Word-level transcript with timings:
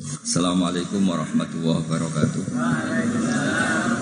Assalamualaikum 0.00 1.04
warahmatullahi 1.04 1.84
wabarakatuh. 1.84 2.56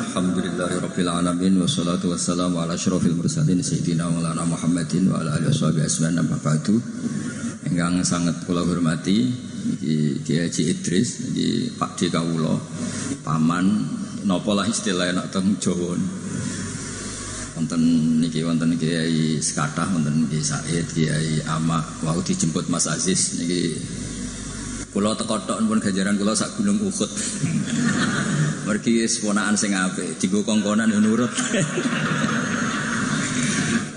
Alhamdulillahirabbil 0.07 1.11
alamin 1.11 1.59
wassalatu 1.59 2.15
wassalamu 2.15 2.63
ala 2.63 2.79
asyrofil 2.79 3.19
mursalin 3.19 3.59
sayyidina 3.59 4.07
Maulana 4.07 4.47
Muhammadin 4.47 5.11
wa 5.11 5.19
ala 5.19 5.35
alihi 5.35 5.51
washabihi 5.51 5.83
ajmain 5.91 6.23
amma 6.23 6.39
ba'du. 6.39 6.79
Ingkang 7.67 8.07
sangat 8.07 8.47
kula 8.47 8.63
hormati 8.63 9.27
iki 9.75 10.23
Kiai 10.23 10.47
Haji 10.47 10.63
Idris 10.71 11.35
iki 11.35 11.75
Pak 11.75 11.99
D 11.99 12.15
kawula 12.15 12.55
paman 13.27 13.67
napa 14.23 14.55
lah 14.55 14.71
istilah 14.71 15.11
enak 15.11 15.35
teng 15.35 15.59
Jawa. 15.59 15.99
Wonten 17.59 17.83
niki 18.23 18.47
wonten 18.47 18.79
Kiai 18.79 19.43
Sekatah 19.43 19.91
wonten 19.91 20.31
Kiai 20.31 20.47
Said 20.47 20.87
Kiai 20.95 21.43
Ama 21.43 21.83
wau 22.07 22.23
dijemput 22.23 22.71
Mas 22.71 22.87
Aziz 22.87 23.35
niki 23.43 23.75
Kulo 24.99 25.15
teko 25.15 25.39
tok 25.47 25.63
pun 25.63 25.79
ganjaran 25.79 26.19
kulo 26.19 26.35
sak 26.35 26.59
gunung 26.59 26.83
Uhud. 26.83 27.07
Mergi 28.67 29.07
ponakan 29.23 29.55
sing 29.55 29.71
apik, 29.71 30.19
dienggo 30.19 30.43
kongkonan 30.43 30.91
yo 30.91 30.99
nurut. 30.99 31.31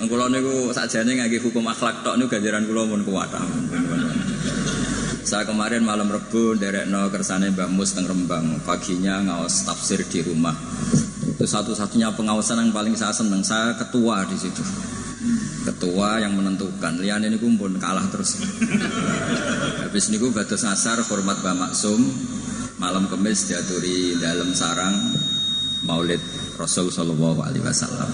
Kulo 0.06 0.30
niku 0.30 0.70
sakjane 0.70 1.18
ngangge 1.18 1.42
hukum 1.42 1.66
akhlak 1.73 2.06
tok 2.06 2.22
niku 2.22 2.38
ganjaran 2.38 2.70
kulo 2.70 2.86
pun 2.86 3.02
kuat. 3.02 3.34
Saya 5.26 5.50
kemarin 5.50 5.82
malam 5.82 6.06
Rebu 6.06 6.54
derekno 6.62 7.09
kersane 7.09 7.50
Mbak 7.50 7.73
Mus 7.73 7.98
teng 7.98 8.06
Rembang. 8.06 8.62
Paginya 8.62 9.26
ngawas 9.26 9.66
tafsir 9.66 10.06
di 10.06 10.22
rumah. 10.22 10.54
Itu 11.26 11.50
satu-satunya 11.50 12.14
pengawasan 12.14 12.62
yang 12.62 12.70
paling 12.70 12.94
saya 12.94 13.09
seneng. 13.09 13.42
Saya 13.42 13.73
ketua 13.73 14.22
di 14.30 14.38
situ 14.38 14.62
ketua 15.62 16.18
yang 16.18 16.34
menentukan 16.34 16.98
lian 16.98 17.22
ini 17.22 17.38
kumpul 17.38 17.70
kalah 17.78 18.02
terus 18.09 18.42
habis 19.91 20.08
ini 20.08 20.23
gue 20.23 20.31
batas 20.31 20.63
asar 20.63 21.04
hormat 21.04 21.44
Mbak 21.44 21.55
Maksum. 21.68 22.00
Malam 22.80 23.12
kemis 23.12 23.52
diaturi 23.52 24.16
dalam 24.23 24.55
sarang 24.55 24.95
maulid 25.84 26.23
Rasul 26.56 26.88
Shallallahu 26.88 27.44
Alaihi 27.44 27.59
Wasallam. 27.59 28.08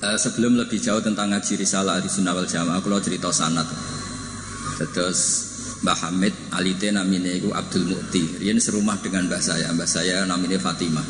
Uh, 0.00 0.16
sebelum 0.16 0.56
lebih 0.56 0.80
jauh 0.80 1.04
tentang 1.04 1.28
ngaji 1.28 1.60
risalah 1.60 2.00
di 2.00 2.08
Sunnah 2.08 2.32
wal 2.32 2.48
Jamaah 2.48 2.80
kalau 2.80 3.04
cerita 3.04 3.28
sanat 3.36 3.68
terus 4.96 5.20
Mbah 5.84 6.08
Hamid 6.08 6.32
alite 6.56 6.88
namine 6.88 7.36
iku 7.36 7.52
Abdul 7.52 7.92
Mukti 7.92 8.40
Rian 8.40 8.56
serumah 8.56 8.96
dengan 9.04 9.28
mbah 9.28 9.44
saya. 9.44 9.68
Mbah 9.76 9.84
saya 9.84 10.24
namine 10.24 10.56
Fatimah. 10.56 11.04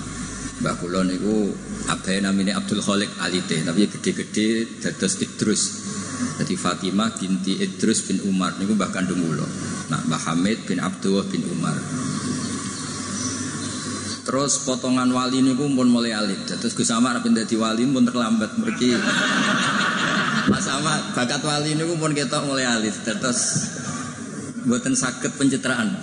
Mbah 0.59 0.75
kula 0.83 1.07
niku 1.07 1.55
abahe 1.87 2.19
namine 2.19 2.51
Abdul 2.51 2.83
Khalik 2.83 3.15
Alite, 3.23 3.63
tapi 3.63 3.87
gede-gede 3.87 4.83
dados 4.83 5.23
Idrus. 5.23 5.63
Jadi 6.43 6.55
Fatimah 6.59 7.15
binti 7.17 7.59
Idrus 7.61 8.07
bin 8.09 8.19
Umar 8.27 8.57
niku 8.59 8.75
mbah 8.75 8.91
kandung. 8.91 9.23
Nah, 9.93 10.01
Mbah 10.09 10.21
Hamid 10.33 10.65
bin 10.65 10.81
Abdullah 10.81 11.27
bin 11.29 11.45
Umar. 11.53 11.77
Terus 14.23 14.63
potongan 14.63 15.11
wali 15.11 15.43
niku 15.43 15.67
pun 15.69 15.91
mulai 15.91 16.15
alit. 16.15 16.47
Terus 16.47 16.73
Gus 16.73 16.95
Amar 16.95 17.19
ben 17.21 17.35
wali 17.35 17.83
pun 17.91 18.07
terlambat 18.07 18.55
mergi. 18.57 18.95
Mas 20.49 20.67
Ahmad 20.71 21.13
bakat 21.13 21.43
wali 21.43 21.75
niku 21.75 21.99
pun 21.99 22.15
ketok 22.15 22.47
mulai 22.47 22.65
alit. 22.65 22.95
Terus 23.03 23.41
buatan 24.63 24.95
sakit 24.95 25.35
pencitraan. 25.35 25.99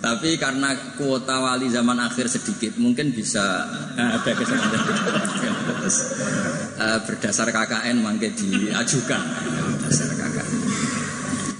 Tapi 0.00 0.40
karena 0.40 0.96
kuota 0.96 1.44
wali 1.44 1.68
zaman 1.68 2.00
akhir 2.00 2.32
sedikit, 2.32 2.72
mungkin 2.80 3.12
bisa 3.12 3.68
uh, 4.00 4.16
ada 4.16 4.32
kesempatan 4.32 4.80
uh, 6.80 6.98
berdasar 7.04 7.52
KKN 7.52 8.00
mungkin 8.00 8.32
diajukan 8.32 9.20
berdasar 9.76 10.08
KKN. 10.16 10.58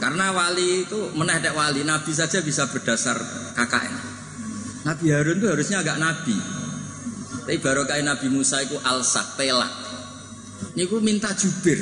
Karena 0.00 0.32
wali 0.32 0.88
itu 0.88 1.12
menedek 1.12 1.52
wali, 1.52 1.84
nabi 1.84 2.16
saja 2.16 2.40
bisa 2.40 2.64
berdasar 2.72 3.20
KKN. 3.52 3.96
Nabi 4.88 5.06
Harun 5.12 5.36
itu 5.36 5.46
harusnya 5.52 5.84
agak 5.84 6.00
nabi. 6.00 6.36
Tapi 7.44 7.58
baru 7.60 7.84
kayak 7.84 8.06
Nabi 8.08 8.32
Musa 8.32 8.64
itu 8.64 8.80
pelak. 9.36 9.72
Ini 10.76 10.88
gue 10.88 11.00
minta 11.04 11.28
jubir. 11.36 11.76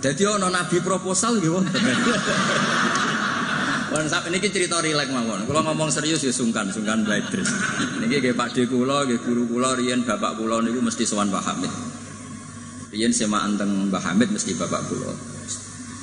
Jadi 0.00 0.22
ono 0.24 0.48
nabi 0.48 0.80
proposal 0.80 1.36
gitu. 1.44 1.60
Wan 3.90 4.06
sak 4.06 4.30
niki 4.30 4.54
cerita 4.54 4.78
rilek 4.78 5.10
mawon. 5.10 5.50
Kula 5.50 5.66
ngomong 5.66 5.90
serius 5.90 6.22
ya 6.22 6.30
sungkan, 6.30 6.70
sungkan 6.70 7.02
Mbak 7.02 7.16
Idris. 7.26 7.50
Niki 7.98 8.22
nggih 8.22 8.34
Pak 8.38 8.54
De 8.54 8.62
kula, 8.70 9.02
nggih 9.02 9.18
guru 9.26 9.50
kula 9.50 9.74
riyen 9.74 10.06
bapak 10.06 10.38
kula 10.38 10.62
niku 10.62 10.78
mesti 10.78 11.02
sowan 11.02 11.26
Pak 11.26 11.42
Hamid. 11.42 11.72
Riyen 12.94 13.10
sema 13.10 13.42
anteng 13.42 13.90
Mbah 13.90 13.98
Hamid 13.98 14.30
mesti 14.30 14.54
bapak 14.54 14.86
kula. 14.86 15.10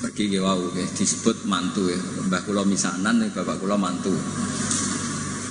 Pergi 0.04 0.36
nggih 0.36 0.44
wau 0.44 0.68
nggih 0.68 0.84
disebut 1.00 1.48
mantu 1.48 1.88
ya. 1.88 2.00
Mbah 2.28 2.44
kula 2.44 2.68
misanan 2.68 3.24
nih 3.24 3.32
bapak 3.32 3.56
kula 3.56 3.80
mantu. 3.80 4.12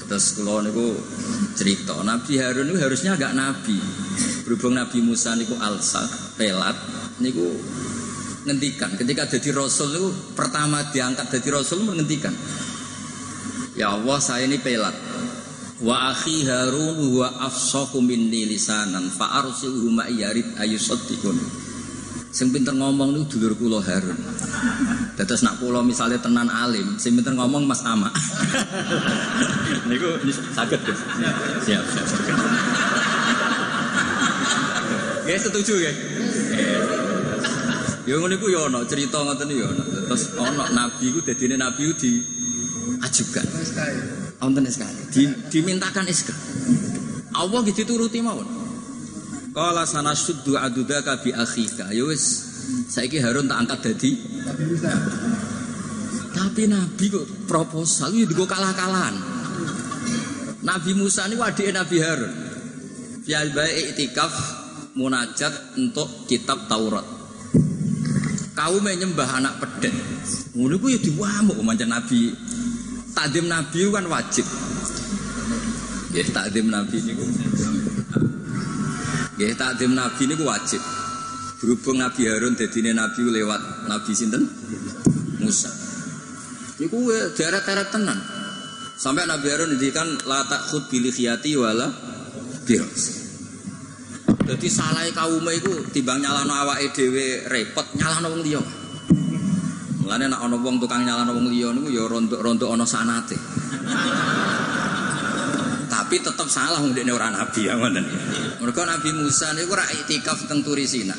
Terus 0.04 0.36
kula 0.36 0.60
niku 0.60 0.92
cerita 1.56 1.96
Nabi 2.04 2.36
Harun 2.36 2.68
itu 2.68 2.78
harusnya 2.84 3.16
agak 3.16 3.32
nabi. 3.32 3.80
Berhubung 4.44 4.76
Nabi 4.76 5.00
Musa 5.00 5.32
niku 5.32 5.56
alsak, 5.56 6.36
pelat 6.36 6.76
niku 7.24 7.48
ngendikan 8.46 8.94
ketika 8.94 9.26
jadi 9.26 9.50
rasul 9.58 9.90
itu 9.90 10.08
pertama 10.38 10.86
diangkat 10.94 11.26
jadi 11.38 11.58
rasul 11.58 11.82
menghentikan. 11.82 12.32
Ya 13.76 13.92
Allah 13.92 14.18
saya 14.22 14.46
ini 14.46 14.56
pelat. 14.62 14.94
Wa 15.82 16.14
akhi 16.14 16.48
harun 16.48 17.20
wa 17.20 17.28
afsahu 17.44 18.00
minni 18.00 18.48
lisanan 18.48 19.12
fa 19.12 19.44
arsilhu 19.44 19.92
ma 19.92 20.08
yarid 20.08 20.56
ayusaddiqun 20.56 21.66
sing 22.36 22.52
pinter 22.52 22.76
ngomong 22.76 23.16
niku 23.16 23.40
dulur 23.40 23.56
kula 23.56 23.80
Harun. 23.80 24.12
Dados 25.16 25.40
nak 25.40 25.56
kula 25.56 25.80
misalnya 25.80 26.20
tenan 26.20 26.52
alim 26.52 27.00
sing 27.00 27.16
pinter 27.16 27.32
ngomong 27.32 27.64
Mas 27.64 27.80
Ama 27.80 28.12
niku 29.88 30.20
saged 30.52 30.80
siap 31.64 31.84
siap 31.88 32.06
Ya 35.26 35.34
setuju 35.42 35.74
ya. 35.82 35.90
Ya 38.06 38.22
ngono 38.22 38.38
iku 38.38 38.46
ya 38.46 38.70
ana 38.70 38.86
cerita 38.86 39.18
ngoten 39.18 39.50
ya 39.50 39.66
ana. 39.66 39.82
Terus 39.82 40.24
ana 40.38 40.64
nabi 40.70 41.10
iku 41.10 41.18
dadine 41.26 41.58
nabi 41.58 41.90
di 41.98 42.22
ajukan. 43.02 43.46
Wonten 44.38 44.62
sekali. 44.70 45.00
Di, 45.10 45.22
dimintakan 45.50 46.06
SK. 46.06 46.30
Allah 47.34 47.60
gitu 47.66 47.82
turuti 47.82 48.22
mawon. 48.22 48.46
Qala 49.50 49.82
sanasuddu 49.82 50.54
adudaka 50.54 51.18
bi 51.18 51.34
akhika. 51.34 51.90
Ya 51.90 52.06
wis 52.06 52.46
saiki 52.86 53.18
Harun 53.18 53.50
tak 53.50 53.58
angkat 53.66 53.78
dadi 53.90 54.10
tapi 56.36 56.68
Nabi 56.68 57.04
kok 57.08 57.48
proposal 57.48 58.12
itu 58.12 58.36
digo 58.36 58.44
kalah-kalahan. 58.44 59.16
Nabi 60.62 60.92
Musa 60.92 61.24
ini 61.26 61.40
wadike 61.40 61.72
Nabi 61.72 61.96
Harun. 61.98 62.34
Fial 63.24 63.50
baik 63.56 63.96
itikaf 63.96 64.32
munajat 64.94 65.80
untuk 65.80 66.28
kitab 66.30 66.68
Taurat 66.70 67.15
kaum 68.56 68.88
nyembah 68.88 69.28
anak 69.36 69.60
pedet. 69.60 69.92
Ngono 70.56 70.80
ku 70.80 70.88
ya 70.88 70.96
diwamuk 70.96 71.60
mancan 71.60 71.92
Nabi. 71.92 72.32
Takdim 73.12 73.46
Nabi 73.52 73.84
kan 73.92 74.08
wajib. 74.08 74.46
Ya 76.16 76.24
takdim 76.24 76.72
Nabi 76.72 76.96
niku. 77.04 77.24
Ya 79.36 79.52
takdim 79.52 79.92
Nabi 79.92 80.22
niku 80.24 80.48
wajib. 80.48 80.80
Berhubung 81.60 82.00
Nabi 82.00 82.24
Harun 82.24 82.56
dadine 82.56 82.96
Nabi 82.96 83.20
lewat 83.28 83.88
Nabi 83.92 84.10
sinten? 84.16 84.48
Musa. 85.44 85.68
Niku 86.80 87.12
daerah-daerah 87.36 87.86
tenan. 87.92 88.18
Sampai 88.96 89.28
Nabi 89.28 89.52
Harun 89.52 89.76
ngendikan 89.76 90.08
la 90.24 90.48
bil 90.88 91.04
khiyati 91.12 91.52
wala 91.60 91.92
biros. 92.64 93.25
Jadi 94.46 94.66
salah 94.70 95.02
kaum 95.10 95.42
itu 95.50 95.90
timbang 95.90 96.22
nyalano 96.22 96.54
awake 96.54 96.94
dhewe 96.94 97.50
repot 97.50 97.82
nyalano 97.98 98.30
wong 98.30 98.42
liya. 98.46 98.62
Mulane 100.06 100.30
nek 100.30 100.38
ana 100.38 100.54
wong 100.54 100.78
tukang 100.78 101.02
nyalano 101.02 101.34
wong 101.34 101.50
liya 101.50 101.74
niku 101.74 101.90
ya 101.90 102.06
rontok-rontok 102.06 102.70
ana 102.70 102.86
sanate. 102.86 103.34
Tapi 105.90 106.14
tetap 106.22 106.46
salah 106.46 106.78
wong 106.78 106.94
dekne 106.94 107.10
ora 107.10 107.34
nabi 107.34 107.66
ya 107.66 107.74
ngoten. 107.74 108.06
Mergo 108.62 108.82
Nabi 108.86 109.10
Musa 109.18 109.50
niku 109.50 109.74
ora 109.74 109.82
itikaf 109.90 110.46
teng 110.46 110.62
Turisina. 110.62 111.18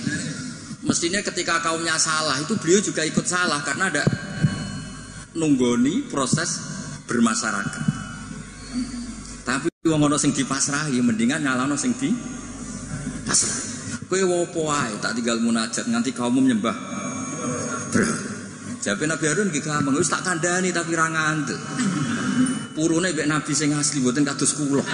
Mestinya 0.88 1.19
ketika 1.19 1.59
kaumnya 1.59 2.00
salah 2.00 2.39
itu 2.39 2.56
beliau 2.56 2.79
juga 2.79 3.03
ikut 3.03 3.27
salah 3.27 3.59
karena 3.59 3.91
ada 3.91 4.07
nunggoni 5.35 6.07
proses 6.07 6.63
bermasyarakat. 7.12 7.83
Tapi 9.44 9.68
wong 9.83 10.07
ana 10.07 10.15
sing 10.15 10.31
dipasrahi 10.31 11.03
mendingan 11.03 11.44
nyalano 11.44 11.75
sing 11.75 11.91
di 12.00 12.07
pasrah. 13.27 13.59
Kowe 14.07 14.24
wopo 14.24 14.71
wae 14.71 14.95
tak 15.03 15.19
tinggal 15.19 15.44
munajat 15.44 15.83
nganti 15.83 16.15
kaum 16.15 16.39
menyembah. 16.39 16.75
Bro. 17.91 18.07
Nabi 18.88 19.25
Harun 19.27 19.51
iki 19.51 19.59
gampang 19.59 20.00
wis 20.00 20.07
tak 20.07 20.24
kandhani 20.24 20.71
tapi 20.71 20.95
ra. 20.95 21.12
Purune 22.71 23.12
mek 23.12 23.27
Nabi 23.27 23.51
sing 23.51 23.75
asli 23.75 24.00
mboten 24.00 24.24
kados 24.24 24.56
kula. 24.56 24.85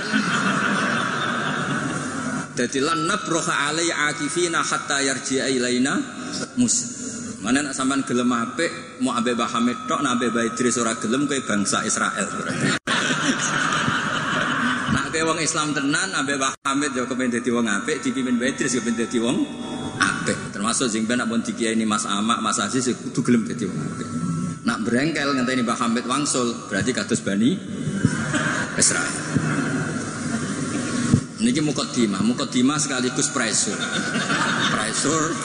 Dadi 2.58 2.80
lan 2.82 3.06
nabroha 3.06 3.70
alai 3.70 3.94
akifina 3.94 4.66
hatta 4.66 4.98
yarji'a 4.98 5.46
ilaina 5.50 5.94
mus. 6.58 6.76
Mana 7.44 7.60
nak 7.60 7.76
sampean 7.76 8.08
gelem 8.08 8.32
apik, 8.32 9.04
mau 9.04 9.12
abe 9.20 9.36
Mbah 9.36 9.52
Hamid 9.52 9.84
tok, 9.84 10.00
nak 10.00 10.16
abe 10.16 10.32
Mbah 10.32 10.48
Idris 10.48 10.80
ora 10.80 10.96
gelem 10.96 11.28
kowe 11.28 11.36
bangsa 11.44 11.84
Israel. 11.84 12.30
Wong 15.24 15.40
Islam 15.40 15.72
tenan, 15.72 16.12
abe 16.14 16.36
Mbah 16.36 16.54
Hamid 16.68 16.92
yo 16.94 17.08
kepen 17.08 17.32
dadi 17.32 17.50
wong 17.50 17.66
apik, 17.66 18.04
dipimpin 18.04 18.36
Mbah 18.38 18.48
Idris 18.54 18.76
yo 18.76 18.84
kepen 18.84 18.96
dadi 19.00 19.18
wong 19.20 19.38
apik. 19.98 20.38
Termasuk 20.52 20.88
sing 20.92 21.08
ben 21.08 21.24
pun 21.26 21.42
ini 21.44 21.84
Mas 21.88 22.06
Amak, 22.06 22.40
Mas 22.44 22.60
Aziz 22.60 22.92
kudu 22.92 23.24
gelem 23.24 23.48
dadi 23.48 23.66
wong 23.66 23.80
apik. 23.80 24.08
Nak 24.64 24.78
berengkel 24.88 25.28
ngenteni 25.36 25.64
Mbah 25.64 25.78
Hamid 25.80 26.06
wangsul, 26.08 26.68
berarti 26.68 26.92
kados 26.96 27.20
Bani 27.24 27.56
Israel. 28.80 29.16
Niki 31.44 31.60
mukodimah, 31.60 32.24
mukodimah 32.24 32.80
sekaligus 32.80 33.28
pressure. 33.36 33.76
Pressure 34.72 35.36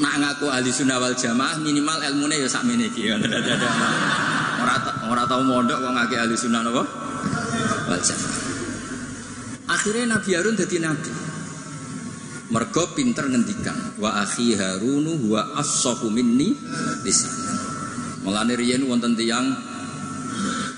nak 0.00 0.14
ngaku 0.18 0.50
ahli 0.50 0.72
sunnah 0.72 0.98
wal 0.98 1.14
jamaah 1.14 1.60
minimal 1.60 2.00
ilmunya 2.02 2.42
ya 2.42 2.48
sak 2.50 2.66
meniki 2.66 3.06
ya. 3.06 3.20
Ora 4.60 4.74
ora 5.06 5.22
tau 5.30 5.44
mondok 5.46 5.78
kok 5.78 5.92
ngake 5.94 6.16
ahli 6.18 6.34
sunnah 6.34 6.66
napa? 6.66 6.82
Wal 7.86 8.02
jamaah. 8.02 8.39
Akhirnya 9.70 10.18
Nabi 10.18 10.30
Harun 10.34 10.58
jadi 10.58 10.82
nabi. 10.82 11.12
Mergo 12.50 12.90
pinter 12.98 13.30
ngendikan 13.30 13.94
wa 14.02 14.26
akhi 14.26 14.58
Harunu 14.58 15.30
wa 15.30 15.54
as-sahu 15.62 16.10
minni 16.10 16.58
lisan. 17.06 17.30
Mulane 18.26 18.58
riyen 18.58 18.82
wonten 18.90 19.14
tiyang 19.14 19.54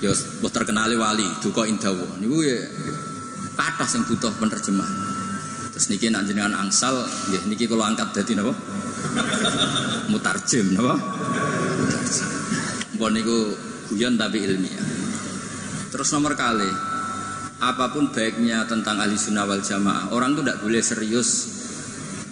ya 0.05 0.13
terkenali 0.53 1.01
wali 1.01 1.25
duka 1.41 1.65
indawa 1.65 2.19
niku 2.21 2.45
ya 2.45 2.61
kata 3.57 3.89
yang 3.89 4.03
butuh 4.05 4.33
penerjemah. 4.37 4.91
Terus 5.73 5.89
niki 5.89 6.13
nak 6.13 6.29
jenengan 6.29 6.53
angsal, 6.53 6.93
nggih 7.33 7.49
niki 7.49 7.65
kalau 7.65 7.89
angkat 7.89 8.13
dadi 8.13 8.37
napa? 8.37 8.53
Mutarjem 10.13 10.77
napa? 10.77 11.01
Mbon 12.95 13.13
niku 13.17 13.39
guyon 13.89 14.21
tapi 14.21 14.45
ilmiah. 14.45 14.85
Terus 15.89 16.09
nomor 16.13 16.37
kali, 16.37 16.69
apa 17.63 17.95
pun 17.95 18.11
baiknya 18.11 18.67
tentang 18.67 18.99
ahli 18.99 19.15
sunnah 19.15 19.47
wal 19.47 19.63
jamaah, 19.63 20.11
orang 20.11 20.35
tuh 20.35 20.43
tidak 20.43 20.59
boleh 20.67 20.83
serius 20.83 21.31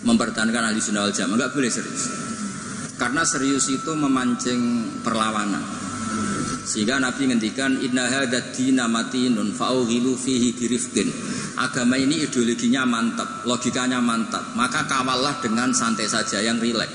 mempertahankan 0.02 0.74
ahli 0.74 0.82
sunnah 0.82 1.06
wal 1.06 1.14
jamaah, 1.14 1.38
nggak 1.38 1.54
boleh 1.54 1.70
serius. 1.70 2.04
Karena 2.98 3.22
serius 3.22 3.70
itu 3.70 3.94
memancing 3.94 4.60
perlawanan. 5.06 5.62
Sehingga 6.66 7.00
Nabi 7.00 7.30
ngendikan 7.30 7.80
inna 7.80 8.10
hadat 8.10 8.52
dina 8.52 8.84
matinun 8.90 9.54
fihi 9.54 10.52
birifkin. 10.52 11.08
Agama 11.56 11.96
ini 11.96 12.26
ideologinya 12.26 12.84
mantap, 12.84 13.46
logikanya 13.48 14.02
mantap. 14.02 14.52
Maka 14.58 14.84
kawallah 14.84 15.40
dengan 15.40 15.72
santai 15.72 16.10
saja 16.10 16.42
yang 16.44 16.60
rileks. 16.60 16.92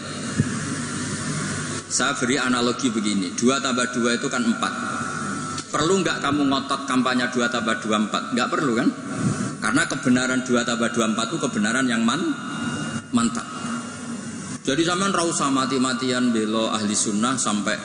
Saya 1.90 2.12
beri 2.20 2.36
analogi 2.36 2.92
begini, 2.92 3.32
dua 3.40 3.64
tambah 3.64 3.88
dua 3.96 4.20
itu 4.20 4.28
kan 4.28 4.44
empat. 4.44 4.74
Perlu 5.76 6.00
nggak 6.08 6.24
kamu 6.24 6.48
ngotot 6.48 6.88
kampanye 6.88 7.28
dua 7.36 7.52
tambah 7.52 7.84
dua 7.84 8.00
empat? 8.08 8.32
Nggak 8.32 8.48
perlu 8.48 8.80
kan? 8.80 8.88
Karena 9.60 9.84
kebenaran 9.84 10.48
dua 10.48 10.64
tambah 10.64 10.88
dua 10.96 11.12
empat 11.12 11.36
itu 11.36 11.38
kebenaran 11.44 11.84
yang 11.92 12.00
man 12.00 12.24
mantap. 13.12 13.44
Jadi 14.64 14.88
zaman 14.88 15.12
rausa 15.12 15.52
mati-matian 15.52 16.32
belo 16.32 16.72
ahli 16.72 16.96
sunnah 16.96 17.36
sampai 17.36 17.76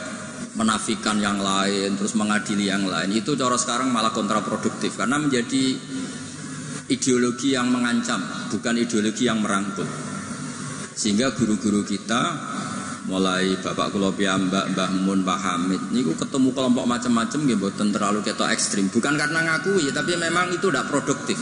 menafikan 0.54 1.18
yang 1.18 1.42
lain, 1.42 1.98
terus 1.98 2.14
mengadili 2.14 2.70
yang 2.70 2.86
lain. 2.86 3.10
Itu 3.10 3.34
cara 3.34 3.58
sekarang 3.58 3.90
malah 3.90 4.14
kontraproduktif 4.14 4.94
karena 4.94 5.18
menjadi 5.18 5.74
ideologi 6.94 7.58
yang 7.58 7.74
mengancam, 7.74 8.22
bukan 8.54 8.78
ideologi 8.78 9.26
yang 9.26 9.42
merangkul. 9.42 9.90
Sehingga 10.94 11.34
guru-guru 11.34 11.82
kita 11.82 12.22
mulai 13.08 13.56
Bapak 13.60 13.94
Kulo 13.94 14.12
Mbak 14.12 14.66
Mbah 14.76 14.90
Mun, 15.00 15.24
Pak 15.24 15.38
Hamid 15.40 15.82
niku 15.94 16.12
ketemu 16.18 16.52
kelompok 16.52 16.84
macam-macam 16.84 17.38
nggih 17.46 17.56
mboten 17.56 17.88
terlalu 17.94 18.20
ketok 18.20 18.52
ekstrim. 18.52 18.92
Bukan 18.92 19.16
karena 19.16 19.40
ngakui, 19.46 19.88
tapi 19.94 20.18
memang 20.20 20.52
itu 20.52 20.68
tidak 20.68 20.92
produktif. 20.92 21.38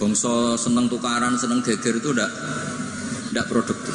Bongso 0.00 0.58
seneng 0.58 0.90
tukaran, 0.90 1.38
seneng 1.38 1.62
geger 1.62 2.02
itu 2.02 2.10
tidak 2.10 2.30
tidak 3.30 3.46
produktif. 3.46 3.94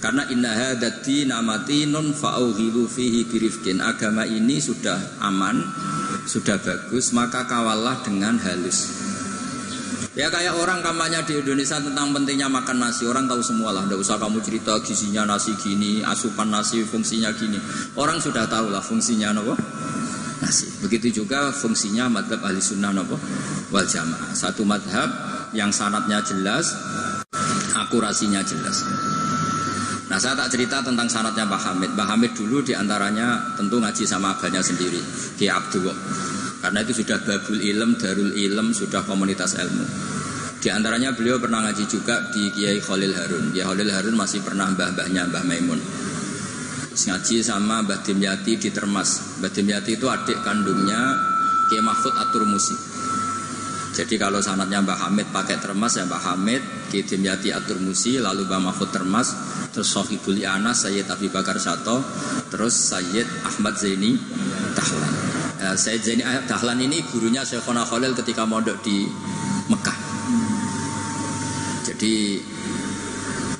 Karena 0.00 0.24
inna 0.32 0.54
hadati 0.56 1.28
namati 1.28 1.84
non 1.84 2.16
fa'auhilu 2.16 2.88
fihi 2.88 3.28
birifkin. 3.28 3.84
Agama 3.84 4.24
ini 4.24 4.56
sudah 4.56 5.20
aman, 5.20 5.60
sudah 6.24 6.56
bagus, 6.56 7.12
maka 7.12 7.44
kawallah 7.44 8.00
dengan 8.00 8.40
halus. 8.40 9.09
Ya 10.20 10.28
kayak 10.28 10.52
orang 10.52 10.84
kampanye 10.84 11.24
di 11.24 11.40
Indonesia 11.40 11.80
tentang 11.80 12.12
pentingnya 12.12 12.44
makan 12.44 12.76
nasi 12.76 13.08
Orang 13.08 13.24
tahu 13.24 13.40
semua 13.40 13.72
lah, 13.72 13.88
tidak 13.88 14.04
usah 14.04 14.20
kamu 14.20 14.44
cerita 14.44 14.76
gizinya 14.84 15.24
nasi 15.24 15.56
gini, 15.56 16.04
asupan 16.04 16.52
nasi 16.52 16.84
fungsinya 16.84 17.32
gini 17.32 17.56
Orang 17.96 18.20
sudah 18.20 18.44
tahu 18.44 18.68
lah 18.68 18.84
fungsinya 18.84 19.32
apa? 19.32 19.56
Nasi 20.44 20.68
Begitu 20.84 21.24
juga 21.24 21.48
fungsinya 21.56 22.12
madhab 22.12 22.44
ahli 22.44 22.60
sunnah 22.60 22.92
apa? 22.92 23.16
Wal 23.72 23.88
jamaah 23.88 24.36
Satu 24.36 24.60
madhab 24.68 25.08
yang 25.56 25.72
sanatnya 25.72 26.20
jelas, 26.20 26.68
akurasinya 27.80 28.44
jelas 28.44 28.84
Nah 30.12 30.20
saya 30.20 30.36
tak 30.36 30.52
cerita 30.52 30.84
tentang 30.84 31.08
syaratnya 31.08 31.48
Pak 31.48 31.60
Hamid. 31.64 31.90
Pak 31.94 32.06
Hamid 32.12 32.34
dulu 32.36 32.60
di 32.60 32.74
antaranya 32.76 33.56
tentu 33.56 33.78
ngaji 33.78 34.04
sama 34.04 34.34
abahnya 34.34 34.58
sendiri, 34.58 34.98
Ki 35.38 35.46
Abdul. 35.46 35.86
Karena 36.60 36.84
itu 36.84 37.00
sudah 37.00 37.18
babul 37.24 37.56
ilm, 37.56 37.96
darul 37.96 38.32
ilm, 38.36 38.76
sudah 38.76 39.00
komunitas 39.08 39.56
ilmu. 39.56 39.84
Di 40.60 40.68
antaranya 40.68 41.16
beliau 41.16 41.40
pernah 41.40 41.64
ngaji 41.64 41.84
juga 41.88 42.28
di 42.36 42.52
Kiai 42.52 42.76
Khalil 42.84 43.16
Harun. 43.16 43.56
Kiai 43.56 43.64
Khalil 43.64 43.88
Harun 43.88 44.12
masih 44.12 44.44
pernah 44.44 44.68
mbah-mbahnya 44.68 45.24
Mbah 45.32 45.44
Maimun. 45.48 45.80
Ngaji 46.92 47.36
sama 47.40 47.80
Mbah 47.80 48.04
Dimyati 48.04 48.60
di 48.60 48.68
Termas. 48.68 49.40
Mbah 49.40 49.48
Dimyati 49.48 49.96
itu 49.96 50.04
adik 50.04 50.44
kandungnya 50.44 51.00
Kiai 51.72 51.80
Mahfud 51.80 52.12
Atur 52.12 52.44
Musi. 52.44 52.76
Jadi 53.96 54.20
kalau 54.20 54.44
sanatnya 54.44 54.84
Mbah 54.84 55.08
Hamid 55.08 55.32
pakai 55.32 55.56
Termas 55.56 55.96
ya 55.96 56.04
Mbah 56.04 56.22
Hamid, 56.28 56.60
Kiai 56.92 57.08
Dimyati 57.08 57.56
Atur 57.56 57.80
Musi, 57.80 58.20
lalu 58.20 58.44
Mbah 58.44 58.60
Mahfud 58.68 58.92
Termas, 58.92 59.32
terus 59.70 59.88
Sohibul 59.88 60.36
Iana 60.36 60.74
Sayyid 60.74 61.06
Abi 61.06 61.30
Bakar 61.30 61.56
Sato 61.62 62.02
terus 62.50 62.74
Sayyid 62.74 63.26
Ahmad 63.46 63.78
Zaini 63.78 64.18
Tahlan 64.74 65.29
uh, 65.60 65.76
Sayyid 65.76 66.02
Zaini 66.02 66.22
Tahlan 66.48 66.80
ini 66.80 67.04
gurunya 67.08 67.44
Syekhona 67.44 67.84
Khalil 67.84 68.16
ketika 68.16 68.48
mondok 68.48 68.80
di 68.80 69.06
Mekah 69.68 69.98
jadi 71.86 72.40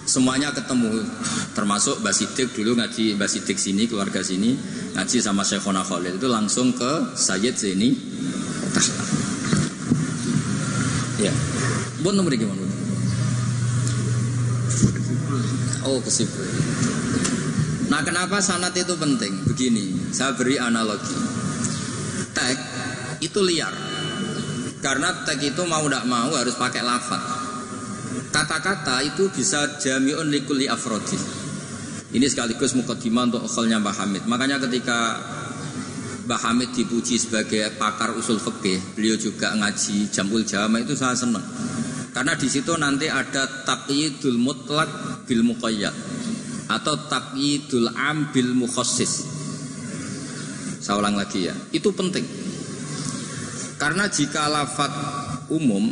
semuanya 0.09 0.51
ketemu 0.51 1.05
termasuk 1.53 2.03
Basidik 2.03 2.51
dulu 2.57 2.81
ngaji 2.81 3.15
Basidik 3.15 3.61
sini 3.61 3.87
keluarga 3.87 4.25
sini 4.25 4.57
ngaji 4.97 5.17
sama 5.21 5.45
Syekhona 5.45 5.85
Khalil 5.85 6.17
itu 6.17 6.29
langsung 6.29 6.73
ke 6.75 7.15
Sayyid 7.15 7.55
Zaini 7.55 7.95
Tahlan 8.75 9.09
ya 11.21 11.33
buat 12.01 12.17
nomor 12.17 12.33
gimana 12.33 12.71
Oh 15.81 15.97
kesibuk. 16.05 16.45
Nah 17.89 18.05
kenapa 18.05 18.39
sanat 18.39 18.77
itu 18.77 18.95
penting? 19.01 19.49
Begini, 19.49 20.13
saya 20.13 20.37
beri 20.37 20.61
analogi. 20.61 21.30
Tag 22.41 22.57
itu 23.21 23.41
liar. 23.45 23.77
Karena 24.81 25.13
tag 25.29 25.37
itu 25.45 25.61
mau 25.69 25.85
tidak 25.85 26.09
mau 26.09 26.33
harus 26.33 26.57
pakai 26.57 26.81
lafaz. 26.81 27.21
Kata-kata 28.33 29.05
itu 29.05 29.29
bisa 29.29 29.77
jamiun 29.77 30.33
likuli 30.33 30.65
afrodi. 30.65 31.21
Ini 32.17 32.27
sekaligus 32.27 32.73
mukadimah 32.73 33.29
untuk 33.29 33.45
ukholnya 33.45 33.77
Mbah 33.77 33.93
Hamid. 34.01 34.25
Makanya 34.25 34.57
ketika 34.57 35.21
Mbah 36.25 36.41
Hamid 36.49 36.73
dipuji 36.73 37.21
sebagai 37.21 37.77
pakar 37.77 38.17
usul 38.17 38.41
fikih, 38.41 38.97
beliau 38.97 39.21
juga 39.21 39.53
ngaji 39.53 40.09
jamul 40.09 40.41
jama 40.49 40.81
itu 40.81 40.97
saya 40.97 41.13
senang. 41.13 41.45
Karena 42.17 42.35
di 42.41 42.49
situ 42.49 42.73
nanti 42.81 43.07
ada 43.13 43.69
taqyidul 43.69 44.41
mutlak 44.41 44.89
bil 45.29 45.45
muqayyad 45.45 45.95
atau 46.73 46.95
taqyidul 47.05 47.93
am 47.93 48.33
bil 48.33 48.57
mukhassis. 48.57 49.40
Saya 50.91 51.07
ulang 51.07 51.23
lagi 51.23 51.47
ya. 51.47 51.55
Itu 51.71 51.95
penting. 51.95 52.27
Karena 53.79 54.11
jika 54.11 54.51
lafat 54.51 54.91
umum 55.47 55.87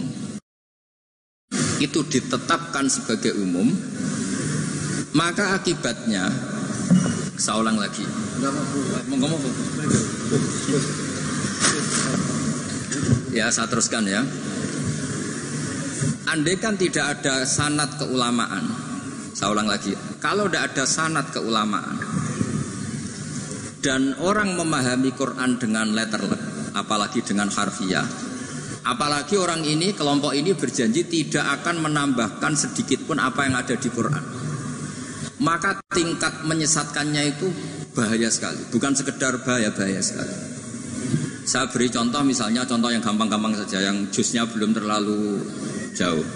itu 1.78 2.02
ditetapkan 2.02 2.90
sebagai 2.90 3.38
umum, 3.38 3.70
maka 5.14 5.54
akibatnya 5.54 6.26
saya 7.38 7.62
ulang 7.62 7.78
lagi. 7.78 8.02
Ya, 13.30 13.54
saya 13.54 13.70
teruskan 13.70 14.02
ya. 14.02 14.26
Andai 16.26 16.58
kan 16.58 16.74
tidak 16.74 17.22
ada 17.22 17.46
sanat 17.46 18.02
keulamaan, 18.02 18.66
saya 19.30 19.54
ulang 19.54 19.70
lagi, 19.70 19.94
kalau 20.18 20.50
tidak 20.50 20.74
ada 20.74 20.84
sanat 20.90 21.30
keulamaan 21.30 22.02
dan 23.78 24.18
orang 24.18 24.58
memahami 24.58 25.14
Quran 25.14 25.58
dengan 25.58 25.94
letterlet, 25.94 26.74
apalagi 26.74 27.22
dengan 27.22 27.46
harfiah, 27.50 28.06
apalagi 28.86 29.38
orang 29.38 29.62
ini 29.62 29.94
kelompok 29.94 30.34
ini 30.34 30.54
berjanji 30.54 31.06
tidak 31.06 31.62
akan 31.62 31.86
menambahkan 31.86 32.52
sedikit 32.58 33.06
pun 33.06 33.22
apa 33.22 33.46
yang 33.46 33.54
ada 33.54 33.74
di 33.78 33.88
Quran. 33.90 34.24
maka 35.38 35.78
tingkat 35.94 36.42
menyesatkannya 36.50 37.22
itu 37.30 37.46
bahaya 37.94 38.26
sekali. 38.26 38.58
Bukan 38.74 38.94
sekedar 38.94 39.38
bahaya, 39.46 39.70
bahaya 39.70 40.02
sekali. 40.02 40.34
Saya 41.48 41.70
beri 41.72 41.88
contoh 41.88 42.20
misalnya 42.26 42.68
contoh 42.68 42.92
yang 42.92 43.00
gampang-gampang 43.00 43.56
saja 43.56 43.88
yang 43.88 44.10
jusnya 44.12 44.44
belum 44.44 44.76
terlalu 44.76 45.40
jauh. 45.96 46.26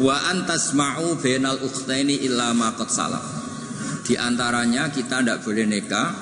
Wa 0.00 0.32
antasma'u 0.32 1.20
bainal 1.20 1.60
ukhtaini 1.60 2.24
illa 2.24 2.56
salaf. 2.88 3.35
Di 4.06 4.14
antaranya 4.14 4.86
kita 4.94 5.18
tidak 5.18 5.42
boleh 5.42 5.66
nikah 5.66 6.14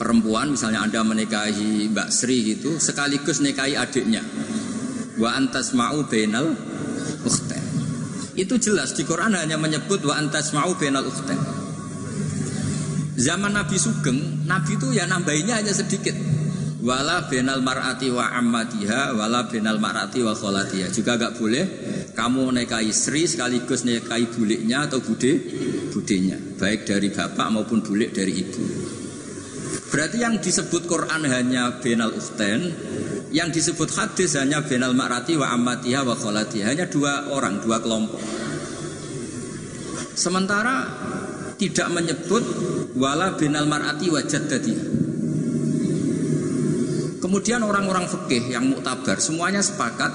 perempuan 0.00 0.56
misalnya 0.56 0.80
Anda 0.80 1.04
menikahi 1.04 1.92
Mbak 1.92 2.08
Sri 2.08 2.56
gitu 2.56 2.80
sekaligus 2.80 3.44
nikahi 3.44 3.76
adiknya. 3.76 4.24
Wa 5.20 5.36
antasma'u 5.36 6.08
bainal 6.08 6.56
ukhtain. 7.20 7.64
Itu 8.32 8.56
jelas 8.56 8.96
di 8.96 9.04
Quran 9.04 9.36
hanya 9.36 9.60
menyebut 9.60 10.00
wa 10.08 10.16
antasma'u 10.16 10.72
bainal 10.80 11.04
ukhtain. 11.04 11.36
Zaman 13.18 13.52
Nabi 13.52 13.76
Sugeng, 13.76 14.48
Nabi 14.48 14.80
itu 14.80 14.88
ya 14.96 15.04
nambahinnya 15.04 15.60
hanya 15.60 15.76
sedikit. 15.76 16.16
Wala 16.78 17.26
benal 17.26 17.58
mar'ati 17.58 18.06
wa 18.14 18.30
ammatiha 18.38 19.10
Wala 19.18 19.50
benal 19.50 19.82
mar'ati 19.82 20.22
wa 20.22 20.30
kholatiha 20.30 20.94
Juga 20.94 21.18
gak 21.18 21.34
boleh 21.34 21.64
kamu 22.14 22.50
nikahi 22.50 22.90
Sri 22.90 23.30
sekaligus 23.30 23.86
nikahi 23.86 24.26
buliknya 24.30 24.90
atau 24.90 24.98
bude 24.98 25.38
budenya 25.98 26.38
Baik 26.54 26.86
dari 26.86 27.10
bapak 27.10 27.50
maupun 27.50 27.82
bulik 27.82 28.14
dari 28.14 28.38
ibu. 28.38 28.62
Berarti 29.90 30.22
yang 30.22 30.38
disebut 30.38 30.86
Quran 30.86 31.26
hanya 31.26 31.82
benal 31.82 32.14
ukhten 32.14 32.70
Yang 33.34 33.58
disebut 33.58 33.90
hadis 33.98 34.38
hanya 34.38 34.62
benal 34.62 34.94
mar'ati 34.94 35.34
wa 35.34 35.50
ammatiha 35.50 36.06
wa 36.06 36.14
kholatiha. 36.14 36.70
Hanya 36.70 36.86
dua 36.86 37.34
orang, 37.34 37.58
dua 37.58 37.82
kelompok. 37.82 38.22
Sementara 40.14 40.86
tidak 41.58 41.90
menyebut 41.90 42.46
wala 42.94 43.34
benal 43.34 43.66
mar'ati 43.66 44.06
wa 44.08 44.22
jaddatiha 44.22 44.86
Kemudian 47.18 47.60
orang-orang 47.66 48.06
fikih 48.06 48.54
yang 48.54 48.70
muktabar 48.70 49.18
semuanya 49.18 49.58
sepakat 49.60 50.14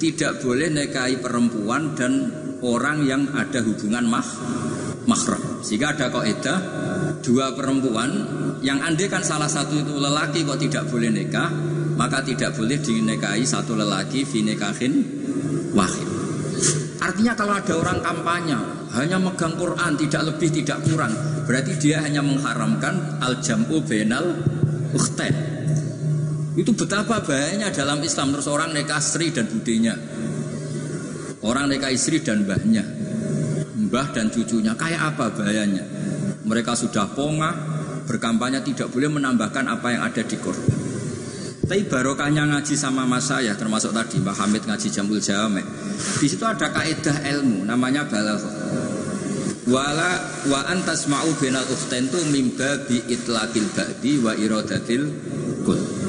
tidak 0.00 0.42
boleh 0.42 0.72
nikahi 0.72 1.20
perempuan 1.20 1.94
dan 1.94 2.32
orang 2.64 3.04
yang 3.06 3.28
ada 3.36 3.62
hubungan 3.62 4.06
mah 4.08 4.26
mahram. 5.08 5.62
Sehingga 5.64 5.94
ada 5.94 6.10
kaidah 6.10 6.58
dua 7.22 7.54
perempuan 7.54 8.10
yang 8.62 8.82
andai 8.82 9.10
kan 9.10 9.22
salah 9.22 9.50
satu 9.50 9.78
itu 9.78 9.94
lelaki 9.96 10.46
kok 10.46 10.58
tidak 10.58 10.86
boleh 10.90 11.10
nikah, 11.10 11.50
maka 11.98 12.22
tidak 12.22 12.54
boleh 12.54 12.78
dinikahi 12.78 13.42
satu 13.42 13.74
lelaki 13.74 14.22
finikahin 14.26 15.02
wahid. 15.74 16.08
Artinya 17.02 17.34
kalau 17.34 17.58
ada 17.58 17.74
orang 17.74 17.98
kampanye 17.98 18.58
hanya 18.94 19.18
megang 19.18 19.58
Quran 19.58 19.98
tidak 19.98 20.22
lebih 20.30 20.48
tidak 20.62 20.78
kurang, 20.86 21.10
berarti 21.48 21.72
dia 21.82 21.98
hanya 22.02 22.22
mengharamkan 22.22 23.18
al 23.18 23.42
jamu 23.42 23.82
benal 23.82 24.38
ukhtain 24.94 25.62
itu 26.52 26.68
betapa 26.76 27.24
bahayanya 27.24 27.72
dalam 27.72 28.04
Islam 28.04 28.36
terus 28.36 28.44
orang 28.44 28.76
nikah 28.76 29.00
istri 29.00 29.32
dan 29.32 29.48
budinya. 29.48 29.96
Orang 31.40 31.72
nikah 31.72 31.88
istri 31.88 32.20
dan 32.20 32.44
mbahnya. 32.44 32.84
Mbah 33.92 34.08
dan 34.16 34.32
cucunya 34.32 34.72
kayak 34.72 35.12
apa 35.12 35.36
bahayanya? 35.36 35.84
Mereka 36.48 36.72
sudah 36.72 37.12
pongah 37.12 37.52
berkampanye 38.08 38.64
tidak 38.64 38.88
boleh 38.88 39.12
menambahkan 39.12 39.68
apa 39.68 39.92
yang 39.92 40.08
ada 40.08 40.24
di 40.24 40.32
Quran. 40.40 40.80
Tapi 41.68 41.84
barokahnya 41.92 42.48
ngaji 42.48 42.72
sama 42.72 43.04
mas 43.04 43.28
saya 43.28 43.52
termasuk 43.52 43.92
tadi 43.92 44.16
Mbak 44.24 44.36
Hamid 44.40 44.62
ngaji 44.64 44.88
Jamul 44.88 45.20
Jamek. 45.20 45.68
Di 46.20 46.24
situ 46.24 46.40
ada 46.40 46.72
kaidah 46.72 47.20
ilmu 47.36 47.68
namanya 47.68 48.08
balaghah. 48.08 48.56
Wala 49.68 50.10
wa 50.48 50.60
antas 50.72 51.04
ma'u 51.12 51.28
binal 51.36 51.68
ukhtain 51.68 52.08
tu 52.08 52.16
mimba 52.32 52.88
bi 52.88 52.96
itlaqil 52.96 53.76
ba'di 53.76 54.24
wa 54.24 54.32
iradatil 54.40 55.04
kul. 55.68 56.01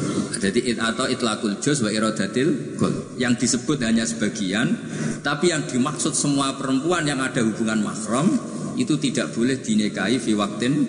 Jadi 0.44 0.76
it 0.76 0.76
atau 0.76 1.08
itlaqul 1.08 1.64
juz 1.64 1.80
wa 1.80 1.88
iradatil 1.88 2.76
gol. 2.76 3.16
Yang 3.16 3.48
disebut 3.48 3.80
hanya 3.80 4.04
sebagian, 4.04 4.76
tapi 5.24 5.56
yang 5.56 5.64
dimaksud 5.64 6.12
semua 6.12 6.60
perempuan 6.60 7.08
yang 7.08 7.24
ada 7.24 7.40
hubungan 7.40 7.80
mahram 7.80 8.28
itu 8.76 9.00
tidak 9.00 9.32
boleh 9.32 9.64
dinikahi 9.64 10.20
fi 10.20 10.36
waktin 10.36 10.84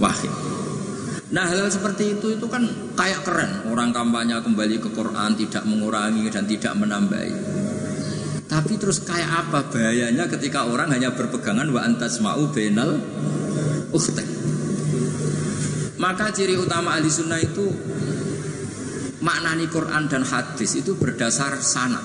wahid. 0.00 0.32
Nah 1.28 1.44
hal, 1.44 1.60
hal 1.60 1.68
seperti 1.68 2.16
itu 2.16 2.40
itu 2.40 2.46
kan 2.48 2.64
kayak 2.96 3.28
keren 3.28 3.68
orang 3.68 3.92
kampanye 3.92 4.40
kembali 4.40 4.80
ke 4.80 4.88
Quran 4.96 5.36
tidak 5.36 5.68
mengurangi 5.68 6.24
dan 6.32 6.48
tidak 6.48 6.72
menambahi. 6.80 7.34
Tapi 8.48 8.80
terus 8.80 9.04
kayak 9.04 9.44
apa 9.44 9.68
bahayanya 9.68 10.24
ketika 10.32 10.64
orang 10.64 10.88
hanya 10.96 11.12
berpegangan 11.12 11.68
wa 11.68 11.84
antasma'u 11.84 12.48
bainal 12.56 12.96
ukhtain. 13.92 14.24
Maka 16.00 16.32
ciri 16.32 16.56
utama 16.56 16.96
ahli 16.96 17.12
sunnah 17.12 17.42
itu 17.42 17.68
maknani 19.18 19.66
Quran 19.66 20.06
dan 20.06 20.22
hadis 20.22 20.78
itu 20.78 20.94
berdasar 20.94 21.58
sana. 21.58 22.00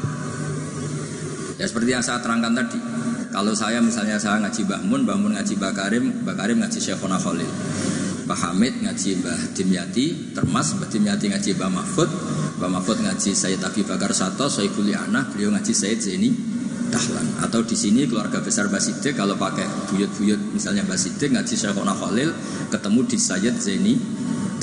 Ya 1.62 1.66
seperti 1.70 1.94
yang 1.94 2.04
saya 2.04 2.20
terangkan 2.20 2.54
tadi. 2.58 2.80
Kalau 3.34 3.54
saya 3.58 3.82
misalnya 3.82 4.22
saya 4.22 4.38
ngaji 4.46 4.62
Mbah 4.62 4.82
Mun, 4.86 5.02
Mbah 5.10 5.18
Mun 5.18 5.32
ngaji 5.34 5.54
Mbah 5.58 5.74
Karim, 5.74 6.22
Mbah 6.22 6.36
Karim 6.38 6.62
ngaji 6.62 6.78
Syekhona 6.78 7.18
Khalil. 7.18 7.50
Mbah 8.30 8.40
Hamid 8.50 8.86
ngaji 8.86 9.10
Mbah 9.26 9.40
Dimyati, 9.58 10.38
Termas 10.38 10.78
Mbah 10.78 10.90
Dimyati 10.90 11.34
ngaji 11.34 11.50
Mbah 11.58 11.72
Mahfud, 11.74 12.10
Mbah 12.62 12.70
Mahfud 12.70 13.02
ngaji 13.02 13.34
Sayyid 13.34 13.62
Abi 13.66 13.82
Bakar 13.82 14.14
Sato, 14.14 14.50
Soibul 14.54 14.86
Yana, 14.86 15.26
beliau 15.34 15.50
ngaji 15.50 15.74
Sayyid 15.74 16.00
Zaini 16.02 16.30
Dahlan. 16.94 17.42
Atau 17.42 17.66
di 17.66 17.74
sini 17.74 18.06
keluarga 18.06 18.38
besar 18.38 18.70
Baside 18.70 19.18
kalau 19.18 19.34
pakai 19.34 19.66
buyut-buyut 19.90 20.54
misalnya 20.54 20.86
Baside 20.86 21.34
ngaji 21.34 21.54
Syekhona 21.58 21.98
Khalil, 21.98 22.30
ketemu 22.70 23.00
di 23.10 23.18
Sayyid 23.18 23.56
Zaini 23.58 23.94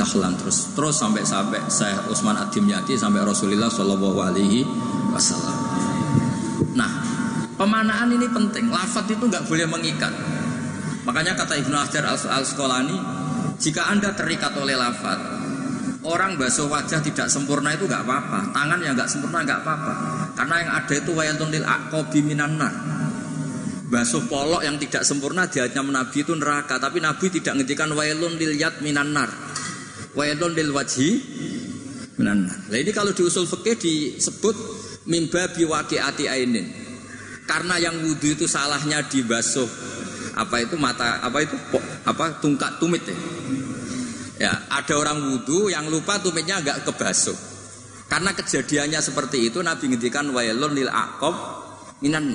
Dahlan 0.01 0.33
terus 0.41 0.73
terus 0.73 0.97
sampai 0.97 1.21
sampai 1.29 1.61
saya 1.69 2.01
Utsman 2.09 2.33
Ad-Dimyati 2.33 2.97
sampai 2.97 3.21
Rasulullah 3.21 3.69
Shallallahu 3.69 4.17
Alaihi 4.17 4.65
Wasallam. 5.13 5.57
Nah, 6.73 6.91
pemanaan 7.61 8.09
ini 8.09 8.25
penting. 8.33 8.73
Lafat 8.73 9.13
itu 9.13 9.29
nggak 9.29 9.45
boleh 9.45 9.69
mengikat. 9.69 10.09
Makanya 11.05 11.37
kata 11.37 11.61
Ibnu 11.61 11.77
Hajar 11.77 12.09
al 12.09 12.17
Asqalani, 12.17 12.97
jika 13.61 13.93
anda 13.93 14.17
terikat 14.17 14.57
oleh 14.57 14.73
lafat, 14.73 15.21
orang 16.09 16.41
basuh 16.41 16.65
wajah 16.73 17.05
tidak 17.05 17.29
sempurna 17.29 17.77
itu 17.77 17.85
nggak 17.85 18.01
apa-apa. 18.01 18.57
Tangan 18.57 18.81
yang 18.81 18.97
nggak 18.97 19.11
sempurna 19.13 19.45
nggak 19.45 19.61
apa-apa. 19.61 19.95
Karena 20.33 20.55
yang 20.65 20.71
ada 20.81 20.95
itu 20.97 21.11
wayatun 21.13 21.49
lil 21.53 21.67
aqobi 21.69 22.25
minan 22.25 22.57
basuh 23.91 24.23
polok 24.31 24.63
yang 24.63 24.79
tidak 24.79 25.03
sempurna 25.03 25.51
diatnya 25.51 25.83
Nabi 25.83 26.23
itu 26.23 26.31
neraka 26.39 26.79
tapi 26.79 27.03
Nabi 27.03 27.27
tidak 27.27 27.59
ngendikan 27.59 27.91
wailun 27.91 28.39
lil 28.39 28.55
yat 28.55 28.79
minan 28.87 29.11
nar 29.11 29.50
Wailun 30.19 30.53
lil 30.59 30.71
wajhi 30.75 31.11
minan 32.19 32.51
Nah 32.51 32.79
ini 32.79 32.91
kalau 32.91 33.15
di 33.15 33.23
usul 33.25 33.47
fikih 33.47 33.79
disebut 33.79 34.57
mimba 35.09 35.51
biwaqiati 35.55 36.25
ainin. 36.29 36.67
Karena 37.47 37.83
yang 37.83 37.99
wudhu 38.05 38.39
itu 38.39 38.47
salahnya 38.47 39.03
dibasuh 39.11 39.67
apa 40.39 40.63
itu 40.63 40.79
mata 40.79 41.19
apa 41.19 41.43
itu 41.43 41.57
apa 42.07 42.39
tungkat 42.39 42.79
tumit 42.79 43.03
ya. 43.03 43.17
Ya, 44.41 44.53
ada 44.73 44.95
orang 44.97 45.21
wudhu 45.21 45.69
yang 45.69 45.91
lupa 45.93 46.17
tumitnya 46.17 46.65
agak 46.65 46.89
kebasuh. 46.89 47.37
Karena 48.09 48.33
kejadiannya 48.33 48.99
seperti 49.05 49.53
itu 49.53 49.61
Nabi 49.61 49.93
ngendikan 49.93 50.33
wailun 50.33 50.73
lil 50.73 50.89
aqab 50.89 51.35
minan 52.01 52.35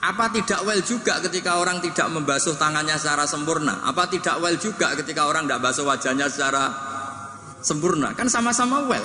apa 0.00 0.32
tidak 0.32 0.64
well 0.64 0.80
juga 0.80 1.20
ketika 1.20 1.60
orang 1.60 1.84
tidak 1.84 2.08
membasuh 2.08 2.56
tangannya 2.56 2.96
secara 2.96 3.28
sempurna? 3.28 3.84
Apa 3.84 4.08
tidak 4.08 4.40
well 4.40 4.56
juga 4.56 4.96
ketika 4.96 5.28
orang 5.28 5.44
tidak 5.44 5.60
basuh 5.60 5.84
wajahnya 5.84 6.24
secara 6.32 6.72
sempurna? 7.60 8.16
Kan 8.16 8.32
sama-sama 8.32 8.88
well. 8.88 9.04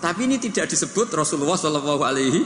Tapi 0.00 0.24
ini 0.24 0.40
tidak 0.40 0.72
disebut 0.72 1.12
Rasulullah 1.12 1.60
Shallallahu 1.60 2.02
Alaihi. 2.04 2.40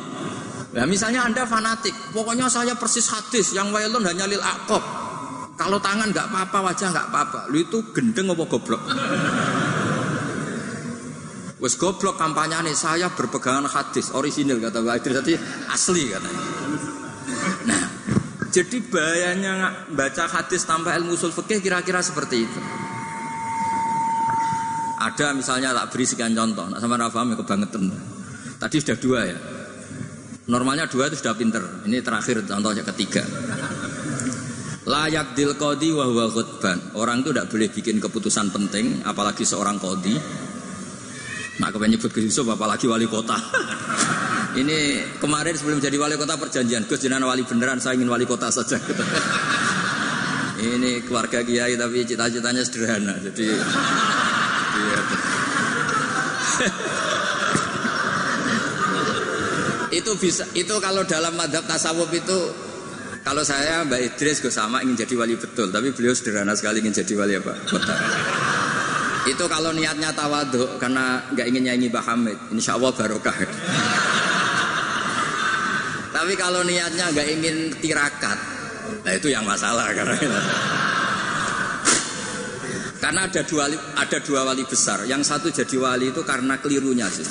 Nah, 0.70 0.86
misalnya 0.86 1.26
anda 1.26 1.46
fanatik, 1.46 1.94
pokoknya 2.14 2.46
saya 2.46 2.78
persis 2.78 3.10
hadis 3.10 3.54
yang 3.54 3.74
wailun 3.74 4.06
hanya 4.06 4.26
lil 4.26 4.42
akob. 4.42 4.82
Kalau 5.58 5.78
tangan 5.82 6.10
nggak 6.10 6.26
apa-apa, 6.30 6.58
wajah 6.72 6.88
nggak 6.90 7.06
apa-apa. 7.10 7.40
Lu 7.54 7.58
itu 7.58 7.90
gendeng 7.94 8.34
apa 8.34 8.44
goblok? 8.50 8.82
Wes 11.60 11.76
goblok 11.76 12.16
kampanye 12.16 12.56
nih 12.64 12.72
saya 12.72 13.12
berpegangan 13.12 13.68
hadis 13.68 14.16
orisinil 14.16 14.64
kata 14.64 14.80
Pak 14.80 14.94
Idris 15.04 15.16
tadi 15.20 15.34
asli 15.68 16.08
katanya. 16.08 16.42
Jadi 18.50 18.82
bahayanya 18.82 19.86
baca 19.94 20.26
hadis 20.26 20.66
tanpa 20.66 20.98
ilmu 20.98 21.14
usul 21.14 21.30
fikih 21.30 21.62
kira-kira 21.62 22.02
seperti 22.02 22.42
itu. 22.42 22.60
Ada 25.00 25.32
misalnya 25.32 25.72
tak 25.72 25.96
beri 25.96 26.04
sekian 26.04 26.36
contoh, 26.36 26.68
nak 26.68 26.82
sama 26.82 27.00
Rafa 27.00 27.24
ya 27.24 27.34
kebangetan. 27.38 27.88
Tadi 28.60 28.76
sudah 28.82 28.98
dua 29.00 29.20
ya. 29.24 29.38
Normalnya 30.50 30.90
dua 30.90 31.08
itu 31.08 31.22
sudah 31.22 31.38
pinter. 31.38 31.62
Ini 31.86 32.02
terakhir 32.02 32.44
contohnya 32.44 32.82
ketiga. 32.84 33.22
Layak 34.90 35.38
dil 35.38 35.54
kodi 35.54 35.94
wa 35.94 36.10
huwa 36.10 36.26
Orang 36.98 37.22
itu 37.22 37.30
tidak 37.30 37.46
boleh 37.48 37.68
bikin 37.70 37.96
keputusan 38.02 38.50
penting, 38.50 39.06
apalagi 39.06 39.46
seorang 39.46 39.78
kodi. 39.78 40.18
Nak 41.60 41.76
kepengen 41.76 42.00
nyebut 42.00 42.08
ke 42.08 42.24
Yusuf, 42.24 42.48
apalagi 42.48 42.88
wali 42.88 43.04
kota. 43.04 43.36
Ini 44.60 45.04
kemarin 45.20 45.52
sebelum 45.52 45.76
jadi 45.78 46.00
wali 46.00 46.16
kota 46.16 46.40
perjanjian, 46.40 46.88
Gus 46.88 47.04
jenengan 47.04 47.28
wali 47.28 47.44
beneran, 47.44 47.76
saya 47.78 48.00
ingin 48.00 48.08
wali 48.08 48.24
kota 48.24 48.48
saja. 48.48 48.80
Ini 50.60 51.04
keluarga 51.04 51.44
kiai 51.44 51.76
tapi 51.76 52.04
cita-citanya 52.08 52.64
sederhana, 52.64 53.16
jadi 53.20 53.48
itu 59.90 60.12
bisa 60.20 60.44
itu 60.52 60.74
kalau 60.78 61.02
dalam 61.08 61.32
madhab 61.34 61.64
tasawuf 61.64 62.12
itu 62.12 62.38
kalau 63.24 63.40
saya 63.40 63.84
Mbak 63.88 64.00
Idris 64.12 64.40
Gus 64.44 64.56
sama 64.56 64.84
ingin 64.84 65.00
jadi 65.00 65.14
wali 65.16 65.36
betul, 65.36 65.72
tapi 65.72 65.92
beliau 65.96 66.12
sederhana 66.16 66.52
sekali 66.56 66.80
ingin 66.84 66.92
jadi 67.04 67.12
wali 67.16 67.36
apa? 67.40 67.52
Kota. 67.68 67.96
Itu 69.28 69.44
kalau 69.52 69.76
niatnya 69.76 70.16
tawaduk 70.16 70.80
karena 70.80 71.20
nggak 71.28 71.46
ingin 71.52 71.62
nyanyi 71.68 71.86
Mbah 71.92 72.06
insya 72.56 72.80
Allah 72.80 72.92
barokah. 72.96 73.36
Tapi 76.10 76.32
kalau 76.36 76.64
niatnya 76.64 77.12
nggak 77.12 77.28
ingin 77.28 77.56
tirakat, 77.80 78.38
nah 79.04 79.12
itu 79.12 79.28
yang 79.28 79.44
masalah 79.44 79.92
karena 79.92 80.16
karena 83.00 83.20
ada 83.28 83.42
dua 83.44 83.64
ada 83.96 84.18
dua 84.20 84.40
wali 84.44 84.64
besar. 84.64 85.04
Yang 85.04 85.22
satu 85.28 85.48
jadi 85.48 85.76
wali 85.80 86.12
itu 86.12 86.20
karena 86.24 86.60
kelirunya 86.60 87.08
sih. 87.08 87.24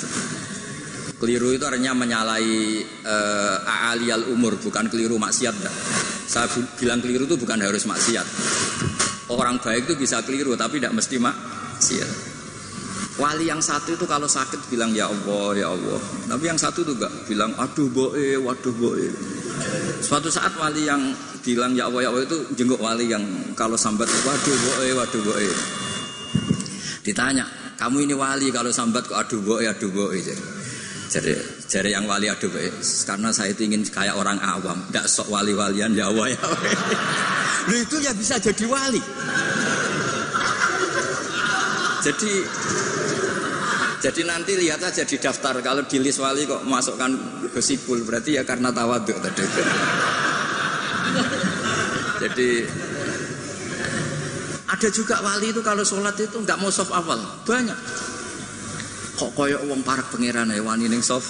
Keliru 1.20 1.52
itu 1.52 1.68
artinya 1.68 1.92
menyalahi 1.92 2.80
uh, 3.04 3.92
aliyal 3.92 4.32
umur, 4.32 4.56
bukan 4.56 4.88
keliru 4.88 5.20
maksiat. 5.20 5.52
Enggak. 5.52 5.74
Saya 6.24 6.48
bilang 6.80 7.04
keliru 7.04 7.28
itu 7.28 7.36
bukan 7.36 7.60
harus 7.60 7.84
maksiat. 7.84 8.26
Orang 9.28 9.60
baik 9.60 9.84
itu 9.84 9.94
bisa 10.00 10.24
keliru, 10.24 10.56
tapi 10.56 10.80
tidak 10.80 10.96
mesti 10.96 11.20
maksiat. 11.80 12.12
Wali 13.16 13.48
yang 13.48 13.60
satu 13.64 13.96
itu 13.96 14.04
kalau 14.04 14.28
sakit 14.28 14.68
bilang 14.68 14.92
ya 14.92 15.08
Allah, 15.08 15.56
ya 15.56 15.72
Allah. 15.72 16.00
Tapi 16.28 16.44
yang 16.44 16.60
satu 16.60 16.84
itu 16.84 16.92
enggak 16.92 17.12
bilang 17.24 17.56
aduh 17.56 17.88
boe, 17.88 18.36
waduh 18.44 18.74
boe. 18.76 19.08
Suatu 20.04 20.28
saat 20.28 20.52
wali 20.60 20.84
yang 20.84 21.00
bilang 21.40 21.72
ya 21.72 21.88
Allah, 21.88 22.04
ya 22.04 22.08
Allah 22.12 22.24
itu 22.28 22.38
jenguk 22.56 22.80
wali 22.80 23.08
yang 23.08 23.24
kalau 23.56 23.80
sambat 23.80 24.08
waduh 24.08 24.56
boe, 24.68 24.86
waduh 24.92 25.20
boe. 25.24 25.48
Ditanya, 27.00 27.44
kamu 27.80 28.08
ini 28.08 28.14
wali 28.16 28.52
kalau 28.52 28.72
sambat 28.72 29.08
kok 29.08 29.16
aduh 29.16 29.40
boe, 29.40 29.64
aduh 29.64 29.88
boe. 29.92 30.20
Jadi, 31.10 31.32
jadi 31.68 31.98
yang 32.00 32.08
wali 32.08 32.28
aduh 32.28 32.48
boe. 32.48 32.68
Karena 33.04 33.32
saya 33.32 33.52
itu 33.52 33.68
ingin 33.68 33.84
kayak 33.88 34.16
orang 34.16 34.40
awam, 34.40 34.80
tidak 34.88 35.08
sok 35.12 35.28
wali-walian 35.28 35.92
ya 35.92 36.08
Allah 36.08 36.28
ya 36.32 36.40
Allah. 36.40 36.72
Lu 37.68 37.76
itu 37.76 38.00
ya 38.00 38.16
bisa 38.16 38.40
jadi 38.40 38.64
wali. 38.64 39.02
Jadi 42.00 42.32
jadi 44.00 44.20
nanti 44.24 44.56
lihat 44.56 44.80
aja 44.80 45.04
di 45.04 45.16
daftar 45.20 45.60
kalau 45.60 45.84
di 45.84 46.00
list 46.00 46.24
wali 46.24 46.48
kok 46.48 46.64
masukkan 46.64 47.12
gosipul 47.52 48.00
berarti 48.00 48.40
ya 48.40 48.42
karena 48.48 48.72
tawaduk 48.72 49.20
tadi. 49.20 49.44
Jadi 52.24 52.48
ada 54.70 54.88
juga 54.88 55.20
wali 55.20 55.52
itu 55.52 55.60
kalau 55.60 55.84
sholat 55.84 56.16
itu 56.16 56.40
nggak 56.40 56.56
mau 56.56 56.72
soft 56.72 56.96
awal 56.96 57.20
banyak. 57.44 57.76
Kok 59.20 59.36
koyok 59.36 59.68
uang 59.68 59.84
parak 59.84 60.08
pangeran 60.08 60.48
ya 60.48 60.64
wani 60.64 60.88
neng 60.88 61.04
soft. 61.04 61.28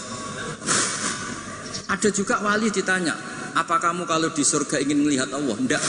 Ada 1.91 2.15
juga 2.15 2.39
wali 2.39 2.71
ditanya, 2.71 3.19
apa 3.59 3.83
kamu 3.83 4.07
kalau 4.07 4.31
di 4.31 4.47
surga 4.47 4.79
ingin 4.79 5.03
melihat 5.03 5.27
Allah? 5.35 5.59
Enggak. 5.59 5.83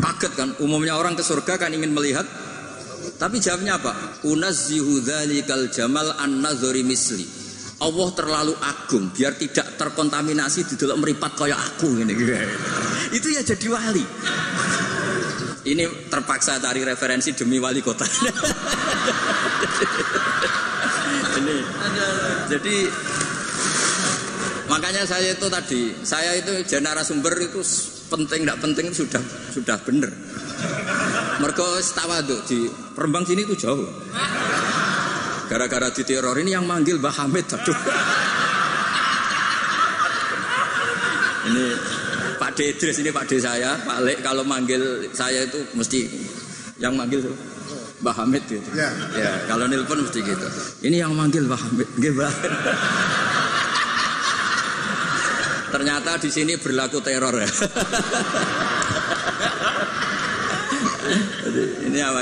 Kaget 0.00 0.32
kan, 0.32 0.48
umumnya 0.64 0.96
orang 0.96 1.12
ke 1.12 1.20
surga 1.20 1.60
kan 1.60 1.68
ingin 1.76 1.92
melihat 1.92 2.24
tapi 3.14 3.38
jawabnya 3.38 3.78
apa? 3.78 4.22
Unazzihu 4.26 5.00
dzalikal 5.02 5.70
jamal 5.70 6.14
an 6.18 6.42
misli. 6.82 7.26
Allah 7.82 8.08
terlalu 8.14 8.54
agung 8.62 9.10
biar 9.10 9.34
tidak 9.34 9.74
terkontaminasi 9.74 10.62
di 10.64 10.74
dalam 10.78 11.02
meripat 11.02 11.34
kayak 11.34 11.58
aku 11.58 12.00
ini. 12.00 12.14
Itu 13.18 13.28
ya 13.34 13.42
jadi 13.42 13.66
wali. 13.70 14.04
Ini 15.64 16.12
terpaksa 16.12 16.60
cari 16.60 16.84
referensi 16.84 17.32
demi 17.32 17.56
wali 17.56 17.80
kota. 17.80 18.04
ini. 21.40 21.56
Jadi 22.52 22.76
makanya 24.68 25.08
saya 25.08 25.32
itu 25.32 25.46
tadi, 25.48 25.96
saya 26.04 26.36
itu 26.36 26.52
jenara 26.68 27.00
sumber 27.00 27.32
itu 27.40 27.64
penting 28.12 28.44
tidak 28.44 28.60
penting 28.60 28.86
sudah 28.92 29.22
sudah 29.52 29.76
benar. 29.88 30.12
Mereka 31.34 31.66
tawaduk 31.94 32.40
di 32.46 32.70
Rembang 32.94 33.26
sini 33.26 33.42
itu 33.42 33.54
jauh. 33.58 33.88
Gara-gara 35.50 35.90
di 35.90 36.02
teror 36.06 36.38
ini 36.38 36.54
yang 36.54 36.64
manggil 36.64 37.02
Mbah 37.02 37.14
Hamid 37.24 37.46
aduh. 37.52 37.78
Ini 41.44 41.64
Pak 42.40 42.50
Dedres 42.56 42.96
ini 43.04 43.10
Pak 43.12 43.28
D 43.28 43.36
saya, 43.36 43.76
Pak 43.84 43.98
Lek 44.00 44.18
kalau 44.24 44.46
manggil 44.46 45.12
saya 45.12 45.44
itu 45.44 45.60
mesti 45.76 46.08
yang 46.80 46.96
manggil 46.96 47.20
Mbah 48.00 48.14
Hamid 48.24 48.42
gitu. 48.48 48.68
Ya. 48.72 48.88
ya 49.16 49.32
kalau 49.44 49.68
nelpon 49.68 50.00
mesti 50.00 50.20
gitu. 50.24 50.46
Ini 50.86 51.04
yang 51.04 51.12
manggil 51.12 51.44
Mbah 51.44 51.60
Hamid, 51.60 51.88
nggih 52.00 52.14
Ternyata 55.74 56.14
di 56.22 56.30
sini 56.30 56.54
berlaku 56.54 57.02
teror 57.02 57.34
ya. 57.34 57.50
Ini 61.84 61.98
apa? 62.00 62.20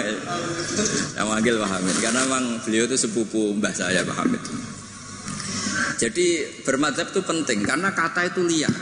Yang 1.15 1.27
manggil 1.27 1.55
Pak 1.59 1.71
Hamid 1.79 1.97
karena 2.03 2.21
memang 2.27 2.45
beliau 2.67 2.85
itu 2.91 2.97
sepupu 2.99 3.55
mbah 3.57 3.73
saya 3.75 4.03
Pak 4.03 4.17
Hamid. 4.23 4.43
Jadi 6.03 6.27
bermadhab 6.67 7.15
itu 7.15 7.23
penting 7.23 7.63
karena 7.63 7.95
kata 7.95 8.31
itu 8.31 8.43
liar. 8.43 8.75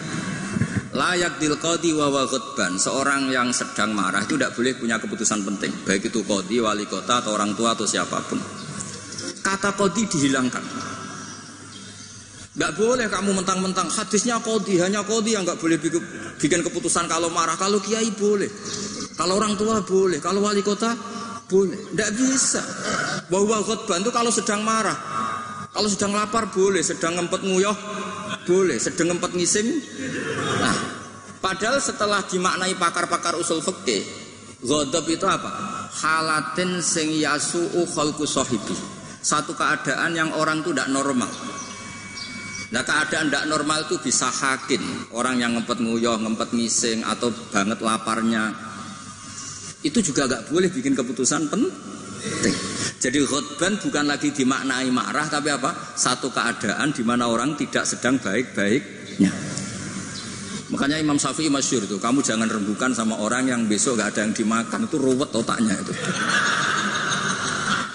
Layak 0.90 1.38
dil 1.38 1.54
qadi 1.60 1.94
wa 1.94 2.10
khutban. 2.26 2.74
Seorang 2.80 3.30
yang 3.30 3.54
sedang 3.54 3.94
marah 3.94 4.26
itu 4.26 4.34
tidak 4.34 4.58
boleh 4.58 4.74
punya 4.74 4.96
keputusan 4.98 5.46
penting, 5.46 5.70
baik 5.86 6.10
itu 6.10 6.26
qadi, 6.26 6.58
wali 6.58 6.88
kota 6.90 7.22
atau 7.22 7.38
orang 7.38 7.54
tua 7.54 7.78
atau 7.78 7.86
siapa 7.86 8.18
pun. 8.26 8.42
Kata 9.40 9.76
qadi 9.78 10.02
dihilangkan. 10.10 10.90
Gak 12.50 12.76
boleh 12.76 13.06
kamu 13.06 13.40
mentang-mentang 13.40 13.88
hadisnya 13.88 14.36
kodi 14.42 14.76
hanya 14.82 15.06
kodi 15.06 15.32
yang 15.32 15.46
gak 15.46 15.56
boleh 15.62 15.78
bikin 16.36 16.60
keputusan 16.60 17.06
kalau 17.06 17.30
marah. 17.30 17.54
Kalau 17.54 17.78
kiai 17.78 18.10
boleh. 18.12 18.50
Kalau 19.18 19.36
orang 19.36 19.54
tua 19.58 19.82
boleh, 19.82 20.18
kalau 20.22 20.44
wali 20.44 20.62
kota 20.64 20.94
boleh. 21.50 21.90
Tidak 21.90 22.10
bisa. 22.14 22.62
Bahwa 23.26 23.58
khutbah 23.66 23.98
itu 23.98 24.10
kalau 24.14 24.30
sedang 24.30 24.62
marah, 24.62 24.94
kalau 25.74 25.90
sedang 25.90 26.14
lapar 26.14 26.50
boleh, 26.54 26.80
sedang 26.82 27.18
ngempet 27.18 27.42
nguyah 27.42 27.78
boleh, 28.46 28.78
sedang 28.78 29.14
ngempet 29.14 29.34
ngising. 29.34 29.68
Nah, 30.62 30.76
padahal 31.42 31.82
setelah 31.82 32.22
dimaknai 32.22 32.78
pakar-pakar 32.78 33.34
usul 33.34 33.58
fikih, 33.58 34.02
ghadab 34.62 35.06
itu 35.10 35.26
apa? 35.26 35.50
Halatin 35.90 36.78
sing 36.78 37.10
yasu'u 37.10 37.82
khalqu 37.90 38.24
sahibi. 38.24 38.74
Satu 39.20 39.52
keadaan 39.52 40.16
yang 40.16 40.30
orang 40.38 40.64
itu 40.64 40.72
tidak 40.72 40.88
normal. 40.88 41.28
Nah 42.70 42.86
keadaan 42.86 43.28
tidak 43.28 43.50
normal 43.50 43.82
itu 43.82 43.98
bisa 43.98 44.30
hakin 44.30 45.10
Orang 45.10 45.42
yang 45.42 45.58
ngempet 45.58 45.82
nguyah, 45.82 46.22
ngempet 46.22 46.54
ngising 46.54 47.02
Atau 47.02 47.34
banget 47.50 47.82
laparnya 47.82 48.54
itu 49.80 49.98
juga 50.04 50.28
gak 50.28 50.52
boleh 50.52 50.68
bikin 50.68 50.92
keputusan 50.92 51.48
penting. 51.48 52.54
Jadi 53.00 53.16
khutban 53.24 53.80
bukan 53.80 54.04
lagi 54.04 54.28
dimaknai 54.28 54.92
marah 54.92 55.24
tapi 55.32 55.48
apa? 55.48 55.96
Satu 55.96 56.28
keadaan 56.28 56.92
di 56.92 57.00
mana 57.00 57.32
orang 57.32 57.56
tidak 57.56 57.88
sedang 57.88 58.20
baik-baiknya. 58.20 59.32
Makanya 60.70 61.02
Imam 61.02 61.18
Syafi'i 61.18 61.50
masyur 61.50 61.82
itu, 61.82 61.98
kamu 61.98 62.22
jangan 62.22 62.46
rembukan 62.46 62.94
sama 62.94 63.18
orang 63.18 63.48
yang 63.48 63.66
besok 63.66 63.98
gak 63.98 64.14
ada 64.14 64.28
yang 64.28 64.36
dimakan 64.36 64.86
itu 64.86 64.96
ruwet 65.00 65.32
otaknya 65.32 65.74
itu. 65.80 65.92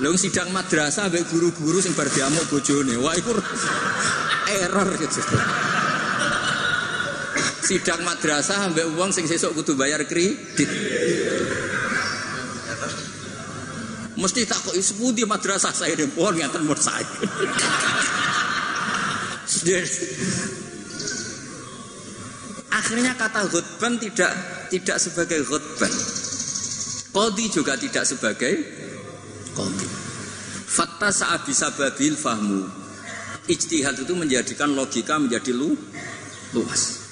Lalu 0.04 0.18
sidang 0.20 0.52
madrasah 0.52 1.08
baik 1.08 1.32
guru-guru 1.32 1.80
sing 1.80 1.96
bar 1.96 2.12
diamuk 2.12 2.44
bojone. 2.52 3.00
Wah 3.00 3.16
itu 3.16 3.32
error 4.66 4.90
gitu. 5.00 5.22
Sidang 7.66 8.06
madrasah 8.06 8.70
ambek 8.70 8.94
uang 8.94 9.10
sing 9.10 9.26
sesuk 9.26 9.58
kudu 9.58 9.74
bayar 9.74 10.06
kredit. 10.06 10.70
Mesti 14.16 14.48
tak 14.48 14.62
kok 14.64 14.78
di 15.12 15.24
madrasah 15.26 15.74
saya 15.74 15.98
di 15.98 16.08
pohon 16.08 16.38
yang 16.38 16.54
temur 16.54 16.78
saya. 16.78 17.04
Akhirnya 22.70 23.18
kata 23.18 23.50
khutban 23.50 23.98
tidak 23.98 24.32
tidak 24.70 24.98
sebagai 25.02 25.42
khutban. 25.42 25.94
Kodi 27.16 27.46
juga 27.48 27.74
tidak 27.80 28.06
sebagai 28.06 28.54
kodi. 29.56 29.88
Fakta 30.66 31.10
saat 31.10 31.48
bisa 31.48 31.72
babil 31.72 32.14
fahmu. 32.14 32.68
Ijtihad 33.48 33.96
itu 33.96 34.14
menjadikan 34.18 34.74
logika 34.76 35.16
menjadi 35.16 35.56
lu, 35.56 35.78
luas. 36.52 37.05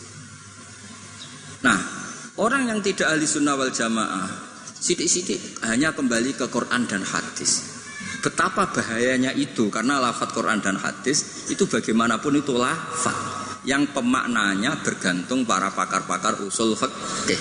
Nah, 1.63 1.79
orang 2.39 2.67
yang 2.67 2.79
tidak 2.83 3.15
ahli 3.15 3.23
sunnah 3.23 3.55
wal 3.55 3.71
jamaah 3.71 4.53
Sidik-sidik 4.83 5.63
hanya 5.63 5.95
kembali 5.95 6.35
ke 6.35 6.51
Quran 6.51 6.83
dan 6.83 7.07
hadis. 7.07 7.71
Betapa 8.19 8.67
bahayanya 8.67 9.31
itu 9.31 9.71
karena 9.71 9.95
lafat 9.95 10.35
Quran 10.35 10.59
dan 10.59 10.75
hadis 10.75 11.47
itu 11.47 11.63
bagaimanapun 11.71 12.43
itu 12.43 12.51
lafat 12.59 13.15
yang 13.63 13.87
pemaknanya 13.95 14.83
bergantung 14.83 15.47
para 15.47 15.71
pakar-pakar 15.71 16.35
usul 16.43 16.75
fikih. 16.75 17.39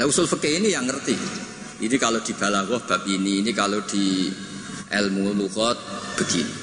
Nah 0.00 0.08
usul 0.08 0.24
fikih 0.24 0.56
ini 0.56 0.72
yang 0.72 0.88
ngerti. 0.88 1.12
Ini 1.84 1.96
kalau 2.00 2.24
di 2.24 2.32
balaghah 2.32 2.80
bab 2.88 3.04
ini, 3.04 3.44
ini 3.44 3.52
kalau 3.52 3.84
di 3.84 4.32
ilmu 4.88 5.36
lughat 5.36 5.76
begini. 6.16 6.56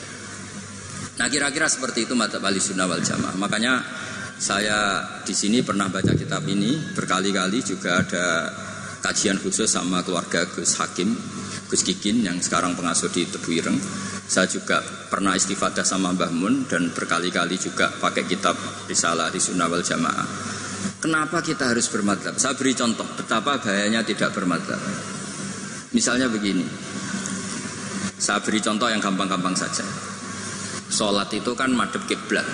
Nah 1.21 1.29
kira-kira 1.29 1.69
seperti 1.69 2.09
itu 2.09 2.17
mata 2.17 2.41
bali 2.41 2.57
sunnah 2.57 2.89
wal 2.89 3.05
jamaah. 3.05 3.37
Makanya 3.37 3.73
saya 4.37 5.01
di 5.23 5.33
sini 5.35 5.61
pernah 5.61 5.87
baca 5.87 6.13
kitab 6.17 6.43
ini 6.49 6.93
berkali-kali 6.93 7.61
juga 7.61 8.01
ada 8.01 8.49
kajian 9.03 9.35
khusus 9.37 9.67
sama 9.67 9.99
keluarga 10.01 10.47
Gus 10.47 10.79
Hakim, 10.79 11.11
Gus 11.67 11.83
Kikin 11.83 12.23
yang 12.23 12.39
sekarang 12.39 12.73
pengasuh 12.73 13.11
di 13.11 13.27
Tebu 13.27 13.49
Ireng. 13.51 13.77
Saya 14.23 14.47
juga 14.47 14.79
pernah 15.11 15.35
istifadah 15.35 15.83
sama 15.83 16.15
Mbah 16.15 16.31
Mun 16.31 16.63
dan 16.65 16.89
berkali-kali 16.95 17.59
juga 17.59 17.91
pakai 17.91 18.23
kitab 18.23 18.55
Risalah 18.87 19.27
di 19.29 19.37
Sunnah 19.43 19.67
wal 19.67 19.83
Jamaah. 19.83 20.27
Kenapa 21.03 21.43
kita 21.43 21.67
harus 21.75 21.91
bermadhab? 21.91 22.39
Saya 22.39 22.55
beri 22.55 22.71
contoh 22.71 23.03
betapa 23.19 23.59
bahayanya 23.59 24.07
tidak 24.07 24.31
bermadhab. 24.31 24.79
Misalnya 25.91 26.31
begini, 26.31 26.63
saya 28.15 28.39
beri 28.39 28.63
contoh 28.63 28.87
yang 28.87 29.03
gampang-gampang 29.03 29.51
saja. 29.51 29.83
Sholat 30.87 31.27
itu 31.35 31.51
kan 31.59 31.75
madep 31.75 32.07
kiblat. 32.07 32.47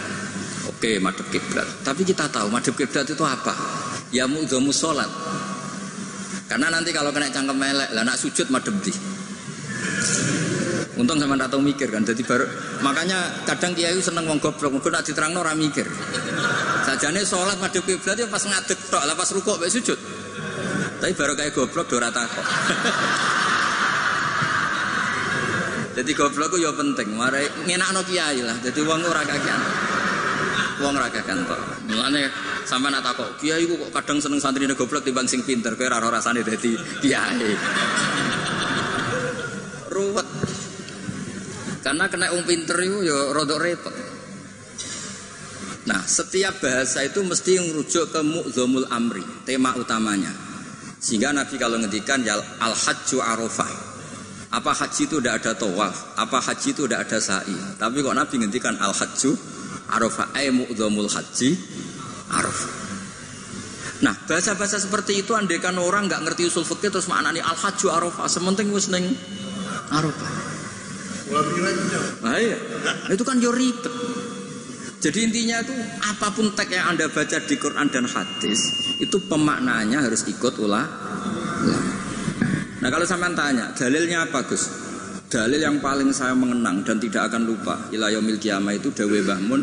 Oke, 0.80 0.96
madep 0.96 1.28
kiblat. 1.28 1.68
Tapi 1.84 2.08
kita 2.08 2.32
tahu 2.32 2.48
madep 2.48 2.72
kiblat 2.72 3.04
itu 3.04 3.20
apa? 3.28 3.52
Ya 4.16 4.32
mu'udhamu 4.32 4.72
sholat. 4.72 5.12
Karena 6.48 6.72
nanti 6.72 6.96
kalau 6.96 7.12
kena 7.12 7.28
cangkem 7.28 7.60
melek, 7.60 7.92
lah 7.92 8.08
nak 8.08 8.16
sujud 8.16 8.48
madem 8.48 8.80
di. 8.80 8.96
Untung 10.96 11.20
sama 11.20 11.36
tahu 11.36 11.60
mikir 11.60 11.92
kan, 11.92 12.08
jadi 12.08 12.24
baru 12.24 12.48
makanya 12.80 13.44
kadang 13.44 13.76
kiai 13.76 14.00
seneng 14.00 14.24
wong 14.24 14.40
goblok, 14.40 14.72
mungkin 14.72 14.96
nak 14.96 15.04
diterang 15.04 15.36
ora 15.36 15.52
mikir. 15.52 15.84
Sajane 16.88 17.28
sholat 17.28 17.60
madem 17.60 17.84
kiblat 17.84 18.16
ya 18.16 18.32
pas 18.32 18.48
ngadeg 18.48 18.80
tok, 18.88 19.04
lah 19.04 19.20
pas 19.20 19.28
rukuk 19.36 19.60
mek 19.60 19.68
sujud. 19.68 20.00
Tapi 21.04 21.12
baru 21.12 21.36
kayak 21.36 21.60
goblok 21.60 21.92
dora 21.92 22.08
takut. 22.08 22.48
Jadi 26.00 26.12
goblok 26.16 26.56
ya 26.56 26.72
penting, 26.72 27.20
marai 27.20 27.52
ngenakno 27.68 28.00
kiai 28.08 28.40
lah. 28.48 28.56
Jadi 28.64 28.80
wong 28.80 29.04
ora 29.04 29.28
kakean. 29.28 29.89
Wong 30.80 30.96
ora 30.96 31.12
kok. 31.12 31.28
Mulane 31.92 32.32
sampean 32.64 32.96
nak 32.96 33.04
takok, 33.04 33.36
kiai 33.44 33.68
ku 33.68 33.76
kok 33.76 33.92
kadang 34.00 34.24
seneng 34.24 34.40
santrine 34.40 34.72
goblok 34.80 35.04
timbang 35.04 35.28
sing 35.28 35.44
pinter, 35.44 35.76
kowe 35.76 35.86
ora 35.92 36.08
rasane 36.08 36.40
dadi 36.40 36.72
kiai. 37.04 37.52
Ruwet. 39.92 40.28
Karena 41.84 42.06
kena 42.08 42.32
wong 42.32 42.44
pinter 42.48 42.80
itu 42.80 43.04
ya 43.04 43.36
rodok 43.36 43.60
repot. 43.60 43.96
Nah, 45.90 46.06
setiap 46.06 46.62
bahasa 46.62 47.02
itu 47.02 47.26
mesti 47.26 47.58
merujuk 47.66 48.14
ke 48.14 48.22
mu'zamul 48.22 48.86
amri, 48.94 49.26
tema 49.42 49.74
utamanya. 49.74 50.30
Sehingga 51.02 51.34
Nabi 51.34 51.56
kalau 51.58 51.82
ngendikan 51.82 52.22
ya 52.22 52.38
al-hajju 52.38 53.24
arafah. 53.24 53.90
Apa 54.50 54.74
haji 54.74 55.06
itu 55.06 55.22
tidak 55.22 55.46
ada 55.46 55.52
tawaf? 55.54 56.18
Apa 56.18 56.42
haji 56.42 56.74
itu 56.74 56.86
tidak 56.86 57.06
ada 57.10 57.18
sa'i? 57.22 57.58
Tapi 57.78 58.02
kok 58.02 58.18
Nabi 58.18 58.36
ngendikan 58.42 58.82
al 58.82 58.94
hajju 58.94 59.59
arafah 59.90 60.34
ay 60.38 60.54
mu'dhamul 60.54 61.10
haji 61.10 61.58
arafah. 62.30 62.72
Nah, 64.00 64.16
bahasa-bahasa 64.16 64.80
seperti 64.80 65.20
itu 65.20 65.36
andaikan 65.36 65.76
orang 65.76 66.08
nggak 66.08 66.24
ngerti 66.24 66.48
usul 66.48 66.64
fikih 66.64 66.88
terus 66.88 67.12
maknanya 67.12 67.44
al 67.44 67.58
hajju 67.60 67.92
arafah, 67.92 68.32
sementing 68.32 68.72
wis 68.72 68.88
ning 68.88 69.12
arafah. 69.92 70.32
Nah, 72.24 72.36
iya. 72.40 72.58
Itu 73.12 73.28
kan 73.28 73.38
yo 73.44 73.52
ribet. 73.52 73.92
Jadi 75.00 75.32
intinya 75.32 75.64
itu 75.64 75.72
apa 76.04 76.28
pun 76.36 76.52
teks 76.52 76.76
yang 76.76 76.92
Anda 76.92 77.08
baca 77.08 77.38
di 77.40 77.56
Quran 77.56 77.88
dan 77.88 78.04
hadis 78.04 78.60
itu 79.00 79.16
pemaknanya 79.32 80.04
harus 80.04 80.28
ikut 80.28 80.60
ulah. 80.60 80.84
Nah 82.80 82.88
kalau 82.92 83.08
sampean 83.08 83.32
tanya, 83.32 83.72
dalilnya 83.76 84.28
apa 84.28 84.44
Gus? 84.44 84.89
Dalil 85.30 85.62
yang 85.62 85.78
paling 85.78 86.10
saya 86.10 86.34
mengenang 86.34 86.82
dan 86.82 86.98
tidak 86.98 87.30
akan 87.30 87.46
lupa 87.46 87.94
Ilayomil 87.94 88.42
kiamah 88.42 88.74
itu 88.74 88.90
Dawe 88.90 89.20
Bahmun 89.30 89.62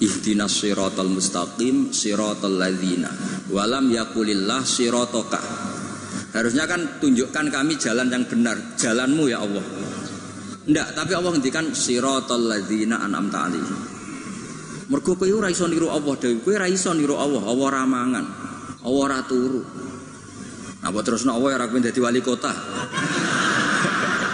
Ihdinas 0.00 0.64
siratal 0.64 1.12
mustaqim 1.12 1.92
siratal 1.92 2.56
ladhina 2.56 3.12
Walam 3.52 3.92
yakulillah 3.92 4.64
siratoka 4.64 5.36
Harusnya 6.32 6.64
kan 6.64 7.04
tunjukkan 7.04 7.52
kami 7.52 7.76
jalan 7.76 8.08
yang 8.08 8.24
benar 8.24 8.56
Jalanmu 8.80 9.28
ya 9.28 9.44
Allah 9.44 9.64
Tidak, 10.64 10.88
tapi 10.96 11.12
Allah 11.12 11.36
ngendikan 11.36 11.76
siratal 11.76 12.40
ladhina 12.40 13.04
an'am 13.04 13.28
ta'alihim 13.28 13.80
Mergo 14.88 15.16
kowe 15.20 15.28
ora 15.28 15.48
iso 15.52 15.64
niru 15.64 15.88
Allah 15.88 16.12
dhewe, 16.16 16.44
kowe 16.44 16.52
ora 16.56 16.68
niru 16.68 17.16
Allah, 17.16 17.40
Allah 17.40 17.68
ramangan. 17.72 18.26
Allah 18.84 19.00
ora 19.00 19.24
turu. 19.24 19.64
Apa 20.84 21.00
terus 21.00 21.24
nak 21.24 21.40
ya 21.40 21.56
rakyat 21.56 21.88
jadi 21.88 22.00
wali 22.04 22.20
kota? 22.20 22.52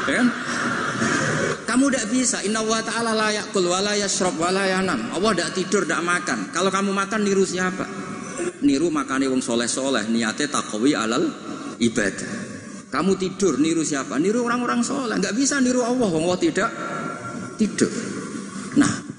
Ya 0.09 0.15
kan? 0.21 0.29
Kamu 1.67 1.87
tidak 1.87 2.07
bisa. 2.11 2.43
Inna 2.43 2.67
wa 2.67 2.83
ta'ala 2.83 3.15
la 3.15 3.31
yakul 3.31 3.71
wa 3.71 3.79
la 3.79 3.95
yasrob 3.95 4.35
wa 4.43 4.51
la 4.51 4.67
yanam. 4.67 5.15
Allah 5.15 5.31
tidak 5.39 5.51
tidur, 5.55 5.83
tidak 5.87 6.03
makan. 6.03 6.51
Kalau 6.51 6.67
kamu 6.67 6.91
makan 6.91 7.21
niru 7.23 7.47
siapa? 7.47 7.87
Niru 8.67 8.91
makani 8.91 9.31
wong 9.31 9.39
soleh-soleh. 9.39 10.11
Niatnya 10.11 10.51
takawi 10.51 10.99
alal 10.99 11.31
ibadah. 11.79 12.31
Kamu 12.91 13.15
tidur 13.15 13.63
niru 13.63 13.87
siapa? 13.87 14.19
Niru 14.19 14.43
orang-orang 14.43 14.83
soleh. 14.83 15.15
Nggak 15.15 15.35
bisa 15.39 15.63
niru 15.63 15.87
Allah. 15.87 16.11
Allah 16.11 16.39
tidak 16.43 16.71
tidur. 17.55 18.20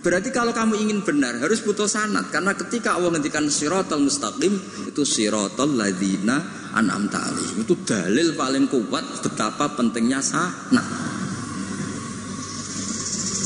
Berarti 0.02 0.34
kalau 0.34 0.50
kamu 0.50 0.82
ingin 0.82 1.06
benar 1.06 1.38
harus 1.38 1.62
putus 1.62 1.94
sanat 1.94 2.34
karena 2.34 2.58
ketika 2.58 2.98
Allah 2.98 3.14
ngendikan 3.14 3.46
siratal 3.46 4.02
mustaqim 4.02 4.50
itu 4.90 5.06
siratal 5.06 5.78
ladina 5.78 6.42
an'am 6.74 7.06
ta'ali 7.06 7.62
itu 7.62 7.78
dalil 7.86 8.34
paling 8.34 8.66
kuat 8.66 9.06
betapa 9.22 9.78
pentingnya 9.78 10.18
sanat 10.18 10.82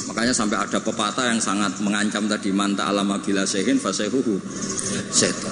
makanya 0.08 0.32
sampai 0.32 0.58
ada 0.64 0.80
pepatah 0.80 1.28
yang 1.28 1.44
sangat 1.44 1.76
mengancam 1.84 2.24
tadi 2.32 2.56
manta 2.56 2.88
alama 2.88 3.20
bila 3.20 3.44
sehin 3.44 3.76
fasehuhu 3.76 4.40
setan 5.12 5.52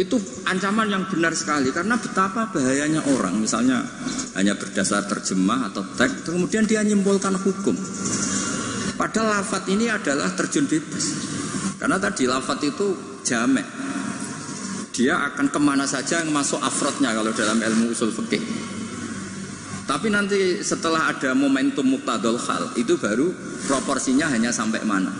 itu 0.00 0.16
ancaman 0.48 0.88
yang 0.88 1.04
benar 1.12 1.36
sekali 1.36 1.68
karena 1.76 2.00
betapa 2.00 2.48
bahayanya 2.48 3.04
orang 3.12 3.36
misalnya 3.36 3.84
hanya 4.32 4.56
berdasar 4.56 5.04
terjemah 5.04 5.68
atau 5.68 5.84
teks 6.00 6.24
kemudian 6.24 6.64
dia 6.64 6.80
menyimpulkan 6.80 7.36
hukum 7.36 7.76
padahal 9.02 9.42
lafat 9.42 9.66
ini 9.66 9.90
adalah 9.90 10.30
terjun 10.38 10.70
bebas 10.70 11.04
karena 11.82 11.98
tadi 11.98 12.30
lafat 12.30 12.62
itu 12.62 13.18
jamek 13.26 13.66
dia 14.92 15.16
akan 15.32 15.48
ke 15.48 15.58
mana 15.58 15.88
saja 15.88 16.20
yang 16.20 16.30
masuk 16.30 16.60
afrodnya 16.60 17.16
kalau 17.16 17.32
dalam 17.32 17.58
ilmu 17.64 17.96
usul 17.96 18.12
fikih. 18.12 18.44
Tapi 19.88 20.12
nanti 20.12 20.60
setelah 20.60 21.10
ada 21.10 21.32
momentum 21.32 21.82
muktadol 21.82 22.36
hal 22.38 22.76
itu 22.78 23.00
baru 23.00 23.32
proporsinya 23.66 24.28
hanya 24.30 24.52
sampai 24.52 24.84
mana. 24.84 25.10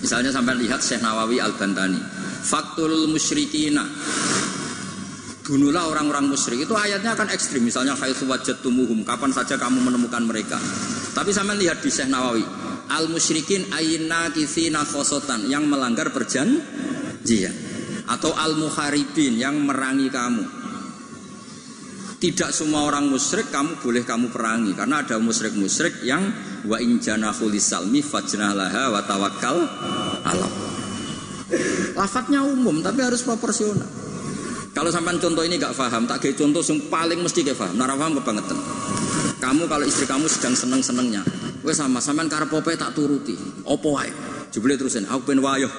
Misalnya 0.00 0.32
sampai 0.32 0.56
lihat 0.56 0.80
Syekh 0.80 1.04
Nawawi 1.04 1.38
Al 1.38 1.52
Bantani, 1.54 2.00
faktul 2.42 3.12
musyrikina. 3.12 3.84
Bunuhlah 5.50 5.90
orang-orang 5.90 6.30
musyrik. 6.30 6.62
Itu 6.62 6.78
ayatnya 6.78 7.18
akan 7.18 7.34
ekstrim. 7.34 7.66
Misalnya 7.66 7.98
haitsu 7.98 8.22
tumuhum, 8.62 9.02
kapan 9.02 9.34
saja 9.34 9.58
kamu 9.58 9.82
menemukan 9.82 10.22
mereka. 10.22 10.54
Tapi 11.10 11.34
sampai 11.34 11.58
lihat 11.58 11.82
di 11.82 11.90
Syekh 11.90 12.06
Nawawi, 12.06 12.46
al 12.86 13.10
musyrikin 13.10 13.66
ayina 13.74 14.30
kisina 14.30 14.86
khosotan 14.86 15.50
yang 15.50 15.66
melanggar 15.66 16.14
perjanjian 16.14 17.54
atau 18.06 18.30
al-muharibin 18.34 19.38
yang 19.38 19.58
merangi 19.58 20.06
kamu. 20.06 20.44
Tidak 22.20 22.52
semua 22.52 22.84
orang 22.84 23.08
musyrik 23.08 23.48
kamu 23.48 23.80
boleh 23.80 24.04
kamu 24.04 24.28
perangi 24.28 24.76
karena 24.76 25.00
ada 25.00 25.16
musyrik-musyrik 25.16 26.04
yang 26.04 26.20
wa 26.68 26.76
in 26.76 27.00
janahu 27.00 27.48
lisalmi 27.48 28.04
fajnalaha 28.04 28.92
wa 28.92 29.00
tawakkal 29.02 29.56
alam. 30.28 30.52
Lafadznya 31.96 32.44
umum 32.44 32.84
tapi 32.84 33.02
harus 33.02 33.24
proporsional. 33.24 33.99
Kalau 34.70 34.90
sampai 34.94 35.18
contoh 35.18 35.42
ini 35.42 35.58
gak 35.58 35.74
paham, 35.74 36.06
tak 36.06 36.22
kayak 36.22 36.38
contoh 36.38 36.62
yang 36.62 36.78
paling 36.86 37.18
mesti 37.18 37.42
gak 37.42 37.58
paham. 37.58 37.74
Nara 37.74 37.98
paham 37.98 38.14
kebangetan. 38.22 38.58
Kamu 39.42 39.66
kalau 39.66 39.82
istri 39.82 40.06
kamu 40.06 40.30
sedang 40.30 40.54
seneng 40.54 40.78
senengnya, 40.84 41.24
gue 41.64 41.74
sama 41.74 41.98
sampean 41.98 42.30
karpope 42.30 42.70
tak 42.78 42.94
turuti. 42.94 43.34
Opo 43.66 43.98
wae. 43.98 44.12
Jebule 44.50 44.74
terusin, 44.74 45.06
aku 45.06 45.30
pengen 45.30 45.46
wayo, 45.46 45.70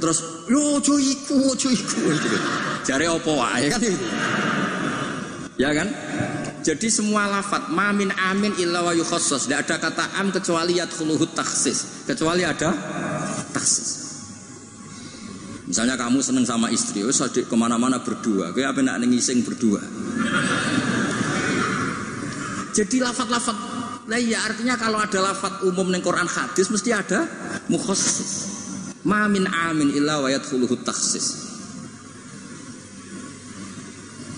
terus 0.00 0.48
yo 0.48 0.80
ojo 0.80 0.96
iku 0.96 1.36
ojo 1.52 1.68
iku. 1.68 2.00
Jare 2.80 3.04
opo 3.12 3.36
wae 3.36 3.68
kan. 3.68 3.80
Ya 5.60 5.72
kan? 5.76 5.88
Jadi 6.64 6.88
semua 6.88 7.28
lafat 7.28 7.68
mamin 7.68 8.08
amin 8.12 8.56
illa 8.56 8.80
wa 8.80 8.96
yukhassas. 8.96 9.44
Tidak 9.44 9.68
ada 9.68 9.76
kata 9.76 10.16
am 10.16 10.32
kecuali 10.32 10.80
yadkhuluhu 10.80 11.28
taksis. 11.36 12.08
Kecuali 12.08 12.48
ada 12.48 12.72
taksis. 13.52 14.05
Misalnya 15.66 15.98
kamu 15.98 16.22
seneng 16.22 16.46
sama 16.46 16.70
istri, 16.70 17.02
oh 17.02 17.10
sadik 17.10 17.50
ke 17.50 17.56
mana-mana 17.58 17.98
berdua, 17.98 18.54
kayak 18.54 18.78
apa 18.78 18.80
nak 18.86 19.02
nengising 19.02 19.42
berdua. 19.42 19.82
Jadi 22.70 23.02
lafat-lafat, 23.02 23.56
nah 24.06 24.20
ya 24.20 24.46
artinya 24.46 24.78
kalau 24.78 25.02
ada 25.02 25.18
lafat 25.32 25.66
umum 25.66 25.90
neng 25.90 26.06
Quran 26.06 26.30
hadis 26.30 26.70
mesti 26.70 26.94
ada 26.94 27.26
mukhasis. 27.66 28.54
Mamin 29.02 29.50
amin 29.50 29.90
illa 29.90 30.22
wayat 30.22 30.46
fuluhut 30.46 30.86
taksis. 30.86 31.46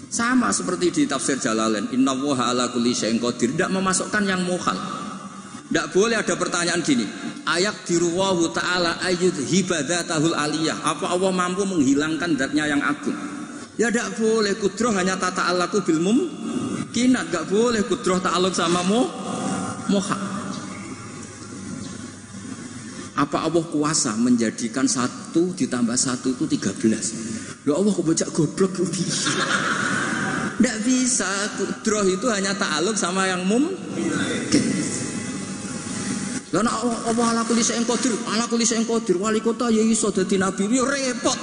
Sama 0.09 0.49
seperti 0.49 0.89
di 0.89 1.03
tafsir 1.05 1.37
Jalalain, 1.37 1.93
Inna 1.93 2.17
ala 2.17 2.73
kulli 2.73 2.97
syai'in 2.97 3.21
qadir, 3.21 3.53
tidak 3.53 3.69
memasukkan 3.69 4.25
yang 4.25 4.41
mukhal. 4.49 4.98
Tidak 5.69 5.87
boleh 5.93 6.17
ada 6.17 6.33
pertanyaan 6.33 6.81
gini, 6.81 7.05
Ayak 7.45 7.85
diruwahu 7.85 8.53
ta'ala 8.57 9.05
ayud 9.05 9.37
tahul 10.09 10.37
aliyah. 10.37 10.81
Apa 10.81 11.13
Allah 11.13 11.29
mampu 11.29 11.65
menghilangkan 11.69 12.37
zatnya 12.41 12.69
yang 12.69 12.81
agung? 12.81 13.17
Ya 13.77 13.93
tidak 13.93 14.17
boleh, 14.17 14.57
kudroh 14.57 14.93
hanya 14.97 15.21
tata 15.21 15.49
alaku 15.49 15.85
bilmum. 15.85 16.29
Kinat, 16.89 17.29
gak 17.29 17.53
boleh 17.53 17.85
kudroh 17.85 18.17
ta'aluk 18.21 18.57
sama 18.57 18.81
mo, 18.85 19.07
moha. 19.93 20.19
Apa 23.19 23.45
Allah 23.45 23.65
kuasa 23.69 24.17
menjadikan 24.17 24.89
satu 24.89 25.53
ditambah 25.53 25.97
satu 26.01 26.33
itu 26.33 26.45
tiga 26.49 26.73
belas? 26.75 27.13
Ya 27.69 27.77
Allah 27.77 27.93
kok 27.93 28.07
bocah 28.07 28.29
goblok 28.33 28.73
Tidak 30.59 30.77
bisa, 30.83 31.29
kudroh 31.61 32.09
itu 32.09 32.27
hanya 32.29 32.57
ta'aluk 32.57 32.97
sama 32.97 33.29
yang 33.29 33.45
mum. 33.45 33.69
Lah 36.49 36.65
nek 36.65 36.75
apa 37.13 37.23
ala 37.29 37.45
kuli 37.45 37.61
sing 37.61 37.85
qadir, 37.85 38.17
ala 38.25 38.49
kuli 38.49 38.65
sing 38.65 38.89
qadir 38.89 39.21
wali 39.21 39.45
kota 39.45 39.69
ya 39.69 39.85
iso 39.85 40.09
dadi 40.09 40.41
nabi 40.41 40.65
yo 40.65 40.89
repot. 40.89 41.37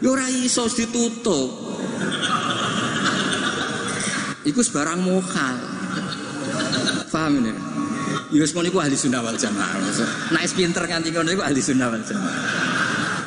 Yo 0.00 0.16
ora 0.16 0.24
iso 0.32 0.66
ditutup. 0.72 1.52
Iku 4.42 4.60
sebarang 4.64 4.98
mokal. 5.04 5.56
Paham 7.12 7.44
ini? 7.44 7.52
Ya 8.32 8.40
wis 8.40 8.56
iku 8.56 8.78
ahli 8.80 8.96
sunnah 8.96 9.20
wal 9.20 9.36
jamaah. 9.36 9.78
Nek 10.32 10.42
pinter 10.56 10.88
kanthi 10.88 11.12
ngono 11.12 11.28
iku 11.36 11.44
ahli 11.44 11.60
sunnah 11.60 11.86
wal 11.92 12.02
jamaah. 12.02 12.36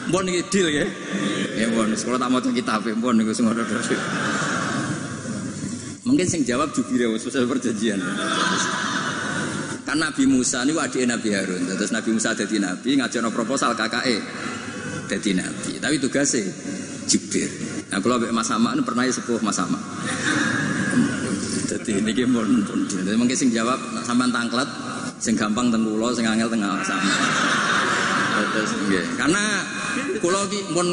Mbon 0.09 0.25
iki 0.33 0.41
deal 0.49 0.67
ya. 0.73 0.85
Ya 1.55 1.69
mbon, 1.71 1.93
sekolah 1.95 2.19
tak 2.19 2.33
maca 2.33 2.49
kitab 2.49 2.81
mbon 2.83 3.21
niku 3.21 3.31
sing 3.31 3.45
ngono 3.45 3.61
Mungkin 6.05 6.27
sing 6.27 6.41
jawab 6.43 6.73
jubire 6.73 7.07
wis 7.13 7.23
perjanjian. 7.23 8.01
Nabi 9.95 10.23
Musa 10.27 10.61
ini 10.67 10.75
adik 10.75 11.07
Nabi 11.07 11.29
Harun. 11.31 11.63
Terus 11.65 11.91
Nabi 11.91 12.09
Musa 12.13 12.35
jadi 12.35 12.55
Nabi, 12.59 12.99
ngajar 12.99 13.23
proposal 13.31 13.73
KKE 13.73 14.17
jadi 15.09 15.29
Nabi. 15.39 15.79
Tapi 15.81 15.95
tugasnya 16.01 16.45
Jibril. 17.05 17.49
Nah 17.93 18.01
kalau 18.01 18.17
Mas 18.33 18.49
Sama 18.49 18.73
ini 18.73 18.81
pernah 18.81 19.05
sepuh 19.05 19.39
Mas 19.41 19.55
Sama. 19.55 19.77
Jadi 21.65 22.01
ini 22.01 22.11
pun 22.29 22.49
pun. 22.65 22.79
Jadi 22.85 23.17
mungkin 23.17 23.37
sing 23.37 23.49
jawab 23.53 23.77
sampean 24.05 24.29
tangklet, 24.29 24.69
sing 25.21 25.33
gampang 25.37 25.69
teng 25.73 25.85
kula, 25.85 26.13
sing 26.13 26.25
angel 26.25 26.49
tengah 26.49 26.81
sama. 26.85 27.13
Terus. 28.53 28.71
Karena 29.15 29.43
kula 30.19 30.45
ki 30.49 30.59
pun 30.73 30.87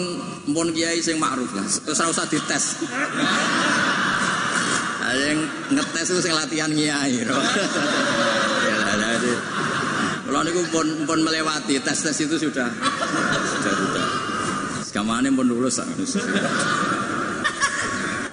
pun 0.52 0.66
kiai 0.72 1.00
sing 1.00 1.16
ma'ruf 1.20 1.48
lah. 1.54 1.64
Terus 1.66 1.98
ora 2.02 2.10
usah 2.12 2.26
dites. 2.28 2.64
Ada 5.02 5.22
yang 5.28 5.40
ngetes 5.76 6.06
itu 6.08 6.20
sing 6.24 6.34
latihan 6.34 6.70
kiai. 6.72 7.20
Kalau 10.32 10.48
niku 10.48 10.64
pun 10.72 10.88
pun 11.04 11.20
melewati 11.20 11.76
tes 11.84 12.08
tes 12.08 12.16
itu 12.24 12.40
sudah 12.40 12.64
sudah 13.52 13.74
sudah. 13.76 14.06
Sekamane 14.80 15.28
pun 15.28 15.44
lulus. 15.44 15.76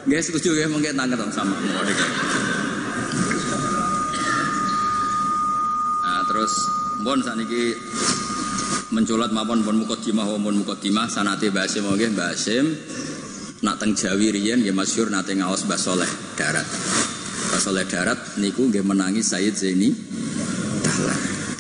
Gak 0.08 0.24
setuju 0.24 0.64
ya 0.64 0.72
mungkin 0.72 0.96
tangga 0.96 1.20
sama. 1.28 1.60
Nah, 6.00 6.24
terus 6.24 6.54
pun 7.04 7.20
saat 7.20 7.36
ini 7.36 7.76
menculat 8.96 9.36
maupun 9.36 9.60
pun 9.68 9.84
mukodimah 9.84 10.24
pun 10.24 10.56
mukodimah 10.56 11.12
sanate 11.12 11.52
basim 11.52 11.84
oke 11.84 12.16
basim 12.16 12.80
nak 13.60 13.76
teng 13.76 13.92
Jawi 13.92 14.32
riyen 14.32 14.64
nggih 14.64 14.72
masyhur 14.72 15.12
nate 15.12 15.36
ngaos 15.36 15.68
basoleh 15.68 16.08
darat. 16.40 16.64
Basoleh 17.52 17.84
darat 17.92 18.40
niku 18.40 18.72
nggih 18.72 18.88
menangi 18.88 19.20
Sayyid 19.20 19.60
Zaini. 19.60 19.92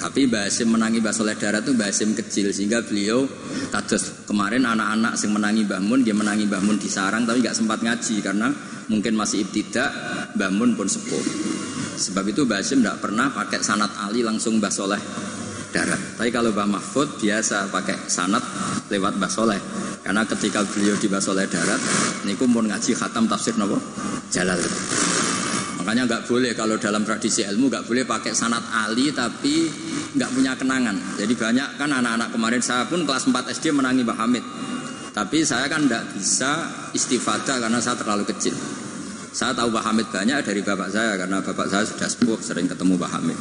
Tapi 0.09 0.25
Mbah 0.25 0.49
Hasim 0.49 0.73
menangi 0.73 0.97
Mbah 1.05 1.13
Soleh 1.13 1.37
Darat 1.37 1.69
itu 1.69 1.77
Mbah 1.77 1.85
Hasim 1.85 2.17
kecil 2.17 2.49
sehingga 2.49 2.81
beliau 2.81 3.29
kados 3.69 4.25
kemarin 4.25 4.65
anak-anak 4.65 5.13
yang 5.21 5.31
menangi 5.37 5.61
Mbah 5.69 5.81
Mun 5.85 6.01
dia 6.01 6.17
menangi 6.17 6.49
Mbah 6.49 6.65
Mun 6.65 6.81
di 6.81 6.89
sarang 6.89 7.29
tapi 7.29 7.45
nggak 7.45 7.53
sempat 7.53 7.85
ngaji 7.85 8.25
karena 8.25 8.49
mungkin 8.89 9.13
masih 9.13 9.45
ibtidak 9.45 9.93
Mbah 10.33 10.49
Mun 10.49 10.73
pun 10.73 10.89
sepuh. 10.89 11.21
Sebab 12.01 12.25
itu 12.25 12.41
Mbah 12.41 12.57
Hasim 12.57 12.81
tidak 12.81 13.05
pernah 13.05 13.29
pakai 13.29 13.61
sanat 13.61 13.93
Ali 14.01 14.25
langsung 14.25 14.57
Mbah 14.57 14.73
Soleh 14.73 15.01
Darat. 15.69 16.17
Tapi 16.17 16.33
kalau 16.33 16.57
Mbah 16.57 16.65
Mahfud 16.65 17.21
biasa 17.21 17.69
pakai 17.69 18.09
sanat 18.09 18.41
lewat 18.89 19.13
Mbah 19.21 19.29
Soleh. 19.29 19.61
Karena 20.01 20.25
ketika 20.25 20.65
beliau 20.65 20.97
di 20.97 21.05
Mbah 21.05 21.21
Soleh 21.21 21.45
Darat, 21.45 21.77
ini 22.25 22.33
pun 22.33 22.65
ngaji 22.65 22.97
khatam 22.97 23.29
tafsir 23.29 23.53
nopo 23.61 23.77
Jalal. 24.33 24.57
Makanya 25.89 26.05
nggak 26.05 26.29
boleh 26.29 26.53
kalau 26.53 26.77
dalam 26.77 27.01
tradisi 27.01 27.41
ilmu 27.41 27.65
nggak 27.65 27.89
boleh 27.89 28.05
pakai 28.05 28.29
sanat 28.29 28.61
Ali 28.69 29.09
tapi 29.09 29.65
nggak 30.13 30.29
punya 30.37 30.53
kenangan. 30.53 30.93
Jadi 31.17 31.33
banyak 31.33 31.81
kan 31.81 31.89
anak-anak 31.89 32.29
kemarin 32.29 32.61
saya 32.61 32.85
pun 32.85 33.09
kelas 33.09 33.25
4 33.25 33.49
SD 33.57 33.73
menangi 33.73 34.05
Mbah 34.05 34.21
Hamid. 34.21 34.45
Tapi 35.17 35.41
saya 35.41 35.65
kan 35.65 35.89
nggak 35.89 36.13
bisa 36.13 36.69
istifadah 36.93 37.65
karena 37.65 37.81
saya 37.81 37.97
terlalu 37.97 38.21
kecil. 38.29 38.53
Saya 39.33 39.57
tahu 39.57 39.73
Mbah 39.73 39.89
Hamid 39.89 40.13
banyak 40.13 40.45
dari 40.45 40.61
bapak 40.61 40.93
saya 40.93 41.17
karena 41.17 41.41
bapak 41.41 41.65
saya 41.73 41.81
sudah 41.89 42.05
sepuh 42.05 42.37
sering 42.37 42.69
ketemu 42.69 42.93
Mbah 42.93 43.09
Hamid. 43.09 43.37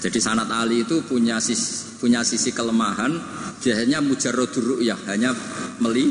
Jadi 0.00 0.16
sanat 0.16 0.48
Ali 0.48 0.88
itu 0.88 1.04
punya 1.04 1.44
sisi, 1.44 2.00
punya 2.00 2.24
sisi 2.24 2.56
kelemahan 2.56 3.20
biasanya 3.60 4.00
mujarrodur 4.00 4.80
ya 4.80 4.96
hanya 5.12 5.36
meli, 5.76 6.08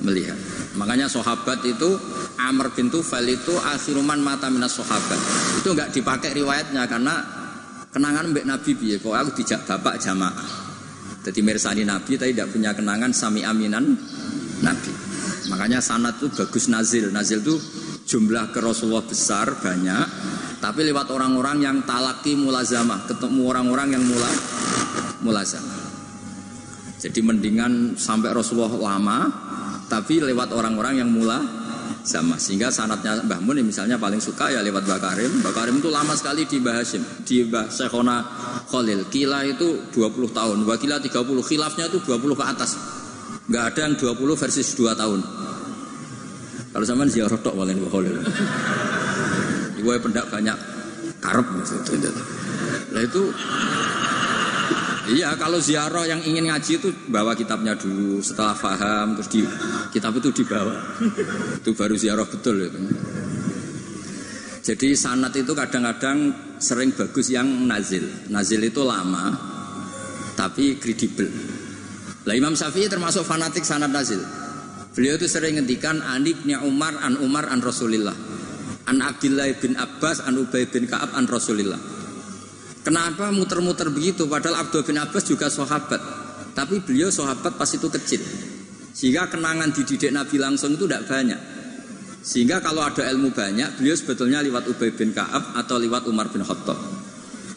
melihat. 0.00 0.40
Makanya 0.72 1.04
sahabat 1.04 1.60
itu 1.68 2.00
Amr 2.40 2.72
bin 2.72 2.88
Tufail 2.88 3.28
itu 3.28 3.52
asiruman 3.60 4.16
mata 4.20 4.48
minas 4.48 4.72
sahabat. 4.76 5.20
Itu 5.60 5.76
enggak 5.76 5.92
dipakai 5.92 6.32
riwayatnya 6.32 6.88
karena 6.88 7.14
kenangan 7.92 8.32
mbek 8.32 8.48
Nabi 8.48 8.70
piye 8.72 8.96
kok 8.96 9.12
aku 9.12 9.36
dijak 9.36 9.68
bapak 9.68 10.00
jamaah. 10.00 10.48
Jadi 11.22 11.40
mersani 11.44 11.84
Nabi 11.84 12.16
tapi 12.16 12.32
tidak 12.34 12.50
punya 12.50 12.72
kenangan 12.72 13.12
sami 13.12 13.44
aminan 13.44 13.94
Nabi. 14.64 14.92
Makanya 15.52 15.84
sanat 15.84 16.18
itu 16.18 16.32
bagus 16.32 16.72
nazil. 16.72 17.12
Nazil 17.12 17.44
itu 17.44 17.54
jumlah 18.08 18.50
ke 18.50 18.58
Rasulullah 18.58 19.06
besar 19.06 19.60
banyak, 19.60 20.06
tapi 20.58 20.82
lewat 20.88 21.12
orang-orang 21.14 21.62
yang 21.62 21.76
talaki 21.86 22.34
mulazamah, 22.34 23.06
ketemu 23.06 23.42
orang-orang 23.46 23.94
yang 23.94 24.04
mula 24.04 24.30
mulazamah. 25.22 25.80
Jadi 27.02 27.18
mendingan 27.18 27.98
sampai 27.98 28.30
Rasulullah 28.30 28.94
lama, 28.94 29.18
tapi 29.92 30.24
lewat 30.24 30.56
orang-orang 30.56 31.04
yang 31.04 31.10
mula 31.12 31.44
sama. 32.00 32.40
Sehingga 32.40 32.72
sanatnya 32.72 33.20
Mbah 33.28 33.44
Mun 33.44 33.60
misalnya 33.60 34.00
paling 34.00 34.24
suka 34.24 34.48
ya 34.48 34.64
lewat 34.64 34.88
Mbah 34.88 35.00
Karim. 35.04 35.30
Mbah 35.44 35.52
Karim 35.52 35.84
itu 35.84 35.92
lama 35.92 36.16
sekali 36.16 36.48
di 36.48 36.56
Mbah 36.64 36.74
Hashim 36.80 37.04
di 37.28 37.44
Mbah 37.44 37.68
Sekhona 37.68 38.24
Khalil. 38.72 39.04
Kila 39.12 39.44
itu 39.44 39.92
20 39.92 40.32
tahun. 40.32 40.56
Mbah 40.64 40.78
Kila 40.80 40.96
30 40.96 41.44
khilafnya 41.44 41.92
itu 41.92 42.00
20 42.00 42.32
ke 42.32 42.44
atas. 42.44 42.80
Nggak 43.52 43.64
ada 43.68 43.80
yang 43.84 43.94
20 44.00 44.40
versus 44.40 44.68
2 44.80 44.96
tahun. 44.96 45.20
Kalau 46.72 46.86
zaman 46.88 47.06
ziarah 47.12 47.36
tok 47.36 47.52
walen 47.52 47.76
Mbah 47.76 47.90
Khalil. 47.92 48.16
Gue 49.82 49.96
pendak 50.00 50.32
banyak 50.32 50.56
karep. 51.20 51.46
Maksudnya 51.52 52.08
nah 52.92 53.00
itu 53.00 53.32
Iya, 55.02 55.34
kalau 55.34 55.58
ziarah 55.58 56.06
yang 56.06 56.22
ingin 56.22 56.46
ngaji 56.46 56.78
itu 56.78 56.88
bawa 57.10 57.34
kitabnya 57.34 57.74
dulu, 57.74 58.22
setelah 58.22 58.54
paham 58.54 59.18
terus 59.18 59.28
di 59.34 59.42
kitab 59.90 60.14
itu 60.14 60.30
dibawa. 60.30 60.78
itu 61.58 61.70
baru 61.74 61.94
ziarah 61.98 62.22
betul 62.22 62.62
itu. 62.62 62.78
Jadi 64.62 64.94
sanat 64.94 65.34
itu 65.34 65.50
kadang-kadang 65.58 66.30
sering 66.62 66.94
bagus 66.94 67.34
yang 67.34 67.66
nazil. 67.66 68.06
Nazil 68.30 68.62
itu 68.62 68.86
lama, 68.86 69.34
tapi 70.38 70.78
kredibel. 70.78 71.26
Lah 72.22 72.34
Imam 72.38 72.54
Syafi'i 72.54 72.86
termasuk 72.86 73.26
fanatik 73.26 73.66
sanat 73.66 73.90
nazil. 73.90 74.22
Beliau 74.94 75.18
itu 75.18 75.26
sering 75.26 75.58
ngendikan 75.58 75.98
aniknya 75.98 76.62
Umar 76.62 76.94
an 77.02 77.18
Umar 77.18 77.50
an 77.50 77.58
Rasulillah. 77.58 78.14
An 78.86 79.02
Abdullah 79.02 79.50
bin 79.58 79.74
Abbas 79.74 80.22
an 80.22 80.38
Ubay 80.38 80.70
bin 80.70 80.86
Ka'ab 80.86 81.10
an 81.18 81.26
Rasulillah. 81.26 82.01
Kenapa 82.82 83.30
muter-muter 83.30 83.88
begitu? 83.94 84.26
Padahal 84.26 84.66
Abdul 84.66 84.82
bin 84.82 84.98
Abbas 84.98 85.22
juga 85.26 85.46
sahabat. 85.46 86.02
Tapi 86.52 86.82
beliau 86.82 87.08
sahabat 87.08 87.54
pas 87.54 87.70
itu 87.70 87.86
kecil. 87.86 88.22
Sehingga 88.92 89.30
kenangan 89.30 89.70
dididik 89.70 90.10
Nabi 90.10 90.36
langsung 90.36 90.74
itu 90.74 90.84
tidak 90.84 91.06
banyak. 91.06 91.40
Sehingga 92.22 92.62
kalau 92.62 92.86
ada 92.86 93.06
ilmu 93.08 93.34
banyak, 93.34 93.78
beliau 93.78 93.96
sebetulnya 93.98 94.42
lewat 94.42 94.70
Ubay 94.70 94.94
bin 94.94 95.10
Ka'ab 95.10 95.58
atau 95.58 95.78
lewat 95.78 96.06
Umar 96.06 96.30
bin 96.30 96.46
Khattab. 96.46 96.78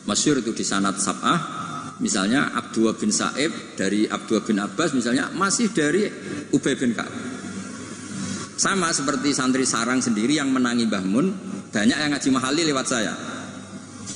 Masyur 0.06 0.42
itu 0.42 0.54
di 0.54 0.66
sanat 0.66 0.98
Sab'ah, 0.98 1.66
Misalnya 1.96 2.52
Abdullah 2.52 2.92
bin 3.00 3.08
Sa'ib 3.08 3.80
dari 3.80 4.04
Abdullah 4.04 4.44
bin 4.44 4.60
Abbas 4.60 4.92
misalnya 4.92 5.32
masih 5.32 5.72
dari 5.72 6.04
Ubay 6.52 6.76
bin 6.76 6.92
Ka'ab. 6.92 7.14
Sama 8.60 8.92
seperti 8.92 9.32
santri 9.32 9.64
sarang 9.64 10.04
sendiri 10.04 10.36
yang 10.36 10.52
menangi 10.52 10.88
Mbah 10.88 11.06
Mun, 11.08 11.28
banyak 11.72 11.96
yang 11.96 12.12
ngaji 12.12 12.30
mahali 12.36 12.62
lewat 12.68 12.88
saya. 12.88 13.16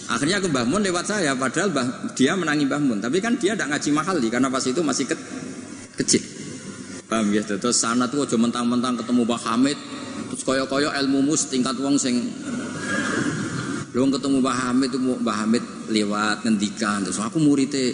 Akhirnya 0.09 0.41
ke 0.41 0.49
Mbah 0.49 0.65
Mun 0.65 0.81
lewat 0.81 1.05
saya, 1.05 1.37
padahal 1.37 1.69
bah, 1.69 1.85
dia 2.17 2.33
menangi 2.33 2.65
Mbah 2.65 2.81
Mun. 2.81 2.97
Tapi 2.97 3.21
kan 3.21 3.37
dia 3.37 3.53
tidak 3.53 3.77
ngaji 3.77 3.89
mahali 3.93 4.27
karena 4.27 4.49
pas 4.49 4.65
itu 4.65 4.81
masih 4.81 5.05
ke, 5.05 5.15
kecil. 6.01 6.23
Paham 7.05 7.33
ya? 7.33 7.41
Terus 7.45 7.77
sana 7.77 8.09
tuh 8.09 8.25
aja 8.25 8.37
mentang-mentang 8.37 8.97
ketemu 8.97 9.21
Mbah 9.25 9.41
Hamid, 9.49 9.77
terus 10.33 10.41
koyo-koyo 10.45 10.89
ilmu 10.93 11.25
mus 11.25 11.49
tingkat 11.49 11.77
wong 11.77 11.97
sing 11.97 12.21
Lu 13.89 14.05
ketemu 14.05 14.37
Mbah 14.45 14.57
Hamid 14.69 14.91
Mbah 14.93 15.35
Hamid 15.45 15.63
lewat 15.89 16.45
ngendikan 16.45 17.01
terus 17.01 17.17
aku 17.17 17.41
muridnya 17.41 17.89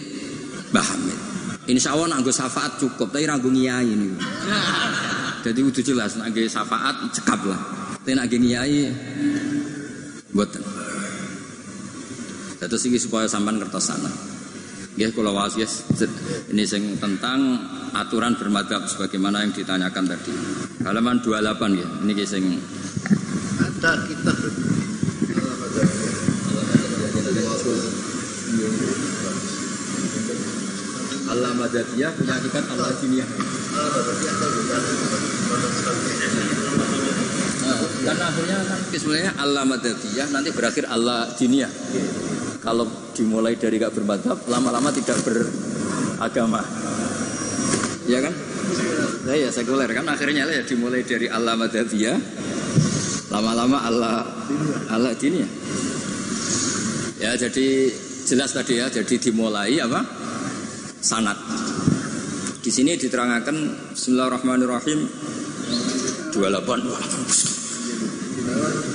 Mbah 0.75 0.86
Hamid. 0.91 1.19
Insya 1.65 1.95
Allah 1.95 2.13
nanggo 2.13 2.29
syafaat 2.29 2.77
cukup, 2.77 3.10
tapi 3.10 3.25
ragu 3.25 3.49
ngiyai 3.49 3.89
ini. 3.89 4.13
Jadi 5.41 5.60
udah 5.63 5.84
jelas 5.88 6.19
nanggo 6.19 6.43
syafaat 6.43 7.10
cekap 7.15 7.41
lah. 7.47 7.62
Tapi 8.03 8.12
nanggo 8.12 8.38
ngiyai 8.38 8.91
buatan. 10.36 10.74
Terus 12.59 12.83
ini 12.87 12.97
supaya 12.97 13.27
sampan 13.27 13.59
kertas 13.59 13.91
sana. 13.91 14.11
Ya 14.95 15.11
kalau 15.11 15.35
wasiat 15.35 15.67
ini 16.55 16.63
sing 16.63 16.95
tentang 17.03 17.59
aturan 17.91 18.39
bermadhab 18.39 18.87
sebagaimana 18.87 19.43
yang 19.43 19.51
ditanyakan 19.51 20.07
tadi. 20.07 20.31
Halaman 20.87 21.19
28 21.19 21.75
ya. 21.75 21.87
Ini 22.07 22.13
sing 22.23 22.43
ada 23.59 23.91
kita 24.07 24.33
Allah 31.25 31.51
Madadiyah 31.59 32.11
punya 32.15 32.33
Allah 32.39 32.89
Jiniyah. 32.95 33.27
Nah, 37.65 37.77
karena 38.05 38.23
akhirnya 38.29 38.57
kan 38.63 38.79
sebenarnya 38.95 39.31
Allah 39.43 39.63
Madadiyah 39.67 40.27
nanti 40.31 40.49
berakhir 40.55 40.85
Allah 40.87 41.27
Jiniyah. 41.35 41.71
Kalau 42.65 42.89
dimulai 43.13 43.54
dari 43.54 43.78
gak 43.78 43.93
bermadhab, 43.93 44.41
lama-lama 44.49 44.89
tidak 44.89 45.21
beragama. 45.21 46.65
Ya 48.10 48.25
kan? 48.25 48.34
Nah, 49.25 49.38
ya 49.38 49.49
sekuler 49.54 49.89
kan 49.93 50.06
akhirnya 50.10 50.49
ya 50.49 50.65
dimulai 50.65 51.06
dari 51.06 51.30
Allah 51.30 51.54
Madadiyah, 51.54 52.17
lama-lama 53.30 53.78
Allah 53.86 54.25
Allah 54.89 55.13
Jiniyah. 55.13 55.49
Ya 57.21 57.38
jadi 57.38 57.89
jelas 58.25 58.54
tadi 58.54 58.82
ya, 58.82 58.89
jadi 58.89 59.15
dimulai 59.17 59.78
apa? 59.82 60.01
sanat. 61.06 61.38
Di 62.65 62.73
sini 62.73 62.97
diterangkan 62.97 63.93
Bismillahirrahmanirrahim 63.93 65.06
28 66.34 68.94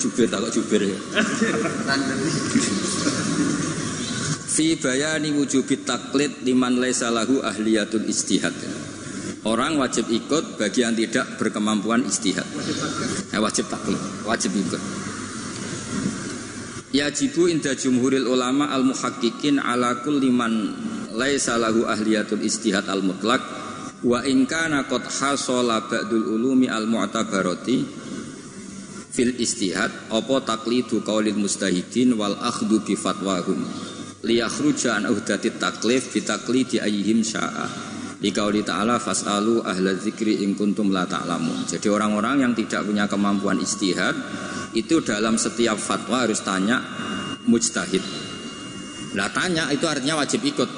Jubir 0.00 0.32
tak 0.32 0.48
kok 0.48 0.52
jubir 0.56 0.88
ya? 0.88 0.96
Fi 4.50 4.74
bayani 4.80 5.30
wujubit 5.30 5.86
taklid 5.86 6.42
liman 6.42 6.82
laisa 6.82 7.06
lahu 7.12 7.38
ahliyatul 7.44 8.08
istihad. 8.10 8.50
Orang 9.46 9.80
wajib 9.80 10.10
ikut 10.12 10.60
bagi 10.60 10.84
yang 10.84 10.92
tidak 10.92 11.40
berkemampuan 11.40 12.04
istihad. 12.04 12.44
Eh, 13.32 13.40
Wajib 13.40 13.72
taklid, 13.72 13.96
wajib 14.26 14.52
ikut. 14.52 14.82
Yajibu 16.90 17.46
inda 17.46 17.78
jumhuril 17.78 18.26
ulama 18.26 18.74
al 18.74 18.82
muhakkikin 18.82 19.62
ala 19.62 20.02
kulli 20.02 20.34
man 20.34 20.74
laisa 21.14 21.54
lahu 21.54 21.86
ahliyatul 21.86 22.42
istihad 22.42 22.90
al 22.90 23.06
mutlak 23.06 23.38
wa 24.02 24.18
in 24.26 24.42
kana 24.50 24.82
qad 24.90 25.06
hasala 25.06 25.86
ba'dul 25.86 26.34
ulumi 26.34 26.66
al 26.66 26.90
mu'tabarati 26.90 27.86
fil 29.10 29.34
istihad 29.36 29.90
apa 30.08 30.36
taklidu 30.46 31.02
qaulil 31.02 31.36
mustahidin 31.36 32.14
wal 32.14 32.38
akhdhu 32.38 32.82
bi 32.86 32.94
fatwahum 32.94 33.60
liyakhruja 34.22 35.02
an 35.02 35.10
uhdati 35.10 35.58
taklif 35.58 36.14
bi 36.14 36.22
taklidi 36.22 36.78
ayyihim 36.78 37.20
sya'a 37.26 37.92
Dikauli 38.20 38.60
ta'ala 38.60 39.00
fas'alu 39.00 39.64
ahla 39.64 39.96
zikri 39.96 40.44
in 40.44 40.52
kuntum 40.52 40.92
la 40.92 41.08
ta'lamun 41.08 41.64
Jadi 41.64 41.88
orang-orang 41.88 42.44
yang 42.44 42.52
tidak 42.52 42.84
punya 42.84 43.08
kemampuan 43.08 43.56
istihad 43.56 44.12
Itu 44.76 45.00
dalam 45.00 45.40
setiap 45.40 45.80
fatwa 45.80 46.28
harus 46.28 46.44
tanya 46.44 46.84
mujtahid 47.48 48.04
Nah 49.10 49.26
tanya 49.34 49.66
itu 49.74 49.86
artinya 49.90 50.22
wajib 50.22 50.38
ikut. 50.46 50.70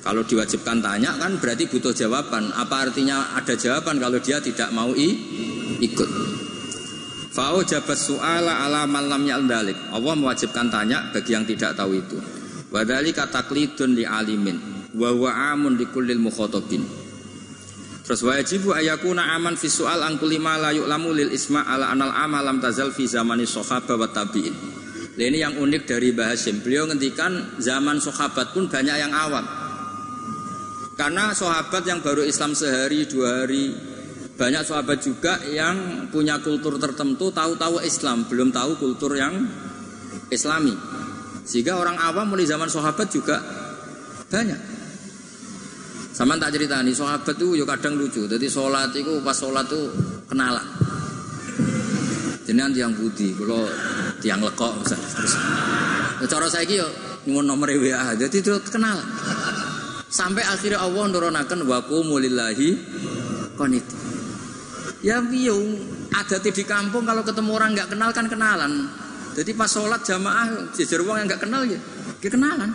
Kalau 0.00 0.22
diwajibkan 0.22 0.78
tanya 0.80 1.18
kan 1.18 1.36
berarti 1.36 1.66
butuh 1.68 1.92
jawaban. 1.92 2.54
Apa 2.54 2.88
artinya 2.88 3.36
ada 3.36 3.58
jawaban 3.58 3.98
kalau 3.98 4.22
dia 4.22 4.38
tidak 4.40 4.70
mau 4.72 4.94
ikut? 4.94 6.10
Fa'u 7.36 7.60
jabat 7.68 8.00
su'ala 8.00 8.64
ala 8.64 8.88
malam 8.88 9.28
dalik. 9.44 9.76
Allah 9.92 10.16
mewajibkan 10.16 10.72
tanya 10.72 11.12
bagi 11.12 11.36
yang 11.36 11.44
tidak 11.44 11.76
tahu 11.76 11.92
itu. 12.00 12.16
Wadali 12.72 13.12
kata 13.12 13.44
klidun 13.44 13.92
li 13.92 14.08
alimin. 14.08 14.88
Wa 14.96 15.12
wa 15.12 15.52
amun 15.52 15.76
li 15.76 15.84
kullil 15.92 16.16
mukhotobin. 16.16 16.80
Terus 18.08 18.24
wajibu 18.24 18.72
ayakuna 18.72 19.36
aman 19.36 19.52
fi 19.60 19.68
su'al 19.68 20.00
angkulima 20.00 20.56
la 20.56 20.72
lil 20.72 21.28
isma 21.28 21.68
ala 21.68 21.92
anal 21.92 22.14
amalam 22.16 22.56
tazal 22.56 22.88
fi 22.96 23.04
zamani 23.04 23.44
sohaba 23.44 24.00
wa 24.00 24.08
tabi'in. 24.08 24.56
Ini 25.16 25.36
yang 25.36 25.60
unik 25.60 25.82
dari 25.84 26.16
Mbah 26.16 26.32
Hashim. 26.32 26.64
Beliau 26.64 26.88
ngendikan 26.88 27.60
zaman 27.60 28.00
sahabat 28.00 28.56
pun 28.56 28.68
banyak 28.68 28.96
yang 28.96 29.12
awam. 29.12 29.44
Karena 30.96 31.36
sahabat 31.36 31.84
yang 31.84 32.00
baru 32.00 32.24
Islam 32.24 32.56
sehari 32.56 33.04
dua 33.04 33.44
hari 33.44 33.95
banyak 34.36 34.62
sahabat 34.68 35.00
juga 35.00 35.40
yang 35.48 36.08
punya 36.12 36.36
kultur 36.44 36.76
tertentu 36.76 37.32
tahu-tahu 37.32 37.80
Islam 37.80 38.28
belum 38.28 38.52
tahu 38.52 38.76
kultur 38.76 39.16
yang 39.16 39.32
Islami. 40.28 40.76
Sehingga 41.48 41.80
orang 41.80 41.96
awam 41.96 42.36
mulai 42.36 42.44
zaman 42.44 42.68
sahabat 42.68 43.08
juga 43.08 43.40
banyak. 44.28 44.60
Sama 46.12 46.36
tak 46.40 46.56
cerita 46.56 46.80
nih 46.80 46.96
sahabat 46.96 47.36
tuh 47.36 47.56
yuk 47.56 47.68
kadang 47.68 47.96
lucu. 47.96 48.24
Jadi 48.28 48.48
sholat 48.48 48.92
itu 48.92 49.20
pas 49.24 49.36
sholat 49.36 49.64
tuh 49.68 49.88
kenalan. 50.28 50.64
Jenengan 52.46 52.72
yang 52.72 52.92
budi, 52.94 53.34
kalau 53.34 53.66
tiang 54.22 54.38
lekok 54.40 54.80
terus. 54.86 55.34
Cara 56.30 56.46
saya 56.46 56.64
yo 56.64 56.86
nyuwun 57.26 57.44
nomor 57.44 57.68
WA, 57.74 58.14
jadi 58.14 58.36
itu 58.38 58.54
kenal. 58.70 58.96
Sampai 60.06 60.46
akhirnya 60.46 60.80
Allah 60.80 61.04
nurunakan 61.10 61.66
waku 61.66 62.06
mulillahi 62.06 62.70
konit. 63.58 64.05
Ya 65.06 65.22
biung 65.22 65.78
ada 66.10 66.42
di 66.42 66.50
kampung 66.66 67.06
kalau 67.06 67.22
ketemu 67.22 67.50
orang 67.54 67.78
nggak 67.78 67.94
kenal 67.94 68.10
kan 68.10 68.26
kenalan. 68.26 68.90
Jadi 69.38 69.54
pas 69.54 69.70
sholat 69.70 70.02
jamaah 70.02 70.74
jejer 70.74 70.98
wong 71.06 71.22
yang 71.22 71.30
nggak 71.30 71.46
kenal 71.46 71.62
ya, 71.62 71.78
dia 72.18 72.30
kenalan. 72.32 72.74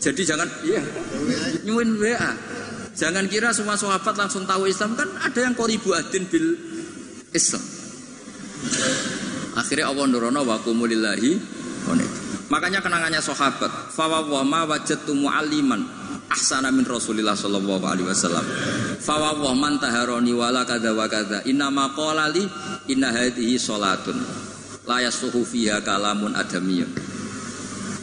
Jadi 0.00 0.22
jangan 0.24 0.48
iya 0.64 0.80
nyuwun 1.68 2.00
WA. 2.00 2.32
Jangan 2.96 3.28
kira 3.28 3.52
semua 3.52 3.76
sahabat 3.76 4.16
langsung 4.16 4.48
tahu 4.48 4.64
Islam 4.64 4.96
kan 4.96 5.12
ada 5.20 5.44
yang 5.44 5.52
koribu 5.52 5.92
adin 5.92 6.24
bil 6.24 6.56
Islam. 7.36 7.60
Akhirnya 9.60 9.92
Allah 9.92 10.08
nurono 10.08 10.40
wa 10.40 10.56
kumulillahi 10.56 11.36
Makanya 12.46 12.78
kenangannya 12.78 13.18
sahabat, 13.18 13.90
fawawama 13.94 14.70
wajatu 14.70 15.14
mu'alliman 15.14 16.05
ahsana 16.30 16.74
min 16.74 16.84
Rasulillah 16.86 17.34
sallallahu 17.38 17.84
alaihi 17.86 18.08
wasallam. 18.08 18.44
Fawawah 19.00 19.54
man 19.54 19.78
taharoni 19.78 20.32
wala 20.34 20.66
kada 20.66 20.92
wa 20.92 21.06
kada. 21.06 21.46
Inna 21.46 21.70
ma 21.70 21.92
qala 21.94 22.30
li 22.30 22.44
inna 22.90 23.12
hadhihi 23.12 23.56
salatun. 23.58 24.18
La 24.86 25.02
yasuhu 25.02 25.42
fiha 25.42 25.82
kalamun 25.82 26.34
adamiyun. 26.34 26.90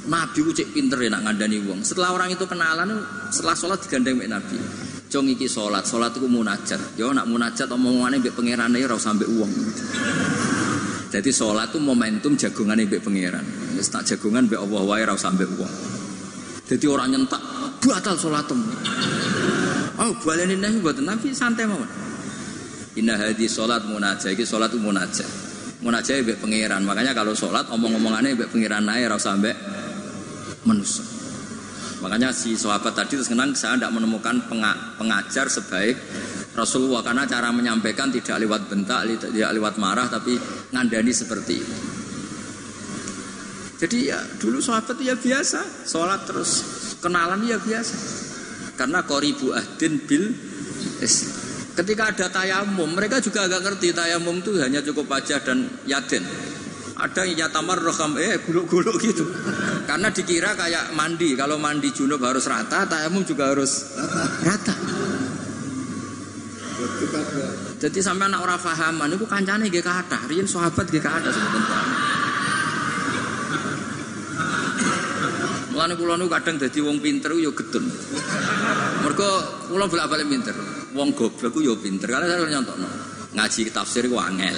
Nabi 0.03 0.39
ku 0.43 0.51
cek 0.51 0.75
pinter 0.75 0.99
nak 1.07 1.23
ngandani 1.23 1.63
wong. 1.63 1.79
Setelah 1.87 2.11
orang 2.11 2.35
itu 2.35 2.43
kenalan, 2.43 2.91
setelah 3.31 3.55
sholat 3.55 3.79
digandeng 3.87 4.19
mek 4.19 4.27
Nabi. 4.27 4.59
Cung 5.07 5.29
iki 5.29 5.47
salat, 5.47 5.87
salat 5.87 6.11
iku 6.17 6.27
munajat. 6.27 6.99
Yo 6.99 7.13
nak 7.15 7.29
munajat 7.29 7.71
omongane 7.71 8.19
mbek 8.19 8.35
pangerane 8.35 8.83
ora 8.83 8.99
usah 8.99 9.15
mbek 9.15 9.29
wong. 9.31 9.51
Jadi 11.07 11.29
sholat 11.31 11.71
itu 11.71 11.79
momentum 11.79 12.35
jagungan 12.35 12.83
mbek 12.83 12.99
pangeran. 12.99 13.45
Tak 13.79 14.03
jagungan 14.03 14.49
mbek 14.49 14.59
Allah 14.59 14.81
wae 14.83 15.01
ora 15.07 15.13
usah 15.15 15.31
wong. 15.31 15.73
Jadi 16.63 16.85
orang 16.87 17.11
nyentak 17.11 17.41
batal 17.83 18.15
sholatem. 18.15 18.59
Oh, 19.99 20.11
baleni 20.23 20.57
nahi 20.57 20.79
buat 20.79 20.97
Nabi 21.03 21.35
santai 21.35 21.67
mawon. 21.69 21.85
Inna 22.97 23.17
hadi 23.17 23.49
sholat 23.49 23.85
munajat, 23.89 24.37
iki 24.37 24.45
sholat 24.45 24.73
munajat. 24.77 25.27
Munajat 25.83 26.23
mbek 26.23 26.39
pangeran. 26.39 26.81
Makanya 26.87 27.11
kalau 27.11 27.35
sholat 27.35 27.67
omong-omongannya 27.69 28.37
mbek 28.37 28.49
pangeran 28.49 28.87
ora 28.87 29.17
usah 29.17 29.35
mbek 29.37 29.55
manusia. 30.63 31.03
Makanya 31.99 32.35
si 32.35 32.55
sahabat 32.59 32.95
tadi 32.95 33.15
terus 33.15 33.31
kenang 33.31 33.55
saya 33.55 33.79
tidak 33.79 33.95
menemukan 33.95 34.43
pengajar 34.99 35.47
sebaik 35.47 35.95
Rasulullah 36.51 36.99
karena 36.99 37.23
cara 37.23 37.49
menyampaikan 37.49 38.11
tidak 38.11 38.43
lewat 38.43 38.67
bentak, 38.67 39.07
tidak 39.07 39.51
lewat 39.55 39.79
marah, 39.79 40.11
tapi 40.11 40.35
ngandani 40.69 41.09
seperti 41.15 41.53
itu. 41.63 41.92
Jadi 43.83 44.07
ya 44.07 44.15
dulu 44.39 44.63
sahabat 44.63 44.95
ya 45.03 45.11
biasa, 45.19 45.83
sholat 45.83 46.23
terus 46.23 46.63
kenalan 47.03 47.43
ya 47.43 47.59
biasa. 47.59 47.95
Karena 48.79 49.03
koribu 49.03 49.51
ahdin 49.51 49.99
bil 50.07 50.31
Ketika 51.73 52.15
ada 52.15 52.31
tayamum, 52.31 52.87
mereka 52.95 53.19
juga 53.19 53.43
agak 53.43 53.59
ngerti 53.65 53.91
tayamum 53.91 54.39
itu 54.39 54.55
hanya 54.61 54.79
cukup 54.79 55.09
wajah 55.11 55.43
dan 55.43 55.67
yaden. 55.83 56.23
Ada 56.95 57.27
yang 57.27 57.43
nyatamar 57.43 57.81
roham 57.81 58.15
eh 58.21 58.39
guluk-guluk 58.45 58.95
gitu. 59.03 59.25
Karena 59.83 60.13
dikira 60.13 60.55
kayak 60.55 60.95
mandi, 60.95 61.35
kalau 61.35 61.59
mandi 61.59 61.91
junub 61.91 62.23
harus 62.23 62.47
rata, 62.47 62.87
tayamum 62.87 63.27
juga 63.27 63.51
harus 63.51 63.99
rata. 64.47 64.75
Jadi 67.83 67.99
sampai 67.99 68.31
anak 68.31 68.47
orang 68.47 68.61
fahaman 68.63 69.11
itu 69.11 69.27
kancane 69.27 69.67
gak 69.67 69.83
kata, 69.83 70.19
rian 70.31 70.47
sahabat 70.47 70.87
gak 70.87 71.03
kata 71.03 71.29
sebenarnya. 71.35 72.32
Mulane 75.73 75.97
kula 75.97 76.21
niku 76.21 76.29
kadang 76.29 76.61
dadi 76.61 76.79
wong 76.85 77.01
pinter 77.01 77.33
yo 77.33 77.49
gedun. 77.57 77.89
Mergo 79.01 79.29
kula 79.73 79.89
bolak-balik 79.89 80.29
pinter. 80.29 80.53
Wong 80.93 81.17
goblok 81.17 81.49
ku 81.49 81.65
yo 81.65 81.73
pinter. 81.81 82.05
Karena 82.05 82.29
saya 82.29 82.45
nyontokno. 82.45 82.89
Ngaji 83.33 83.73
tafsir 83.73 84.05
ku 84.05 84.21
angel. 84.21 84.53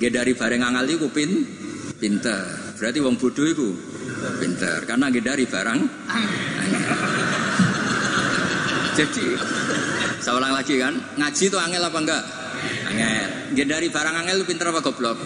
Nggih 0.00 0.08
dari 0.08 0.32
bareng 0.32 0.64
angel 0.64 0.96
iku 0.96 1.12
pin 1.12 1.44
pinter. 2.00 2.72
Berarti 2.80 2.98
wong 3.04 3.20
bodoh 3.20 3.44
iku 3.44 3.68
pinter. 4.40 4.88
Karena 4.88 5.12
nggih 5.12 5.20
dari 5.20 5.44
barang. 5.44 5.80
Jadi 8.96 9.26
saya 10.20 10.36
ulang 10.36 10.52
lagi 10.52 10.76
kan, 10.76 10.92
ngaji 11.16 11.44
itu 11.48 11.56
angel 11.60 11.82
apa 11.84 11.98
enggak? 12.00 12.24
Angel. 12.88 13.28
Nggih 13.52 13.66
dari 13.68 13.88
barang 13.92 14.16
angel 14.24 14.36
lu 14.40 14.44
pinter 14.48 14.64
apa 14.72 14.80
goblok? 14.80 15.20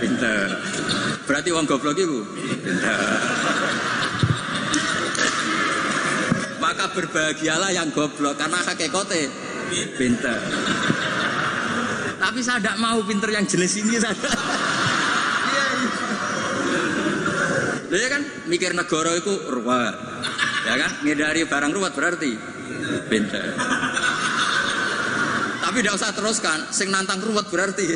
Pinter. 0.00 0.48
Berarti 1.28 1.48
wong 1.52 1.68
goblok 1.68 2.00
itu 2.00 2.24
pinter. 2.64 2.96
Maka 6.74 6.90
berbahagialah 6.90 7.70
yang 7.70 7.94
goblok 7.94 8.34
karena 8.34 8.58
hakikate 8.58 9.30
pinter. 9.94 10.42
Tapi 12.18 12.42
saya 12.42 12.58
tidak 12.58 12.82
mau 12.82 12.98
pinter 13.06 13.30
yang 13.30 13.46
jenis 13.46 13.78
ini 13.78 13.94
saya. 13.94 14.10
Lha 17.94 17.98
ya 18.02 18.08
kan 18.10 18.22
mikir 18.50 18.74
negara 18.74 19.14
itu 19.14 19.54
ruwet. 19.54 19.94
Ya 20.66 20.74
kan 20.82 20.90
ngedari 21.06 21.46
barang 21.46 21.70
ruwet 21.70 21.94
berarti 21.94 22.34
pinter. 23.06 23.54
Tapi 25.62 25.76
tidak 25.78 25.94
usah 25.94 26.10
teruskan, 26.10 26.58
sing 26.74 26.90
nantang 26.90 27.22
ruwet 27.22 27.46
berarti. 27.54 27.86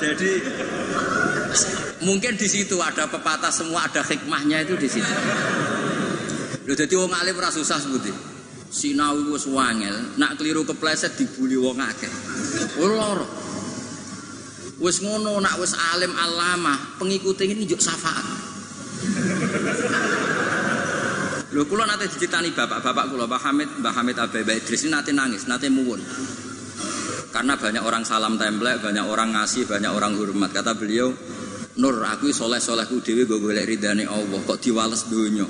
Jadi 0.00 0.32
mungkin 2.08 2.32
di 2.40 2.48
situ 2.48 2.80
ada 2.80 3.04
pepatah 3.04 3.52
semua 3.52 3.84
ada 3.84 4.00
hikmahnya 4.00 4.64
itu 4.64 4.80
di 4.80 4.88
situ. 4.88 5.12
Lho 6.64 6.72
jadi 6.72 6.94
wong 6.96 7.12
alim 7.12 7.36
ora 7.36 7.52
susah 7.52 7.76
sebuti. 7.76 8.08
Sinau 8.70 9.34
wis 9.34 9.44
wangel, 9.50 10.14
nak 10.16 10.40
keliru 10.40 10.64
kepleset 10.64 11.20
dibuli 11.20 11.60
wong 11.60 11.76
akeh. 11.84 12.12
Ora. 12.80 13.26
Wis 14.80 15.04
ngono 15.04 15.36
nak 15.36 15.60
wis 15.60 15.76
alim 15.92 16.16
alamah, 16.16 16.96
pengikute 16.96 17.44
ini 17.44 17.68
njuk 17.68 17.84
syafaat. 17.84 18.24
Lho 21.50 21.66
kula 21.66 21.84
nate 21.84 22.06
diceritani 22.08 22.54
bapak-bapak 22.54 23.10
kula 23.10 23.26
Mbah 23.26 23.42
Hamid, 23.42 23.68
Mbah 23.82 23.92
Hamid 23.92 24.16
Abai 24.16 24.46
nate 24.64 25.10
nangis, 25.12 25.44
nate 25.50 25.68
muwun. 25.68 26.00
Karena 27.30 27.54
banyak 27.54 27.82
orang 27.86 28.02
salam 28.02 28.34
templek, 28.34 28.82
banyak 28.82 29.06
orang 29.06 29.34
ngasih, 29.34 29.66
banyak 29.70 29.90
orang 29.94 30.18
hormat. 30.18 30.50
Kata 30.50 30.74
beliau, 30.74 31.14
Nur, 31.78 32.02
aku 32.02 32.34
soleh 32.34 32.58
solehku 32.58 32.98
dewi 33.00 33.24
gue 33.24 33.38
golek 33.38 33.64
ridhani 33.64 34.04
Allah. 34.04 34.42
Kok 34.42 34.58
diwales 34.58 35.06
dunia? 35.06 35.46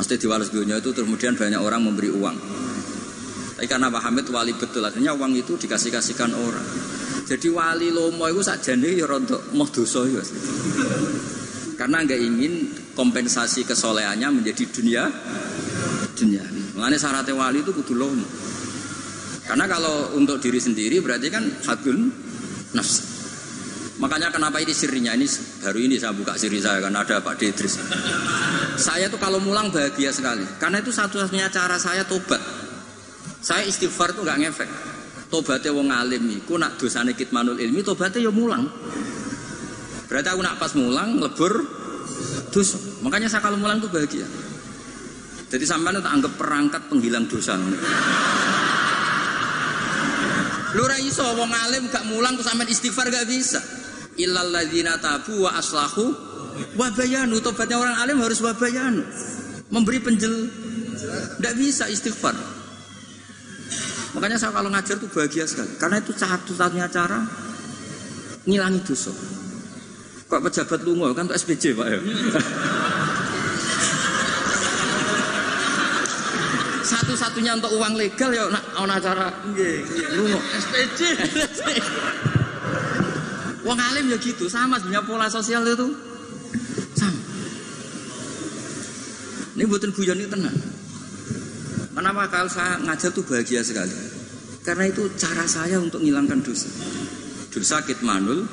Mesti 0.00 0.16
diwales 0.16 0.48
dunia 0.48 0.80
itu 0.80 0.96
kemudian 0.96 1.36
banyak 1.36 1.60
orang 1.60 1.84
memberi 1.84 2.08
uang. 2.08 2.36
Tapi 3.60 3.68
karena 3.68 3.92
Pak 3.92 4.02
Hamid 4.08 4.26
wali 4.32 4.56
betul, 4.56 4.80
artinya 4.80 5.12
uang 5.12 5.36
itu 5.36 5.60
dikasih 5.60 5.92
kasihkan 5.92 6.32
orang. 6.32 6.64
Jadi 7.28 7.52
wali 7.52 7.92
lomo 7.92 8.24
itu 8.24 8.40
sakjane 8.40 8.96
ya 8.96 9.04
rontok 9.04 9.52
mau 9.52 9.68
dosa 9.68 10.08
ya. 10.08 10.24
Karena 11.76 12.02
nggak 12.08 12.20
ingin 12.24 12.52
kompensasi 12.96 13.68
kesolehannya 13.68 14.40
menjadi 14.40 14.64
dunia 14.64 15.04
dunia. 16.16 16.44
Mengenai 16.74 16.96
syaratnya 16.96 17.36
wali 17.36 17.60
itu 17.60 17.70
kudu 17.76 17.94
lomo. 17.94 18.24
Karena 19.50 19.66
kalau 19.66 20.14
untuk 20.14 20.38
diri 20.38 20.62
sendiri 20.62 21.02
berarti 21.02 21.26
kan 21.26 21.42
hadun 21.66 22.06
nafs. 22.70 23.02
Makanya 23.98 24.30
kenapa 24.30 24.62
ini 24.62 24.70
sirinya 24.70 25.10
ini 25.10 25.26
baru 25.58 25.90
ini 25.90 25.98
saya 25.98 26.14
buka 26.14 26.38
siri 26.38 26.62
saya 26.62 26.78
kan 26.78 26.94
ada 26.94 27.18
Pak 27.18 27.34
Dedris. 27.34 27.82
Saya 28.78 29.10
tuh 29.10 29.18
kalau 29.18 29.42
mulang 29.42 29.74
bahagia 29.74 30.14
sekali. 30.14 30.46
Karena 30.62 30.78
itu 30.78 30.94
satu-satunya 30.94 31.50
cara 31.50 31.82
saya 31.82 32.06
tobat. 32.06 32.38
Saya 33.42 33.66
istighfar 33.66 34.14
tuh 34.14 34.22
nggak 34.22 34.38
ngefek. 34.38 34.70
Tobatnya 35.34 35.74
wong 35.74 35.90
alim 35.90 36.30
iku 36.30 36.54
nak 36.54 36.78
dosane 36.78 37.18
kitmanul 37.18 37.58
ilmi 37.58 37.82
tobatnya 37.82 38.22
ya 38.22 38.30
mulang. 38.30 38.70
Berarti 40.06 40.30
aku 40.30 40.42
nak 40.46 40.62
pas 40.62 40.78
mulang 40.78 41.18
lebur 41.18 41.58
dosa. 42.54 42.78
Makanya 43.02 43.26
saya 43.26 43.42
kalau 43.42 43.58
mulang 43.58 43.82
tuh 43.82 43.90
bahagia. 43.90 44.30
Jadi 45.50 45.66
sampai 45.66 45.98
itu 45.98 46.06
anggap 46.06 46.38
perangkat 46.38 46.86
penghilang 46.86 47.26
dosa. 47.26 47.58
Lu 50.74 50.86
ra 50.86 50.96
iso 51.02 51.26
wong 51.34 51.50
alim 51.50 51.90
gak 51.90 52.06
mulang 52.06 52.38
terus 52.38 52.46
sampean 52.46 52.70
istighfar 52.70 53.10
gak 53.10 53.26
bisa. 53.26 53.58
Illal 54.20 54.54
ladzina 54.54 54.98
tabu 55.02 55.42
wa 55.42 55.56
aslahu 55.58 56.14
wa 56.78 56.88
bayanu. 56.94 57.42
Tobatnya 57.42 57.80
orang 57.80 57.96
alim 57.98 58.22
harus 58.22 58.38
wa 58.38 58.54
bayanu. 58.54 59.02
Memberi 59.70 59.98
penjel. 59.98 60.34
Tidak 61.40 61.54
bisa 61.58 61.90
istighfar. 61.90 62.36
Makanya 64.10 64.36
saya 64.42 64.50
kalau 64.50 64.70
ngajar 64.70 64.98
tuh 64.98 65.10
bahagia 65.10 65.46
sekali. 65.46 65.74
Karena 65.78 66.02
itu 66.02 66.10
satu-satunya 66.14 66.86
cara 66.90 67.22
ngilangi 68.46 68.80
dosa. 68.82 69.12
Kok 70.30 70.40
pejabat 70.46 70.80
lungo 70.86 71.10
kan 71.10 71.26
tuh 71.26 71.34
SPJ 71.34 71.74
Pak 71.74 71.86
ya. 71.90 71.98
Satu-satunya 76.90 77.62
untuk 77.62 77.70
uang 77.78 77.94
legal 77.94 78.34
ya 78.34 78.50
nak 78.50 78.64
ana 78.74 78.98
acara 78.98 79.30
lungo 80.18 80.42
SPJ. 80.42 81.00
Wong 83.66 83.78
alim 83.78 84.10
ya 84.10 84.18
gitu, 84.18 84.50
sama 84.50 84.80
sebenarnya 84.80 85.06
pola 85.06 85.30
sosial 85.30 85.62
itu 85.68 85.86
sama. 86.96 87.20
Ini 89.54 89.64
buatan 89.68 89.92
guyon 89.94 90.18
ini 90.18 90.26
tenang. 90.26 90.56
Kenapa 91.92 92.24
kalau 92.32 92.48
saya 92.48 92.80
ngajar 92.80 93.12
tuh 93.12 93.22
bahagia 93.22 93.60
sekali? 93.60 93.92
Karena 94.64 94.88
itu 94.88 95.12
cara 95.20 95.44
saya 95.44 95.76
untuk 95.76 96.00
menghilangkan 96.00 96.40
dosa. 96.40 96.72
Dosa 97.52 97.84
kitmanul 97.84 98.48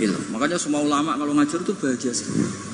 ilmu. 0.00 0.22
Makanya 0.32 0.56
semua 0.56 0.80
ulama 0.80 1.20
kalau 1.20 1.36
ngajar 1.36 1.60
tuh 1.60 1.76
bahagia 1.76 2.16
sekali. 2.16 2.71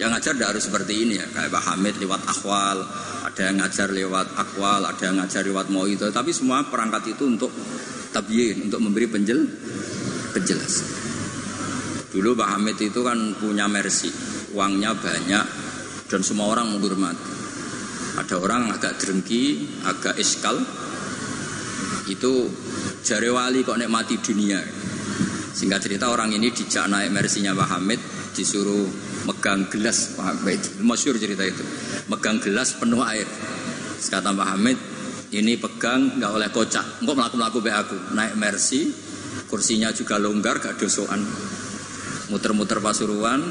Yang 0.00 0.16
ngajar 0.16 0.32
tidak 0.32 0.48
harus 0.56 0.64
seperti 0.64 0.94
ini 1.04 1.20
ya, 1.20 1.28
kayak 1.28 1.52
Pak 1.52 1.64
Hamid 1.68 2.00
lewat 2.00 2.24
akwal, 2.24 2.80
ada 3.20 3.40
yang 3.44 3.60
ngajar 3.60 3.92
lewat 3.92 4.32
akwal, 4.32 4.80
ada 4.88 5.02
yang 5.04 5.20
ngajar 5.20 5.44
lewat 5.44 5.68
mau 5.68 5.84
itu. 5.84 6.08
Tapi 6.08 6.32
semua 6.32 6.64
perangkat 6.64 7.12
itu 7.12 7.28
untuk 7.28 7.52
tabyin, 8.08 8.64
untuk 8.64 8.80
memberi 8.80 9.12
penjel, 9.12 9.44
penjelasan. 10.32 10.88
Dulu 12.16 12.32
Pak 12.32 12.48
Hamid 12.48 12.80
itu 12.80 13.04
kan 13.04 13.36
punya 13.36 13.68
mercy, 13.68 14.08
uangnya 14.56 14.96
banyak 14.96 15.44
dan 16.08 16.20
semua 16.24 16.48
orang 16.48 16.72
menghormati. 16.72 17.36
Ada 18.24 18.40
orang 18.40 18.72
agak 18.72 19.04
drengki, 19.04 19.68
agak 19.84 20.16
iskal, 20.16 20.64
itu 22.08 22.48
jari 23.04 23.28
wali 23.28 23.60
kok 23.68 23.76
nikmati 23.76 24.16
dunia. 24.16 24.64
Singkat 25.50 25.80
cerita 25.82 26.06
orang 26.08 26.30
ini 26.30 26.54
dijak 26.54 26.86
naik 26.86 27.10
mersinya 27.10 27.50
Pak 27.52 27.68
Hamid, 27.74 28.00
disuruh 28.34 28.86
megang 29.26 29.66
gelas 29.66 30.14
Pak 30.14 30.24
Hamid. 30.24 30.60
Masyur 30.80 31.18
cerita 31.18 31.42
itu. 31.42 31.62
Megang 32.06 32.38
gelas 32.38 32.78
penuh 32.78 33.02
air. 33.02 33.26
Kata 34.00 34.32
Pak 34.32 34.48
Hamid 34.56 34.78
ini 35.34 35.58
pegang 35.58 36.18
nggak 36.18 36.32
oleh 36.32 36.48
kocak. 36.50 37.02
Engkau 37.02 37.14
melaku 37.14 37.36
melaku 37.38 37.58
be 37.62 37.70
aku. 37.70 37.98
Naik 38.14 38.34
mercy 38.38 38.90
kursinya 39.46 39.90
juga 39.94 40.18
longgar 40.18 40.58
gak 40.58 40.78
dosoan 40.78 41.22
muter-muter 42.30 42.78
pasuruan. 42.78 43.42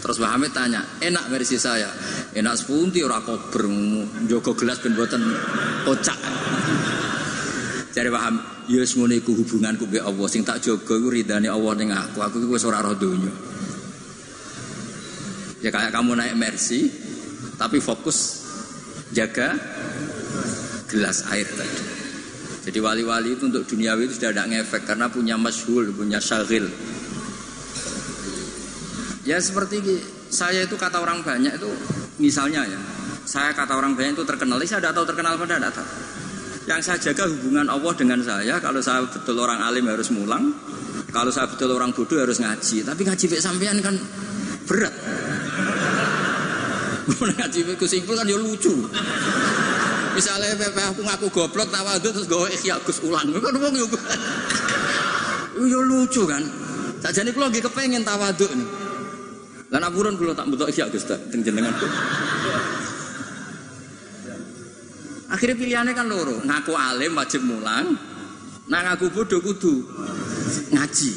Terus 0.00 0.16
Pak 0.20 0.30
Hamid 0.30 0.52
tanya 0.52 0.84
enak 1.00 1.32
mercy 1.32 1.56
saya? 1.56 1.88
Enak 2.36 2.54
sepunti 2.54 3.00
ora 3.00 3.24
kober 3.24 3.66
jogo 4.28 4.52
gelas 4.54 4.78
ben 4.80 4.92
kocak. 4.92 6.18
Cari 7.96 8.10
paham 8.12 8.55
ya 8.66 8.82
ngono 8.82 9.14
iku 9.14 9.34
hubunganku 9.34 9.86
be 9.86 9.98
Allah 10.02 10.26
sing 10.30 10.42
tak 10.42 10.62
jaga 10.62 10.94
iku 10.98 11.08
ridane 11.10 11.46
Allah 11.46 11.72
ning 11.78 11.90
aku 11.94 12.18
aku 12.22 12.42
iku 12.42 12.58
wis 12.58 12.66
ora 12.66 12.82
roh 12.82 12.94
donya 12.94 13.30
Ya 15.64 15.72
kayak 15.72 15.90
kamu 15.90 16.14
naik 16.14 16.36
Mercy, 16.36 16.86
tapi 17.56 17.80
fokus 17.80 18.46
jaga 19.10 19.56
gelas 20.86 21.26
air 21.32 21.48
tadi. 21.48 21.80
Jadi 22.70 22.78
wali-wali 22.78 23.34
itu 23.34 23.50
untuk 23.50 23.66
duniawi 23.66 24.06
itu 24.10 24.14
sudah 24.14 24.30
tidak 24.30 24.46
ngefek 24.46 24.82
karena 24.86 25.10
punya 25.10 25.34
masyhul, 25.34 25.90
punya 25.90 26.22
syagil. 26.22 26.70
Ya 29.26 29.42
seperti 29.42 29.82
saya 30.30 30.66
itu 30.66 30.78
kata 30.78 31.02
orang 31.02 31.26
banyak 31.26 31.58
itu 31.58 31.70
misalnya 32.22 32.62
ya, 32.62 32.80
saya 33.26 33.50
kata 33.50 33.74
orang 33.74 33.98
banyak 33.98 34.14
itu 34.18 34.22
terkenal, 34.22 34.62
saya 34.62 34.78
tidak 34.82 34.94
tahu 35.02 35.06
terkenal 35.08 35.34
pada 35.34 35.58
tidak 35.58 35.72
tahu. 35.82 35.88
Yang 36.66 36.80
saya 36.82 36.98
jaga 36.98 37.30
hubungan 37.30 37.70
Allah 37.70 37.92
dengan 37.94 38.18
saya, 38.26 38.58
kalau 38.58 38.82
saya 38.82 39.06
betul 39.06 39.38
orang 39.38 39.62
alim 39.62 39.86
harus 39.86 40.10
mulang, 40.10 40.50
kalau 41.14 41.30
saya 41.30 41.46
betul 41.46 41.70
orang 41.70 41.94
bodoh 41.94 42.18
harus 42.18 42.42
ngaji. 42.42 42.82
Tapi 42.82 43.06
ngaji 43.06 43.24
bek 43.30 43.38
sampean 43.38 43.78
kan 43.78 43.94
berat. 44.66 44.90
ngaji 47.38 47.58
bek 47.70 47.82
simpel 47.86 48.18
kan 48.18 48.26
ya 48.26 48.34
lucu. 48.34 48.74
Misalnya 50.18 50.58
aku 50.90 51.06
ngaku 51.06 51.26
goblok 51.30 51.70
tawadhu 51.70 52.08
terus 52.08 52.26
gue 52.26 52.48
ikhya 52.58 52.82
Gus 52.82 52.98
ulang. 53.06 53.30
Kan 53.30 53.54
wong 53.62 53.74
yo 53.78 53.86
yo 55.72 55.80
lucu 55.86 56.26
kan. 56.26 56.42
Sajane 56.98 57.30
kula 57.30 57.46
lagi 57.46 57.62
kepengen 57.62 58.02
tawadhu 58.02 58.48
nih. 58.50 58.68
Lan 59.70 59.86
apuran 59.86 60.18
kula 60.18 60.34
tak 60.34 60.50
butuh 60.50 60.66
ikhya 60.66 60.90
Gus 60.90 61.06
tak 61.06 61.20
teng. 61.30 61.46
Akhirnya 65.26 65.56
pilihannya 65.58 65.92
kan 65.94 66.06
loro, 66.06 66.38
ngaku 66.38 66.72
alim 66.74 67.18
wajib 67.18 67.42
mulang, 67.42 67.98
nah 68.70 68.80
ngaku 68.86 69.10
bodoh 69.10 69.42
kudu 69.42 69.74
ngaji. 70.70 71.10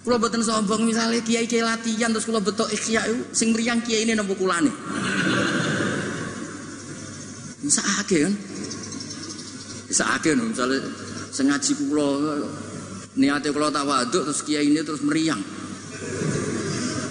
Kalau 0.00 0.16
betul 0.16 0.40
sombong 0.40 0.88
misalnya 0.88 1.20
kiai 1.20 1.44
kiai 1.44 1.60
latihan 1.60 2.08
terus 2.08 2.24
kalau 2.24 2.40
betul 2.40 2.64
ikhya 2.72 3.04
itu 3.04 3.36
sing 3.36 3.52
meriang 3.52 3.84
kiai 3.84 4.08
ini 4.08 4.16
nopo 4.16 4.32
kulane. 4.32 4.72
Bisa 7.60 7.84
ake 8.00 8.24
kan? 8.24 8.34
Bisa 9.92 10.04
ake 10.16 10.32
no, 10.32 10.48
misalnya 10.48 10.80
sengaji 11.30 11.72
kulo 11.76 12.08
niatnya 13.20 13.52
kulo 13.52 13.68
tawaduk 13.68 14.24
terus 14.24 14.40
kiai 14.40 14.72
ini 14.72 14.80
terus 14.80 15.04
meriang. 15.04 15.44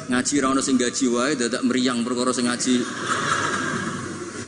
Ngaji 0.10 0.34
rano 0.42 0.60
sing 0.66 0.82
gaji 0.82 1.06
wae 1.14 1.38
dadak 1.38 1.62
meriang 1.62 2.02
perkara 2.02 2.34
sing 2.34 2.50
ngaji. 2.50 2.82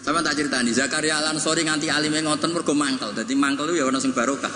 Sama 0.01 0.25
tak 0.25 0.33
cerita 0.33 0.57
nih, 0.65 0.73
Zakaria 0.73 1.21
Al 1.21 1.37
Ansori 1.37 1.61
nganti 1.61 1.85
alime 1.93 2.25
ngoten 2.25 2.49
mergo 2.49 2.73
mangkel. 2.73 3.13
Dadi 3.13 3.37
mangkel 3.37 3.69
itu 3.69 3.85
ya 3.85 3.85
ana 3.85 4.01
sing 4.01 4.17
barokah. 4.17 4.49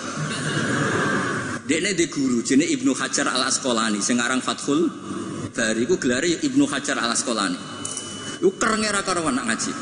Dekne 1.66 1.94
di 1.94 2.06
guru 2.10 2.42
jenenge 2.42 2.74
Ibnu 2.78 2.94
Hajar 2.94 3.30
Al 3.30 3.46
Asqalani 3.46 3.98
sing 3.98 4.22
aran 4.22 4.38
Fathul 4.38 4.86
Bari 5.50 5.82
iku 5.82 5.98
gelare 5.98 6.30
Ibnu 6.30 6.66
Hajar 6.66 6.98
Al 6.98 7.14
Asqalani. 7.14 7.58
Iku 8.42 8.58
kerenge 8.58 8.90
ra 8.90 9.00
karo 9.06 9.22
anak 9.26 9.46
ngaji. 9.48 9.72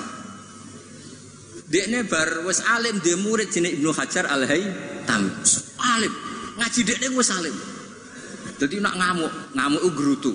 Dekne 1.69 2.07
bar 2.07 2.45
wis 2.45 2.61
alim 2.69 3.01
dia 3.01 3.17
murid 3.17 3.49
jenenge 3.49 3.81
Ibnu 3.81 3.91
Hajar 3.97 4.29
Al 4.29 4.45
Haytam. 4.45 5.33
Alim. 5.97 6.13
Ngaji 6.61 6.81
dekne 6.85 7.09
wis 7.17 7.29
alim. 7.33 7.57
Jadi 8.55 8.79
nak 8.79 8.95
ngamuk, 9.01 9.33
ngamuk 9.57 9.81
itu 9.83 9.91
gerutu. 9.97 10.33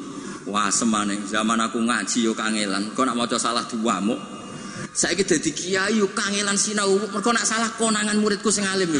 Wah 0.49 0.67
semane 0.73 1.21
zaman 1.29 1.61
aku 1.61 1.79
ngaji 1.79 2.25
yo 2.25 2.33
kangelan. 2.35 2.91
Kau 2.97 3.07
nak 3.07 3.15
maca 3.15 3.39
salah 3.39 3.63
diwamuk, 3.63 4.17
saya 4.93 5.13
kita 5.15 5.39
di 5.39 5.51
kiai 5.53 5.99
kangelan 6.13 6.57
sinau. 6.57 6.97
Mereka 6.97 7.29
nak 7.31 7.45
salah 7.45 7.69
konangan 7.77 8.17
muridku 8.19 8.51
sing 8.51 8.67
alim. 8.67 8.91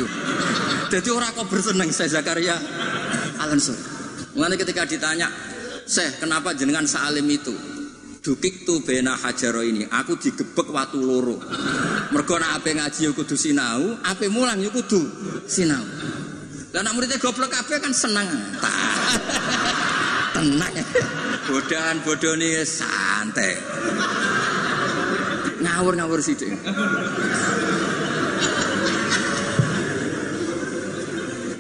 Jadi 0.89 1.09
orang 1.11 1.33
kok 1.35 1.47
bersenang 1.49 1.91
saya 1.91 2.19
Zakaria 2.19 2.55
Alansor. 3.41 3.75
Mengenai 4.33 4.57
ketika 4.61 4.85
ditanya, 4.85 5.27
saya 5.89 6.13
kenapa 6.21 6.53
jenengan 6.53 6.85
salim 6.85 7.25
itu? 7.27 7.53
Dukik 8.19 8.67
tu 8.67 8.83
bena 8.83 9.15
hajaro 9.15 9.63
ini, 9.63 9.87
aku 9.87 10.19
digebek 10.19 10.67
waktu 10.69 10.99
loro. 10.99 11.39
Mereka 12.11 12.35
nak 12.35 12.61
ape 12.61 12.75
ngaji 12.75 13.09
yuk 13.09 13.15
kudu 13.15 13.39
sinau, 13.39 13.95
ape 14.03 14.27
mulang 14.27 14.59
yuk 14.59 14.75
kudu 14.75 14.99
sinau. 15.47 15.81
Dan 16.69 16.85
nak 16.85 16.93
muridnya 16.93 17.17
goblok 17.17 17.55
ape 17.55 17.79
kan 17.79 17.95
senang. 17.95 18.27
Tenang. 20.35 20.75
Bodohan 21.49 21.97
bodoh 22.05 22.37
nih 22.37 22.61
santai 22.61 23.57
ngawur-ngawur 25.69 26.19
sih 26.19 26.33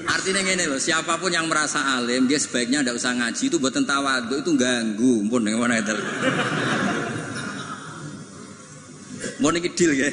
Artinya 0.09 0.41
gini 0.43 0.65
loh, 0.67 0.81
siapa 0.81 1.15
pun 1.15 1.31
yang 1.31 1.47
merasa 1.47 1.95
alim, 1.95 2.27
dia 2.27 2.35
sebaiknya 2.41 2.83
tidak 2.83 2.99
usah 2.99 3.15
ngaji 3.15 3.43
itu 3.45 3.55
buat 3.55 3.71
tawadu 3.71 4.41
itu 4.41 4.51
ganggu, 4.57 5.23
pun 5.31 5.47
mana 5.47 5.79
itu. 5.79 5.95
Mau 9.39 9.49
nih 9.55 9.71
deal 9.71 9.95
ya, 9.95 10.09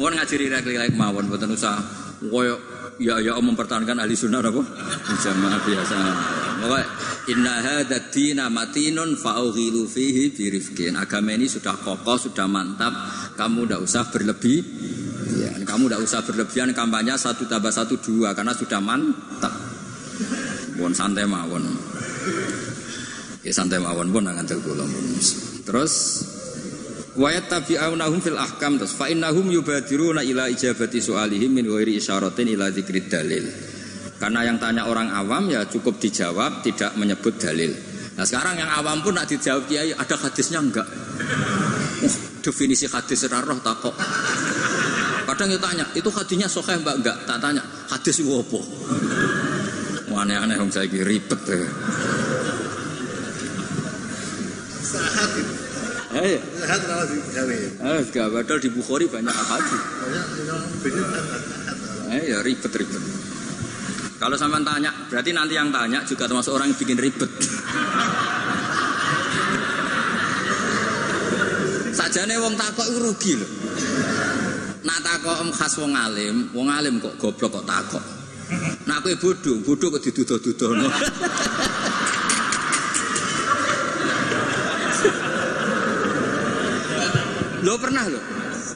mau 0.00 0.08
ngaji 0.08 0.34
rilek-rilek 0.40 0.96
mawon, 0.96 1.28
buatan 1.28 1.52
usah, 1.52 1.76
koyo 2.32 2.56
ya 2.96 3.20
ya 3.20 3.36
mempertahankan 3.38 4.00
ahli 4.00 4.16
sunnah 4.16 4.40
apa? 4.40 4.62
Jamaah 5.22 5.60
biasa. 5.62 5.98
Pokoknya 6.58 6.84
inna 7.30 7.54
hadad 7.62 8.10
dina 8.10 8.50
matinun 8.50 9.14
fa'ughilu 9.14 9.86
fihi 9.86 10.34
birifkin. 10.34 10.98
Agama 10.98 11.38
ini 11.38 11.46
sudah 11.46 11.78
kokoh, 11.78 12.18
sudah 12.18 12.50
mantap. 12.50 12.92
Kamu 13.38 13.64
tidak 13.64 13.80
usah 13.86 14.04
berlebih. 14.10 14.60
Ya, 15.38 15.54
kamu 15.62 15.86
tidak 15.86 16.00
usah 16.02 16.20
berlebihan 16.26 16.74
kampanye 16.74 17.14
satu 17.14 17.46
tambah 17.46 17.70
satu 17.70 18.00
dua 18.02 18.34
karena 18.34 18.50
sudah 18.56 18.82
mantap. 18.82 19.54
Pun 20.74 20.90
santai 20.94 21.26
mawon. 21.26 21.62
Ya 23.46 23.52
santai 23.54 23.78
mawon 23.78 24.10
pun 24.10 24.26
nangan 24.26 24.46
kula 24.46 24.84
Terus 25.62 25.92
wa 27.18 27.34
yattabi'unahum 27.34 28.22
fil 28.22 28.38
ahkam 28.38 28.78
terus 28.78 28.94
fa 28.94 29.10
innahum 29.10 29.50
yubadiruna 29.50 30.22
ila 30.22 30.46
ijabati 30.46 31.02
soalihim 31.02 31.50
min 31.50 31.66
ghairi 31.66 31.98
isyaratin 31.98 32.46
ila 32.54 32.70
dzikrid 32.70 33.10
dalil. 33.10 33.67
Karena 34.18 34.42
yang 34.42 34.58
tanya 34.58 34.90
orang 34.90 35.14
awam 35.14 35.46
ya 35.46 35.62
cukup 35.70 36.02
dijawab, 36.02 36.66
tidak 36.66 36.94
menyebut 36.98 37.38
dalil. 37.38 37.70
Nah 38.18 38.26
sekarang 38.26 38.58
yang 38.58 38.66
awam 38.66 38.98
pun 38.98 39.14
nak 39.14 39.30
dijawab 39.30 39.70
kiai 39.70 39.94
ada 39.94 40.16
hadisnya 40.18 40.58
enggak? 40.58 40.86
Uh, 42.02 42.14
definisi 42.42 42.90
hadis 42.90 43.30
roh 43.30 43.58
takok. 43.62 43.94
Kadang 45.22 45.54
itu 45.54 45.60
tanya, 45.62 45.86
itu 45.94 46.10
hadisnya 46.10 46.50
sokeh 46.50 46.82
mbak 46.82 46.98
enggak? 46.98 47.16
Tak 47.30 47.38
tanya, 47.38 47.62
hadis 47.86 48.18
apa? 48.18 48.60
Aneh-aneh 50.18 50.58
yang 50.58 50.66
saya 50.66 50.90
ribet 50.90 51.40
ya. 51.46 51.62
Eh, 56.18 56.40
di 56.42 57.18
gawe. 57.38 57.58
eh, 58.02 58.02
padahal 58.10 58.58
di 58.58 58.70
Bukhari 58.72 59.06
banyak 59.06 59.30
hadis. 59.30 59.82
Yang 60.42 60.66
beda 60.82 61.02
Eh, 62.18 62.22
ya 62.34 62.38
ribet-ribet. 62.42 63.17
Kalau 64.18 64.34
sampean 64.34 64.66
tanya, 64.66 64.90
berarti 65.06 65.30
nanti 65.30 65.54
yang 65.54 65.70
tanya 65.70 66.02
juga 66.02 66.26
termasuk 66.26 66.50
orang 66.50 66.74
yang 66.74 66.78
bikin 66.82 66.98
ribet. 66.98 67.30
Sajane 71.94 72.34
wong 72.42 72.58
takok 72.58 72.86
iku 72.90 72.98
rugi 72.98 73.38
lho. 73.38 73.46
Nak 74.82 74.98
takok 75.06 75.54
khas 75.54 75.78
wong 75.78 75.94
alim, 75.94 76.50
wong 76.50 76.66
alim 76.66 76.98
kok 76.98 77.14
goblok 77.14 77.62
kok 77.62 77.66
takok. 77.70 78.02
Nak 78.90 79.06
kowe 79.06 79.14
bodoh, 79.22 79.62
bodoh 79.62 79.88
kok 79.94 80.02
diduduh-duduhno. 80.02 80.88
Lo 87.62 87.74
pernah 87.78 88.02
lo? 88.10 88.18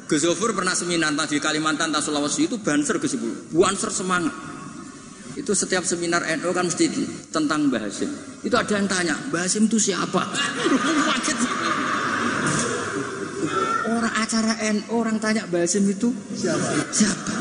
Gus 0.07 0.23
pernah 0.39 0.77
seminar 0.77 1.11
tadi 1.19 1.41
Kalimantan, 1.41 1.91
Sulawesi 1.99 2.47
itu 2.47 2.61
banser 2.61 3.01
ke 3.01 3.09
10. 3.09 3.51
Banser 3.51 3.91
semangat. 3.91 4.52
Itu 5.33 5.57
setiap 5.57 5.81
seminar 5.89 6.21
NU 6.37 6.53
kan 6.53 6.69
mesti 6.69 6.93
tentang 7.33 7.73
Mbah 7.73 7.89
Hasim. 7.89 8.13
Itu 8.45 8.53
ada 8.53 8.77
yang 8.77 8.85
tanya, 8.85 9.17
Mbah 9.33 9.49
Hasim 9.49 9.65
itu 9.65 9.81
siapa? 9.81 10.29
Orang 13.93 14.15
acara 14.17 14.57
NU 14.77 14.93
orang 14.93 15.17
tanya 15.21 15.45
Mbah 15.49 15.61
Hasim 15.65 15.89
itu 15.89 16.13
siapa? 16.37 16.69
siapa? 16.93 17.33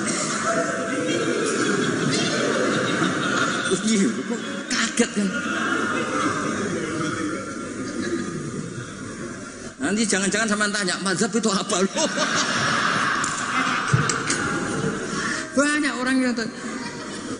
Iya, 3.71 4.09
kaget 4.71 5.09
kan? 5.11 5.27
Nanti 9.81 10.05
jangan-jangan 10.07 10.47
sama 10.47 10.71
tanya, 10.71 10.95
mazhab 11.03 11.35
itu 11.35 11.49
apa? 11.51 11.83
Banyak 15.57 15.93
orang 15.99 16.15
yang 16.23 16.31
tanya, 16.31 16.70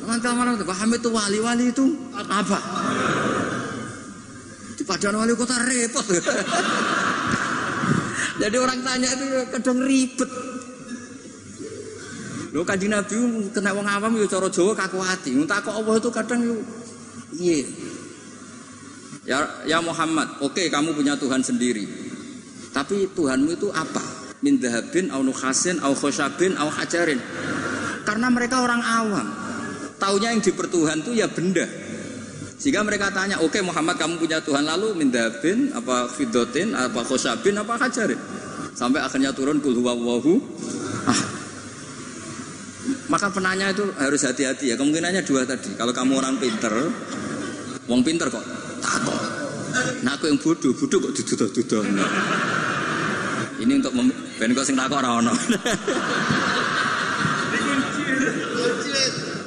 nanti 0.05 0.27
malam 0.33 0.57
itu 0.57 0.65
paham 0.65 0.89
itu 0.93 1.09
wali-wali 1.09 1.65
itu 1.69 1.85
apa? 2.15 2.59
Di 4.77 4.83
padang 4.85 5.21
wali 5.21 5.33
kota 5.37 5.55
repot. 5.61 6.05
Jadi 8.41 8.57
orang 8.57 8.79
tanya 8.81 9.09
itu 9.13 9.25
kadang 9.53 9.77
ribet. 9.85 10.31
Lo 12.51 12.67
kanjeng 12.67 12.91
Nabi 12.91 13.15
kena 13.55 13.71
wong 13.71 13.87
awam 13.87 14.11
yo 14.17 14.25
cara 14.27 14.49
Jawa 14.49 14.73
kaku 14.75 14.99
hati. 14.99 15.31
Entah 15.37 15.61
kok 15.61 15.71
Allah 15.77 15.95
itu 15.95 16.09
kadang 16.09 16.39
yo 16.41 16.57
iya. 17.37 17.63
Ya, 19.21 19.37
ya 19.69 19.77
Muhammad, 19.85 20.41
oke 20.41 20.65
kamu 20.73 20.97
punya 20.97 21.13
Tuhan 21.13 21.45
sendiri. 21.45 21.85
Tapi 22.73 23.05
Tuhanmu 23.13 23.53
itu 23.53 23.69
apa? 23.69 24.21
min 24.41 24.57
dahabin 24.57 25.13
au 25.13 25.21
nukhasin 25.21 25.77
au 25.85 25.93
khosyabin 25.93 26.57
au 26.57 26.69
hajarin. 26.69 27.21
Karena 28.01 28.27
mereka 28.33 28.65
orang 28.65 28.81
awam. 28.81 29.27
Taunya 30.01 30.33
yang 30.33 30.41
dipertuhan 30.41 31.05
itu 31.05 31.13
ya 31.13 31.29
benda. 31.29 31.69
Sehingga 32.57 32.81
mereka 32.81 33.13
tanya, 33.13 33.37
oke 33.41 33.53
okay, 33.53 33.61
Muhammad 33.61 34.01
kamu 34.01 34.17
punya 34.17 34.41
Tuhan 34.41 34.65
lalu 34.65 34.97
min 34.97 35.13
dahabin, 35.13 35.73
apa 35.77 36.09
fidotin, 36.09 36.73
apa 36.73 37.05
khosyabin, 37.05 37.57
apa 37.57 37.77
hajarin. 37.77 38.17
Sampai 38.73 39.01
akhirnya 39.01 39.29
turun 39.29 39.61
kul 39.61 39.77
huwallahu 39.77 40.41
ah. 41.05 41.21
Maka 43.13 43.29
penanya 43.29 43.69
itu 43.69 43.85
harus 43.97 44.25
hati-hati 44.25 44.73
ya. 44.73 44.75
Kemungkinannya 44.77 45.21
dua 45.21 45.45
tadi. 45.45 45.73
Kalau 45.77 45.93
kamu 45.93 46.17
orang 46.17 46.37
pinter, 46.41 46.73
wong 47.85 48.01
pinter 48.01 48.29
kok 48.29 48.45
takut. 48.81 49.21
Nah 50.01 50.17
aku 50.17 50.33
yang 50.33 50.39
bodoh, 50.41 50.73
bodoh 50.73 50.97
kok 50.97 51.13
diduduh-duduh. 51.13 51.83
Ini 53.61 53.73
untuk 53.77 53.93
ben 54.37 54.49
kok 54.53 54.65
sing 54.65 54.77
takok. 54.77 55.01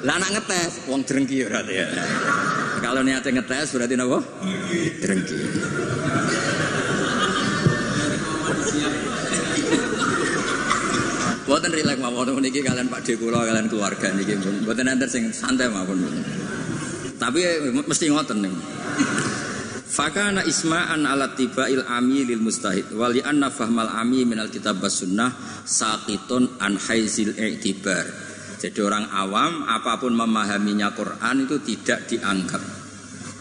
Lah 0.05 0.21
ngetes 0.21 0.85
wong 0.85 1.01
drengki 1.09 1.41
ya 1.41 1.49
berarti 1.49 1.73
ya. 1.81 1.89
Kalau 2.85 3.01
niatnya 3.01 3.41
ngetes 3.41 3.73
berarti 3.73 3.95
napa? 3.97 4.21
Drengki. 5.01 5.39
Buatan 11.45 11.73
rileks 11.73 12.01
mawon 12.01 12.41
niki 12.41 12.61
kalian 12.61 12.89
Pak 12.93 13.01
De 13.05 13.17
kula 13.17 13.45
kalian 13.49 13.69
keluarga 13.69 14.13
niki 14.13 14.37
Buatan 14.65 14.93
nanti 14.93 15.09
sing 15.09 15.33
santai 15.33 15.73
mawon. 15.73 16.05
Tapi 17.17 17.41
mesti 17.89 18.13
ngoten 18.13 18.45
nih. 18.45 18.55
Fakana 19.89 20.43
isma'an 20.45 21.07
ala 21.07 21.33
il 21.71 21.81
ami 21.87 22.27
lil 22.29 22.43
mustahid 22.43 22.93
wali 22.93 23.23
anna 23.23 23.47
fahmal 23.49 23.87
ami 23.89 24.27
minal 24.27 24.51
kitab 24.51 24.83
sunnah 24.91 25.33
saqitun 25.65 26.61
an 26.61 26.77
haizil 26.77 27.33
i'tibar. 27.41 28.34
Jadi 28.65 28.81
orang 28.81 29.13
awam 29.13 29.69
apa 29.69 30.01
pun 30.01 30.17
memahaminya 30.17 30.97
Quran 30.97 31.45
itu 31.45 31.61
tidak 31.61 32.09
dianggap. 32.09 32.65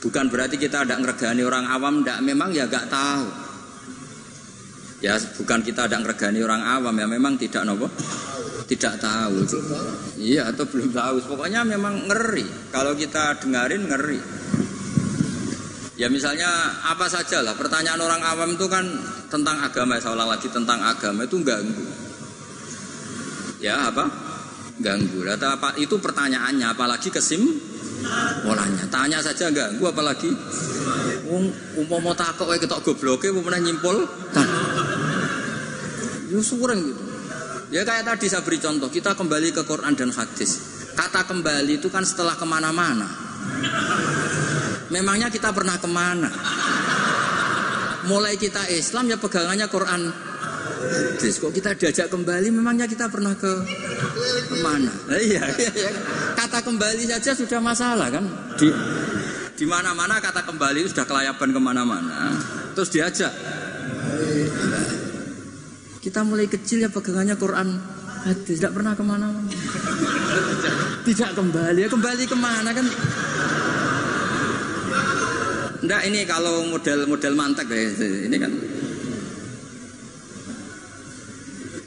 Bukan 0.03 0.27
berarti 0.27 0.59
kita 0.59 0.83
tidak 0.83 0.99
ngergani 0.99 1.47
orang 1.47 1.63
awam, 1.63 2.03
tidak 2.03 2.19
memang 2.27 2.51
ya 2.51 2.67
gak 2.67 2.91
tahu. 2.91 3.23
Ya 4.99 5.15
bukan 5.39 5.63
kita 5.63 5.87
tidak 5.87 6.03
ngergani 6.03 6.43
orang 6.43 6.59
awam 6.59 6.91
ya 6.99 7.07
memang 7.07 7.39
tidak 7.39 7.63
nopo 7.63 7.87
tidak 8.67 8.99
tahu. 8.99 9.47
Iya 10.19 10.51
atau 10.51 10.67
belum 10.67 10.91
tahu. 10.91 11.15
Pokoknya 11.23 11.63
memang 11.63 12.03
ngeri. 12.11 12.43
Kalau 12.67 12.91
kita 12.91 13.39
dengarin 13.39 13.87
ngeri. 13.87 14.19
Ya 15.95 16.11
misalnya 16.11 16.51
apa 16.83 17.07
saja 17.07 17.39
lah 17.39 17.55
pertanyaan 17.55 18.03
orang 18.03 18.19
awam 18.27 18.59
itu 18.59 18.67
kan 18.67 18.83
tentang 19.31 19.61
agama 19.63 19.95
saya 20.03 20.19
lagi 20.19 20.51
tentang 20.51 20.83
agama 20.83 21.23
itu 21.23 21.39
ganggu. 21.39 21.87
Ya 23.63 23.87
apa? 23.87 24.32
Ganggu. 24.81 25.21
Apa 25.27 25.77
itu 25.77 25.99
pertanyaannya 26.01 26.73
apalagi 26.73 27.13
kesim 27.13 27.45
Mulanya 28.43 28.83
tanya 28.91 29.23
saja 29.23 29.47
ganggu 29.47 29.87
apalagi 29.87 30.27
wong 31.23 31.47
umpama 31.79 32.11
takok 32.11 32.51
kayak 32.51 32.67
ketok 32.67 32.81
gobloke 32.83 33.31
mau 33.31 33.47
nyimpul 33.47 34.03
kan. 34.35 34.47
Yo 36.27 36.43
gitu. 36.43 37.03
Ya 37.73 37.81
kayak 37.81 38.05
tadi 38.05 38.29
saya 38.29 38.45
beri 38.45 38.61
contoh, 38.61 38.85
kita 38.85 39.17
kembali 39.17 39.49
ke 39.49 39.65
Quran 39.65 39.97
dan 39.97 40.13
hadis. 40.13 40.61
Kata 40.93 41.25
kembali 41.25 41.81
itu 41.81 41.89
kan 41.89 42.05
setelah 42.05 42.37
ke 42.37 42.45
mana-mana. 42.45 43.09
Memangnya 44.93 45.33
kita 45.33 45.49
pernah 45.49 45.81
ke 45.81 45.89
mana? 45.89 46.29
Mulai 48.05 48.37
kita 48.37 48.69
Islam 48.69 49.09
ya 49.09 49.17
pegangannya 49.17 49.65
Quran. 49.73 50.01
Terus 51.19 51.39
kok 51.39 51.53
kita 51.55 51.75
diajak 51.77 52.07
kembali 52.11 52.47
memangnya 52.51 52.85
kita 52.89 53.07
pernah 53.07 53.31
ke? 53.37 53.53
Nah, 54.63 55.19
iya, 55.19 55.43
iya, 55.55 55.71
iya. 55.71 55.91
Kata 56.35 56.59
kembali 56.63 57.03
saja 57.07 57.31
sudah 57.31 57.59
masalah 57.63 58.07
kan? 58.11 58.25
Di 58.59 58.67
di 59.53 59.65
mana-mana 59.69 60.19
kata 60.19 60.43
kembali 60.43 60.83
sudah 60.89 61.05
kelayapan 61.07 61.49
ke 61.55 61.59
mana-mana. 61.61 62.35
Terus 62.73 62.89
diajak. 62.91 63.33
Kita 66.03 66.19
mulai 66.27 66.51
kecil 66.51 66.83
ya 66.83 66.89
pegangannya 66.91 67.39
Quran 67.39 67.79
hadis, 68.27 68.59
tidak 68.59 68.75
pernah 68.75 68.93
ke 68.95 69.03
mana-mana. 69.03 69.51
Tidak 71.03 71.31
kembali, 71.35 71.79
ya 71.83 71.89
kembali 71.91 72.23
ke 72.27 72.35
mana 72.35 72.69
kan? 72.71 72.87
Enggak 75.83 76.01
ini 76.07 76.23
kalau 76.23 76.63
model-model 76.71 77.33
mantek 77.35 77.67
ya, 77.67 77.91
ini 78.27 78.37
kan. 78.39 78.51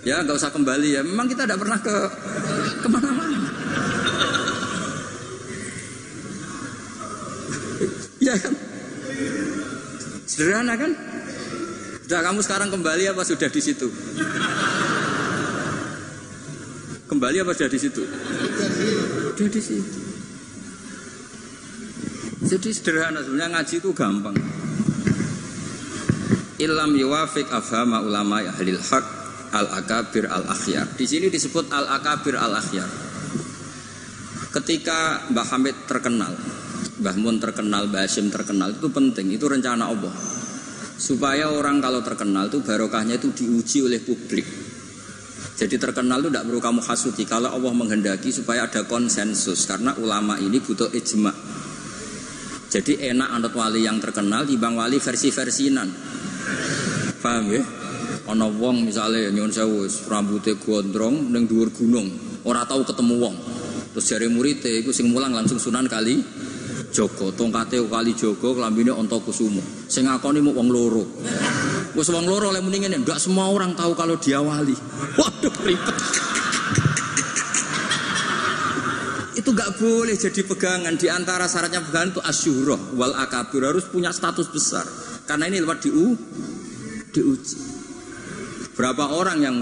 Ya 0.06 0.22
nggak 0.22 0.38
usah 0.38 0.54
kembali 0.54 0.94
ya. 0.94 1.02
Memang 1.02 1.26
kita 1.26 1.50
tidak 1.50 1.58
pernah 1.58 1.82
ke 1.82 1.96
ke 2.78 2.86
mana-mana. 2.86 3.50
ya 8.22 8.38
kan. 8.38 8.54
Sederhana 10.30 10.78
kan? 10.78 10.94
Sudah 12.06 12.22
kamu 12.22 12.38
sekarang 12.46 12.70
kembali 12.70 13.10
apa 13.10 13.26
sudah 13.26 13.50
di 13.50 13.58
situ? 13.58 13.90
Kembali 17.10 17.42
apa 17.42 17.50
sudah 17.50 17.70
di 17.74 17.78
situ? 17.82 18.02
Sudah 19.34 19.50
di 19.50 19.58
situ. 19.58 19.90
Jadi 22.46 22.70
sederhana 22.70 23.26
sebenarnya 23.26 23.58
ngaji 23.58 23.74
itu 23.82 23.90
gampang. 23.90 24.38
Ilam 26.62 26.94
yuwafik 26.94 27.50
afhama 27.50 28.06
ulama 28.06 28.38
ahlil 28.46 28.78
haq 28.78 29.25
al 29.56 29.72
akabir 29.72 30.28
al 30.28 30.44
akhyar. 30.44 30.84
Di 30.92 31.08
sini 31.08 31.32
disebut 31.32 31.72
al 31.72 31.88
akabir 31.96 32.36
al 32.36 32.52
akhyar. 32.60 32.88
Ketika 34.52 35.28
Mbah 35.32 35.46
Hamid 35.52 35.76
terkenal, 35.88 36.32
Mbah 37.00 37.16
Mun 37.20 37.36
terkenal, 37.40 37.88
Mbah 37.88 38.08
Hashim 38.08 38.32
terkenal 38.32 38.72
itu 38.76 38.88
penting, 38.88 39.32
itu 39.32 39.44
rencana 39.48 39.88
Allah. 39.88 40.12
Supaya 40.96 41.52
orang 41.52 41.80
kalau 41.84 42.00
terkenal 42.00 42.48
itu 42.48 42.64
barokahnya 42.64 43.20
itu 43.20 43.32
diuji 43.32 43.84
oleh 43.84 44.00
publik. 44.00 44.48
Jadi 45.56 45.76
terkenal 45.80 46.20
itu 46.24 46.28
tidak 46.32 46.44
perlu 46.48 46.60
kamu 46.60 46.80
hasuti 46.84 47.24
kalau 47.24 47.52
Allah 47.52 47.72
menghendaki 47.72 48.28
supaya 48.28 48.68
ada 48.68 48.84
konsensus 48.84 49.64
karena 49.64 49.96
ulama 49.96 50.36
ini 50.40 50.60
butuh 50.60 50.88
ijma. 50.92 51.32
Jadi 52.72 53.00
enak 53.08 53.28
anut 53.32 53.52
wali 53.56 53.84
yang 53.84 53.96
terkenal 54.00 54.44
bang 54.44 54.74
wali 54.76 55.00
versi-versinan. 55.00 55.88
Paham 57.24 57.44
ya? 57.52 57.64
Ana 58.26 58.50
wong 58.50 58.82
misalnya 58.82 59.30
nyuwun 59.30 59.54
sewu 59.54 59.86
rambutnya 60.10 60.58
gondrong 60.58 61.30
ning 61.30 61.46
dhuwur 61.46 61.70
gunung, 61.70 62.10
ora 62.42 62.66
tahu 62.66 62.82
ketemu 62.82 63.14
wong. 63.22 63.36
Terus 63.94 64.06
jari 64.10 64.26
murid 64.26 64.66
iku 64.66 64.90
sing 64.90 65.08
mulang 65.14 65.30
langsung 65.30 65.62
Sunan 65.62 65.86
Kali 65.86 66.20
Joko, 66.90 67.30
tongkate 67.32 67.80
kali 67.86 68.12
Joko, 68.18 68.56
kelambine 68.56 68.92
Antakusuma. 68.92 69.62
Sing 69.86 70.10
ngakoni 70.10 70.42
mau 70.42 70.58
wong 70.58 70.68
loro. 70.68 71.04
Wis 71.94 72.08
wong 72.10 72.26
loro 72.28 72.50
oleh 72.50 72.60
muni 72.60 72.82
ngene, 72.82 73.00
enggak 73.00 73.22
semua 73.22 73.48
orang 73.48 73.72
tahu 73.78 73.94
kalau 73.94 74.18
dia 74.18 74.42
wali. 74.42 74.74
Waduh 75.16 75.54
ribet 75.64 75.96
itu 79.36 79.54
gak 79.54 79.78
boleh 79.78 80.16
jadi 80.18 80.42
pegangan 80.42 80.98
di 80.98 81.06
antara 81.06 81.46
syaratnya 81.46 81.78
pegangan 81.78 82.18
itu 82.18 82.22
asyuroh 82.24 82.98
wal 82.98 83.14
akabir 83.14 83.62
harus 83.62 83.86
punya 83.86 84.10
status 84.10 84.50
besar 84.50 84.82
karena 85.22 85.46
ini 85.46 85.62
lewat 85.62 85.86
diu 85.86 86.18
diuji 87.14 87.75
berapa 88.76 89.04
orang 89.16 89.38
yang 89.40 89.56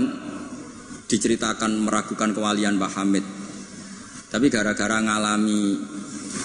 diceritakan 1.07 1.87
meragukan 1.87 2.35
kewalian 2.35 2.77
Pak 2.77 2.93
Hamid? 2.99 3.25
Tapi 4.29 4.47
gara-gara 4.51 4.99
ngalami 4.99 5.79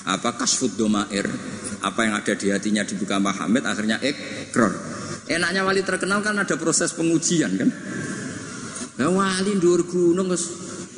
apa 0.05 0.38
kasfud 0.38 0.78
domair 0.78 1.26
apa 1.82 1.99
yang 2.05 2.13
ada 2.15 2.34
di 2.38 2.53
hatinya 2.53 2.86
dibuka 2.86 3.17
Pak 3.17 3.36
Hamid 3.41 3.63
akhirnya 3.65 3.97
ekor 3.97 4.70
enaknya 5.26 5.65
wali 5.65 5.82
terkenal 5.82 6.22
kan 6.22 6.38
ada 6.38 6.53
proses 6.57 6.93
pengujian 6.93 7.57
kan? 7.57 7.70
Nah, 8.99 9.09
wali 9.09 9.57
dur 9.57 9.88
gunung 9.89 10.30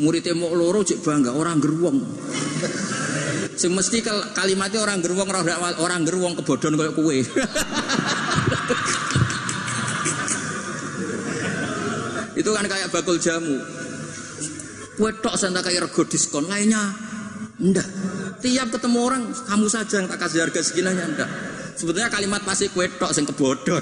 muridnya 0.02 0.34
mau 0.34 0.52
loro 0.52 0.82
cek 0.82 1.06
bangga 1.06 1.32
orang 1.32 1.62
geruang 1.62 2.02
sing 3.54 3.78
mesti 3.78 4.02
kalimatnya 4.34 4.82
orang 4.82 5.00
geruang 5.06 5.30
orang 5.78 6.02
geruang 6.02 6.34
kebodon 6.34 6.74
kayak 6.74 6.98
kue 6.98 7.22
itu 12.52 12.60
kan 12.60 12.68
kayak 12.68 12.92
bakul 12.92 13.16
jamu 13.16 13.64
kue 15.00 15.12
tok 15.24 15.40
santa 15.40 15.64
kayak 15.64 15.88
rego 15.88 16.04
diskon 16.04 16.52
lainnya 16.52 16.84
ndak 17.64 17.88
tiap 18.44 18.68
ketemu 18.76 19.00
orang 19.00 19.24
kamu 19.32 19.68
saja 19.72 20.04
yang 20.04 20.12
tak 20.12 20.20
kasih 20.20 20.44
harga 20.44 20.60
seginanya 20.60 21.08
ndak 21.16 21.30
sebetulnya 21.80 22.12
kalimat 22.12 22.44
pasti 22.44 22.68
kue 22.76 22.92
tok 23.00 23.16
sing 23.16 23.24
kebodon 23.24 23.80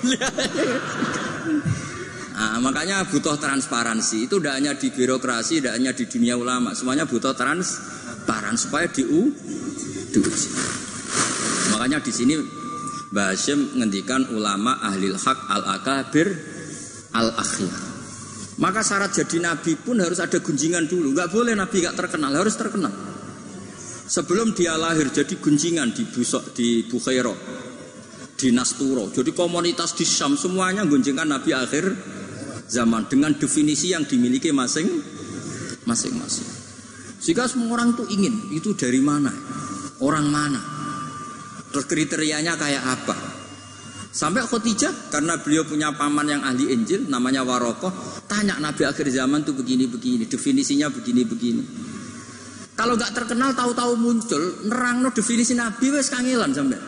Nah, 2.39 2.55
makanya 2.63 3.03
butuh 3.09 3.35
transparansi. 3.35 4.29
Itu 4.29 4.39
tidak 4.39 4.53
hanya 4.55 4.71
di 4.77 4.87
birokrasi, 4.93 5.59
tidak 5.59 5.75
hanya 5.75 5.91
di 5.91 6.07
dunia 6.07 6.39
ulama. 6.39 6.71
Semuanya 6.71 7.03
butuh 7.03 7.35
transparan 7.35 8.55
supaya 8.55 8.87
diu 8.87 9.33
diuji. 10.13 10.49
Makanya 11.75 11.99
di 11.99 12.11
sini 12.15 12.39
Mbah 13.09 13.33
Hashim 13.33 13.75
ngendikan 13.81 14.29
ulama 14.31 14.77
ahli 14.79 15.09
hak 15.09 15.39
al 15.49 15.63
akabir 15.67 16.31
al 17.17 17.33
akhir. 17.33 17.88
Maka 18.59 18.83
syarat 18.83 19.15
jadi 19.15 19.39
nabi 19.39 19.79
pun 19.79 20.03
harus 20.03 20.19
ada 20.19 20.43
gunjingan 20.43 20.83
dulu. 20.91 21.15
Nggak 21.15 21.31
boleh 21.31 21.55
nabi 21.55 21.79
nggak 21.79 21.95
terkenal, 21.95 22.31
harus 22.35 22.59
terkenal. 22.59 22.91
Sebelum 24.09 24.51
dia 24.51 24.75
lahir 24.75 25.07
jadi 25.15 25.31
gunjingan 25.39 25.95
di 25.95 26.03
Busok 26.03 26.51
di 26.51 26.83
Bukhairo, 26.83 27.31
di 28.35 28.51
Nasturo. 28.51 29.07
Jadi 29.15 29.31
komunitas 29.31 29.95
di 29.95 30.03
Syam 30.03 30.35
semuanya 30.35 30.83
gunjingkan 30.83 31.29
nabi 31.29 31.55
akhir 31.55 31.85
zaman 32.67 33.07
dengan 33.07 33.31
definisi 33.39 33.95
yang 33.95 34.03
dimiliki 34.03 34.51
masing 34.51 34.91
masing-masing. 35.87 36.49
Jika 37.19 37.47
semua 37.47 37.79
orang 37.79 37.95
tuh 37.95 38.07
ingin 38.11 38.51
itu 38.51 38.75
dari 38.75 38.99
mana, 38.99 39.31
orang 40.03 40.27
mana, 40.27 40.61
terus 41.71 41.87
kriterianya 41.87 42.59
kayak 42.59 42.83
apa. 42.83 43.28
Sampai 44.09 44.41
Khadijah 44.41 45.13
karena 45.13 45.37
beliau 45.37 45.61
punya 45.69 45.93
paman 45.93 46.25
yang 46.25 46.41
ahli 46.41 46.73
Injil 46.73 47.05
namanya 47.13 47.45
Warokoh 47.45 47.93
tanya 48.25 48.57
Nabi 48.57 48.81
akhir 48.89 49.05
zaman 49.13 49.45
tuh 49.45 49.53
begini-begini 49.53 50.25
definisinya 50.25 50.89
begini-begini. 50.89 51.63
Kalau 52.73 52.97
nggak 52.97 53.13
terkenal 53.13 53.53
tahu-tahu 53.53 53.93
muncul 54.01 54.65
nerang 54.65 55.05
no 55.05 55.13
definisi 55.13 55.53
Nabi 55.53 55.93
wes 55.93 56.09
kangelan 56.09 56.49
sampai. 56.49 56.79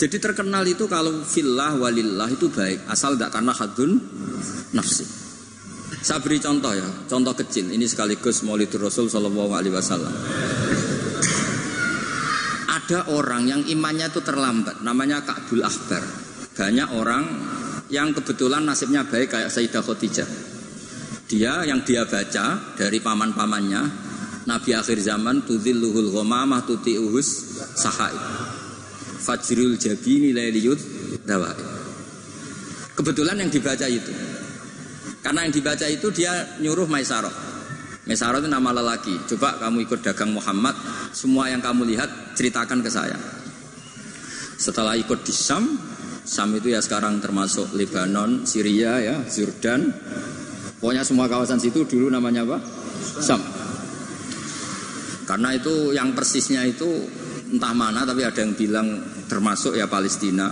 Jadi 0.00 0.16
terkenal 0.16 0.64
itu 0.68 0.84
kalau 0.88 1.24
filah 1.24 1.76
walillah 1.80 2.28
itu 2.28 2.48
baik 2.52 2.88
asal 2.92 3.16
tidak 3.16 3.36
karena 3.36 3.52
hadun 3.56 4.00
nafsi. 4.76 5.04
Saya 6.00 6.24
beri 6.24 6.40
contoh 6.40 6.72
ya, 6.72 6.88
contoh 7.04 7.36
kecil. 7.36 7.68
Ini 7.68 7.84
sekaligus 7.84 8.40
Maulid 8.40 8.72
Rasul 8.80 9.12
Shallallahu 9.12 9.52
Alaihi 9.52 9.76
Wasallam. 9.76 10.14
Ada 12.90 13.06
orang 13.14 13.46
yang 13.46 13.62
imannya 13.70 14.10
itu 14.10 14.18
terlambat, 14.18 14.82
namanya 14.82 15.22
Ka'bul 15.22 15.62
Akbar. 15.62 16.02
Banyak 16.58 16.90
orang 16.98 17.22
yang 17.86 18.10
kebetulan 18.10 18.66
nasibnya 18.66 19.06
baik 19.06 19.30
kayak 19.30 19.46
Sayyidah 19.46 19.78
Khadijah. 19.78 20.26
Dia 21.30 21.62
yang 21.70 21.86
dia 21.86 22.02
baca 22.02 22.74
dari 22.74 22.98
paman-pamannya, 22.98 23.82
Nabi 24.42 24.74
akhir 24.74 24.98
zaman 25.06 25.46
tudhilluhul 25.46 26.10
ghamamah 26.10 26.66
tuti'uhus 26.66 27.62
sahaib. 27.78 28.18
Fajrul 29.22 29.78
Jabini 29.78 30.34
Lailiyut 30.34 30.82
Dawai. 31.22 31.62
Kebetulan 32.98 33.38
yang 33.38 33.54
dibaca 33.54 33.86
itu. 33.86 34.10
Karena 35.22 35.46
yang 35.46 35.54
dibaca 35.54 35.86
itu 35.86 36.10
dia 36.10 36.58
nyuruh 36.58 36.90
Maisaroh. 36.90 37.49
Maisaroh 38.10 38.42
itu 38.42 38.50
nama 38.50 38.74
lelaki. 38.74 39.14
Coba 39.30 39.54
kamu 39.62 39.86
ikut 39.86 40.02
dagang 40.02 40.34
Muhammad, 40.34 40.74
semua 41.14 41.46
yang 41.46 41.62
kamu 41.62 41.86
lihat 41.94 42.34
ceritakan 42.34 42.82
ke 42.82 42.90
saya. 42.90 43.14
Setelah 44.58 44.98
ikut 44.98 45.22
di 45.22 45.30
Sam, 45.30 45.78
Sam 46.26 46.50
itu 46.58 46.74
ya 46.74 46.82
sekarang 46.82 47.22
termasuk 47.22 47.70
Lebanon, 47.70 48.42
Syria 48.42 48.98
ya, 48.98 49.22
Jordan. 49.30 49.94
Pokoknya 50.82 51.06
semua 51.06 51.30
kawasan 51.30 51.62
situ 51.62 51.86
dulu 51.86 52.10
namanya 52.10 52.42
apa? 52.42 52.58
Sam. 53.22 53.38
Karena 55.30 55.54
itu 55.54 55.94
yang 55.94 56.10
persisnya 56.10 56.66
itu 56.66 56.90
entah 57.54 57.70
mana 57.70 58.02
tapi 58.02 58.26
ada 58.26 58.42
yang 58.42 58.58
bilang 58.58 59.06
termasuk 59.30 59.78
ya 59.78 59.86
Palestina, 59.86 60.50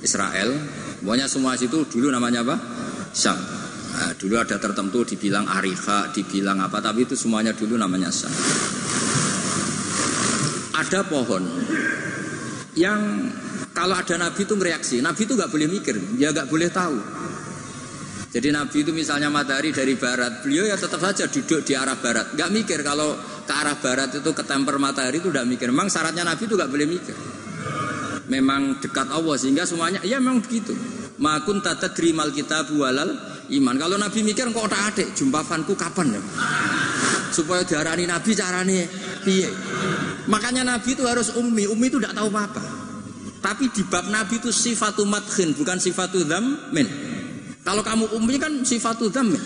Israel. 0.00 0.56
Pokoknya 1.04 1.28
semua 1.28 1.52
situ 1.52 1.84
dulu 1.84 2.08
namanya 2.08 2.40
apa? 2.48 2.56
Syam. 3.12 3.57
Nah, 3.98 4.14
dulu 4.14 4.38
ada 4.38 4.62
tertentu 4.62 5.02
dibilang 5.02 5.50
Arifa, 5.50 6.14
dibilang 6.14 6.62
apa, 6.62 6.78
tapi 6.78 7.02
itu 7.02 7.18
semuanya 7.18 7.50
dulu 7.50 7.74
namanya 7.74 8.14
Syam. 8.14 8.30
Ada 10.78 11.02
pohon 11.10 11.42
yang 12.78 13.26
kalau 13.74 13.98
ada 13.98 14.14
nabi 14.14 14.46
itu 14.46 14.54
mereaksi, 14.54 15.02
nabi 15.02 15.26
itu 15.26 15.34
nggak 15.34 15.50
boleh 15.50 15.66
mikir, 15.66 15.98
ya 16.14 16.30
nggak 16.30 16.46
boleh 16.46 16.70
tahu. 16.70 16.94
Jadi 18.30 18.54
nabi 18.54 18.86
itu 18.86 18.94
misalnya 18.94 19.34
matahari 19.34 19.74
dari 19.74 19.98
barat, 19.98 20.46
beliau 20.46 20.62
ya 20.62 20.78
tetap 20.78 21.02
saja 21.02 21.26
duduk 21.26 21.66
di 21.66 21.74
arah 21.74 21.98
barat, 21.98 22.38
nggak 22.38 22.50
mikir 22.54 22.86
kalau 22.86 23.18
ke 23.18 23.50
arah 23.50 23.74
barat 23.82 24.14
itu 24.14 24.30
ke 24.30 24.46
temper 24.46 24.78
matahari 24.78 25.18
itu 25.18 25.34
udah 25.34 25.42
mikir. 25.42 25.74
Memang 25.74 25.90
syaratnya 25.90 26.22
Nabi 26.22 26.44
itu 26.44 26.54
gak 26.54 26.68
boleh 26.68 26.84
mikir. 26.84 27.16
Memang 28.28 28.76
dekat 28.76 29.08
Allah 29.08 29.40
sehingga 29.40 29.64
semuanya 29.64 30.04
ya 30.04 30.20
memang 30.20 30.44
begitu. 30.44 30.76
Makun 31.16 31.64
tata 31.64 31.88
terimal 31.90 32.28
kita 32.30 32.68
bualal 32.68 33.37
iman. 33.54 33.74
Kalau 33.80 33.96
Nabi 33.96 34.20
mikir 34.24 34.48
kok 34.52 34.68
tak 34.68 34.82
adik 34.92 35.08
jumpafanku 35.16 35.72
kapan 35.78 36.18
ya? 36.18 36.22
Supaya 37.32 37.64
diarani 37.64 38.04
Nabi 38.04 38.30
carane 38.36 38.80
piye. 39.24 39.48
Makanya 40.28 40.64
Nabi 40.64 40.96
itu 40.96 41.04
harus 41.08 41.32
ummi. 41.36 41.64
Ummi 41.68 41.86
itu 41.88 41.96
tidak 42.00 42.16
tahu 42.16 42.28
apa-apa. 42.28 42.62
Tapi 43.38 43.70
di 43.70 43.82
bab 43.86 44.10
Nabi 44.10 44.42
itu 44.42 44.50
sifatu 44.50 45.06
madkhin 45.06 45.54
bukan 45.54 45.78
sifatu 45.78 46.26
dhammin. 46.26 46.88
Kalau 47.62 47.84
kamu 47.84 48.16
ummi 48.16 48.34
kan 48.40 48.52
sifatu 48.66 49.08
dhammin. 49.08 49.40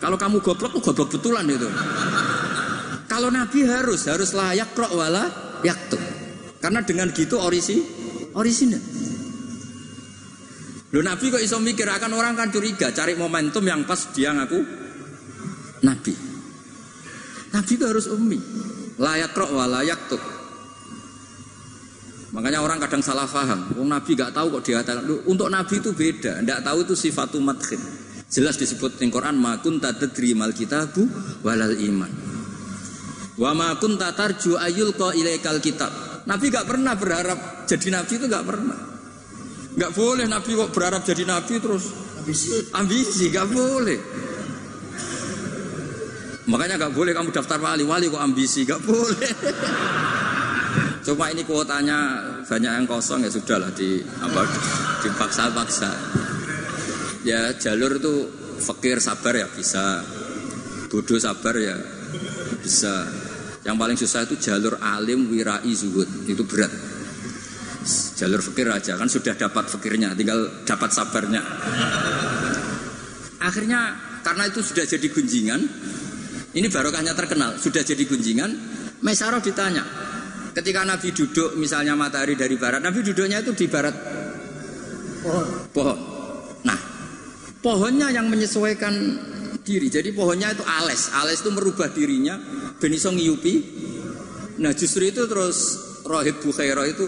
Kalau 0.00 0.16
kamu 0.16 0.40
goblok 0.40 0.78
tuh 0.78 0.82
goblok 0.84 1.08
betulan 1.12 1.44
itu. 1.50 1.68
Kalau 3.10 3.28
Nabi 3.28 3.66
harus 3.66 4.06
harus 4.06 4.30
layak 4.32 4.72
krok 4.72 4.94
wala 4.94 5.28
yaktu. 5.66 5.98
Karena 6.62 6.80
dengan 6.86 7.10
gitu 7.10 7.40
orisi 7.40 7.82
orisinal. 8.36 8.89
Lo 10.90 11.00
Nabi 11.06 11.30
kok 11.30 11.38
iso 11.38 11.62
mikir 11.62 11.86
akan 11.86 12.18
orang 12.18 12.34
kan 12.34 12.50
curiga 12.50 12.90
cari 12.90 13.14
momentum 13.14 13.62
yang 13.62 13.86
pas 13.86 14.10
dia 14.10 14.34
ngaku 14.34 14.58
Nabi. 15.86 16.14
Nabi 17.54 17.72
itu 17.74 17.84
harus 17.86 18.06
ummi. 18.10 18.38
Layak 18.98 19.32
krok 19.32 19.54
wala 19.54 19.86
yaktu. 19.86 20.18
Makanya 22.30 22.62
orang 22.62 22.78
kadang 22.78 23.02
salah 23.02 23.26
paham. 23.26 23.74
Oh, 23.74 23.86
Nabi 23.86 24.14
gak 24.14 24.30
tahu 24.30 24.58
kok 24.58 24.62
dia 24.62 24.82
Untuk 25.26 25.50
Nabi 25.50 25.82
itu 25.82 25.90
beda. 25.90 26.42
Tidak 26.42 26.60
tahu 26.62 26.78
itu 26.86 26.94
sifatu 26.94 27.42
madkhin. 27.42 27.80
Jelas 28.30 28.54
disebut 28.54 29.02
di 29.02 29.10
Quran 29.10 29.34
makun 29.34 29.82
tadri 29.82 30.38
mal 30.38 30.54
kitabu 30.54 31.02
walal 31.42 31.74
iman. 31.74 32.10
Wa 33.34 33.50
ma 33.50 33.74
kunta 33.82 34.14
tarju 34.14 34.54
ayul 34.54 34.94
ilaikal 34.94 35.58
kitab. 35.58 35.90
Nabi 36.30 36.46
gak 36.50 36.66
pernah 36.70 36.94
berharap 36.94 37.66
jadi 37.66 37.98
nabi 37.98 38.12
itu 38.14 38.26
gak 38.30 38.46
pernah. 38.46 38.89
Gak 39.80 39.96
boleh 39.96 40.28
nabi 40.28 40.52
kok 40.52 40.76
berharap 40.76 41.08
jadi 41.08 41.24
nabi 41.24 41.56
terus 41.56 41.88
ambisi, 42.20 42.68
ambisi 42.76 43.24
gak 43.32 43.48
boleh. 43.48 44.00
Makanya 46.52 46.76
gak 46.76 46.92
boleh 46.92 47.16
kamu 47.16 47.32
daftar 47.32 47.56
wali, 47.56 47.88
wali 47.88 48.12
kok 48.12 48.20
ambisi, 48.20 48.68
gak 48.68 48.84
boleh. 48.84 49.32
Cuma 51.08 51.32
ini 51.32 51.48
kuotanya 51.48 51.96
banyak 52.44 52.72
yang 52.76 52.84
kosong 52.84 53.24
ya 53.24 53.32
sudahlah 53.32 53.72
di 53.72 54.04
apa 54.20 54.44
dipaksa-paksa. 55.00 55.90
Ya 57.24 57.56
jalur 57.56 57.96
itu 57.96 58.28
fakir 58.60 59.00
sabar 59.00 59.32
ya 59.32 59.48
bisa, 59.48 60.04
bodoh 60.92 61.16
sabar 61.16 61.56
ya 61.56 61.80
bisa. 62.60 63.08
Yang 63.64 63.76
paling 63.80 63.96
susah 63.96 64.20
itu 64.28 64.36
jalur 64.44 64.76
alim 64.76 65.32
wirai 65.32 65.72
zuhud 65.72 66.28
itu 66.28 66.44
berat. 66.44 66.89
Jalur 68.20 68.44
fikir 68.44 68.68
aja 68.68 69.00
kan 69.00 69.08
sudah 69.08 69.32
dapat 69.32 69.72
fikirnya, 69.72 70.12
tinggal 70.12 70.64
dapat 70.68 70.92
sabarnya. 70.92 71.40
Akhirnya 73.40 73.96
karena 74.20 74.44
itu 74.52 74.60
sudah 74.60 74.84
jadi 74.84 75.08
gunjingan, 75.08 75.60
ini 76.52 76.66
barokahnya 76.68 77.16
terkenal, 77.16 77.56
sudah 77.56 77.80
jadi 77.80 78.04
gunjingan. 78.04 78.50
Mesaroh 79.00 79.40
ditanya, 79.40 79.80
ketika 80.52 80.84
Nabi 80.84 81.16
duduk 81.16 81.56
misalnya 81.56 81.96
matahari 81.96 82.36
dari 82.36 82.60
barat, 82.60 82.84
Nabi 82.84 83.00
duduknya 83.00 83.40
itu 83.40 83.56
di 83.56 83.64
barat 83.64 83.96
pohon. 85.24 85.46
pohon. 85.72 85.98
Nah, 86.68 86.78
pohonnya 87.64 88.12
yang 88.12 88.28
menyesuaikan 88.28 88.92
diri. 89.64 89.88
Jadi 89.88 90.12
pohonnya 90.12 90.52
itu 90.52 90.64
ales, 90.64 91.12
ales 91.16 91.40
itu 91.40 91.50
merubah 91.52 91.88
dirinya 91.92 92.36
ben 92.80 92.92
iso 92.92 93.12
ngiyupi. 93.12 93.54
Nah 94.60 94.72
justru 94.76 95.08
itu 95.08 95.24
terus 95.28 95.88
Rohib 96.04 96.40
Bukhairah 96.42 96.88
itu 96.88 97.04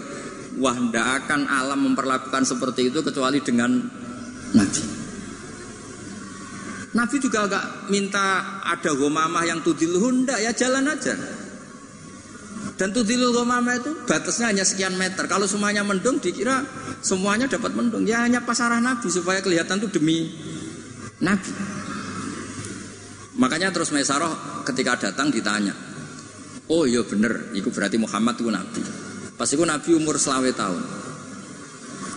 wah 0.59 0.75
ndak 0.77 1.25
akan 1.25 1.49
alam 1.49 1.79
memperlakukan 1.91 2.43
seperti 2.45 2.93
itu 2.93 2.99
kecuali 3.01 3.39
dengan 3.41 3.71
Nabi. 4.53 4.83
Nabi 6.93 7.15
juga 7.17 7.49
agak 7.49 7.89
minta 7.89 8.61
ada 8.61 8.93
gomamah 8.93 9.41
yang 9.49 9.65
tudilhun 9.65 10.29
ndak 10.29 10.39
ya 10.45 10.51
jalan 10.53 10.85
aja. 10.89 11.17
Dan 12.73 12.89
tudilul 12.89 13.33
gomamah 13.33 13.77
itu 13.77 13.91
batasnya 14.05 14.53
hanya 14.53 14.65
sekian 14.65 14.97
meter. 14.97 15.25
Kalau 15.25 15.45
semuanya 15.49 15.81
mendung 15.85 16.21
dikira 16.21 16.61
semuanya 17.01 17.49
dapat 17.49 17.73
mendung. 17.73 18.05
Ya 18.05 18.21
hanya 18.21 18.45
pasarah 18.45 18.81
Nabi 18.81 19.09
supaya 19.09 19.41
kelihatan 19.41 19.81
itu 19.81 19.89
demi 19.97 20.29
Nabi. 21.21 21.53
Makanya 23.33 23.73
terus 23.73 23.89
Maisaroh 23.89 24.61
ketika 24.61 25.09
datang 25.09 25.33
ditanya, 25.33 25.73
oh 26.69 26.85
iya 26.85 27.01
bener, 27.01 27.49
itu 27.57 27.73
berarti 27.73 27.97
Muhammad 27.97 28.37
itu 28.37 28.49
Nabi. 28.53 28.81
Pas 29.37 29.49
itu 29.49 29.63
Nabi 29.65 29.89
umur 29.97 30.21
selawe 30.21 30.49
tahun. 30.53 30.83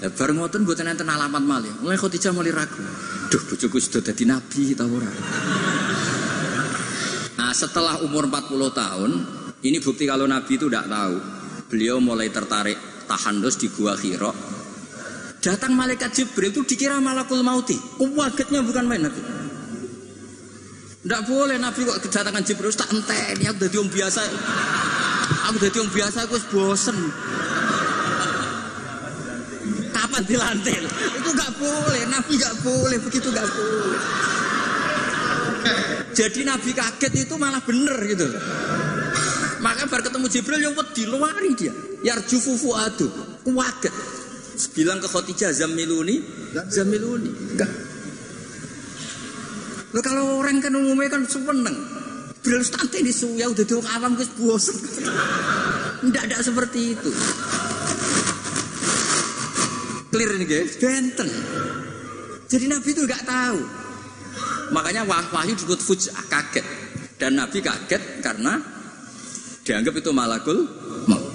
Ya, 0.04 0.12
bareng 0.12 0.36
ngoten 0.44 0.68
buatan 0.68 0.92
enten 0.92 1.08
alamat 1.08 1.40
malih. 1.40 1.72
Mulai 1.80 1.96
Khadijah 1.96 2.36
mulai 2.36 2.52
ragu. 2.52 2.84
Duh, 3.32 3.42
bojoku 3.48 3.80
sudah 3.80 4.04
jadi 4.04 4.28
nabi 4.28 4.76
tahu 4.76 5.00
ora. 5.00 5.10
Nah, 7.40 7.52
setelah 7.56 8.04
umur 8.04 8.28
40 8.28 8.70
tahun, 8.70 9.10
ini 9.64 9.80
bukti 9.80 10.04
kalau 10.04 10.28
nabi 10.28 10.60
itu 10.60 10.68
tidak 10.68 10.86
tahu. 10.92 11.16
Beliau 11.72 11.98
mulai 11.98 12.28
tertarik 12.28 12.76
tahandus 13.08 13.56
di 13.56 13.72
Gua 13.72 13.96
Hiro. 13.96 14.30
Datang 15.40 15.78
malaikat 15.78 16.10
Jibril 16.10 16.50
itu 16.50 16.62
dikira 16.66 16.98
malakul 16.98 17.40
mauti. 17.40 17.74
Kuwagetnya 17.74 18.66
bukan 18.66 18.84
main 18.86 19.06
Nabi. 19.06 19.22
Tidak 21.06 21.22
boleh 21.22 21.54
Nabi 21.54 21.86
kok 21.86 22.02
kedatangan 22.02 22.42
Jibril 22.42 22.74
tak 22.74 22.90
enteni 22.90 23.46
aku 23.46 23.62
jadi 23.62 23.78
orang 23.78 23.90
biasa. 23.94 24.22
Aku 25.26 25.56
jadi 25.58 25.76
orang 25.82 25.90
biasa 25.94 26.18
aku 26.26 26.36
bosen. 26.54 26.98
Kapan 29.90 30.22
dilantil? 30.26 30.84
Itu 31.22 31.28
nggak 31.34 31.52
boleh. 31.58 32.02
Nabi 32.10 32.32
nggak 32.38 32.56
boleh 32.62 32.98
begitu 33.02 33.28
nggak 33.30 33.48
boleh. 33.50 34.00
Jadi 36.16 36.40
Nabi 36.48 36.70
kaget 36.72 37.12
itu 37.28 37.34
malah 37.36 37.60
bener 37.60 37.98
gitu. 38.08 38.26
Maka 39.60 39.84
bar 39.90 40.00
ketemu 40.00 40.26
Jibril 40.30 40.60
yang 40.62 40.74
wedi 40.78 41.02
luari 41.04 41.52
dia. 41.58 41.74
Yarju 42.06 42.38
fufu 42.38 42.72
adu. 42.72 43.08
Kuwaget. 43.42 43.94
Bilang 44.72 45.04
ke 45.04 45.08
Khotijah 45.10 45.52
Zamiluni, 45.52 46.16
Zamiluni. 46.72 47.28
Enggak. 47.28 47.68
Lo 49.92 50.00
kalau 50.00 50.40
orang 50.40 50.64
kan 50.64 50.72
umumnya 50.72 51.12
kan 51.12 51.28
seneng. 51.28 51.76
Beliau 52.46 52.62
stanti 52.62 53.02
di 53.02 53.10
suya 53.10 53.50
udah 53.50 53.66
dua 53.66 53.82
awam 53.98 54.14
gue 54.14 54.22
bosen. 54.38 54.78
Tidak 55.98 56.22
ada 56.30 56.38
seperti 56.38 56.94
itu. 56.94 57.10
Clear 60.14 60.30
nih 60.38 60.46
guys, 60.46 60.78
benten. 60.78 61.26
Jadi 62.46 62.70
Nabi 62.70 62.88
itu 62.94 63.02
nggak 63.02 63.26
tahu. 63.26 63.58
Makanya 64.70 65.02
wah 65.10 65.26
wahyu 65.34 65.58
disebut 65.58 65.82
fujah 65.82 66.14
kaget. 66.30 66.62
Dan 67.18 67.34
Nabi 67.34 67.58
kaget 67.58 68.22
karena 68.22 68.62
dianggap 69.66 69.98
itu 69.98 70.14
malakul 70.14 70.70
maut. 71.10 71.26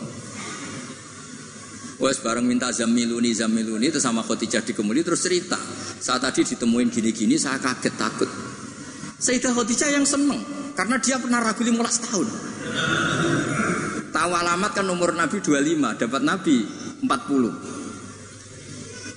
Wes 1.99 2.23
bareng 2.23 2.47
minta 2.47 2.71
zamiluni 2.71 3.35
zamiluni 3.35 3.91
itu 3.91 3.99
sama 3.99 4.23
Khadijah 4.23 4.63
dikemuli 4.63 5.03
terus 5.03 5.27
cerita. 5.27 5.59
Saat 5.99 6.23
tadi 6.23 6.55
ditemuin 6.55 6.87
gini-gini 6.87 7.35
saya 7.35 7.59
kaget 7.59 7.99
takut. 7.99 8.31
Sayyidah 9.19 9.51
Khadijah 9.51 9.91
yang 9.91 10.07
seneng 10.07 10.60
karena 10.73 10.97
dia 10.99 11.19
pernah 11.21 11.39
ragu 11.43 11.63
15 11.63 12.05
tahun. 12.07 12.27
Tahu 14.11 14.31
alamat 14.35 14.71
kan 14.75 14.85
umur 14.91 15.15
Nabi 15.15 15.39
25, 15.39 15.95
dapat 15.95 16.21
Nabi 16.21 16.57
40. 17.05 17.71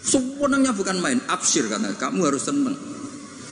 Sebenarnya 0.05 0.70
bukan 0.76 1.00
main, 1.00 1.18
absir 1.26 1.66
karena 1.66 1.90
kamu 1.96 2.30
harus 2.30 2.44
seneng. 2.46 2.76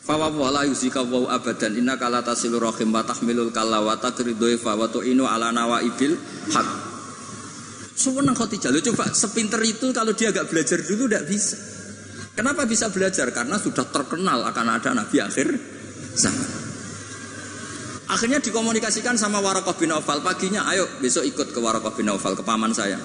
Fawa 0.02 0.28
wala 0.34 0.66
yusika 0.66 0.98
wa 1.06 1.30
abadan 1.30 1.78
inna 1.78 1.94
kala 1.94 2.26
tasilu 2.26 2.58
rahim 2.58 2.90
wa 2.90 3.06
tahmilul 3.06 3.54
kalla 3.54 3.78
wa 3.78 3.94
takridu 3.94 4.50
fa 4.58 4.74
wa 4.74 4.90
tu'inu 4.90 5.24
ala 5.26 5.54
nawaibil 5.54 6.18
haq. 6.50 6.68
Sewenang 7.94 8.34
Khadijah, 8.34 8.74
lo 8.74 8.82
coba 8.82 9.06
sepinter 9.14 9.62
itu 9.62 9.94
kalau 9.94 10.10
dia 10.10 10.34
agak 10.34 10.50
belajar 10.50 10.82
dulu 10.82 11.06
tidak 11.06 11.24
bisa. 11.30 11.54
Kenapa 12.34 12.66
bisa 12.66 12.90
belajar? 12.90 13.30
Karena 13.30 13.60
sudah 13.60 13.86
terkenal 13.92 14.42
akan 14.48 14.66
ada 14.74 14.90
Nabi 14.90 15.16
akhir 15.22 15.48
zaman. 16.16 16.51
Akhirnya 18.12 18.44
dikomunikasikan 18.44 19.16
sama 19.16 19.40
Warokoh 19.40 19.72
bin 19.80 19.88
Aufal 19.88 20.20
paginya, 20.20 20.68
ayo 20.68 20.84
besok 21.00 21.24
ikut 21.24 21.48
ke 21.48 21.56
Warokoh 21.56 21.96
bin 21.96 22.12
Aufal 22.12 22.36
ke 22.36 22.44
paman 22.44 22.76
saya. 22.76 23.00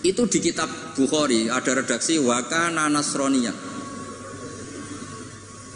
Itu 0.00 0.24
di 0.24 0.40
kitab 0.40 0.96
Bukhari 0.96 1.52
ada 1.52 1.84
redaksi 1.84 2.16
Wakana 2.16 2.88
Nasroniyah. 2.88 3.76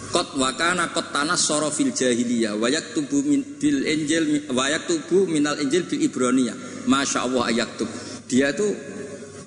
Kot 0.08 0.40
wakana 0.40 0.88
kot 0.88 1.12
tanah 1.12 1.36
soro 1.36 1.68
fil 1.68 1.92
jahiliyah 1.92 2.56
wayak 2.56 2.96
tubuh 2.96 3.20
min, 3.20 3.44
bil 3.60 3.84
injil 3.84 4.48
wayak 4.56 4.88
tubuh 4.88 5.28
minal 5.28 5.60
injil 5.60 5.84
bil 5.84 6.00
ibroniyah. 6.00 6.56
Masya 6.88 7.28
Allah 7.28 7.52
ayak 7.52 7.76
tub. 7.76 7.92
Dia 8.24 8.56
itu 8.56 8.72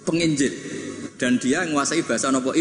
penginjil 0.06 0.54
dan 1.18 1.42
dia 1.42 1.66
menguasai 1.66 2.06
bahasa 2.06 2.30
nopo. 2.30 2.54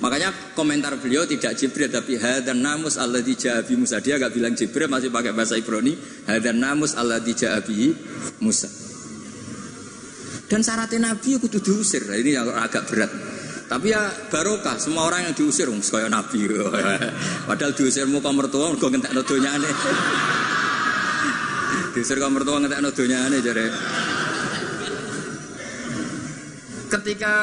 Makanya 0.00 0.56
komentar 0.56 0.96
beliau 0.96 1.28
tidak 1.28 1.60
Jibril 1.60 1.92
tapi 1.92 2.16
hadan 2.16 2.64
namus 2.64 2.96
Allah 2.96 3.20
dijabi 3.20 3.76
Musa. 3.76 4.00
Dia 4.00 4.16
agak 4.16 4.32
bilang 4.32 4.56
Jibril 4.56 4.88
masih 4.88 5.12
pakai 5.12 5.36
bahasa 5.36 5.60
Ibrani. 5.60 5.92
Hadan 6.24 6.56
namus 6.56 6.96
Allah 6.96 7.20
dijabi 7.20 7.92
Musa. 8.40 8.68
Dan 10.50 10.66
syaratnya 10.66 11.14
Nabi 11.14 11.38
itu 11.38 11.60
diusir. 11.62 12.08
Nah, 12.10 12.18
ini 12.18 12.34
yang 12.34 12.48
agak 12.50 12.88
berat. 12.90 13.12
Tapi 13.70 13.94
ya 13.94 14.02
barokah, 14.34 14.82
semua 14.82 15.06
orang 15.06 15.30
yang 15.30 15.34
diusir 15.38 15.70
kaya 15.70 16.10
Nabi. 16.10 16.42
Padahal 17.48 17.70
diusirmu 17.70 18.18
kau 18.18 18.34
mertua, 18.34 18.74
kau 18.74 18.90
ngentek 18.90 19.14
donyane. 19.14 19.70
diusir 21.94 22.18
kau 22.18 22.34
mertua 22.34 22.58
ngentek 22.58 22.82
donyane 22.82 23.38
jadi. 23.38 23.64
Ketika 26.90 27.34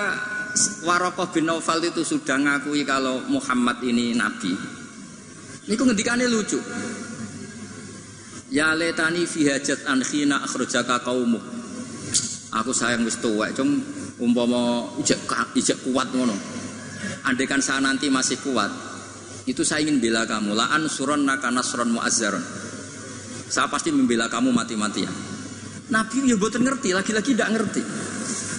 Warokoh 0.85 1.29
bin 1.33 1.45
Naufal 1.49 1.83
itu 1.83 2.01
sudah 2.01 2.37
ngakui 2.39 2.87
kalau 2.87 3.21
Muhammad 3.29 3.81
ini 3.85 4.15
nabi. 4.17 4.53
Ini 5.67 5.73
kok 5.75 5.85
ngendikannya 5.85 6.27
lucu. 6.31 6.59
Ya 8.47 8.71
letani 8.71 9.27
fi 9.27 9.51
hajat 9.51 9.83
an 9.91 9.99
khina 9.99 10.39
akhrajaka 10.47 11.03
qaumuk. 11.03 11.43
Aku 12.55 12.71
sayang 12.71 13.03
wis 13.03 13.19
tuwek, 13.19 13.53
cung 13.59 13.83
umpama 14.23 14.87
ijek 15.03 15.19
ijek 15.59 15.91
kuat 15.91 16.07
ngono. 16.15 16.33
Andaikan 17.27 17.59
saya 17.59 17.83
nanti 17.83 18.07
masih 18.07 18.39
kuat, 18.39 18.71
itu 19.43 19.67
saya 19.67 19.83
ingin 19.83 19.99
bela 19.99 20.23
kamu. 20.23 20.55
La 20.55 20.71
ansuron 20.71 21.27
naka 21.27 21.51
nasron 21.51 21.91
muazzaron. 21.91 22.41
Saya 23.47 23.67
pasti 23.71 23.91
membela 23.95 24.27
kamu 24.27 24.51
mati-matian. 24.51 25.11
Nabi 25.87 26.27
ya 26.27 26.35
buatan 26.35 26.67
ngerti, 26.67 26.91
lagi-lagi 26.91 27.31
tidak 27.31 27.49
ngerti. 27.55 27.81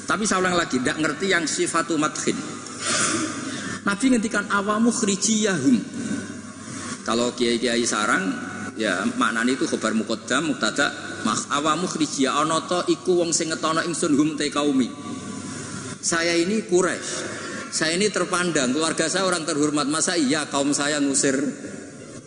Tapi 0.08 0.24
saya 0.24 0.40
ulang 0.40 0.56
lagi, 0.56 0.80
tidak 0.80 1.04
ngerti 1.04 1.26
yang 1.28 1.44
sifatu 1.44 2.00
mathin. 2.00 2.32
Nabi 3.84 4.04
ngertikan 4.08 4.48
awamu 4.48 4.88
khrijiyahum. 4.88 5.76
Kalau 7.04 7.36
kiai-kiai 7.36 7.84
sarang, 7.84 8.32
ya 8.80 9.04
maknanya 9.20 9.52
itu 9.52 9.68
khobar 9.68 9.92
mukodam, 9.92 10.48
muktada, 10.48 10.88
mak 11.28 11.52
awamu 11.52 11.84
khrijiyah 11.84 12.40
onoto 12.40 12.88
iku 12.88 13.20
wong 13.20 13.36
sing 13.36 13.52
ngetono 13.52 13.84
ingsun 13.84 14.16
hum 14.16 14.32
te 14.40 14.48
kaumi. 14.48 14.88
Saya 16.00 16.32
ini 16.40 16.64
Quraisy. 16.64 17.36
Saya 17.68 18.00
ini 18.00 18.08
terpandang, 18.08 18.72
keluarga 18.72 19.12
saya 19.12 19.28
orang 19.28 19.44
terhormat. 19.44 19.84
Masa 19.92 20.16
iya 20.16 20.48
kaum 20.48 20.72
saya 20.72 21.04
ngusir 21.04 21.36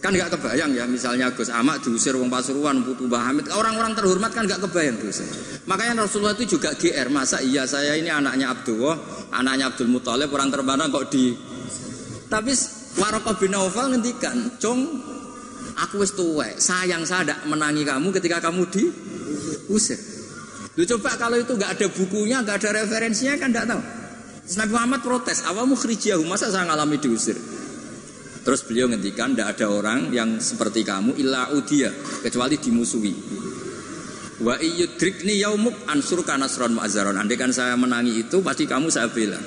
Kan 0.02 0.18
nggak 0.18 0.34
kebayang 0.34 0.74
ya 0.74 0.90
misalnya 0.90 1.30
Gus 1.30 1.54
Ahmad 1.54 1.86
diusir 1.86 2.18
wong 2.18 2.26
Pasuruan, 2.26 2.82
Putu 2.82 3.06
Bahamid, 3.06 3.54
orang-orang 3.54 3.94
terhormat 3.94 4.34
kan 4.34 4.50
nggak 4.50 4.66
kebayang 4.66 4.98
diusir. 4.98 5.30
Makanya 5.70 6.10
Rasulullah 6.10 6.34
itu 6.34 6.58
juga 6.58 6.74
GR, 6.74 7.06
masa 7.14 7.38
iya 7.38 7.70
saya 7.70 7.94
ini 7.94 8.10
anaknya 8.10 8.50
Abdullah, 8.50 8.98
anaknya 9.30 9.70
Abdul 9.70 9.94
Muthalib 9.94 10.34
orang 10.34 10.50
terpandang 10.50 10.90
kok 10.90 11.14
di 11.14 11.38
Tapi 12.32 12.52
Warokoh 12.98 13.36
bin 13.38 13.54
Naufal 13.54 13.94
ngendikan, 13.94 14.58
"Cung, 14.58 15.04
aku 15.78 16.02
wis 16.02 16.18
tuwek, 16.18 16.58
sayang 16.58 17.06
saya 17.06 17.28
tidak 17.28 17.40
menangi 17.46 17.86
kamu 17.86 18.10
ketika 18.10 18.42
kamu 18.42 18.72
diusir." 18.74 20.00
Lu 20.80 20.84
coba 20.88 21.14
kalau 21.20 21.38
itu 21.38 21.54
nggak 21.54 21.78
ada 21.78 21.88
bukunya, 21.94 22.42
nggak 22.42 22.58
ada 22.58 22.70
referensinya 22.82 23.38
kan 23.38 23.54
nggak 23.54 23.68
tahu. 23.70 23.82
Nabi 24.58 24.72
Muhammad 24.74 25.02
protes, 25.06 25.46
awamu 25.46 25.78
khrijiyahu, 25.78 26.26
masa 26.26 26.50
saya 26.50 26.66
ngalami 26.66 26.98
diusir? 26.98 27.38
Terus 28.42 28.66
beliau 28.66 28.90
ngendikan 28.90 29.38
tidak 29.38 29.58
ada 29.58 29.70
orang 29.70 30.10
yang 30.10 30.42
seperti 30.42 30.82
kamu 30.82 31.14
illa 31.22 31.54
udia 31.54 31.94
kecuali 32.26 32.58
dimusuhi. 32.58 33.14
Wa 34.42 34.58
iyudrikni 34.58 35.38
yaumuk 35.38 35.86
ansur 35.86 36.26
kanasron 36.26 36.74
mu'azzaron. 36.74 37.22
Andai 37.22 37.38
kan 37.38 37.54
saya 37.54 37.78
menangi 37.78 38.18
itu 38.18 38.42
pasti 38.42 38.66
kamu 38.66 38.90
saya 38.90 39.14
bela. 39.14 39.38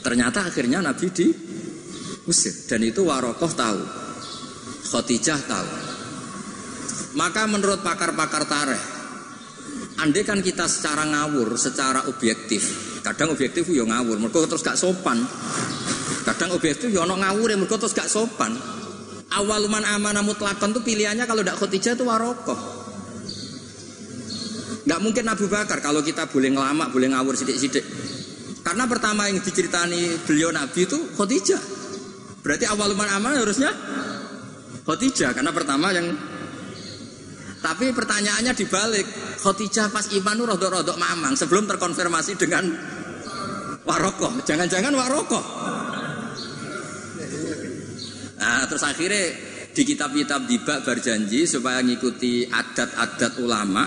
Ternyata 0.00 0.46
akhirnya 0.46 0.78
Nabi 0.78 1.10
diusir 1.10 2.54
dan 2.70 2.86
itu 2.86 3.02
Warokoh 3.02 3.50
tahu. 3.50 3.82
Khotijah 4.90 5.40
tahu. 5.46 5.70
Maka 7.18 7.42
menurut 7.50 7.82
pakar-pakar 7.82 8.46
tareh, 8.46 8.82
andai 9.98 10.22
kan 10.22 10.38
kita 10.38 10.70
secara 10.70 11.02
ngawur, 11.02 11.58
secara 11.58 12.06
objektif, 12.06 12.62
kadang 13.02 13.34
objektif 13.34 13.66
yo 13.66 13.82
ngawur, 13.82 14.22
mereka 14.22 14.46
terus 14.46 14.62
gak 14.62 14.78
sopan. 14.78 15.18
Kadang 16.20 16.56
objektif 16.56 16.92
ya 16.92 17.04
ono 17.08 17.16
ngawur 17.16 17.52
yang 17.52 17.60
terus 17.64 17.96
gak 17.96 18.10
sopan. 18.10 18.52
Awaluman 19.30 19.86
amanah 19.86 20.26
mutlakon 20.26 20.74
tuh 20.74 20.82
pilihannya 20.82 21.24
kalau 21.24 21.40
tidak 21.46 21.56
khotijah 21.62 21.94
itu 21.94 22.04
warokoh. 22.04 22.58
Gak 24.84 25.00
mungkin 25.00 25.24
Abu 25.30 25.46
Bakar 25.46 25.78
kalau 25.78 26.02
kita 26.02 26.26
boleh 26.26 26.50
ngelama, 26.50 26.90
boleh 26.90 27.14
ngawur 27.14 27.38
sidik-sidik. 27.38 27.84
Karena 28.60 28.90
pertama 28.90 29.30
yang 29.30 29.38
diceritani 29.38 30.18
beliau 30.26 30.50
Nabi 30.50 30.84
itu 30.84 30.98
khotijah. 31.14 31.62
Berarti 32.42 32.64
awaluman 32.66 33.06
amanah 33.06 33.38
harusnya 33.38 33.70
khotijah. 34.84 35.30
Karena 35.30 35.54
pertama 35.54 35.94
yang 35.94 36.10
tapi 37.60 37.92
pertanyaannya 37.92 38.56
dibalik 38.56 39.04
Khotijah 39.44 39.92
pas 39.92 40.08
iman 40.16 40.36
itu 40.36 40.44
rodok-rodok 40.48 40.96
mamang 40.96 41.36
Sebelum 41.36 41.68
terkonfirmasi 41.68 42.40
dengan 42.40 42.64
Warokoh 43.84 44.40
Jangan-jangan 44.48 44.92
Warokoh 44.96 45.44
Nah, 48.40 48.64
terus 48.64 48.82
akhirnya 48.82 49.24
di 49.70 49.82
kitab-kitab 49.84 50.48
dibak 50.48 50.82
berjanji 50.82 51.44
supaya 51.44 51.84
ngikuti 51.84 52.48
adat-adat 52.48 53.38
ulama 53.38 53.84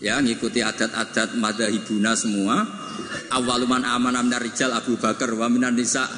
Ya, 0.00 0.16
ngikuti 0.16 0.64
adat-adat 0.64 1.36
madhahibuna 1.36 2.16
semua. 2.16 2.64
Awaluman 3.36 3.84
aman 3.84 4.16
minar 4.24 4.40
rijal 4.40 4.72
Abu 4.72 4.96
Bakar 4.96 5.28
wa 5.36 5.44
minan 5.52 5.76
nisa 5.76 6.08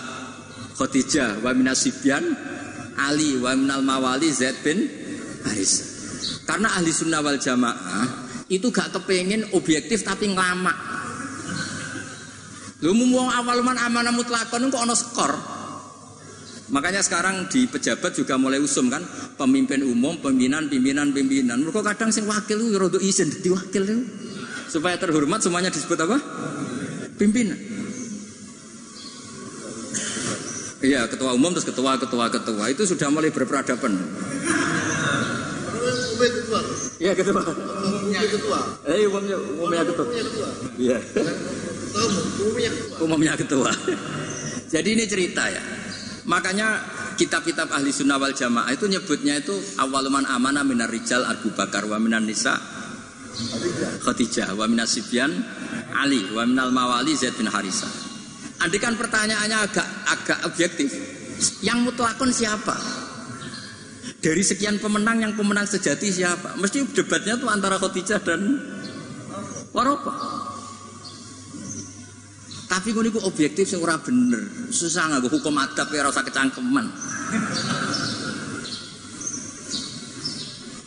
Khadijah 0.78 1.42
wa 1.42 1.50
minas 1.50 1.82
Sibyan 1.82 2.22
Ali 2.94 3.42
wa 3.42 3.58
minal 3.58 3.82
mawali 3.82 4.30
Zaid 4.30 4.62
bin 4.62 4.86
Haris. 5.42 5.72
Karena 6.46 6.78
ahli 6.78 6.94
sunnah 6.94 7.26
wal 7.26 7.42
jamaah 7.42 8.06
itu 8.46 8.70
gak 8.70 8.94
kepengen 8.94 9.50
objektif 9.50 10.06
tapi 10.06 10.30
ngelama. 10.30 10.74
Lu 12.86 12.94
mau 12.94 13.34
awal 13.34 13.66
man 13.66 13.82
amanah 13.82 14.14
mutlakon 14.14 14.70
kok 14.70 14.82
ono 14.82 14.94
skor. 14.94 15.32
Makanya 16.72 17.04
sekarang 17.04 17.52
di 17.52 17.68
pejabat 17.68 18.16
juga 18.16 18.40
mulai 18.40 18.56
usum 18.56 18.88
kan 18.88 19.04
pemimpin 19.36 19.84
umum, 19.84 20.16
pimpinan, 20.16 20.72
pimpinan, 20.72 21.12
pimpinan. 21.12 21.60
Mereka 21.60 21.84
kadang 21.84 22.08
sing 22.08 22.24
wakil 22.24 22.56
lu 22.56 22.72
rodo 22.72 22.96
izin 22.96 23.28
jadi 23.28 23.52
wakil 23.52 23.82
itu 23.84 23.96
supaya 24.72 24.96
terhormat 24.96 25.44
semuanya 25.44 25.68
disebut 25.68 26.00
apa? 26.00 26.16
Pimpinan. 27.20 27.60
Iya, 30.82 31.06
ketua 31.12 31.36
umum 31.36 31.52
terus 31.52 31.68
ketua, 31.68 31.94
ketua, 32.00 32.26
ketua 32.32 32.64
itu 32.72 32.88
sudah 32.88 33.06
mulai 33.12 33.28
berperadaban. 33.28 33.92
Iya 36.96 37.12
ketua. 37.12 37.40
Umumnya 37.84 38.20
ketua. 38.32 38.60
Eh 38.88 39.04
umumnya 39.10 39.36
umumnya 39.36 39.82
ketua. 39.84 40.06
Umumnya 40.08 40.24
ketua. 40.24 40.48
Iya. 40.80 40.98
Umumnya 42.40 42.70
ketua. 42.72 42.96
Umumnya 43.04 43.34
ketua. 43.36 43.70
Jadi 44.72 44.88
ini 44.96 45.04
cerita 45.04 45.44
ya. 45.52 45.81
Makanya 46.22 46.78
kitab-kitab 47.18 47.74
ahli 47.74 47.90
sunnah 47.90 48.14
wal 48.14 48.30
jamaah 48.30 48.70
itu 48.70 48.86
nyebutnya 48.86 49.42
itu 49.42 49.54
awaluman 49.82 50.22
amana 50.30 50.62
minar 50.62 50.86
rijal 50.86 51.26
Abu 51.26 51.50
Bakar 51.50 51.82
wa 51.90 51.98
minan 51.98 52.30
nisa 52.30 52.54
Khadijah 54.06 54.54
wa 54.54 54.70
minas 54.70 54.94
Sibyan 54.94 55.32
Ali 55.98 56.30
wa 56.30 56.46
minal 56.46 56.70
mawali 56.70 57.18
Zaid 57.18 57.34
bin 57.34 57.50
Harisa. 57.50 57.88
Andikan 58.62 58.94
pertanyaannya 58.94 59.58
agak 59.66 59.86
agak 60.06 60.38
objektif. 60.46 60.90
Yang 61.58 61.90
mutlakon 61.90 62.30
siapa? 62.30 62.76
Dari 64.22 64.42
sekian 64.46 64.78
pemenang 64.78 65.26
yang 65.26 65.34
pemenang 65.34 65.66
sejati 65.66 66.14
siapa? 66.14 66.54
Mesti 66.54 66.86
debatnya 66.94 67.34
tuh 67.34 67.50
antara 67.50 67.82
Khadijah 67.82 68.22
dan 68.22 68.62
Waropa. 69.74 70.41
Tapi 72.72 72.88
gue 72.96 73.04
niku 73.04 73.20
objektif 73.28 73.68
sing 73.68 73.84
ora 73.84 74.00
bener. 74.00 74.40
Susah 74.72 75.12
nggak 75.12 75.28
hukum 75.28 75.52
adab 75.60 75.92
ya 75.92 76.08
rasa 76.08 76.24
kecangkeman. 76.24 76.88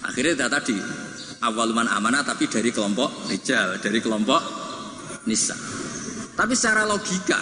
Akhirnya 0.02 0.50
tadi 0.50 0.74
awaluman 1.46 1.86
amanah 1.86 2.26
tapi 2.26 2.50
dari 2.50 2.74
kelompok 2.74 3.30
rijal, 3.30 3.78
dari 3.78 4.02
kelompok 4.02 4.42
nisa. 5.30 5.54
Tapi 6.34 6.58
secara 6.58 6.90
logika, 6.90 7.38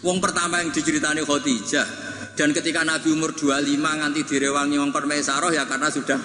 wong 0.00 0.24
pertama 0.24 0.64
yang 0.64 0.72
diceritani 0.72 1.20
Khadijah 1.20 1.88
dan 2.32 2.56
ketika 2.56 2.80
Nabi 2.80 3.12
umur 3.12 3.36
25 3.36 3.76
nganti 3.76 4.24
direwangi 4.24 4.80
wong 4.80 4.88
permaisaroh 4.88 5.52
ya 5.52 5.68
karena 5.68 5.92
sudah 5.92 6.20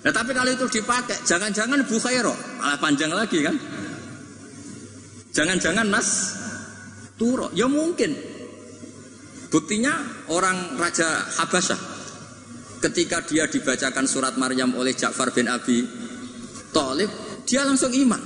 Nah, 0.00 0.08
tapi 0.16 0.32
kalau 0.32 0.48
itu 0.48 0.80
dipakai, 0.80 1.28
jangan-jangan 1.28 1.84
Bukhairo 1.84 2.32
malah 2.56 2.80
panjang 2.80 3.12
lagi 3.12 3.44
kan? 3.44 3.52
Jangan-jangan 5.30 5.86
Nas 5.86 6.08
Turo, 7.20 7.52
ya 7.52 7.68
mungkin. 7.68 8.16
Buktinya 9.50 10.24
orang 10.30 10.78
Raja 10.78 11.26
Habasyah 11.36 11.80
ketika 12.80 13.20
dia 13.28 13.44
dibacakan 13.44 14.08
surat 14.08 14.40
Maryam 14.40 14.72
oleh 14.72 14.96
Ja'far 14.96 15.34
bin 15.36 15.50
Abi 15.50 15.84
Thalib, 16.72 17.10
dia 17.44 17.66
langsung 17.66 17.92
iman. 17.92 18.22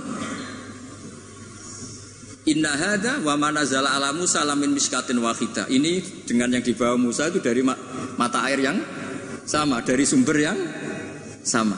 Inna 2.45 2.77
hada 2.77 3.25
wa 3.25 3.35
manazala 3.41 3.97
ala 3.97 4.13
Musa 4.13 4.45
lamin 4.45 4.77
miskatin 4.77 5.17
wahida. 5.17 5.65
Ini 5.65 6.23
dengan 6.29 6.53
yang 6.53 6.61
dibawa 6.61 6.95
Musa 7.01 7.33
itu 7.33 7.41
dari 7.41 7.65
ma- 7.65 7.79
mata 8.21 8.45
air 8.45 8.61
yang 8.61 8.77
sama, 9.49 9.81
dari 9.81 10.05
sumber 10.05 10.37
yang 10.37 10.59
sama. 11.41 11.75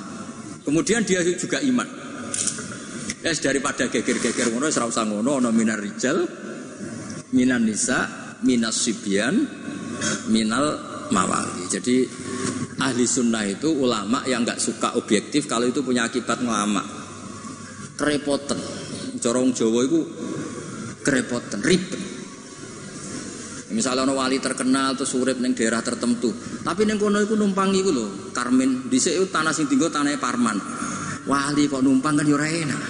Kemudian 0.66 1.07
dia 1.07 1.22
juga 1.39 1.62
iman. 1.62 1.87
Ya 3.27 3.35
daripada 3.35 3.91
geger-geger 3.91 4.55
ngono 4.55 4.70
ora 4.70 4.87
usah 4.87 5.03
ngono 5.03 5.43
ana 5.43 5.51
minar 5.51 5.83
rijal, 5.83 6.31
minan 7.35 7.66
nisa, 7.66 8.07
minas 8.47 8.79
sibyan, 8.79 9.43
minal 10.31 10.79
mawali. 11.11 11.66
Jadi 11.66 12.07
ahli 12.79 13.03
sunnah 13.03 13.43
itu 13.51 13.66
ulama 13.66 14.22
yang 14.31 14.47
nggak 14.47 14.62
suka 14.62 14.95
objektif 14.95 15.51
kalau 15.51 15.66
itu 15.66 15.83
punya 15.83 16.07
akibat 16.07 16.39
ngelama. 16.39 16.87
Kerepotan. 17.99 18.62
Corong 19.18 19.51
Jawa 19.51 19.81
itu 19.83 20.01
kerepotan, 21.03 21.66
ribet. 21.66 21.99
Misalnya 23.74 24.07
ono 24.07 24.22
wali 24.22 24.39
terkenal 24.39 24.95
terus 24.95 25.11
urip 25.18 25.43
ning 25.43 25.51
daerah 25.51 25.83
tertentu, 25.83 26.31
tapi 26.62 26.87
ning 26.87 26.95
kono 26.95 27.18
iku 27.18 27.35
numpang 27.35 27.74
iku 27.74 27.91
lho, 27.91 28.31
Karmin. 28.31 28.87
Dhisik 28.87 29.18
tanah 29.35 29.51
sing 29.51 29.66
tinggal 29.66 29.91
tanah 29.91 30.14
Parman. 30.14 30.62
Wali 31.27 31.66
kok 31.66 31.83
numpang 31.83 32.14
kan 32.14 32.22
yo 32.22 32.39
ora 32.39 32.47
enak. 32.47 32.83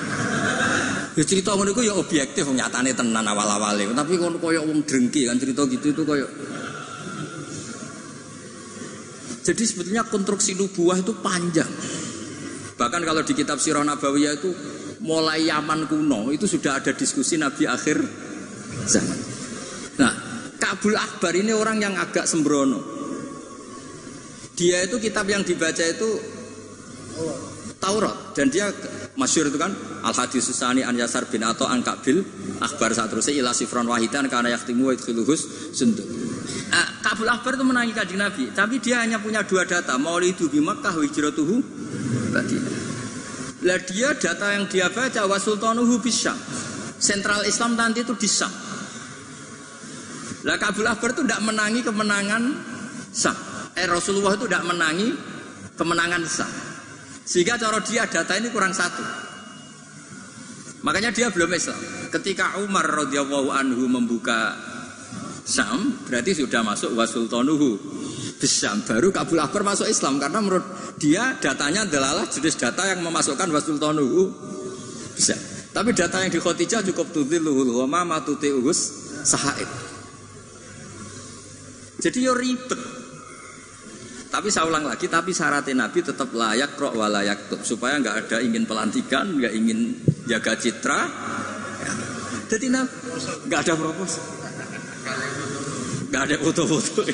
Ya 1.17 1.25
cerita 1.25 1.57
ngono 1.57 1.73
iku 1.73 1.81
ya 1.81 1.97
objektif 1.97 2.45
nyatane 2.45 2.93
tenan 2.93 3.25
awal-awale. 3.25 3.89
Tapi 3.89 4.21
kono 4.21 4.37
koyo 4.37 4.69
wong 4.69 4.85
drengki 4.85 5.25
kan 5.25 5.41
cerita 5.41 5.65
gitu 5.65 5.97
itu 5.97 6.03
koyo 6.05 6.29
Jadi 9.47 9.63
sebetulnya 9.63 10.05
konstruksi 10.05 10.59
nubuah 10.59 11.01
itu 11.01 11.17
panjang. 11.23 11.71
Bahkan 12.77 13.01
kalau 13.07 13.23
di 13.23 13.33
kitab 13.33 13.63
Sirah 13.63 13.87
Nabawiyah 13.87 14.33
itu 14.37 14.51
mulai 15.07 15.47
Yaman 15.47 15.87
kuno 15.87 16.35
itu 16.35 16.45
sudah 16.51 16.83
ada 16.83 16.93
diskusi 16.93 17.39
Nabi 17.39 17.65
akhir 17.65 17.97
zaman. 18.91 19.19
Nah, 20.03 20.13
Kabul 20.59 20.99
Akbar 20.99 21.33
ini 21.39 21.55
orang 21.55 21.79
yang 21.79 21.95
agak 21.95 22.27
sembrono. 22.27 22.83
Dia 24.59 24.83
itu 24.83 24.99
kitab 24.99 25.31
yang 25.31 25.47
dibaca 25.47 25.85
itu 25.87 26.11
Taurat 27.77 28.35
dan 28.35 28.51
dia 28.51 28.73
masyur 29.17 29.49
itu 29.49 29.59
kan 29.59 29.73
Al 30.05 30.15
Hadis 30.15 30.47
Susani 30.47 30.85
An 30.85 30.95
Yasar 30.95 31.27
bin 31.27 31.43
Ato 31.43 31.65
An 31.65 31.81
Kabil 31.83 32.21
Akbar 32.61 32.93
saat 32.93 33.13
terusnya 33.13 33.37
ila 33.41 33.53
sifron 33.53 33.89
wahidan 33.89 34.29
karena 34.33 34.53
yaktimu 34.57 34.89
wa 34.89 34.93
idkhiluhus 34.97 35.73
sunduk. 35.77 36.05
Ah, 36.73 36.89
Kabul 37.05 37.29
Akbar 37.29 37.55
itu 37.55 37.65
menangi 37.65 37.93
kajian 37.95 38.21
Nabi, 38.27 38.51
tapi 38.51 38.83
dia 38.83 39.03
hanya 39.05 39.23
punya 39.23 39.45
dua 39.45 39.63
data, 39.69 39.95
maulidu 40.01 40.51
bi 40.51 40.59
Makkah 40.59 40.95
hijratuhu 40.99 41.55
Madinah. 42.33 42.75
Lah 43.67 43.81
dia 43.83 44.15
data 44.15 44.47
yang 44.53 44.69
dia 44.69 44.87
baca 44.93 45.27
wa 45.27 45.39
sultanuhu 45.41 45.99
bisyam. 46.01 46.37
Sentral 46.97 47.45
Islam 47.45 47.77
nanti 47.77 48.01
itu 48.01 48.17
di 48.17 48.29
Syam. 48.29 48.49
Lah 50.49 50.57
Kabul 50.57 50.89
Akbar 50.89 51.13
itu 51.13 51.23
tidak 51.29 51.45
menangi 51.45 51.81
kemenangan 51.85 52.43
Syam. 53.13 53.37
Eh 53.77 53.85
Rasulullah 53.85 54.33
itu 54.33 54.49
tidak 54.49 54.65
menangi 54.65 55.09
kemenangan 55.77 56.23
Syam. 56.25 56.66
Sehingga 57.27 57.59
cara 57.59 57.83
dia 57.83 58.07
data 58.07 58.39
ini 58.39 58.49
kurang 58.55 58.71
satu. 58.71 59.03
Makanya 60.87 61.11
dia 61.11 61.27
belum 61.35 61.51
Islam. 61.51 61.75
Ketika 62.15 62.63
Umar 62.63 62.87
radhiyallahu 62.87 63.51
anhu 63.51 63.91
membuka 63.91 64.55
Syam, 65.43 66.07
berarti 66.07 66.39
sudah 66.39 66.63
masuk 66.63 66.95
wasultanuhu 66.95 67.79
Syam. 68.39 68.87
Baru 68.87 69.11
Kabul 69.11 69.43
Akbar 69.43 69.67
masuk 69.67 69.91
Islam 69.91 70.23
karena 70.23 70.39
menurut 70.39 70.63
dia 71.03 71.35
datanya 71.43 71.83
adalah 71.83 72.31
jenis 72.31 72.55
data 72.55 72.87
yang 72.87 73.03
memasukkan 73.03 73.51
wasultanuhu 73.51 74.31
Syam. 75.19 75.43
Tapi 75.75 75.91
data 75.93 76.23
yang 76.23 76.31
di 76.31 76.41
Khotijah 76.41 76.87
cukup 76.87 77.11
tudhiluhul 77.11 77.83
wa 77.83 77.87
ma 77.91 78.17
matuti'uhus 78.17 78.81
sahaib. 79.27 79.69
Jadi 82.01 82.19
yo 82.23 82.33
ribet. 82.33 82.96
Tapi 84.27 84.49
saya 84.51 84.67
ulang 84.67 84.85
lagi, 84.85 85.07
tapi 85.07 85.31
syaratnya 85.31 85.87
Nabi 85.87 86.03
tetap 86.03 86.35
layak 86.35 86.75
rok 86.75 86.99
walayak 86.99 87.47
tuh 87.47 87.63
supaya 87.63 88.03
nggak 88.03 88.17
ada 88.27 88.37
ingin 88.43 88.67
pelantikan, 88.67 89.39
nggak 89.39 89.55
ingin 89.55 90.03
jaga 90.27 90.59
citra. 90.59 91.01
Ya. 91.83 91.93
Jadi 92.51 92.67
Nabi 92.69 92.95
nggak 93.47 93.61
ada 93.63 93.75
proposal, 93.79 94.25
nggak 96.11 96.23
ada 96.27 96.37
foto-foto. 96.43 97.03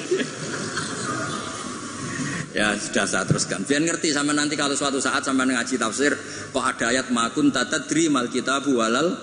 ya 2.58 2.76
sudah 2.76 3.04
saya 3.08 3.24
teruskan. 3.24 3.64
Biar 3.64 3.82
ngerti 3.84 4.12
sama 4.12 4.36
nanti 4.36 4.56
kalau 4.56 4.76
suatu 4.76 5.00
saat 5.00 5.24
sampai 5.24 5.52
ngaji 5.52 5.76
tafsir, 5.76 6.12
kok 6.52 6.64
ada 6.64 6.92
ayat 6.92 7.12
makun 7.12 7.52
tatadri 7.52 8.08
mal 8.08 8.28
kitabu 8.28 8.76
walal 8.76 9.16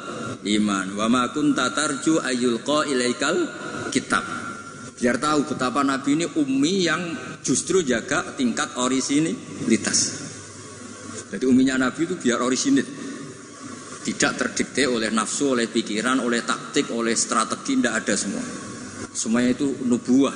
iman, 0.46 0.88
wa 0.98 1.08
makun 1.10 1.58
tatarju 1.58 2.22
ayul 2.26 2.62
ko 2.62 2.86
ilaikal 2.86 3.50
kitab. 3.94 4.49
Biar 5.00 5.16
tahu 5.16 5.47
betapa 5.47 5.80
Nabi 5.80 6.20
ini 6.20 6.26
ummi 6.28 6.74
yang 6.84 7.02
justru 7.39 7.80
jaga 7.88 8.36
tingkat 8.36 8.76
orisinilitas. 8.76 10.00
Jadi 11.32 11.45
uminya 11.47 11.80
Nabi 11.80 12.04
itu 12.04 12.20
biar 12.20 12.43
orisinil. 12.43 12.84
Tidak 14.00 14.32
terdikte 14.36 14.89
oleh 14.91 15.08
nafsu, 15.08 15.56
oleh 15.56 15.72
pikiran, 15.72 16.20
oleh 16.20 16.43
taktik, 16.43 16.91
oleh 16.91 17.16
strategi, 17.16 17.80
tidak 17.80 18.04
ada 18.04 18.16
semua. 18.20 18.43
Semuanya 19.16 19.56
itu 19.56 19.68
nubuah. 19.88 20.36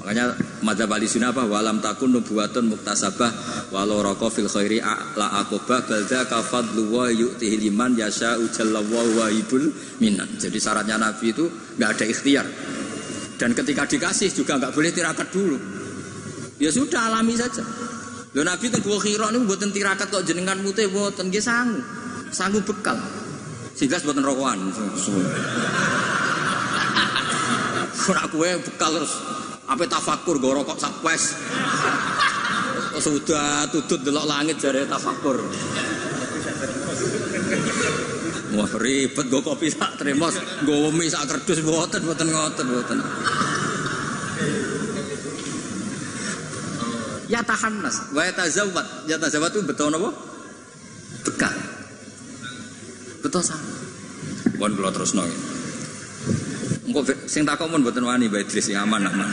Makanya 0.00 0.32
madzhab 0.64 0.96
ahli 0.96 1.04
sunnah 1.04 1.36
apa? 1.36 1.44
Walam 1.44 1.84
takun 1.84 2.16
nubuwatun 2.16 2.72
muktasabah 2.72 3.32
walau 3.68 4.00
roko 4.00 4.32
fil 4.32 4.48
khairi 4.48 4.80
la 5.14 5.44
akobah 5.44 5.84
balda 5.84 6.24
kafadlu 6.24 6.88
wa 6.88 7.12
yu'tihi 7.12 7.68
liman 7.68 8.00
yasha 8.00 8.40
ujalla 8.40 8.80
wa 8.80 9.02
waibul 9.20 9.68
minan. 10.00 10.26
Jadi 10.40 10.56
syaratnya 10.56 10.96
Nabi 10.96 11.36
itu 11.36 11.44
nggak 11.76 11.90
ada 12.00 12.04
ikhtiar. 12.08 12.46
Dan 13.40 13.56
ketika 13.56 13.88
dikasih 13.88 14.28
juga 14.36 14.60
nggak 14.60 14.76
boleh 14.76 14.92
tirakat 14.92 15.32
dulu. 15.32 15.56
Ya 16.60 16.68
sudah 16.68 17.08
alami 17.08 17.40
saja. 17.40 17.64
Lo 18.36 18.44
Nabi 18.44 18.68
teng 18.68 18.84
gua 18.84 19.00
khira 19.00 19.32
niku 19.32 19.48
mboten 19.48 19.72
tirakat 19.72 20.12
kok 20.12 20.28
jenengan 20.28 20.60
mute 20.60 20.84
mboten 20.84 21.32
nggih 21.32 21.40
sangu. 21.40 21.80
Sangu 22.28 22.60
bekal. 22.60 23.00
Sehingga 23.72 23.96
mboten 24.04 24.20
rokokan. 24.28 24.60
Ora 28.10 28.26
kue 28.28 28.50
bekal 28.60 28.90
terus 29.00 29.14
apa 29.64 29.88
tafakur 29.88 30.36
go 30.36 30.52
rokok 30.60 30.76
sapes. 30.76 31.32
Sudah 33.00 33.64
tutut 33.72 34.04
delok 34.04 34.28
langit 34.28 34.60
jare 34.60 34.84
tafakur. 34.84 35.40
Wah 38.50 38.70
ribet 38.82 39.26
gue 39.30 39.42
kopi 39.46 39.70
sak 39.70 39.94
tremos, 40.00 40.34
gue 40.66 40.90
mie 40.90 41.06
sak 41.06 41.30
kerdus 41.30 41.62
buatan 41.62 42.02
buatan 42.02 42.26
ngoten 42.34 42.66
buatan. 42.66 42.98
Ya 47.30 47.46
tahan 47.46 47.78
nas, 47.78 48.10
wa 48.10 48.26
ya 48.26 48.34
tazawat, 48.34 49.06
ya 49.06 49.14
tazawat 49.14 49.54
itu 49.54 49.62
betul 49.62 49.94
apa? 49.94 50.10
Bekal. 51.22 51.54
Betul 53.22 53.42
sama. 53.46 53.70
Bukan 54.58 54.70
kalau 54.74 54.90
terus 54.90 55.14
nongin. 55.14 55.40
Engko 56.90 57.06
sing 57.30 57.46
takok 57.46 57.70
mun 57.70 57.86
mboten 57.86 58.02
wani 58.02 58.26
Mbak 58.26 58.50
Idris 58.50 58.66
sing 58.66 58.74
aman 58.74 59.06
aman. 59.06 59.30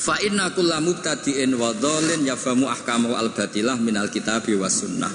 Fa 0.00 0.16
inna 0.22 0.54
kulla 0.54 0.78
mubtadi'in 0.78 1.50
wa 1.58 1.74
dhalin 1.74 2.24
yafamu 2.24 2.70
ahkamu 2.70 3.18
al-batilah 3.18 3.74
minal 3.82 4.06
kitabi 4.06 4.54
was 4.54 4.80
sunnah. 4.86 5.10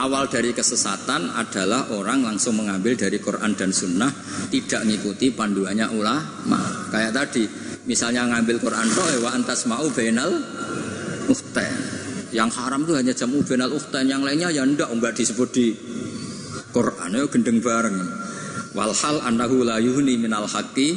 Awal 0.00 0.32
dari 0.32 0.56
kesesatan 0.56 1.36
adalah 1.36 1.92
orang 1.92 2.24
langsung 2.24 2.56
mengambil 2.56 2.96
dari 2.96 3.20
Quran 3.20 3.52
dan 3.52 3.68
Sunnah, 3.68 4.08
tidak 4.48 4.88
mengikuti 4.88 5.28
panduannya 5.28 5.92
ulama. 5.92 6.88
Kayak 6.88 7.12
tadi, 7.20 7.44
misalnya 7.84 8.24
ngambil 8.32 8.64
Quran 8.64 8.88
toh 8.96 9.04
wa 9.20 9.30
antas 9.36 9.68
mau 9.68 9.84
bainal 9.92 10.32
ukhtain. 11.28 11.76
Yang 12.32 12.50
haram 12.56 12.88
itu 12.88 12.96
hanya 12.96 13.12
jamu 13.12 13.44
bainal 13.44 13.76
ukhtain, 13.76 14.08
yang 14.08 14.24
lainnya 14.24 14.48
ya 14.48 14.64
ndak 14.64 14.88
enggak 14.88 15.20
disebut 15.20 15.48
di 15.52 15.76
Quran, 16.72 17.20
ya 17.20 17.28
gendeng 17.28 17.60
bareng. 17.60 18.00
Walhal 18.72 19.20
annahu 19.20 19.68
la 19.68 19.76
yuhni 19.84 20.16
minal 20.16 20.48
haqqi 20.48 20.96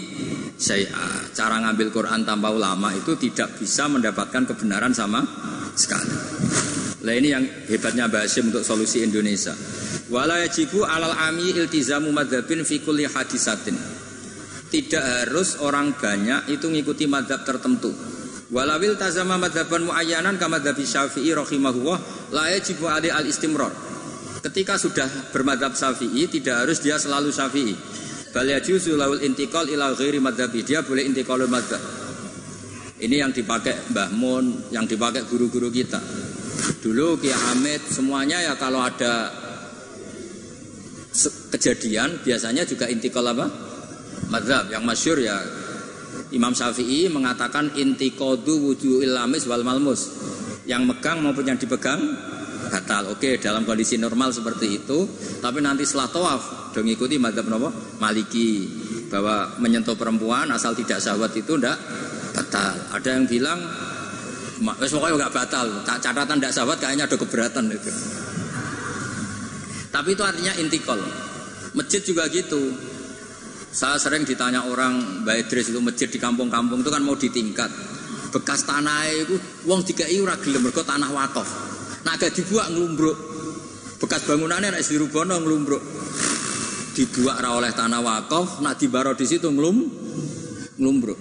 syai'a. 0.55 1.27
Cara 1.35 1.59
ngambil 1.59 1.91
Quran 1.91 2.23
tanpa 2.23 2.55
ulama 2.55 2.95
itu 2.95 3.19
tidak 3.19 3.59
bisa 3.59 3.91
mendapatkan 3.91 4.47
kebenaran 4.47 4.95
sama 4.95 5.19
sekali. 5.75 6.15
Nah 7.03 7.11
ini 7.11 7.35
yang 7.35 7.43
hebatnya 7.67 8.07
Mbak 8.07 8.21
Hashim 8.23 8.47
untuk 8.47 8.63
solusi 8.63 9.03
Indonesia. 9.03 9.51
Wala 10.07 10.39
yajibu 10.39 10.87
alal 10.87 11.11
ami 11.11 11.51
iltizamu 11.51 12.15
madzhabin 12.15 12.63
fi 12.63 12.79
kulli 12.79 13.03
hadisatin. 13.03 13.75
Tidak 14.71 15.03
harus 15.03 15.59
orang 15.59 15.99
banyak 15.99 16.47
itu 16.47 16.65
ngikuti 16.71 17.05
madhab 17.05 17.43
tertentu. 17.43 17.91
Walawil 18.55 18.95
tazama 18.95 19.35
madhaban 19.35 19.83
muayyanan 19.85 20.39
kama 20.39 20.57
madhabi 20.63 20.87
syafi'i 20.87 21.35
rahimahullah 21.35 21.99
la 22.31 22.55
yajibu 22.55 22.87
ali 22.87 23.11
al 23.11 23.27
istimrar. 23.27 23.75
Ketika 24.39 24.79
sudah 24.79 25.07
bermadhab 25.35 25.75
syafi'i 25.75 26.31
tidak 26.31 26.63
harus 26.63 26.79
dia 26.79 26.95
selalu 26.95 27.35
syafi'i. 27.35 27.75
Bal 28.33 28.47
yajuzu 28.47 28.95
lawul 28.95 29.21
intikal 29.21 29.67
ila 29.67 29.91
ghairi 29.93 30.23
madhabi. 30.23 30.63
Dia 30.63 30.81
boleh 30.81 31.03
intikalul 31.03 31.51
madhab. 31.51 31.83
Ini 33.03 33.27
yang 33.27 33.35
dipakai 33.35 33.91
Mbah 33.91 34.09
Mun, 34.15 34.71
yang 34.71 34.87
dipakai 34.87 35.27
guru-guru 35.27 35.67
kita. 35.67 35.99
Dulu 36.83 37.17
Ki 37.19 37.31
Hamid 37.31 37.81
semuanya 37.87 38.43
ya 38.43 38.53
kalau 38.59 38.83
ada 38.83 39.31
kejadian 41.53 42.21
biasanya 42.25 42.65
juga 42.65 42.89
intikal 42.89 43.23
apa? 43.29 43.45
Madhab 44.29 44.71
yang 44.73 44.81
masyur 44.81 45.21
ya 45.21 45.37
Imam 46.33 46.57
Syafi'i 46.57 47.05
mengatakan 47.13 47.77
intikodu 47.77 48.57
wudu 48.57 49.05
ilamis 49.05 49.45
wal 49.45 49.61
malmus 49.61 50.09
yang 50.65 50.89
megang 50.89 51.21
maupun 51.21 51.45
yang 51.45 51.59
dipegang 51.61 52.01
batal. 52.73 53.13
Oke, 53.13 53.37
dalam 53.37 53.67
kondisi 53.67 54.01
normal 54.01 54.33
seperti 54.33 54.81
itu, 54.81 55.05
tapi 55.37 55.61
nanti 55.61 55.85
setelah 55.85 56.09
tawaf 56.09 56.73
dong 56.73 56.89
ikuti 56.89 57.21
madhab 57.21 57.45
nopo 57.45 57.69
Maliki 58.01 58.65
bahwa 59.13 59.61
menyentuh 59.61 59.93
perempuan 59.93 60.49
asal 60.49 60.73
tidak 60.73 60.97
syahwat 60.97 61.37
itu 61.37 61.53
ndak 61.53 61.77
batal. 62.33 62.73
Ada 62.97 63.21
yang 63.21 63.29
bilang 63.29 63.61
Wes 64.61 64.91
pokoknya 64.93 65.25
nggak 65.25 65.33
batal. 65.33 65.65
Catatan 65.85 66.37
tidak 66.37 66.53
sahabat 66.53 66.77
kayaknya 66.77 67.09
ada 67.09 67.17
keberatan 67.17 67.73
itu. 67.73 67.89
Tapi 69.89 70.09
itu 70.13 70.23
artinya 70.25 70.53
intikal. 70.61 70.99
Masjid 71.73 72.01
juga 72.05 72.29
gitu. 72.29 72.73
Saya 73.73 73.97
sering 73.97 74.21
ditanya 74.21 74.69
orang 74.69 75.25
Mbak 75.25 75.49
Idris 75.49 75.73
itu 75.73 75.81
masjid 75.81 76.05
di 76.05 76.21
kampung-kampung 76.21 76.85
itu 76.85 76.93
kan 76.93 77.01
mau 77.01 77.17
ditingkat. 77.17 77.73
Bekas 78.29 78.65
tanah 78.69 79.09
itu 79.09 79.37
wong 79.65 79.81
dikai 79.81 80.17
ora 80.21 80.37
gelem 80.37 80.69
mergo 80.69 80.85
tanah 80.85 81.09
wakaf. 81.09 81.49
Nah 82.05 82.13
agak 82.13 82.37
dibuat 82.37 82.69
ngelumbruk. 82.69 83.17
Bekas 83.97 84.25
bangunannya 84.29 84.77
nek 84.77 84.85
dirubono 84.85 85.41
ngelumbruk. 85.41 85.81
Dibuat 86.93 87.41
oleh 87.41 87.73
tanah 87.73 88.01
wakaf, 88.05 88.61
nak 88.61 88.77
dibaro 88.77 89.17
di 89.17 89.25
situ 89.25 89.49
ngelum 89.49 89.77
ngelumbruk. 90.77 91.17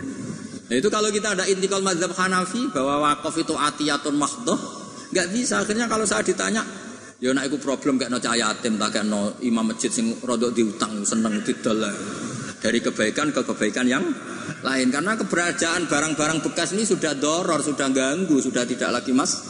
Nah 0.73 0.81
itu 0.81 0.89
kalau 0.89 1.13
kita 1.13 1.37
ada 1.37 1.45
intikal 1.45 1.85
mazhab 1.85 2.17
Hanafi 2.17 2.73
bahwa 2.73 3.05
wakaf 3.05 3.37
itu 3.37 3.53
atiyatun 3.53 4.17
mahdoh, 4.17 4.57
nggak 5.13 5.29
bisa. 5.29 5.61
Akhirnya 5.61 5.85
kalau 5.85 6.09
saya 6.09 6.25
ditanya, 6.25 6.65
ya 7.21 7.29
nak 7.37 7.45
itu 7.45 7.61
problem 7.61 8.01
kayak 8.01 8.09
no 8.09 8.17
cahaya 8.17 8.57
yatim, 8.57 8.81
tak 8.81 9.05
no 9.05 9.37
imam 9.45 9.69
masjid 9.69 9.93
sing 9.93 10.17
rodok 10.25 10.57
diutang 10.57 11.05
seneng 11.05 11.45
didol 11.45 11.77
dari 12.57 12.81
kebaikan 12.81 13.37
ke 13.37 13.45
kebaikan 13.45 13.85
yang 13.85 14.01
lain 14.65 14.89
karena 14.89 15.13
keberadaan 15.21 15.93
barang-barang 15.93 16.41
bekas 16.41 16.73
ini 16.73 16.89
sudah 16.89 17.21
doror, 17.21 17.61
sudah 17.61 17.93
ganggu, 17.93 18.41
sudah 18.41 18.65
tidak 18.65 18.97
lagi 18.97 19.13
mas 19.13 19.45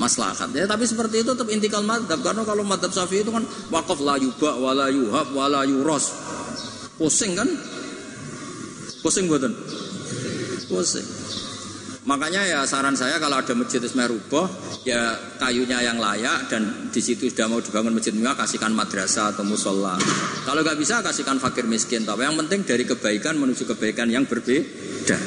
maslahat. 0.00 0.48
Ya, 0.56 0.64
tapi 0.64 0.88
seperti 0.88 1.20
itu 1.20 1.36
tetap 1.36 1.52
intikal 1.52 1.84
madhab 1.84 2.16
karena 2.24 2.48
kalau 2.48 2.64
madhab 2.64 2.88
syafi'i 2.88 3.28
itu 3.28 3.28
kan 3.28 3.44
wakaf 3.68 4.00
la 4.00 4.16
yubak, 4.16 4.56
wala 4.56 4.88
yuhab, 4.88 5.36
wala 5.36 5.68
yuros. 5.68 6.16
Pusing 6.96 7.36
kan? 7.36 7.44
Pusing 9.04 9.28
buatan? 9.28 9.52
Makanya 12.00 12.42
ya 12.48 12.60
saran 12.64 12.96
saya 12.96 13.20
kalau 13.20 13.36
ada 13.36 13.52
masjid 13.52 13.76
Ismail 13.76 14.08
Ruboh 14.08 14.48
ya 14.88 15.14
kayunya 15.36 15.84
yang 15.84 16.00
layak 16.00 16.48
dan 16.48 16.88
di 16.88 16.98
situ 16.98 17.28
sudah 17.28 17.44
mau 17.44 17.60
dibangun 17.60 17.92
masjid 17.92 18.16
mewah 18.16 18.32
kasihkan 18.40 18.72
madrasah 18.72 19.36
atau 19.36 19.44
musola. 19.44 20.00
Kalau 20.48 20.64
nggak 20.64 20.80
bisa 20.80 21.04
kasihkan 21.04 21.36
fakir 21.36 21.68
miskin. 21.68 22.08
Tapi 22.08 22.24
yang 22.24 22.40
penting 22.40 22.64
dari 22.64 22.88
kebaikan 22.88 23.36
menuju 23.36 23.68
kebaikan 23.76 24.08
yang 24.08 24.24
berbeda. 24.24 25.18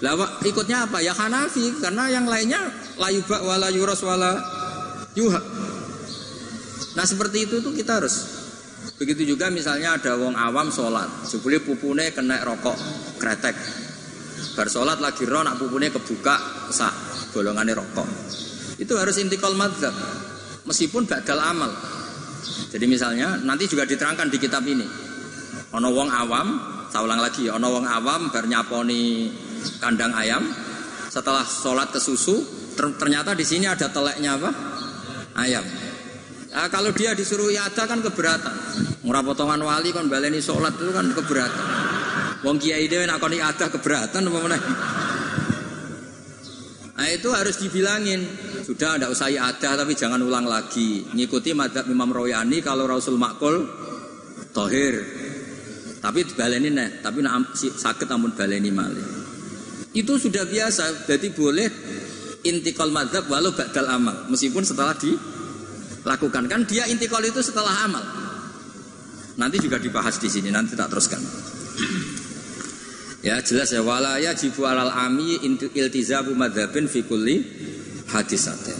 Lah 0.00 0.40
ikutnya 0.46 0.88
apa? 0.88 1.04
Ya 1.04 1.12
Hanafi 1.12 1.76
karena 1.76 2.08
yang 2.08 2.24
lainnya 2.24 2.66
layubak 2.96 3.44
wala 3.44 3.68
yuros 3.68 4.00
wala 4.00 4.40
yuha. 5.12 5.42
Nah 6.96 7.04
seperti 7.04 7.46
itu 7.46 7.60
tuh 7.60 7.76
kita 7.76 8.00
harus 8.00 8.38
Begitu 8.98 9.34
juga 9.34 9.46
misalnya 9.46 9.94
ada 9.94 10.18
wong 10.18 10.34
awam 10.34 10.74
sholat, 10.74 11.06
sebelum 11.22 11.62
pupune 11.62 12.10
kena 12.10 12.42
rokok 12.42 12.74
kretek, 13.22 13.54
Bar 14.58 14.66
sholat 14.66 14.98
lagi 14.98 15.22
roh 15.22 15.46
nak 15.46 15.54
pupune 15.54 15.86
kebuka 15.86 16.66
sak 16.74 16.90
golongannya 17.30 17.78
rokok. 17.78 18.08
Itu 18.82 18.98
harus 18.98 19.14
intikal 19.22 19.54
madzhab. 19.54 19.94
Meskipun 20.66 21.06
badal 21.06 21.38
amal. 21.38 21.70
Jadi 22.74 22.90
misalnya 22.90 23.38
nanti 23.38 23.70
juga 23.70 23.86
diterangkan 23.86 24.26
di 24.26 24.38
kitab 24.42 24.66
ini. 24.66 24.82
Ono 25.78 25.94
wong 25.94 26.10
awam, 26.10 26.48
saya 26.90 27.06
ulang 27.06 27.22
lagi, 27.22 27.46
ono 27.46 27.70
wong 27.70 27.86
awam 27.86 28.34
bar 28.34 28.50
nyaponi 28.50 29.30
kandang 29.78 30.10
ayam. 30.18 30.42
Setelah 31.06 31.46
sholat 31.46 31.94
ke 31.94 32.02
susu, 32.02 32.42
ternyata 32.74 33.38
di 33.38 33.46
sini 33.46 33.70
ada 33.70 33.86
teleknya 33.86 34.42
apa? 34.42 34.50
Ayam. 35.38 35.62
Nah, 36.50 36.66
kalau 36.66 36.90
dia 36.90 37.14
disuruh 37.14 37.54
yada 37.54 37.86
kan 37.86 38.02
keberatan. 38.02 38.54
Murah 39.06 39.22
potongan 39.22 39.62
wali 39.62 39.94
kan 39.94 40.10
baleni 40.10 40.42
sholat 40.42 40.74
itu 40.74 40.90
kan 40.90 41.06
keberatan. 41.14 41.87
Wong 42.46 42.56
kiai 42.62 42.86
dhewe 42.86 43.02
nak 43.06 43.18
koni 43.18 43.42
ada 43.42 43.66
keberatan 43.66 44.30
apa 44.30 44.38
meneh. 44.38 44.62
Nah 46.98 47.06
itu 47.10 47.28
harus 47.30 47.58
dibilangin. 47.62 48.22
Sudah 48.62 48.98
ada 48.98 49.06
usai 49.10 49.38
ada 49.38 49.74
tapi 49.78 49.94
jangan 49.94 50.22
ulang 50.22 50.46
lagi. 50.46 51.06
Ngikuti 51.14 51.54
madhab 51.54 51.86
Imam 51.90 52.10
Royani 52.10 52.58
kalau 52.62 52.86
Rasul 52.86 53.18
Makul 53.18 53.66
Tohir. 54.50 55.02
Tapi 55.98 56.22
baleni 56.30 56.70
nih, 56.70 57.02
tapi 57.02 57.26
nak 57.26 57.58
sakit 57.58 58.06
amun 58.14 58.30
baleni 58.30 58.70
malih. 58.70 59.02
Itu 59.90 60.14
sudah 60.14 60.46
biasa, 60.46 61.10
jadi 61.10 61.34
boleh 61.34 61.66
intikal 62.46 62.94
madhab 62.94 63.26
walau 63.26 63.50
badal 63.50 63.86
amal. 63.90 64.30
Meskipun 64.30 64.62
setelah 64.62 64.94
dilakukan. 64.94 66.46
Kan 66.46 66.70
dia 66.70 66.86
intikal 66.86 67.18
itu 67.26 67.42
setelah 67.42 67.82
amal. 67.82 68.04
Nanti 69.38 69.58
juga 69.58 69.82
dibahas 69.82 70.22
di 70.22 70.30
sini, 70.30 70.54
nanti 70.54 70.78
tak 70.78 70.90
teruskan. 70.90 71.22
Ya 73.18 73.42
jelas 73.42 73.74
ya 73.74 73.82
wala 73.82 74.22
yajibu 74.22 74.62
alal 74.62 74.94
ami 74.94 75.42
intu 75.42 75.66
iltizamu 75.74 76.38
madzhabin 76.38 76.86
fi 76.86 77.02
kulli 77.02 77.42
hadisatin. 78.06 78.78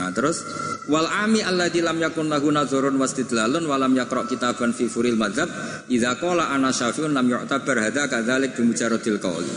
Nah, 0.00 0.10
terus 0.10 0.42
wal 0.90 1.06
ami 1.06 1.38
alladzi 1.38 1.78
lam 1.78 2.02
yakun 2.02 2.26
lahu 2.26 2.50
nazarun 2.50 2.98
wastidlalun 2.98 3.62
wa 3.70 3.78
lam 3.78 3.94
yaqra 3.94 4.26
kitaban 4.26 4.74
fi 4.74 4.90
furil 4.90 5.14
madzhab 5.14 5.46
idza 5.86 6.18
qala 6.18 6.50
ana 6.50 6.74
syafi'un 6.74 7.14
lam 7.14 7.30
yu'tabar 7.30 7.78
hadza 7.78 8.10
kadzalik 8.10 8.58
bi 8.58 8.66
mujarradil 8.66 9.22
qawli. 9.22 9.54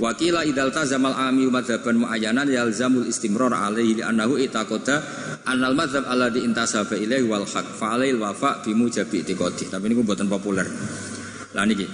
Wakila 0.00 0.48
idal 0.48 0.72
tazamal 0.72 1.12
ami 1.12 1.46
madzhaban 1.46 2.02
muayyanan 2.02 2.48
yalzamul 2.48 3.04
istimrar 3.04 3.52
alaihi 3.52 4.00
li 4.00 4.02
annahu 4.02 4.40
itaqada 4.40 5.04
annal 5.44 5.76
madzhab 5.76 6.08
alladzi 6.08 6.40
intasaba 6.42 6.96
ilaihi 6.98 7.28
wal 7.28 7.46
haq 7.46 7.78
fa 7.78 7.94
alail 7.94 8.16
wafa 8.18 8.64
bi 8.64 8.74
mujabi 8.74 9.22
itiqadi. 9.22 9.70
Tapi 9.70 9.84
ini 9.86 10.02
buatan 10.02 10.26
populer. 10.26 10.66
Lah 11.52 11.62
niki. 11.68 11.84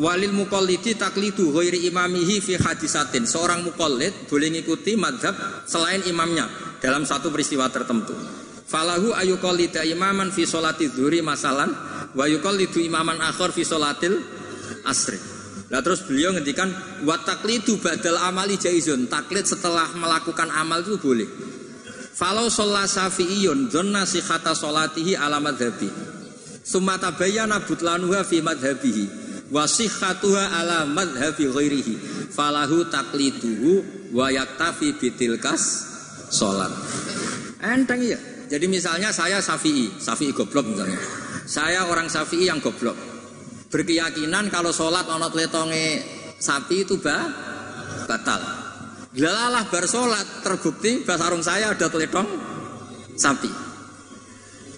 Walil 0.00 0.32
muqallidi 0.32 0.96
taklidu 0.96 1.52
ghairi 1.52 1.84
imamihi 1.92 2.40
fi 2.40 2.56
hadisatin. 2.56 3.28
Seorang 3.28 3.60
muqallid 3.68 4.32
boleh 4.32 4.48
ngikuti 4.48 4.96
madzhab 4.96 5.36
selain 5.68 6.00
imamnya 6.08 6.48
dalam 6.80 7.04
satu 7.04 7.28
peristiwa 7.28 7.68
tertentu. 7.68 8.16
Falahu 8.64 9.12
ayuqallida 9.12 9.84
imaman 9.84 10.32
fi 10.32 10.48
sholati 10.48 10.88
masalan 11.20 11.68
wa 12.16 12.24
yuqallidu 12.24 12.80
imaman 12.80 13.20
akhar 13.20 13.52
fi 13.52 13.60
sholatil 13.60 14.16
asri. 14.88 15.20
Nah 15.68 15.84
terus 15.84 16.02
beliau 16.08 16.32
ngendikan 16.32 16.72
wa 17.04 17.20
taklidu 17.20 17.76
badal 17.76 18.16
amali 18.24 18.56
jaizun. 18.56 19.04
Taklid 19.04 19.44
setelah 19.44 19.92
melakukan 20.00 20.48
amal 20.48 20.80
itu 20.80 20.96
boleh. 20.96 21.28
Falau 22.16 22.48
sholat 22.48 22.88
syafi'iyun 22.88 23.68
dhanna 23.68 24.08
sihata 24.08 24.56
sholatihi 24.56 25.12
ala 25.12 25.44
madhabi. 25.44 25.92
Summa 26.64 26.96
tabayyana 26.96 27.68
butlanuha 27.68 28.24
fi 28.24 28.40
madhabihi. 28.40 29.29
Wa 29.50 29.66
sihhatuha 29.66 30.62
ala 30.62 30.86
madhabi 30.86 31.50
ghairihi. 31.50 31.94
Falahu 32.30 32.86
takliduhu 32.86 33.70
wa 34.14 34.30
yaktafi 34.30 34.94
bitilkas. 34.94 35.90
Enteng 37.60 38.00
ya. 38.06 38.18
Jadi 38.50 38.66
misalnya 38.66 39.10
saya 39.14 39.42
syafi'i, 39.42 39.98
syafi'i 39.98 40.30
goblok 40.30 40.70
misalnya. 40.70 40.98
Saya 41.46 41.86
orang 41.90 42.06
syafi'i 42.06 42.46
yang 42.46 42.62
goblok 42.62 43.10
berkeyakinan 43.70 44.50
kalau 44.50 44.74
sholat 44.74 45.06
ono 45.06 45.30
tletonge 45.30 46.02
sapi 46.36 46.82
itu 46.84 46.98
bah, 46.98 47.22
batal. 48.10 48.42
Gelalah 49.14 49.66
bar 49.70 49.86
sholat 49.86 50.42
terbukti 50.42 51.06
basarung 51.06 51.42
saya 51.42 51.74
ada 51.74 51.86
teletong 51.86 52.26
sapi. 53.14 53.50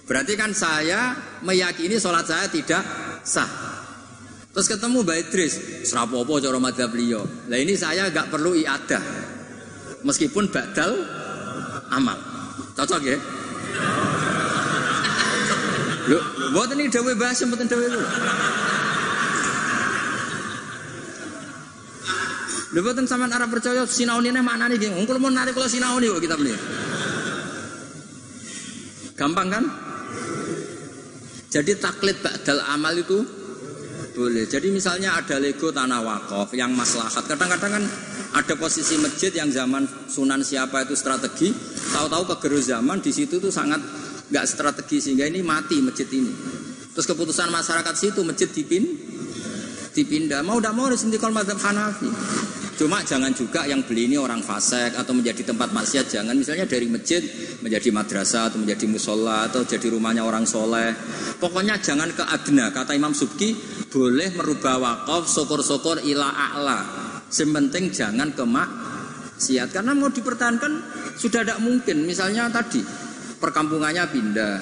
Berarti 0.05 0.33
kan 0.37 0.53
saya 0.53 1.17
meyakini 1.41 1.97
sholat 1.97 2.25
saya 2.29 2.45
tidak 2.49 2.85
sah. 3.25 3.72
Terus 4.53 4.69
ketemu 4.69 5.01
Mbak 5.01 5.17
Idris, 5.17 5.53
serapopo 5.89 6.37
cara 6.37 6.61
madhab 6.61 6.93
beliau. 6.93 7.25
Nah 7.49 7.57
ini 7.57 7.73
saya 7.73 8.13
nggak 8.13 8.29
perlu 8.29 8.53
iadah, 8.53 9.01
meskipun 10.05 10.53
badal 10.53 10.93
amal. 11.89 12.13
Cocok 12.77 13.01
ya? 13.01 13.17
Lu, 16.05 16.17
buat 16.53 16.69
ini 16.77 16.85
dawe 16.85 17.11
bahas, 17.17 17.41
buat 17.49 17.65
dawe 17.65 17.81
itu. 17.81 18.01
Lha 22.73 22.81
boten 22.81 23.05
sampean 23.05 23.29
arep 23.29 23.49
percaya 23.53 23.85
sinaune 23.85 24.33
maknane 24.37 24.77
nggih. 24.77 24.97
Wong 24.97 25.05
kula 25.05 25.21
mun 25.21 25.33
narik 25.33 25.53
kula 25.53 25.69
sinaune 25.69 26.09
kok 26.09 26.21
kitab 26.21 26.41
ini. 26.41 26.53
Gampang 29.13 29.49
kan? 29.49 29.65
Jadi 31.53 31.77
taklid 31.77 32.17
ba'dal 32.21 32.65
amal 32.65 32.97
itu 32.97 33.21
boleh. 34.13 34.45
Jadi 34.45 34.69
misalnya 34.69 35.17
ada 35.17 35.41
Lego 35.41 35.73
tanah 35.73 35.99
wakaf 35.99 36.53
yang 36.53 36.71
maslahat. 36.71 37.25
Kadang-kadang 37.25 37.81
kan 37.81 37.83
ada 38.33 38.53
posisi 38.55 38.97
masjid 39.01 39.33
yang 39.33 39.49
zaman 39.49 39.85
Sunan 40.09 40.45
siapa 40.45 40.85
itu 40.85 40.93
strategi, 40.93 41.49
tahu-tahu 41.89 42.37
kegerus 42.37 42.69
zaman 42.69 43.01
di 43.01 43.09
situ 43.09 43.41
tuh 43.41 43.49
sangat 43.49 43.81
nggak 44.29 44.45
strategi 44.45 45.01
sehingga 45.01 45.25
ini 45.25 45.41
mati 45.41 45.81
masjid 45.81 46.05
ini. 46.13 46.33
Terus 46.93 47.09
keputusan 47.09 47.49
masyarakat 47.49 47.93
situ 47.97 48.21
masjid 48.21 48.45
dipin 48.49 48.85
dipindah. 49.93 50.45
Mau 50.45 50.61
tidak 50.61 50.73
mau 50.77 50.85
harus 50.89 51.01
intikal 51.05 51.33
mazhab 51.33 51.57
Hanafi. 51.57 52.09
Cuma 52.73 53.05
jangan 53.05 53.29
juga 53.37 53.69
yang 53.69 53.85
beli 53.85 54.09
ini 54.09 54.17
orang 54.17 54.41
fasik 54.41 54.97
atau 54.97 55.13
menjadi 55.13 55.53
tempat 55.53 55.69
maksiat. 55.69 56.09
Jangan 56.09 56.33
misalnya 56.33 56.65
dari 56.65 56.89
masjid 56.89 57.21
menjadi 57.61 57.93
madrasah 57.93 58.49
atau 58.49 58.57
menjadi 58.57 58.89
musola 58.89 59.45
atau 59.45 59.61
jadi 59.61 59.93
rumahnya 59.93 60.25
orang 60.25 60.49
soleh. 60.49 60.89
Pokoknya 61.37 61.77
jangan 61.77 62.09
ke 62.09 62.25
adna. 62.25 62.73
Kata 62.73 62.97
Imam 62.97 63.13
Subki 63.13 63.53
boleh 63.93 64.33
merubah 64.33 64.81
wakaf 64.81 65.29
sokor-sokor 65.29 66.01
ila 66.01 66.33
a'la. 66.33 66.79
Sementing 67.29 67.93
jangan 67.93 68.33
ke 68.33 68.41
maksiat. 68.41 69.69
Karena 69.69 69.93
mau 69.93 70.09
dipertahankan 70.09 70.73
sudah 71.13 71.45
tidak 71.45 71.61
mungkin. 71.61 72.09
Misalnya 72.09 72.49
tadi 72.49 72.81
perkampungannya 73.37 74.09
pindah. 74.09 74.55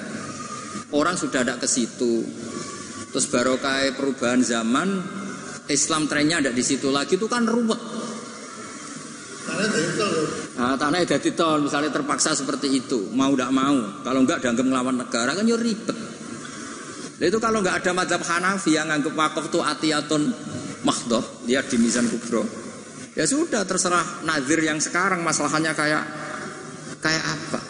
Orang 0.92 1.16
sudah 1.16 1.40
tidak 1.40 1.64
ke 1.64 1.68
situ. 1.68 2.20
Terus 3.08 3.24
barokah 3.28 3.88
perubahan 3.96 4.44
zaman 4.44 4.88
Islam 5.68 6.04
trennya 6.08 6.44
ada 6.44 6.52
di 6.52 6.60
situ 6.60 6.92
lagi 6.92 7.16
itu 7.16 7.24
kan 7.24 7.48
ruwet. 7.48 8.01
Nah, 10.58 10.74
tanah 10.76 11.04
jadi 11.04 11.30
tol 11.34 11.66
misalnya 11.66 11.90
terpaksa 11.90 12.36
seperti 12.36 12.68
itu, 12.70 13.10
mau 13.12 13.32
tidak 13.32 13.50
mau. 13.50 13.78
Kalau 14.04 14.20
enggak 14.22 14.44
dianggap 14.44 14.66
melawan 14.66 14.96
negara 15.00 15.32
kan 15.32 15.44
ya 15.48 15.56
ribet. 15.56 15.98
Nah, 17.18 17.24
itu 17.26 17.38
kalau 17.38 17.62
enggak 17.62 17.82
ada 17.82 17.90
madhab 17.94 18.22
Hanafi 18.22 18.76
yang 18.76 18.88
anggap 18.90 19.14
wakaf 19.14 19.50
itu 19.50 19.58
atiyatun 19.62 20.22
mahdoh, 20.82 21.24
lihat 21.46 21.70
di 21.70 21.76
Mizan 21.78 22.06
Kubro. 22.10 22.44
Ya 23.12 23.28
sudah 23.28 23.68
terserah 23.68 24.24
nazir 24.24 24.60
yang 24.64 24.80
sekarang 24.80 25.20
masalahnya 25.20 25.76
kayak 25.76 26.04
kayak 27.02 27.24
apa. 27.26 27.60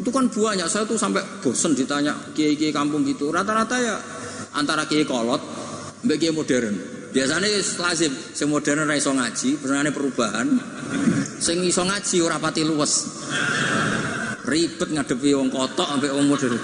Itu 0.00 0.08
kan 0.14 0.32
banyak, 0.32 0.64
saya 0.70 0.88
tuh 0.88 0.96
sampai 0.96 1.20
bosen 1.44 1.76
ditanya 1.76 2.16
kiai-kiai 2.32 2.72
kampung 2.72 3.04
gitu. 3.04 3.28
Rata-rata 3.28 3.76
ya 3.76 3.96
antara 4.56 4.88
kiai 4.88 5.04
kolot, 5.04 5.42
kiai 6.06 6.32
modern. 6.32 6.99
Biasanya 7.10 7.50
lazim, 7.82 8.12
sing 8.14 8.46
modern 8.46 8.86
ora 8.86 8.94
iso 8.94 9.10
ngaji, 9.10 9.58
perubahan. 9.90 10.46
Sing 11.42 11.58
iso 11.66 11.82
ngaji 11.82 12.16
ora 12.22 12.38
pati 12.38 12.62
luwes. 12.62 13.10
Ribet 14.46 14.94
ngadepi 14.94 15.34
wong 15.34 15.50
kotok 15.50 15.88
sampai 15.90 16.10
wong 16.14 16.26
modern. 16.30 16.58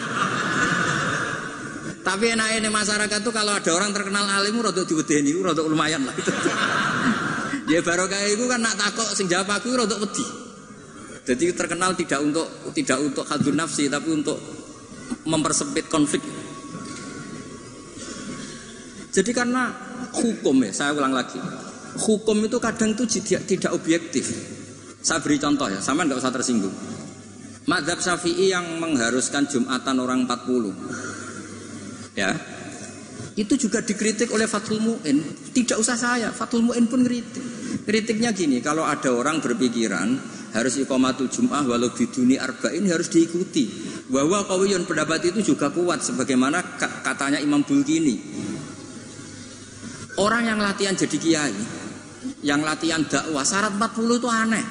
Tapi 2.06 2.24
enak 2.38 2.62
ini 2.62 2.70
masyarakat 2.70 3.18
tuh 3.18 3.34
kalau 3.34 3.58
ada 3.58 3.70
orang 3.74 3.90
terkenal 3.90 4.22
alim 4.30 4.62
rada 4.62 4.86
diwedeni 4.86 5.34
rada 5.42 5.66
lumayan 5.66 6.06
lah 6.06 6.14
ya 7.72 7.82
barokah 7.82 8.22
itu 8.30 8.46
kan 8.46 8.62
nak 8.62 8.78
takok 8.78 9.10
sing 9.10 9.26
jawab 9.26 9.50
aku 9.50 9.74
rada 9.74 9.98
wedi. 9.98 10.22
Jadi 11.26 11.50
terkenal 11.50 11.98
tidak 11.98 12.22
untuk 12.22 12.46
tidak 12.70 13.02
untuk 13.02 13.26
hadun 13.26 13.58
nafsi 13.58 13.90
tapi 13.90 14.14
untuk 14.14 14.38
mempersempit 15.26 15.90
konflik. 15.90 16.22
Jadi 19.10 19.30
karena 19.34 19.85
hukum 20.16 20.56
ya, 20.64 20.72
saya 20.72 20.92
ulang 20.96 21.14
lagi. 21.14 21.38
Hukum 21.96 22.44
itu 22.44 22.60
kadang 22.60 22.92
itu 22.92 23.04
tidak, 23.08 23.48
tidak 23.48 23.72
objektif. 23.72 24.26
Saya 25.00 25.22
beri 25.22 25.40
contoh 25.40 25.70
ya, 25.70 25.80
sama 25.80 26.04
nggak 26.04 26.18
usah 26.18 26.34
tersinggung. 26.34 26.74
Madhab 27.66 27.98
Syafi'i 27.98 28.54
yang 28.54 28.78
mengharuskan 28.78 29.50
Jumatan 29.50 29.98
orang 29.98 30.22
40 30.30 32.14
ya 32.16 32.32
itu 33.36 33.54
juga 33.60 33.84
dikritik 33.84 34.32
oleh 34.32 34.48
Fathul 34.48 34.80
Mu'in 34.80 35.20
tidak 35.52 35.76
usah 35.76 35.98
saya, 35.98 36.32
Fathul 36.32 36.64
Mu'in 36.64 36.88
pun 36.88 37.04
kritik 37.04 37.44
kritiknya 37.84 38.32
gini, 38.32 38.64
kalau 38.64 38.88
ada 38.88 39.12
orang 39.12 39.44
berpikiran 39.44 40.16
harus 40.56 40.80
iqamatul 40.80 41.28
jum'ah 41.28 41.68
walau 41.68 41.92
biduni 41.92 42.40
arba'in 42.40 42.88
harus 42.88 43.12
diikuti 43.12 43.68
bahwa 44.08 44.48
kawiyun 44.48 44.88
pendapat 44.88 45.28
itu 45.28 45.52
juga 45.52 45.68
kuat 45.68 46.00
sebagaimana 46.00 46.80
katanya 47.04 47.36
Imam 47.36 47.60
Bulgini 47.60 48.16
orang 50.20 50.48
yang 50.48 50.58
latihan 50.60 50.96
jadi 50.96 51.16
kiai 51.16 51.56
yang 52.42 52.60
latihan 52.62 53.04
dakwah 53.06 53.44
syarat 53.44 53.74
40 53.76 54.20
itu 54.20 54.28
aneh 54.30 54.66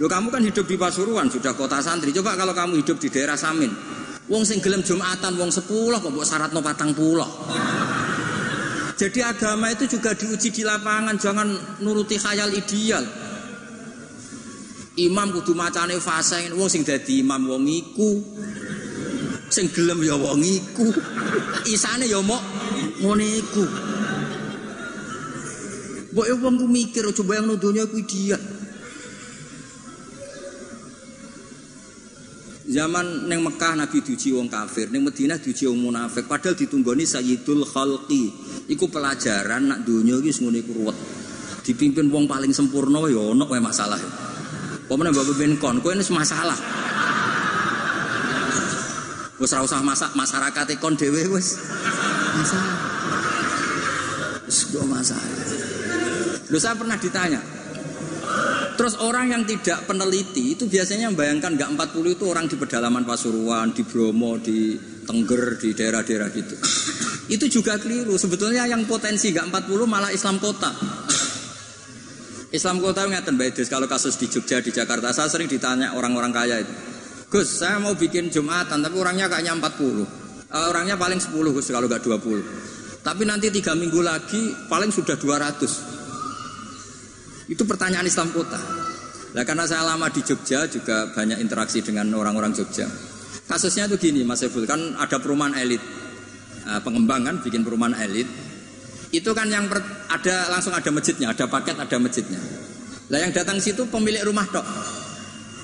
Loh 0.00 0.10
kamu 0.10 0.34
kan 0.34 0.42
hidup 0.42 0.66
di 0.66 0.74
Pasuruan, 0.74 1.30
sudah 1.30 1.54
kota 1.54 1.78
santri. 1.78 2.10
Coba 2.10 2.34
kalau 2.34 2.50
kamu 2.50 2.82
hidup 2.82 2.98
di 2.98 3.06
daerah 3.06 3.38
Samin. 3.38 3.70
Wong 4.26 4.42
sing 4.42 4.58
gelem 4.58 4.82
Jumatan, 4.82 5.38
wong 5.38 5.54
sepuluh 5.54 6.02
kok 6.02 6.10
mbok 6.10 6.26
syaratno 6.26 6.58
patang 6.58 6.90
pulau. 6.90 7.28
Jadi 8.98 9.22
agama 9.22 9.70
itu 9.70 9.86
juga 9.86 10.14
diuji 10.14 10.50
di 10.50 10.62
lapangan, 10.66 11.14
jangan 11.22 11.48
nuruti 11.86 12.18
khayal 12.18 12.50
ideal. 12.50 13.02
Imam 14.98 15.30
kudu 15.38 15.54
macane 15.54 15.98
fase, 16.02 16.50
wong 16.50 16.66
sing 16.66 16.82
dadi 16.82 17.22
imam 17.22 17.46
wong 17.46 17.62
iku. 17.70 18.10
Sing 19.54 19.70
gelem 19.70 20.02
ya 20.02 20.18
wong 20.18 20.42
iku. 20.42 20.90
Isane 21.70 22.10
ya 22.10 22.18
mok 22.18 22.42
ngene 22.98 23.26
iku. 23.38 23.64
Mbok 26.12 26.26
ya 26.28 26.34
wong 26.36 26.54
ku 26.60 26.66
mikir 26.68 27.08
coba 27.16 27.40
yang 27.40 27.48
nuduhnya 27.48 27.88
iku 27.88 27.96
ideal. 27.96 28.42
Zaman 32.72 33.28
neng 33.28 33.44
Mekah 33.44 33.74
Nabi 33.76 34.00
diuji 34.00 34.32
wong 34.32 34.48
kafir, 34.48 34.88
neng 34.88 35.04
Madinah 35.04 35.40
diuji 35.40 35.68
wong 35.68 35.92
munafik. 35.92 36.24
Padahal 36.24 36.56
ditunggoni 36.56 37.04
Sayyidul 37.04 37.64
Khalqi. 37.68 38.32
Iku 38.68 38.88
pelajaran 38.92 39.72
nak 39.72 39.88
dunia 39.88 40.16
iki 40.20 40.40
ngono 40.40 40.56
iku 40.56 40.72
ruwet. 40.72 40.96
Dipimpin 41.64 42.08
wong 42.12 42.24
paling 42.28 42.52
sempurna 42.52 43.04
ya 43.08 43.32
ono 43.32 43.44
wae 43.48 43.60
masalah. 43.60 44.00
Pemene 44.88 45.12
mbok 45.12 45.32
pimpin 45.32 45.56
kon, 45.56 45.80
kowe 45.80 45.92
ini 45.96 46.04
masalah. 46.12 46.58
Wis 49.40 49.52
ora 49.56 49.64
usah 49.66 49.82
masak 49.82 50.12
masyarakat 50.14 50.76
kon 50.78 50.94
dhewe 50.94 51.24
wis 51.34 51.58
masalah. 52.36 52.76
Wis 54.46 54.60
masalah. 54.76 55.61
Lu 56.52 56.60
saya 56.60 56.76
pernah 56.76 57.00
ditanya, 57.00 57.40
Terus 58.72 58.98
orang 59.04 59.30
yang 59.30 59.42
tidak 59.44 59.84
peneliti 59.84 60.56
itu 60.56 60.64
biasanya 60.64 61.12
membayangkan 61.12 61.54
nggak 61.54 61.70
40 61.92 62.16
itu 62.16 62.24
orang 62.24 62.48
di 62.48 62.56
pedalaman 62.56 63.04
Pasuruan, 63.04 63.70
di 63.70 63.84
Bromo, 63.84 64.40
di 64.40 64.74
Tengger, 65.04 65.60
di 65.60 65.76
daerah-daerah 65.76 66.28
gitu. 66.32 66.56
Itu 67.28 67.46
juga 67.52 67.76
keliru. 67.76 68.16
Sebetulnya 68.16 68.64
yang 68.64 68.88
potensi 68.88 69.30
nggak 69.30 69.68
40 69.68 69.86
malah 69.86 70.10
Islam 70.10 70.40
kota. 70.40 70.72
Islam 72.52 72.82
kota 72.82 73.08
ngeten 73.08 73.38
Mbak 73.38 73.64
kalau 73.70 73.88
kasus 73.88 74.18
di 74.20 74.28
Jogja, 74.28 74.60
di 74.60 74.74
Jakarta, 74.74 75.14
saya 75.14 75.28
sering 75.28 75.48
ditanya 75.48 75.96
orang-orang 75.96 76.32
kaya 76.32 76.60
itu. 76.60 76.74
Gus, 77.32 77.48
saya 77.48 77.80
mau 77.80 77.96
bikin 77.96 78.28
Jumatan, 78.28 78.84
tapi 78.84 78.96
orangnya 79.00 79.24
kayaknya 79.24 79.56
40. 79.56 79.72
Uh, 79.72 80.04
eh, 80.52 80.66
orangnya 80.68 81.00
paling 81.00 81.16
10 81.16 81.32
Gus, 81.32 81.72
kalau 81.72 81.88
nggak 81.88 82.04
20. 82.04 83.00
Tapi 83.00 83.22
nanti 83.24 83.48
tiga 83.48 83.72
minggu 83.72 84.04
lagi 84.04 84.52
paling 84.68 84.92
sudah 84.92 85.16
200. 85.16 85.91
Itu 87.50 87.66
pertanyaan 87.66 88.06
Islam 88.06 88.30
kota. 88.30 88.58
Nah 89.32 89.42
karena 89.48 89.64
saya 89.64 89.82
lama 89.88 90.12
di 90.12 90.20
Jogja 90.20 90.68
juga 90.68 91.08
banyak 91.10 91.40
interaksi 91.40 91.80
dengan 91.80 92.12
orang-orang 92.12 92.52
Jogja. 92.52 92.84
Kasusnya 93.48 93.88
itu 93.90 93.96
gini 93.98 94.22
Mas 94.22 94.44
Ebul, 94.44 94.68
kan 94.68 94.96
ada 94.96 95.18
perumahan 95.18 95.56
elit. 95.58 95.82
Nah, 96.62 96.78
pengembangan 96.78 97.42
bikin 97.42 97.66
perumahan 97.66 97.96
elit. 98.06 98.28
Itu 99.12 99.34
kan 99.36 99.50
yang 99.50 99.68
per, 99.68 99.82
ada 100.08 100.48
langsung 100.48 100.72
ada 100.72 100.88
masjidnya, 100.88 101.32
ada 101.32 101.44
paket 101.50 101.76
ada 101.76 101.96
masjidnya. 102.00 102.40
Nah 103.12 103.18
yang 103.20 103.32
datang 103.34 103.60
situ 103.60 103.84
pemilik 103.90 104.24
rumah 104.24 104.46
tok. 104.48 104.64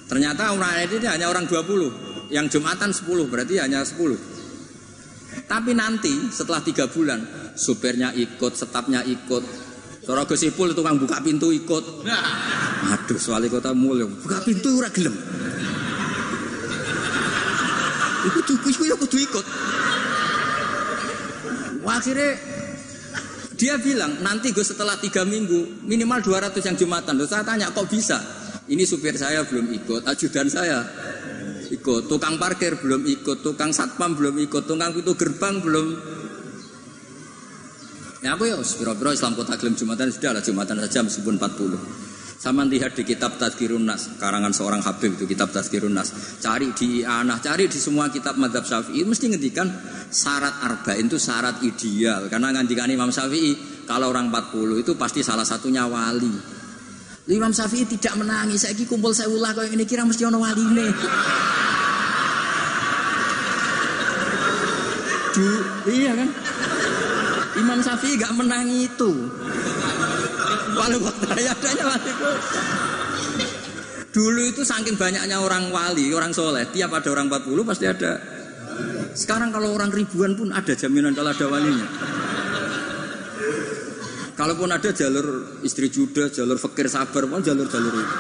Ternyata 0.09 0.53
orang 0.53 0.85
elit 0.85 1.01
ini 1.01 1.09
hanya 1.09 1.33
orang 1.33 1.49
20. 1.49 2.29
Yang 2.29 2.61
Jumatan 2.61 2.93
10 2.93 3.09
berarti 3.25 3.57
hanya 3.57 3.85
10. 3.85 5.49
Tapi 5.49 5.73
nanti 5.73 6.29
setelah 6.29 6.61
tiga 6.61 6.93
bulan 6.93 7.25
supirnya 7.57 8.13
ikut, 8.13 8.53
setapnya 8.53 9.01
ikut, 9.05 9.68
Cara 10.09 10.25
gosipul 10.25 10.73
tukang 10.73 10.97
buka 10.97 11.21
pintu 11.21 11.53
ikut. 11.53 11.85
Aduh, 12.97 13.21
wali 13.29 13.53
kota 13.53 13.77
mulai 13.77 14.09
buka 14.09 14.41
pintu 14.41 14.81
ora 14.81 14.89
gelem. 14.89 15.13
Iku 18.25 18.41
iku 18.57 18.83
ya 18.89 18.97
kudu 18.97 19.21
ikut. 19.21 19.47
Wah, 21.85 22.01
akhirnya 22.01 22.41
dia 23.61 23.77
bilang 23.77 24.25
nanti 24.25 24.49
gue 24.57 24.65
setelah 24.65 24.97
tiga 24.97 25.29
minggu 25.29 25.85
minimal 25.85 26.25
200 26.25 26.57
yang 26.57 26.77
jumatan. 26.81 27.13
Loh, 27.13 27.29
saya 27.29 27.45
tanya 27.45 27.69
kok 27.69 27.93
bisa? 27.93 28.17
Ini 28.65 28.89
supir 28.89 29.13
saya 29.13 29.45
belum 29.45 29.69
ikut, 29.77 30.09
ajudan 30.09 30.49
saya 30.49 30.89
ikut, 31.69 32.09
tukang 32.09 32.41
parkir 32.41 32.81
belum 32.81 33.05
ikut, 33.05 33.45
tukang 33.45 33.77
satpam 33.77 34.17
belum 34.17 34.41
ikut, 34.41 34.65
tukang 34.65 34.93
pintu 34.93 35.13
gerbang 35.17 35.61
belum 35.61 35.87
Ya 38.19 38.35
aku 38.35 38.51
ya, 38.51 38.59
biro-biro 38.59 39.15
Islam 39.15 39.39
kota 39.39 39.55
gelem 39.55 39.79
Jumatan 39.79 40.11
sudah 40.11 40.35
lah 40.35 40.43
Jumatan 40.43 40.83
saja 40.83 41.07
meskipun 41.07 41.39
40. 41.39 42.39
Sama 42.39 42.63
lihat 42.67 42.95
di 42.95 43.03
kitab 43.03 43.35
Tazkirun 43.35 43.83
Nas, 43.83 44.15
karangan 44.19 44.55
seorang 44.55 44.79
Habib 44.83 45.19
itu 45.19 45.27
kitab 45.27 45.51
Tazkirun 45.51 45.91
Nas. 45.91 46.39
Cari 46.39 46.71
di 46.71 47.03
Anah, 47.03 47.43
cari 47.43 47.67
di 47.67 47.79
semua 47.79 48.11
kitab 48.15 48.39
Madhab 48.39 48.63
Syafi'i 48.63 49.03
mesti 49.03 49.27
ngendikan 49.31 49.67
syarat 50.11 50.63
arba'in 50.63 51.11
itu 51.11 51.19
syarat 51.19 51.59
ideal. 51.67 52.31
Karena 52.31 52.55
ngendikan 52.55 52.91
Imam 52.91 53.11
Syafi'i 53.11 53.83
kalau 53.87 54.15
orang 54.15 54.31
40 54.31 54.83
itu 54.83 54.95
pasti 54.95 55.27
salah 55.27 55.43
satunya 55.43 55.87
wali. 55.91 56.31
Imam 57.27 57.51
Syafi'i 57.51 57.87
tidak 57.91 58.15
menangis. 58.19 58.67
Saya 58.67 58.75
kumpul 58.87 59.11
saya 59.11 59.31
ulah 59.31 59.51
kau 59.55 59.67
ini 59.67 59.83
kira 59.83 60.07
mesti 60.07 60.23
ono 60.23 60.39
wali 60.39 60.63
ini. 60.63 60.89
iya 65.87 66.13
kan? 66.19 66.48
Imam 67.59 67.79
Syafi'i 67.83 68.15
gak 68.17 68.35
menang 68.39 68.71
itu. 68.71 69.11
Walau 70.79 71.01
waktu 71.03 71.27
adanya 71.43 71.85
wali 71.91 72.13
Dulu 74.09 74.41
itu 74.47 74.63
saking 74.65 74.97
banyaknya 74.97 75.37
orang 75.39 75.69
wali, 75.69 76.11
orang 76.11 76.33
soleh, 76.33 76.67
tiap 76.73 76.91
ada 76.95 77.13
orang 77.13 77.29
40 77.29 77.69
pasti 77.69 77.85
ada. 77.87 78.19
Sekarang 79.13 79.53
kalau 79.53 79.75
orang 79.75 79.93
ribuan 79.93 80.35
pun 80.39 80.55
ada 80.55 80.73
jaminan 80.73 81.13
kalau 81.13 81.31
ada 81.35 81.47
walinya. 81.47 81.87
Kalaupun 84.39 84.71
ada 84.71 84.95
jalur 84.95 85.59
istri 85.67 85.91
juda, 85.91 86.31
jalur 86.31 86.57
fakir 86.63 86.87
sabar, 86.87 87.27
pun 87.27 87.43
jalur-jalur 87.43 87.91
itu. 87.91 88.17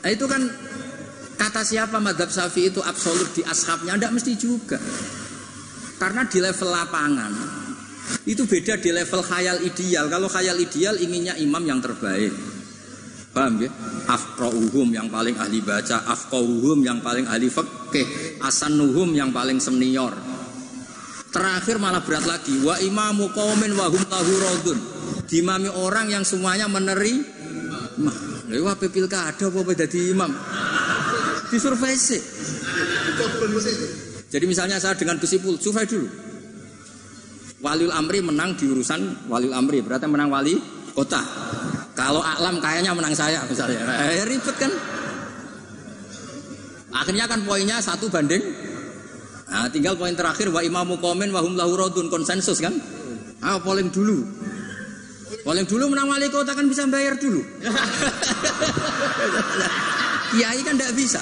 Nah 0.00 0.10
itu 0.10 0.24
kan 0.26 0.42
kata 1.38 1.62
siapa 1.62 2.02
madhab 2.02 2.26
syafi'i 2.26 2.74
itu 2.74 2.82
absolut 2.82 3.30
di 3.32 3.46
ashabnya, 3.46 3.94
tidak 3.96 4.12
mesti 4.18 4.32
juga. 4.34 4.78
Karena 6.00 6.24
di 6.24 6.40
level 6.40 6.68
lapangan 6.72 7.32
itu 8.24 8.48
beda 8.48 8.80
di 8.80 8.88
level 8.88 9.20
khayal 9.20 9.60
ideal. 9.60 10.08
Kalau 10.08 10.32
khayal 10.32 10.56
ideal 10.56 10.96
inginnya 10.96 11.36
imam 11.36 11.60
yang 11.60 11.84
terbaik. 11.84 12.32
Paham 13.30 13.62
ya? 13.62 13.70
Afqauhum 14.10 14.90
yang 14.90 15.06
paling 15.06 15.38
ahli 15.38 15.62
baca, 15.62 16.02
afqauhum 16.08 16.82
yang 16.82 16.98
paling 16.98 17.30
ahli 17.30 17.46
fikih, 17.46 18.40
asanuhum 18.42 19.14
yang 19.14 19.30
paling 19.30 19.62
senior. 19.62 20.10
Terakhir 21.30 21.78
malah 21.78 22.02
berat 22.02 22.26
lagi, 22.26 22.58
wa 22.58 22.74
imamu 22.82 23.30
qaumin 23.30 23.70
wa 23.78 23.86
hum 23.86 24.02
lahu 24.10 24.32
radun. 24.34 24.78
Orang 25.78 26.10
yang 26.10 26.26
semuanya 26.26 26.66
meneri 26.66 27.22
Mah, 28.00 28.16
lha 28.48 28.72
pilkada 28.80 29.28
apa 29.30 29.60
beda 29.60 29.84
di 29.84 30.10
imam? 30.10 30.32
Disurvei 31.52 31.94
sih. 31.94 32.22
Jadi 34.30 34.44
misalnya 34.46 34.78
saya 34.78 34.94
dengan 34.94 35.18
Gus 35.18 35.34
Ipul, 35.34 35.58
survei 35.58 35.90
dulu. 35.90 36.06
Waliul 37.60 37.92
Amri 37.92 38.24
menang 38.24 38.56
di 38.56 38.64
urusan 38.70 39.28
Waliul 39.28 39.52
Amri, 39.52 39.84
berarti 39.84 40.08
menang 40.08 40.32
wali 40.32 40.56
kota. 40.94 41.20
Kalau 41.92 42.24
Alam 42.24 42.56
kayaknya 42.62 42.96
menang 42.96 43.12
saya 43.12 43.44
misalnya. 43.44 43.84
Eh, 44.16 44.24
ribet 44.24 44.56
kan? 44.56 44.72
Akhirnya 46.94 47.28
kan 47.28 47.44
poinnya 47.44 47.76
satu 47.82 48.08
banding. 48.08 48.40
Nah, 49.50 49.66
tinggal 49.68 49.98
poin 49.98 50.14
terakhir 50.14 50.46
wa 50.54 50.62
imamu 50.62 51.02
komen 51.02 51.34
wa 51.34 51.42
hum 51.42 51.58
konsensus 52.08 52.62
kan? 52.62 52.72
Ah, 53.42 53.58
polling 53.58 53.90
dulu. 53.90 54.22
Polling 55.42 55.66
dulu 55.66 55.90
menang 55.90 56.06
wali 56.06 56.30
kota 56.30 56.54
kan 56.54 56.70
bisa 56.70 56.86
bayar 56.86 57.18
dulu. 57.18 57.42
Kiai 60.30 60.62
kan 60.62 60.78
tidak 60.78 60.94
bisa. 60.94 61.18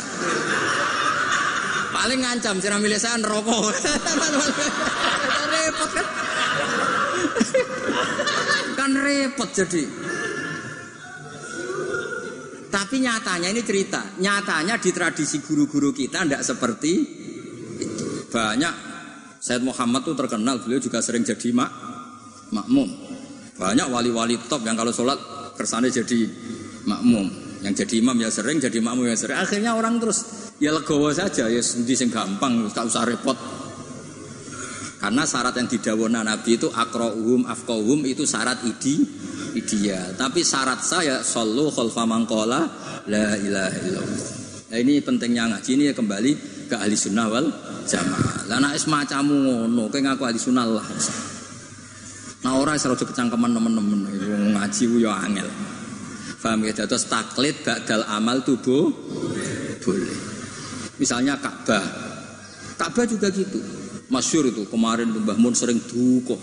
Paling 1.98 2.22
ngancam 2.22 2.62
sira 2.62 2.78
milih 2.78 2.94
saya 2.94 3.18
rokok. 3.18 3.74
repot 5.50 5.90
kan. 5.90 6.06
kan 8.78 8.90
repot 8.94 9.50
jadi. 9.50 9.82
Tapi 12.70 12.96
nyatanya 13.02 13.50
ini 13.50 13.66
cerita, 13.66 14.14
nyatanya 14.22 14.78
di 14.78 14.94
tradisi 14.94 15.42
guru-guru 15.42 15.90
kita 15.90 16.22
tidak 16.22 16.46
seperti 16.46 16.92
itu. 17.82 18.30
Banyak 18.30 18.74
Said 19.42 19.66
Muhammad 19.66 20.06
tuh 20.06 20.14
terkenal, 20.14 20.62
beliau 20.62 20.78
juga 20.78 21.02
sering 21.02 21.26
jadi 21.26 21.50
mak 21.50 21.70
makmum. 22.54 22.86
Banyak 23.58 23.90
wali-wali 23.90 24.38
top 24.46 24.62
yang 24.62 24.78
kalau 24.78 24.94
sholat 24.94 25.18
kersane 25.58 25.90
jadi 25.90 26.30
makmum. 26.86 27.26
Yang 27.66 27.82
jadi 27.82 27.94
imam 28.06 28.16
ya 28.22 28.30
sering, 28.30 28.62
jadi 28.62 28.78
makmum 28.78 29.10
ya 29.10 29.18
sering. 29.18 29.34
Akhirnya 29.34 29.74
orang 29.74 29.98
terus 29.98 30.38
Ya 30.59 30.74
legowo 30.74 31.14
saja, 31.14 31.47
ya 31.47 31.62
sendi 31.62 31.94
sing 31.94 32.10
gampang, 32.10 32.66
tak 32.74 32.90
usah 32.90 33.06
repot. 33.06 33.39
Karena 34.98 35.22
syarat 35.22 35.55
yang 35.55 35.70
didawona 35.70 36.26
Nabi 36.26 36.59
itu 36.59 36.66
akrohum 36.74 37.47
afkohum 37.47 38.02
itu 38.02 38.26
syarat 38.26 38.66
idi 38.66 38.98
ideal. 39.55 40.18
Tapi 40.18 40.43
syarat 40.43 40.82
saya 40.82 41.22
solu 41.22 41.70
khalfa 41.70 42.02
mangkola 42.02 42.66
la 43.06 43.39
ilaha 43.39 43.78
illallah. 43.86 44.30
Nah 44.68 44.78
ini 44.82 44.98
pentingnya 44.98 45.55
ngaji 45.55 45.70
ini 45.78 45.85
ya 45.89 45.94
kembali 45.94 46.30
ke 46.66 46.74
ahli 46.74 46.98
sunnah 46.98 47.30
wal 47.30 47.47
jamaah. 47.86 48.51
Lah 48.51 48.59
nek 48.59 48.74
semacammu 48.74 49.36
ngono, 49.47 49.86
kowe 49.86 50.01
ngaku 50.02 50.22
ahli 50.26 50.40
sunnah 50.43 50.66
lah. 50.66 50.86
Nah 52.43 52.59
ora 52.59 52.74
iso 52.74 52.90
kecangkeman 52.90 53.55
teman-teman 53.55 54.02
ngaji 54.59 54.82
ku 54.82 54.98
ya 54.98 55.14
angel. 55.22 55.47
Faham 56.43 56.66
ya? 56.66 56.74
Terus 56.74 57.06
taklid 57.06 57.62
badal 57.62 58.02
amal 58.10 58.43
tubuh 58.43 58.90
boleh. 59.86 60.38
Misalnya 60.98 61.38
Ka'bah. 61.38 61.82
Ka'bah 62.78 63.06
juga 63.06 63.30
gitu. 63.30 63.58
Masyur 64.08 64.48
itu 64.48 64.64
kemarin 64.66 65.10
Mbah 65.12 65.36
Mun 65.36 65.52
sering 65.52 65.78
duko. 65.84 66.38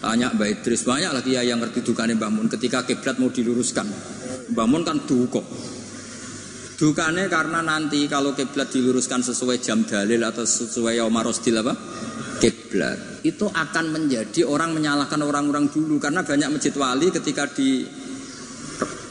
Tanya 0.00 0.32
Mbah 0.32 0.48
Idris 0.48 0.84
banyak 0.84 1.12
lagi 1.12 1.36
ya 1.36 1.42
yang 1.44 1.60
ngerti 1.60 1.80
dukanya 1.84 2.16
Mbah 2.16 2.30
Mun 2.32 2.46
ketika 2.48 2.84
kiblat 2.84 3.16
mau 3.16 3.32
diluruskan. 3.32 3.88
Mbah 4.52 4.66
Mun 4.68 4.82
kan 4.84 5.00
duko. 5.08 5.40
Dukane 6.80 7.28
karena 7.28 7.60
nanti 7.60 8.08
kalau 8.08 8.32
kiblat 8.32 8.72
diluruskan 8.72 9.20
sesuai 9.20 9.60
jam 9.60 9.84
dalil 9.84 10.24
atau 10.24 10.48
sesuai 10.48 11.00
Umar 11.04 11.28
Rosdil 11.28 11.60
apa? 11.60 11.76
Kiblat 12.40 13.20
itu 13.20 13.44
akan 13.44 13.84
menjadi 13.92 14.48
orang 14.48 14.72
menyalahkan 14.72 15.20
orang-orang 15.20 15.68
dulu 15.68 16.00
karena 16.00 16.24
banyak 16.24 16.48
masjid 16.48 16.72
wali 16.72 17.12
ketika 17.12 17.44
di 17.52 17.84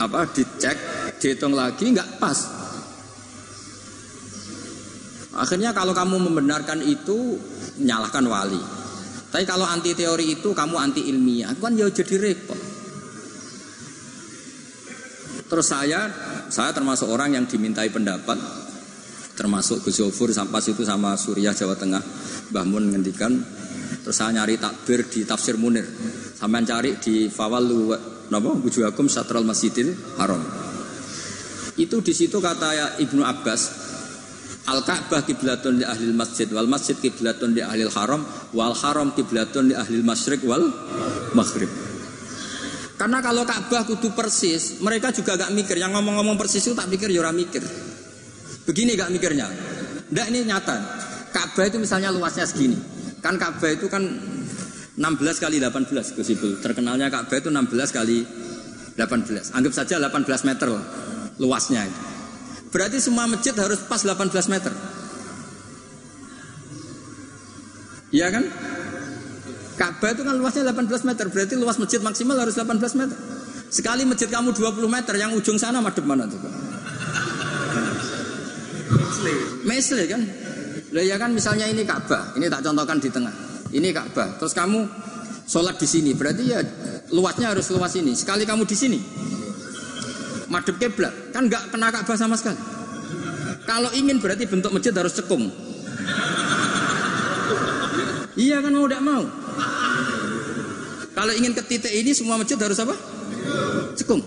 apa 0.02 0.26
dicek 0.34 0.78
dihitung 1.22 1.54
lagi 1.54 1.94
nggak 1.94 2.18
pas. 2.18 2.59
Akhirnya 5.40 5.72
kalau 5.72 5.96
kamu 5.96 6.20
membenarkan 6.28 6.84
itu 6.84 7.40
menyalahkan 7.80 8.26
wali. 8.28 8.60
Tapi 9.30 9.46
kalau 9.48 9.64
anti 9.64 9.96
teori 9.96 10.36
itu 10.36 10.52
kamu 10.52 10.76
anti 10.76 11.08
ilmiah, 11.08 11.56
kan 11.56 11.72
ya 11.80 11.88
jadi 11.88 12.20
repot. 12.20 12.60
Terus 15.50 15.66
saya, 15.66 16.12
saya 16.52 16.76
termasuk 16.76 17.10
orang 17.10 17.34
yang 17.40 17.46
dimintai 17.48 17.90
pendapat, 17.90 18.38
termasuk 19.34 19.82
Gus 19.82 19.98
Yofur 19.98 20.30
sampai 20.30 20.62
situ 20.62 20.86
sama 20.86 21.18
Suriah 21.18 21.56
Jawa 21.56 21.74
Tengah, 21.74 22.04
Mbah 22.54 22.66
Mun 22.70 22.94
ngendikan, 22.94 23.34
terus 24.06 24.14
saya 24.14 24.36
nyari 24.36 24.62
takbir 24.62 25.10
di 25.10 25.26
Tafsir 25.26 25.58
Munir, 25.58 25.88
sampai 26.38 26.66
cari 26.70 26.92
di 27.02 27.32
Fawalu 27.34 27.96
napa 28.30 28.52
wujuhakum 28.62 29.10
satral 29.10 29.42
masjidil 29.42 29.94
haram. 30.22 30.42
Itu 31.80 32.04
di 32.06 32.14
situ 32.14 32.38
kata 32.38 33.02
Ibnu 33.02 33.26
Abbas, 33.26 33.89
Al 34.68 34.84
Ka'bah 34.84 35.24
kiblatun 35.24 35.80
di 35.80 35.86
ahli 35.88 36.12
masjid 36.12 36.46
wal 36.52 36.68
masjid 36.68 36.98
kiblatun 37.00 37.56
di 37.56 37.64
ahli 37.64 37.88
haram 37.88 38.22
wal 38.52 38.76
haram 38.76 39.16
kiblatun 39.16 39.72
di 39.72 39.76
ahli 39.78 40.04
masyrik 40.04 40.44
wal 40.44 40.68
maghrib. 41.32 41.72
Karena 43.00 43.24
kalau 43.24 43.48
Ka'bah 43.48 43.88
kudu 43.88 44.12
persis, 44.12 44.84
mereka 44.84 45.16
juga 45.16 45.40
gak 45.40 45.56
mikir. 45.56 45.80
Yang 45.80 45.96
ngomong-ngomong 45.96 46.36
persis 46.36 46.60
itu 46.68 46.76
tak 46.76 46.92
mikir, 46.92 47.08
ya 47.08 47.32
mikir. 47.32 47.64
Begini 48.68 49.00
gak 49.00 49.08
mikirnya. 49.08 49.48
Nggak 50.12 50.26
ini 50.36 50.40
nyata. 50.44 50.78
Ka'bah 51.32 51.64
itu 51.70 51.80
misalnya 51.80 52.12
luasnya 52.12 52.44
segini. 52.44 52.76
Kan 53.24 53.40
Ka'bah 53.40 53.72
itu 53.72 53.88
kan 53.88 54.04
16 54.04 55.00
kali 55.40 55.64
18 55.64 56.16
Gus. 56.20 56.30
Terkenalnya 56.60 57.08
Ka'bah 57.08 57.40
itu 57.40 57.48
16 57.48 57.96
kali 57.96 58.18
18. 59.00 59.56
Anggap 59.56 59.74
saja 59.74 59.96
18 59.96 60.44
meter 60.44 60.68
luasnya 61.40 61.88
itu. 61.88 62.19
Berarti 62.70 63.02
semua 63.02 63.26
masjid 63.26 63.54
harus 63.58 63.82
pas 63.86 64.02
18 64.02 64.30
meter. 64.50 64.74
Iya 68.10 68.28
kan? 68.34 68.46
Ka'bah 69.80 70.12
itu 70.12 70.22
kan 70.28 70.36
luasnya 70.36 70.68
18 70.70 71.08
meter, 71.08 71.26
berarti 71.32 71.56
luas 71.56 71.80
masjid 71.80 72.04
maksimal 72.04 72.36
harus 72.36 72.58
18 72.58 73.00
meter. 73.00 73.18
Sekali 73.70 74.04
masjid 74.04 74.28
kamu 74.28 74.52
20 74.52 74.92
meter, 74.92 75.14
yang 75.16 75.32
ujung 75.38 75.56
sana 75.56 75.80
madep 75.80 76.04
mana 76.04 76.28
tuh? 76.28 76.42
Mesle 79.64 80.04
kan? 80.10 80.22
Lah 80.90 81.04
ya 81.06 81.16
kan 81.22 81.32
misalnya 81.32 81.70
ini 81.70 81.86
Ka'bah, 81.86 82.34
ini 82.36 82.50
tak 82.50 82.66
contohkan 82.66 82.98
di 82.98 83.10
tengah. 83.14 83.34
Ini 83.70 83.90
Ka'bah. 83.94 84.42
Terus 84.42 84.58
kamu 84.58 84.80
sholat 85.46 85.78
di 85.78 85.88
sini, 85.88 86.12
berarti 86.18 86.44
ya 86.50 86.60
luasnya 87.14 87.54
harus 87.54 87.70
luas 87.70 87.94
ini. 87.96 88.18
Sekali 88.18 88.44
kamu 88.44 88.66
di 88.66 88.76
sini, 88.76 89.00
madep 90.50 90.76
kiblat, 90.82 91.14
kan 91.32 91.46
nggak 91.46 91.70
kena 91.72 91.94
Ka'bah 91.94 92.18
sama 92.18 92.36
sekali. 92.36 92.58
Kalau 93.70 93.94
ingin 93.94 94.18
berarti 94.18 94.50
bentuk 94.50 94.74
masjid 94.74 94.90
harus 94.98 95.14
cekung. 95.14 95.48
Iya 98.34 98.64
kan 98.66 98.72
mau 98.74 98.90
tidak 98.90 99.04
mau. 99.06 99.24
Kalau 101.14 101.34
ingin 101.36 101.54
ke 101.54 101.62
titik 101.68 101.94
ini 101.94 102.12
semua 102.18 102.42
masjid 102.42 102.58
harus 102.58 102.80
apa? 102.82 102.96
Cekung. 103.94 104.24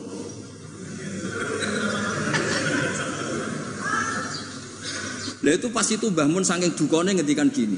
Lah 5.43 5.53
itu 5.59 5.67
pas 5.75 5.87
itu 5.91 6.07
Mbah 6.07 6.31
Mun 6.31 6.47
saking 6.47 6.79
dukane 6.79 7.19
ngendikan 7.19 7.51
gini. 7.51 7.75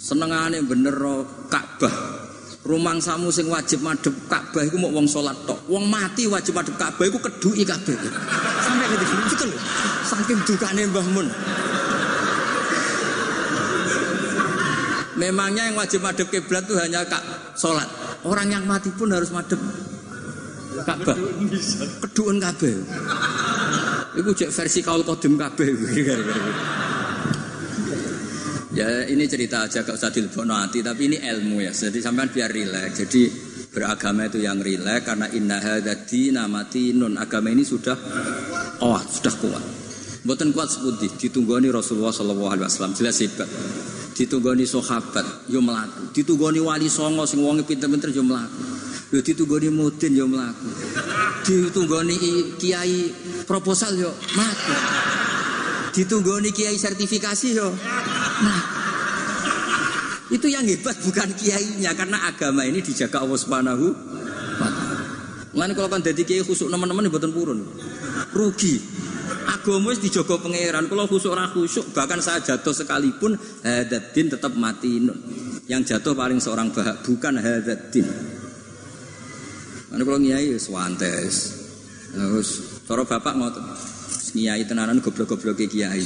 Senengane 0.00 0.64
bener 0.64 0.96
Ka'bah. 1.52 2.17
Rumang 2.68 3.00
samu 3.00 3.32
sing 3.32 3.48
wajib 3.48 3.80
madhep 3.80 4.12
Ka'bah 4.28 4.60
iku 4.60 4.76
mau 4.76 4.92
wong 4.92 5.08
salat 5.08 5.32
tok. 5.48 5.56
Wong 5.72 5.88
mati 5.88 6.28
wajib 6.28 6.52
madhep 6.52 6.76
Ka'bah 6.76 7.08
iku 7.08 7.16
keduki 7.16 7.64
kabeh. 7.64 7.96
Sampai 8.60 8.86
ngerti 8.92 9.16
gitu 9.32 9.44
loh. 9.48 9.60
Saking 10.04 10.38
dukane 10.44 10.82
Mbah 10.92 11.06
Mun. 11.16 11.26
Memangnya 15.16 15.72
yang 15.72 15.80
wajib 15.80 16.04
madhep 16.04 16.28
kiblat 16.28 16.68
itu 16.68 16.76
hanya 16.76 17.08
kak 17.08 17.24
salat. 17.56 17.88
Orang 18.28 18.52
yang 18.52 18.68
mati 18.68 18.92
pun 18.92 19.08
harus 19.16 19.32
madep 19.32 19.56
Ka'bah. 20.84 21.16
Keduan 22.04 22.36
kabeh. 22.36 22.84
Iku 24.20 24.30
cek 24.36 24.52
versi 24.52 24.84
kaul 24.84 25.08
kodim 25.08 25.40
kabeh. 25.40 25.72
Ya 28.78 29.02
ini 29.10 29.26
cerita 29.26 29.66
aja 29.66 29.82
gak 29.82 29.98
usah 29.98 30.14
dilebono 30.14 30.54
hati 30.54 30.86
tapi 30.86 31.10
ini 31.10 31.18
ilmu 31.18 31.66
ya. 31.66 31.74
Jadi 31.74 31.98
sampean 31.98 32.30
biar 32.30 32.46
rileks. 32.54 32.94
Jadi 33.02 33.22
beragama 33.74 34.30
itu 34.30 34.38
yang 34.38 34.62
rileks 34.62 35.02
karena 35.02 35.26
inna 35.34 35.58
hadati 35.58 36.30
namati 36.30 36.94
non 36.94 37.18
agama 37.18 37.50
ini 37.50 37.66
sudah 37.66 37.98
oh 38.86 39.02
sudah 39.02 39.34
kuat. 39.42 39.64
Buatan 40.22 40.54
kuat 40.54 40.70
seperti 40.70 41.26
ditunggoni 41.26 41.70
Rasulullah 41.74 42.14
Shallallahu 42.14 42.50
Alaihi 42.54 42.66
Wasallam. 42.70 42.94
Jelas 42.94 43.18
hebat. 43.18 43.50
Ditunggoni 44.14 44.66
sahabat 44.66 45.50
yo 45.50 45.58
mlaku. 45.58 46.14
Ditunggoni 46.14 46.62
wali 46.62 46.86
songo 46.86 47.26
sing 47.26 47.42
wonge 47.42 47.66
pinter-pinter 47.66 48.14
yo 48.14 48.22
mlaku. 48.22 48.62
Yo 49.10 49.18
ditunggoni 49.22 49.74
mudin 49.74 50.14
yo 50.14 50.26
mlaku. 50.30 50.70
Ditunggoni 51.46 52.14
kiai 52.58 53.10
proposal 53.46 53.94
yo 53.98 54.10
mlaku. 54.38 54.74
Ditunggoni 55.94 56.50
kiai 56.50 56.78
sertifikasi 56.78 57.48
yo 57.58 57.74
mlaku 58.42 58.88
itu 60.28 60.46
yang 60.52 60.64
hebat 60.68 60.96
bukan 61.00 61.32
kiainya 61.32 61.96
karena 61.96 62.28
agama 62.28 62.60
ini 62.68 62.84
dijaga 62.84 63.24
Allah 63.24 63.38
Subhanahu 63.40 63.86
wa 64.60 64.68
taala. 64.68 65.72
kalau 65.72 65.88
kan 65.88 66.04
jadi 66.04 66.20
kiai 66.20 66.44
khusuk 66.44 66.68
teman-teman 66.68 67.08
buatan 67.08 67.32
purun. 67.32 67.64
Rugi. 68.36 68.76
Agama 69.48 69.88
wis 69.88 70.04
dijogo 70.04 70.36
pangeran. 70.36 70.84
Kalau 70.92 71.08
khusuk 71.08 71.32
ora 71.32 71.48
khusuk 71.48 71.96
bahkan 71.96 72.20
saya 72.20 72.44
jatuh 72.44 72.76
sekalipun 72.76 73.40
hadatin 73.64 74.28
tetap 74.28 74.52
mati. 74.52 75.00
Yang 75.64 75.96
jatuh 75.96 76.12
paling 76.12 76.44
seorang 76.44 76.76
bahak 76.76 77.00
bukan 77.08 77.40
hadatin. 77.40 78.04
Mana 79.88 80.04
kalau 80.04 80.20
nyai 80.20 80.52
wis 80.52 80.68
wantes. 80.68 81.56
Terus 82.12 82.48
cara 82.84 83.00
bapak 83.08 83.32
ngotot. 83.32 83.97
Nyai 84.36 84.64
tenanan 84.68 85.00
goblok-goblok 85.00 85.64
kiai. 85.68 86.04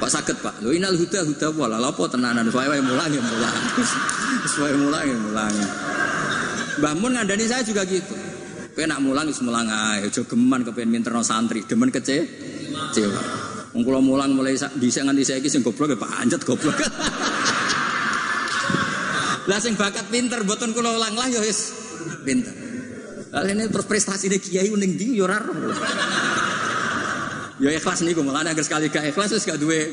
Pak 0.00 0.10
sakit 0.10 0.36
Pak. 0.40 0.54
Lo 0.64 0.72
inal 0.72 0.96
huda 0.96 1.24
huda 1.24 1.48
wala 1.56 1.80
apa 1.80 2.02
tenanan 2.08 2.48
wae 2.52 2.80
mulang 2.80 3.10
ya 3.12 3.22
mulang. 3.22 3.58
Wae 4.60 4.74
mulang 4.76 5.04
ya 5.04 5.16
mulang. 5.20 5.54
Mbah 6.80 6.94
Mun 6.96 7.12
ngandani 7.12 7.44
saya 7.44 7.60
juga 7.60 7.84
gitu. 7.84 8.16
Kowe 8.72 8.84
nak 8.88 9.04
mulang 9.04 9.28
wis 9.28 9.44
mulang 9.44 9.68
ae, 9.68 10.08
aja 10.08 10.24
geman 10.24 10.64
kepen 10.64 10.88
minterno 10.88 11.20
santri, 11.20 11.60
demen 11.68 11.92
kece. 11.92 12.24
Kecewa. 12.70 13.20
Wong 13.76 13.84
mulang 14.02 14.34
mulai 14.34 14.56
bisa 14.56 15.04
nganti 15.04 15.22
saiki 15.22 15.46
sing 15.52 15.62
goblok 15.62 15.94
ya 15.94 15.98
panjet 16.00 16.42
goblok. 16.42 16.74
Lah 19.50 19.58
sing 19.58 19.74
bakat 19.74 20.06
pinter 20.14 20.46
mboten 20.46 20.70
kula 20.70 20.94
ulang 20.94 21.18
lah 21.18 21.26
ya 21.26 21.42
wis 21.42 21.74
pinter. 22.22 22.54
Lah 23.34 23.46
ini 23.46 23.66
terus 23.66 23.86
prestasi 23.86 24.30
kiai 24.38 24.70
ning 24.70 24.94
ndi 24.94 25.18
ya 25.18 25.26
ora 25.26 25.38
Ya 27.60 27.70
ikhlas 27.76 28.00
niku 28.00 28.24
mulane 28.24 28.48
agar 28.48 28.64
sekali 28.64 28.88
gak 28.88 29.12
ikhlas 29.12 29.36
wis 29.36 29.44
gak 29.44 29.60
duwe 29.60 29.92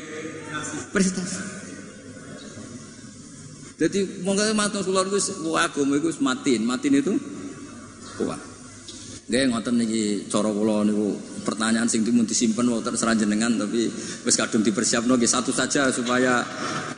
prestasi. 0.88 1.60
Jadi 3.78 4.26
monggo 4.26 4.42
matur 4.56 4.82
kula 4.82 5.06
niku 5.06 5.54
agama 5.54 5.94
iku 6.00 6.10
matin, 6.24 6.64
matin 6.64 6.98
itu 6.98 7.12
kuat. 8.16 8.40
Nggih 9.28 9.52
ngoten 9.52 9.76
niki 9.76 10.24
cara 10.32 10.48
kula 10.48 10.88
niku 10.88 11.12
pertanyaan 11.44 11.86
sing 11.86 12.02
dimun 12.02 12.24
disimpen 12.24 12.72
wonten 12.72 12.96
seranjenengan 12.96 13.60
tapi 13.60 13.92
wis 14.24 14.34
kadung 14.34 14.64
dipersiapno 14.64 15.14
nggih 15.14 15.28
satu 15.28 15.52
saja 15.52 15.92
supaya 15.92 16.40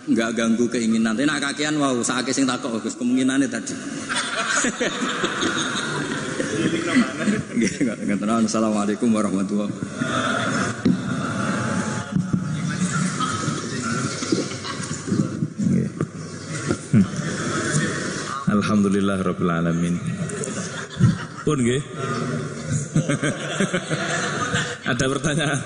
enggak 0.06 0.38
ganggu 0.38 0.70
keinginan. 0.70 1.18
Nak 1.18 1.51
kakean 1.51 1.82
wow 1.82 1.98
sakake 2.01 2.30
sing 2.30 2.47
takok 2.47 2.78
Gus 2.78 2.94
kemungkinane 2.94 3.51
tadi. 3.51 3.74
Assalamualaikum 7.61 9.12
warahmatullahi 9.12 9.69
hmm. 16.89 17.05
Alhamdulillah 18.49 19.20
Rabbil 19.20 19.53
Alamin 19.53 20.01
pun 21.45 21.61
nggih. 21.61 21.82
Ada 24.89 25.05
pertanyaan? 25.05 25.61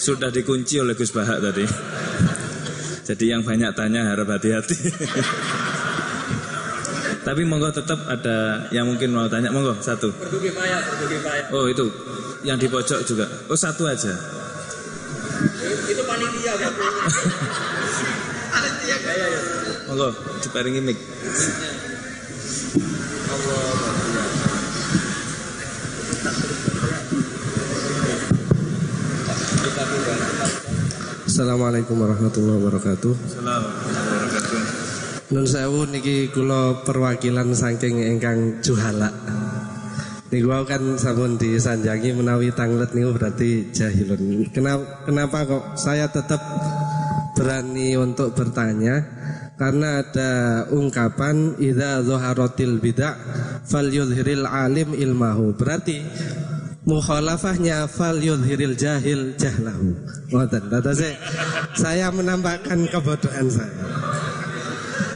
Sudah 0.00 0.32
dikunci 0.32 0.80
oleh 0.80 0.96
Gus 0.96 1.12
Bahak 1.12 1.44
tadi. 1.44 1.68
Jadi 3.04 3.24
yang 3.28 3.44
banyak 3.44 3.76
tanya 3.76 4.08
harap 4.08 4.32
hati-hati. 4.32 4.76
Tapi 7.24 7.40
monggo 7.48 7.72
tetap 7.72 7.96
ada 8.04 8.68
yang 8.68 8.84
mungkin 8.84 9.16
mau 9.16 9.24
tanya. 9.32 9.48
Monggo 9.48 9.80
satu. 9.80 10.12
Oh 11.56 11.64
itu 11.64 11.88
yang 12.44 12.60
di 12.60 12.68
pojok 12.68 13.00
juga. 13.08 13.24
Oh 13.48 13.56
satu 13.56 13.88
aja. 13.88 14.12
Itu 15.88 16.02
panitia. 16.04 16.52
Panitia 18.54 18.96
kayak 19.00 19.28
ya. 19.32 19.40
Monggo 19.88 20.12
diparingi 20.44 20.80
mic. 20.84 21.00
Assalamualaikum 31.24 31.98
warahmatullahi 31.98 32.62
wabarakatuh. 32.62 33.12
Assalamualaikum. 33.16 34.03
Nun 35.34 35.50
sewu 35.50 35.82
niki 35.90 36.30
kula 36.30 36.86
perwakilan 36.86 37.50
saking 37.58 38.06
ingkang 38.06 38.62
juhala. 38.62 39.10
Niku 40.30 40.46
wau 40.46 40.62
kan 40.62 40.94
sampun 40.94 41.34
disanjangi 41.34 42.14
menawi 42.14 42.54
tanglet 42.54 42.94
niku 42.94 43.18
berarti 43.18 43.74
jahilun. 43.74 44.46
Kenapa, 44.54 45.02
kenapa 45.02 45.38
kok 45.42 45.64
saya 45.74 46.06
tetap 46.06 46.38
berani 47.34 47.98
untuk 47.98 48.30
bertanya? 48.30 49.02
Karena 49.58 50.06
ada 50.06 50.30
ungkapan 50.70 51.58
idza 51.58 52.06
dhaharatil 52.06 52.78
bid'ah 52.78 53.18
falyudhiril 53.66 54.46
alim 54.46 54.94
ilmahu. 54.94 55.58
Berarti 55.58 55.98
mukhalafahnya 56.86 57.90
fal 57.90 58.22
yudhiril 58.22 58.78
jahil 58.78 59.34
jahlahu. 59.34 59.98
Ngoten. 60.30 60.62
E, 60.94 61.10
saya 61.74 62.14
menambahkan 62.14 62.86
kebodohan 62.86 63.50
saya. 63.50 64.13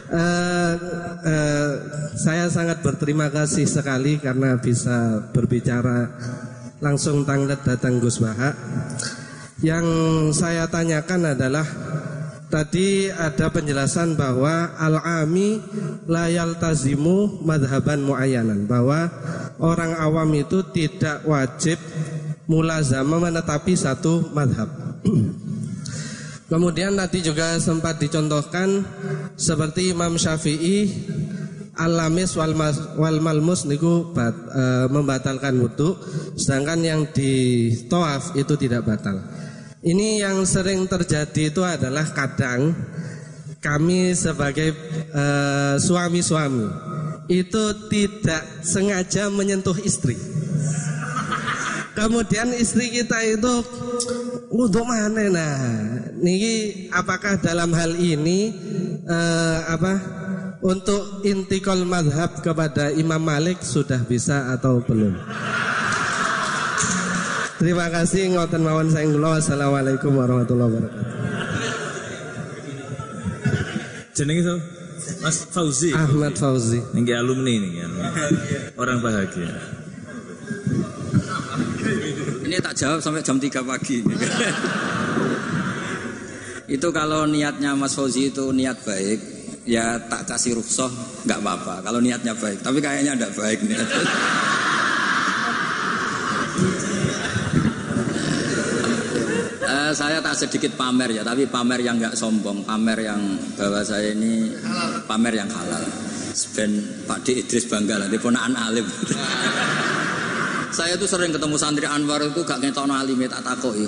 Eh, 0.09 1.73
saya 2.17 2.49
sangat 2.49 2.81
berterima 2.81 3.29
kasih 3.29 3.69
sekali 3.69 4.17
karena 4.17 4.57
bisa 4.57 5.21
berbicara 5.37 6.09
langsung 6.81 7.29
tanglet 7.29 7.61
datang 7.61 8.01
Gus 8.01 8.17
Baha. 8.17 8.57
Yang 9.61 9.87
saya 10.39 10.65
tanyakan 10.71 11.37
adalah 11.37 11.67
Tadi 12.49 13.13
ada 13.13 13.53
penjelasan 13.53 14.17
bahwa 14.17 14.73
al-ami 14.81 15.61
layal 16.09 16.57
tazimu 16.57 17.45
madhaban 17.45 18.01
muayyanan 18.01 18.65
bahwa 18.65 19.13
orang 19.61 19.93
awam 20.01 20.33
itu 20.33 20.65
tidak 20.73 21.29
wajib 21.29 21.77
mulazama 22.49 23.21
menetapi 23.21 23.77
satu 23.77 24.33
madhab. 24.33 24.73
Kemudian 26.49 26.97
tadi 26.97 27.21
juga 27.21 27.61
sempat 27.61 28.01
dicontohkan 28.01 28.81
seperti 29.37 29.93
Imam 29.93 30.17
Syafi'i 30.17 30.89
Al-lamis 31.79 32.35
wal, 32.35 32.59
wal 32.99 33.23
malmus 33.23 33.63
niku 33.63 34.11
bat, 34.11 34.35
e, 34.35 34.91
membatalkan 34.91 35.63
wudhu 35.63 35.95
sedangkan 36.35 36.81
yang 36.83 37.01
di 37.15 37.71
toaf 37.87 38.35
itu 38.35 38.59
tidak 38.59 38.83
batal. 38.83 39.15
Ini 39.79 40.27
yang 40.27 40.43
sering 40.43 40.91
terjadi 40.91 41.55
itu 41.55 41.63
adalah 41.63 42.03
kadang 42.11 42.75
kami 43.63 44.15
sebagai 44.15 44.75
eh, 45.15 45.77
suami-suami 45.79 46.67
itu 47.31 47.65
tidak 47.93 48.43
sengaja 48.65 49.29
menyentuh 49.29 49.77
istri. 49.83 50.19
Kemudian 51.95 52.55
istri 52.55 52.91
kita 52.95 53.23
itu 53.27 53.55
untuk 54.49 54.85
mana 54.89 55.29
nah? 55.29 55.57
Niki 56.19 56.89
apakah 56.93 57.37
dalam 57.41 57.73
hal 57.77 57.95
ini 58.01 58.53
eh, 59.05 59.59
apa 59.69 59.95
untuk 60.65 61.23
intikal 61.23 61.79
madhab 61.85 62.41
kepada 62.41 62.91
Imam 62.91 63.21
Malik 63.21 63.61
sudah 63.61 64.03
bisa 64.09 64.53
atau 64.57 64.81
belum? 64.83 65.15
Terima 67.59 67.91
kasih 67.91 68.39
ngoten 68.39 68.63
mawon 68.63 68.87
sayang 68.87 69.19
kula. 69.19 69.35
Wassalamualaikum 69.39 70.15
warahmatullahi 70.15 70.71
wabarakatuh. 70.79 71.07
Jenenge 74.15 74.43
so? 74.47 74.55
Mas 75.23 75.43
Fauzi. 75.51 75.91
Ahmad 75.91 76.39
Fauzi. 76.39 76.79
Niki 76.95 77.15
alumni 77.15 77.59
alumni. 77.59 77.87
Orang 78.79 79.03
bahagia. 79.03 79.51
Ini 82.49 82.65
tak 82.65 82.81
jawab 82.81 83.05
sampai 83.05 83.21
jam 83.21 83.37
3 83.37 83.61
pagi. 83.61 84.01
itu 86.81 86.89
kalau 86.97 87.29
niatnya 87.29 87.77
Mas 87.77 87.93
Fauzi 87.93 88.33
itu 88.33 88.57
niat 88.57 88.81
baik, 88.89 89.21
ya 89.69 90.01
tak 90.09 90.25
kasih 90.33 90.57
rukhsah 90.57 90.89
nggak 91.29 91.45
apa-apa. 91.45 91.85
Kalau 91.85 92.01
niatnya 92.01 92.33
baik, 92.33 92.65
tapi 92.65 92.81
kayaknya 92.81 93.21
tidak 93.21 93.37
baik 93.37 93.61
niat. 93.69 93.89
Eh, 99.69 99.93
saya 99.93 100.17
tak 100.25 100.33
sedikit 100.33 100.73
pamer 100.81 101.13
ya, 101.13 101.21
tapi 101.21 101.45
pamer 101.45 101.85
yang 101.85 102.01
nggak 102.01 102.17
sombong, 102.17 102.65
pamer 102.65 103.05
yang 103.05 103.21
bahwa 103.53 103.85
saya 103.85 104.17
ini 104.17 104.49
pamer 105.05 105.45
yang 105.45 105.49
halal. 105.53 105.85
Ben 106.57 106.73
Pak 107.05 107.21
D 107.21 107.45
Idris 107.45 107.69
bangga 107.69 108.01
lah, 108.01 108.09
ponakan 108.17 108.57
alim. 108.57 108.89
saya 110.79 110.95
tuh 110.95 111.11
sering 111.11 111.35
ketemu 111.35 111.59
santri 111.59 111.91
Anwar 111.91 112.23
itu 112.23 112.47
gak 112.47 112.63
ngetokno 112.63 112.95
alim 112.95 113.19
tak 113.27 113.43
takoi. 113.43 113.83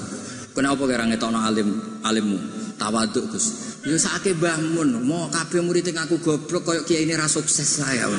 Kenapa 0.50 0.82
kira 0.90 1.06
ngetokno 1.06 1.38
alim 1.38 1.68
alimmu? 2.02 2.38
Tawaduk 2.74 3.30
Gus. 3.30 3.78
Ya 3.86 3.94
sakake 3.94 4.34
bangun, 4.34 4.98
mau 5.06 5.30
kabeh 5.30 5.62
murid 5.62 5.86
aku 5.94 6.18
goblok 6.18 6.66
koyok 6.66 6.84
kiai 6.84 7.06
ini 7.06 7.14
ra 7.14 7.30
sukses 7.30 7.78
saya. 7.78 8.10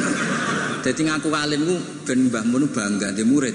Jadi 0.82 1.02
ngaku 1.04 1.28
alimku 1.36 1.76
ben 2.08 2.32
Mbah 2.32 2.48
Mun 2.48 2.72
bangga 2.72 3.12
di 3.12 3.28
murid 3.28 3.54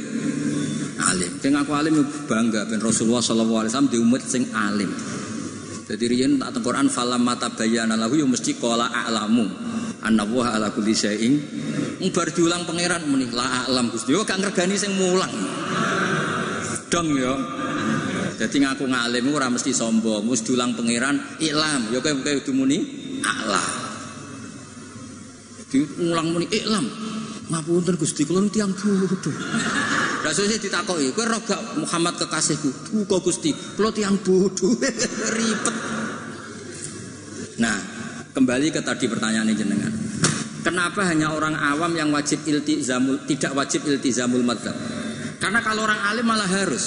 alim. 1.01 1.33
Sing 1.41 1.57
aku 1.57 1.73
alim 1.73 1.97
bangga 2.29 2.69
ben 2.69 2.85
Rasulullah 2.85 3.25
sallallahu 3.25 3.65
alaihi 3.65 3.73
wasallam 3.73 3.91
di 3.91 3.99
umat 3.99 4.23
sing 4.23 4.45
alim. 4.53 4.91
Jadi 5.87 6.05
riyen 6.11 6.37
tak 6.43 6.59
teng 6.59 6.63
Quran 6.67 6.87
falam 6.93 7.23
mata 7.25 7.49
bayana 7.55 7.97
lahu 7.97 8.19
ya 8.19 8.27
mesti 8.27 8.59
qala 8.59 8.91
a'lamu 8.91 9.47
anna 10.07 10.23
wa 10.23 10.55
ala 10.55 10.71
kulli 10.71 10.95
syai'in. 10.95 11.35
Bar 12.15 12.31
diulang 12.31 12.63
pangeran 12.63 13.03
muni 13.11 13.27
la 13.35 13.67
a'lam 13.67 13.91
Gusti. 13.91 14.15
Yo 14.15 14.23
gak 14.23 14.39
ngregani 14.39 14.79
sing 14.79 14.95
mulang. 14.95 15.35
Dong 16.87 17.11
yo. 17.19 17.35
Jadi 18.37 18.63
ngaku 18.63 18.85
ngalim 18.87 19.33
ora 19.33 19.51
mesti 19.51 19.73
sombong, 19.75 20.23
mesti 20.23 20.55
diulang 20.55 20.79
pangeran 20.79 21.17
iklam. 21.43 21.91
Yo 21.91 21.99
kowe 21.99 22.15
kowe 22.23 22.53
muni 22.55 22.79
a'lam. 23.27 23.67
Diulang 25.67 26.29
muni 26.31 26.47
iklam. 26.47 26.87
Ngapunten 27.47 27.95
Gusti 27.95 28.27
kula 28.27 28.43
tiyang 28.51 28.75
bodoh. 28.75 29.35
Rasulnya 30.23 30.59
ditakoki, 30.59 31.15
kowe 31.15 31.27
roh 31.27 31.43
gak 31.47 31.79
Muhammad 31.79 32.19
kekasihku? 32.19 32.99
Muga 32.99 33.23
Gusti, 33.23 33.55
kula 33.79 33.95
tiyang 33.95 34.19
bodoh. 34.23 34.75
Ribet. 35.37 35.77
Nah, 37.57 37.96
kembali 38.37 38.69
ke 38.69 38.85
tadi 38.85 39.09
pertanyaan 39.09 39.49
jenengan. 39.57 39.89
Kenapa 40.61 41.09
hanya 41.09 41.33
orang 41.33 41.57
awam 41.57 41.97
yang 41.97 42.13
wajib 42.13 42.45
iltizamul 42.45 43.25
tidak 43.25 43.57
wajib 43.57 43.89
iltizamul 43.89 44.45
madzhab? 44.45 44.77
Karena 45.41 45.65
kalau 45.65 45.89
orang 45.89 45.97
alim 46.05 46.27
malah 46.29 46.45
harus. 46.45 46.85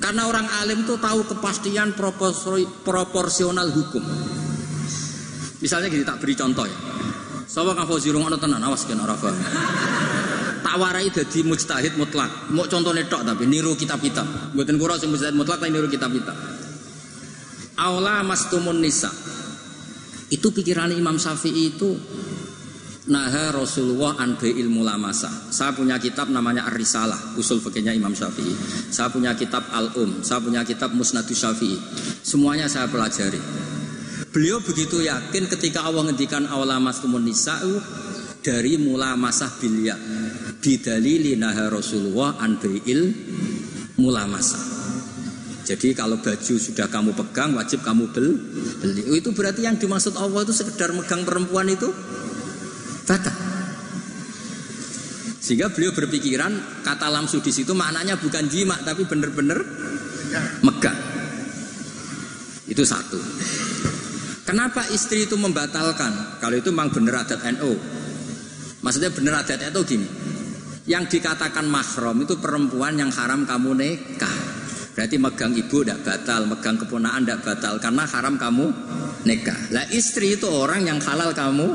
Karena 0.00 0.24
orang 0.24 0.48
alim 0.64 0.88
tuh 0.88 0.96
tahu 0.96 1.28
kepastian 1.28 1.92
proporsional 2.82 3.68
hukum. 3.68 4.00
Misalnya 5.60 5.92
gini 5.92 6.08
tak 6.08 6.18
beri 6.24 6.32
contoh 6.32 6.64
ya. 6.64 6.78
Sawa 7.46 7.76
kang 7.76 7.84
Fauzi 7.84 8.08
rungokno 8.08 8.40
tenan 8.40 8.64
awas 8.64 8.88
kena 8.88 9.04
ora 9.04 9.12
paham. 9.12 9.36
Tak 10.62 10.74
warai 10.80 11.12
dadi 11.12 11.44
mujtahid 11.44 12.00
mutlak. 12.00 12.48
Mau 12.48 12.64
contohnya 12.64 13.04
tok 13.04 13.28
tapi 13.28 13.44
niru 13.44 13.76
kitab-kitab. 13.76 14.56
Mboten 14.56 14.80
kura 14.80 14.96
sing 14.96 15.12
mujtahid 15.12 15.36
mutlak 15.36 15.60
tapi 15.60 15.68
niru 15.68 15.90
kitab-kitab. 15.90 16.61
Aula 17.78 18.20
mastumun 18.26 18.80
nisa. 18.80 19.08
Itu 20.32 20.52
pikiran 20.52 20.92
Imam 20.92 21.20
Syafi'i 21.20 21.76
itu 21.76 21.92
Naha 23.02 23.50
Rasulullah 23.50 24.14
an 24.22 24.38
ilmu 24.38 24.86
lamasa. 24.86 25.28
Saya 25.50 25.74
punya 25.74 25.98
kitab 25.98 26.30
namanya 26.30 26.70
Ar-Risalah, 26.70 27.34
usul 27.34 27.58
fikihnya 27.58 27.90
Imam 27.92 28.14
Syafi'i. 28.14 28.54
Saya 28.94 29.10
punya 29.10 29.34
kitab 29.34 29.66
Al-Um, 29.74 30.22
saya 30.22 30.38
punya 30.38 30.62
kitab 30.62 30.94
Musnadus 30.94 31.34
Syafi'i. 31.34 31.76
Semuanya 32.22 32.70
saya 32.70 32.86
pelajari. 32.86 33.42
Beliau 34.32 34.62
begitu 34.64 35.04
yakin 35.04 35.50
ketika 35.50 35.84
Allah 35.84 36.08
ngendikan 36.08 36.48
awalamas 36.48 37.04
tumun 37.04 37.26
nisa'u 37.26 37.76
dari 38.40 38.80
mula 38.80 39.12
masah 39.18 39.52
bilya 39.60 39.92
bidalili 40.62 41.36
naha 41.36 41.68
Rasulullah 41.68 42.38
an 42.38 42.56
il 42.86 43.12
mula 43.98 44.24
masa. 44.30 44.81
Jadi 45.62 45.94
kalau 45.94 46.18
baju 46.18 46.54
sudah 46.58 46.90
kamu 46.90 47.14
pegang 47.14 47.54
wajib 47.54 47.86
kamu 47.86 48.10
bel, 48.10 48.34
beli. 48.82 49.02
Oh, 49.06 49.14
itu 49.14 49.30
berarti 49.30 49.62
yang 49.62 49.78
dimaksud 49.78 50.18
Allah 50.18 50.42
itu 50.42 50.50
sekedar 50.50 50.90
megang 50.90 51.22
perempuan 51.22 51.70
itu 51.70 51.86
batal. 53.06 53.34
Sehingga 55.42 55.70
beliau 55.70 55.94
berpikiran 55.94 56.82
kata 56.82 57.06
lamsu 57.10 57.42
di 57.42 57.54
situ 57.54 57.74
maknanya 57.74 58.18
bukan 58.18 58.46
jima 58.50 58.78
tapi 58.82 59.06
benar-benar 59.06 59.58
megang. 60.66 60.98
Itu 62.66 62.82
satu. 62.82 63.18
Kenapa 64.42 64.86
istri 64.90 65.30
itu 65.30 65.38
membatalkan? 65.38 66.42
Kalau 66.42 66.56
itu 66.58 66.74
memang 66.74 66.90
benar 66.90 67.22
adat 67.22 67.42
NU. 67.58 67.78
Maksudnya 68.82 69.14
benar 69.14 69.46
adat 69.46 69.62
itu 69.62 69.80
gini. 69.86 70.08
Yang 70.90 71.18
dikatakan 71.18 71.70
mahram 71.70 72.18
itu 72.26 72.34
perempuan 72.42 72.98
yang 72.98 73.14
haram 73.14 73.46
kamu 73.46 73.78
nikah. 73.78 74.61
Berarti 74.92 75.16
megang 75.16 75.56
ibu 75.56 75.80
tidak 75.80 76.04
batal, 76.04 76.44
megang 76.44 76.76
keponaan 76.76 77.24
tidak 77.24 77.40
batal 77.40 77.80
karena 77.80 78.04
haram 78.04 78.36
kamu 78.36 78.66
nikah. 79.24 79.56
Lah 79.72 79.88
istri 79.88 80.36
itu 80.36 80.44
orang 80.52 80.84
yang 80.84 81.00
halal 81.00 81.32
kamu 81.32 81.72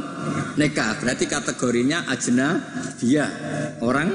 nikah. 0.54 1.02
Berarti 1.02 1.26
kategorinya 1.26 2.06
ajna 2.06 2.62
dia 3.02 3.26
orang 3.82 4.10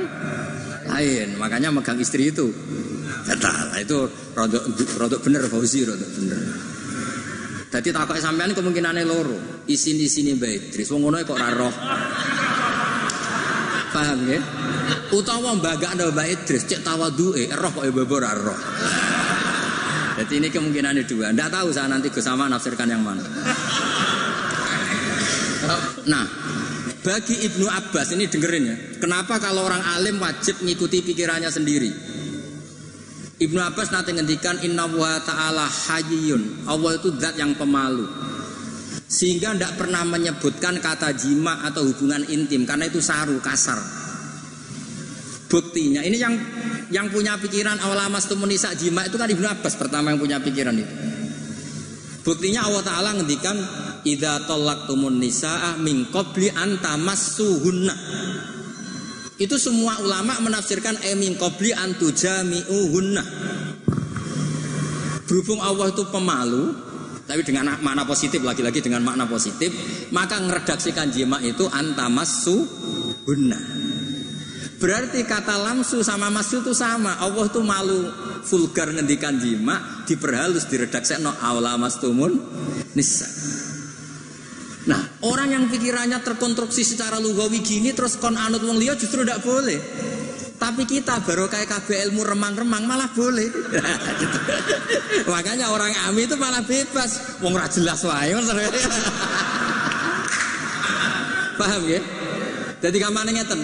lain. 0.87 1.35
Makanya 1.35 1.75
megang 1.75 1.99
istri 1.99 2.31
itu 2.31 2.47
batal. 3.27 3.75
Itu 3.83 4.07
rodok 4.39 4.65
rodok 4.95 5.21
bener 5.27 5.51
Fauzi 5.51 5.83
rodok 5.83 6.11
bener. 6.23 6.41
Jadi 7.73 7.89
takut 7.89 8.21
sampean 8.21 8.55
kemungkinannya 8.55 9.03
loro. 9.03 9.65
Isin 9.67 9.99
isini 9.99 10.39
baik. 10.39 10.77
Terus 10.77 10.93
ngono 10.95 11.19
kok 11.25 11.41
raro. 11.41 11.71
Paham 13.93 14.25
ya? 14.25 14.41
Utawa 15.13 15.53
anda 15.53 16.09
Mbak 16.09 16.27
Idris 16.33 16.65
cek 16.65 16.81
tawadu'e 16.81 17.53
roh 17.53 17.71
kok 17.77 17.85
ibu 17.85 18.03
roh. 18.19 18.59
Jadi 20.17 20.33
ini 20.41 20.49
kemungkinannya 20.49 21.05
dua. 21.05 21.33
Tidak 21.33 21.49
tahu 21.53 21.69
saya 21.73 21.89
nanti 21.89 22.09
bersama 22.09 22.49
nafsirkan 22.49 22.89
yang 22.89 23.05
mana. 23.05 23.25
Nah, 26.09 26.25
bagi 27.05 27.37
Ibnu 27.49 27.67
Abbas 27.69 28.17
ini 28.17 28.29
dengerin 28.29 28.65
ya. 28.65 28.77
Kenapa 29.01 29.37
kalau 29.41 29.67
orang 29.69 29.83
alim 29.99 30.21
wajib 30.21 30.61
mengikuti 30.65 31.05
pikirannya 31.05 31.51
sendiri? 31.53 31.91
Ibnu 33.43 33.59
Abbas 33.59 33.91
nanti 33.91 34.15
ngendikan 34.15 34.63
Inna 34.63 34.87
wa 34.87 35.19
ta'ala 35.19 35.67
hayyun 35.67 36.63
Allah 36.71 36.95
itu 36.95 37.11
zat 37.19 37.35
yang 37.35 37.59
pemalu 37.59 38.07
Sehingga 39.13 39.53
tidak 39.53 39.77
pernah 39.77 40.09
menyebutkan 40.09 40.81
kata 40.81 41.13
jima 41.13 41.69
atau 41.69 41.85
hubungan 41.85 42.25
intim 42.33 42.65
Karena 42.65 42.89
itu 42.89 42.97
saru, 43.05 43.37
kasar 43.45 43.77
Buktinya 45.53 46.01
ini 46.01 46.17
yang 46.17 46.33
yang 46.89 47.13
punya 47.13 47.37
pikiran 47.37 47.77
awalamas 47.77 48.25
tumunisa 48.25 48.73
jima 48.73 49.05
itu 49.05 49.21
kan 49.21 49.29
Ibnu 49.29 49.45
Abbas 49.45 49.77
pertama 49.77 50.09
yang 50.09 50.17
punya 50.17 50.41
pikiran 50.41 50.73
itu. 50.73 50.95
Buktinya 52.25 52.65
Allah 52.65 52.81
Ta'ala 52.81 53.11
ngendikan 53.21 53.57
Idza 54.03 54.49
tumun 54.89 55.21
nisaa 55.21 55.77
min 55.79 56.09
qabli 56.09 56.49
an 56.51 56.81
tamassuhunna. 56.81 57.95
Itu 59.39 59.61
semua 59.61 60.01
ulama 60.01 60.41
menafsirkan 60.43 61.05
e 61.05 61.13
min 61.15 61.39
qabli 61.39 61.71
an 61.77 62.01
tujami'uhunna. 62.01 63.23
Berhubung 65.29 65.61
Allah 65.61 65.93
itu 65.93 66.05
pemalu, 66.09 66.73
tapi 67.33 67.49
dengan 67.49 67.81
makna 67.81 68.05
positif 68.05 68.45
lagi-lagi 68.45 68.85
dengan 68.85 69.01
makna 69.01 69.25
positif, 69.25 69.73
maka 70.13 70.37
ngeredaksikan 70.37 71.09
jima 71.09 71.41
itu 71.41 71.65
antamassuhunna. 71.65 73.61
Berarti 74.77 75.25
kata 75.25 75.57
lamsu 75.57 76.05
sama 76.05 76.29
masu 76.29 76.61
itu 76.61 76.77
sama. 76.77 77.17
Allah 77.25 77.49
tuh 77.49 77.65
malu 77.65 78.05
vulgar 78.45 78.93
ngendikan 78.93 79.41
jima 79.41 80.05
diperhalus 80.05 80.69
diredaksi 80.69 81.17
no 81.25 81.33
awla 81.33 81.81
mastumun 81.81 82.37
nisa. 82.93 83.25
Nah, 84.93 85.01
orang 85.25 85.57
yang 85.57 85.65
pikirannya 85.73 86.21
terkonstruksi 86.21 86.85
secara 86.85 87.17
lugawi 87.17 87.65
gini 87.65 87.97
terus 87.97 88.21
kon 88.21 88.37
anut 88.37 88.61
wong 88.61 88.77
liya 88.77 88.93
justru 88.93 89.25
tidak 89.25 89.41
boleh. 89.41 89.81
Tapi 90.63 90.87
kita 90.87 91.19
baru 91.27 91.51
kayak 91.51 91.67
KB 91.67 92.07
ilmu 92.07 92.23
remang-remang 92.23 92.87
malah 92.87 93.11
boleh. 93.11 93.51
Makanya 95.35 95.75
orang 95.75 95.91
ami 96.07 96.31
itu 96.31 96.39
malah 96.39 96.63
bebas. 96.63 97.43
Wong 97.43 97.59
ora 97.59 97.67
jelas 97.67 98.07
wae. 98.07 98.31
Paham 101.59 101.83
ya? 101.91 101.99
Jadi 102.79 102.97
kamarnya 103.03 103.43
ngeten 103.43 103.61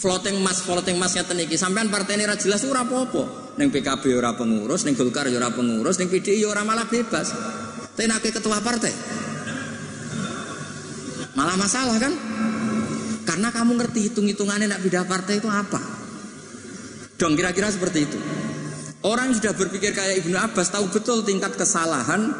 floating 0.00 0.40
mas 0.40 0.64
floating 0.64 0.96
mas 0.96 1.12
ngeten 1.12 1.44
iki 1.44 1.60
sampean 1.60 1.92
partai 1.92 2.16
ini 2.16 2.24
jelas 2.40 2.64
ora 2.64 2.88
apa-apa 2.88 3.52
ning 3.60 3.68
PKB 3.68 4.16
ora 4.16 4.32
pengurus 4.32 4.88
ning 4.88 4.96
Golkar 4.96 5.28
ya 5.28 5.36
ora 5.36 5.52
pengurus 5.52 6.00
ning 6.00 6.08
PDI 6.08 6.40
ya 6.40 6.48
ora 6.48 6.64
malah 6.64 6.88
bebas 6.88 7.36
tapi 7.92 8.28
ketua 8.32 8.64
partai 8.64 8.88
malah 11.36 11.56
masalah 11.60 12.00
kan 12.00 12.16
karena 13.28 13.52
kamu 13.52 13.76
ngerti 13.76 14.08
hitung-hitungannya 14.08 14.72
nak 14.72 14.80
pindah 14.80 15.04
partai 15.04 15.36
itu 15.36 15.52
apa 15.52 15.78
dong 17.20 17.36
kira-kira 17.36 17.68
seperti 17.68 18.08
itu 18.08 18.18
orang 19.04 19.36
sudah 19.36 19.52
berpikir 19.52 19.92
kayak 19.92 20.24
Ibnu 20.24 20.40
Abbas 20.40 20.72
tahu 20.72 20.88
betul 20.88 21.20
tingkat 21.28 21.52
kesalahan 21.60 22.32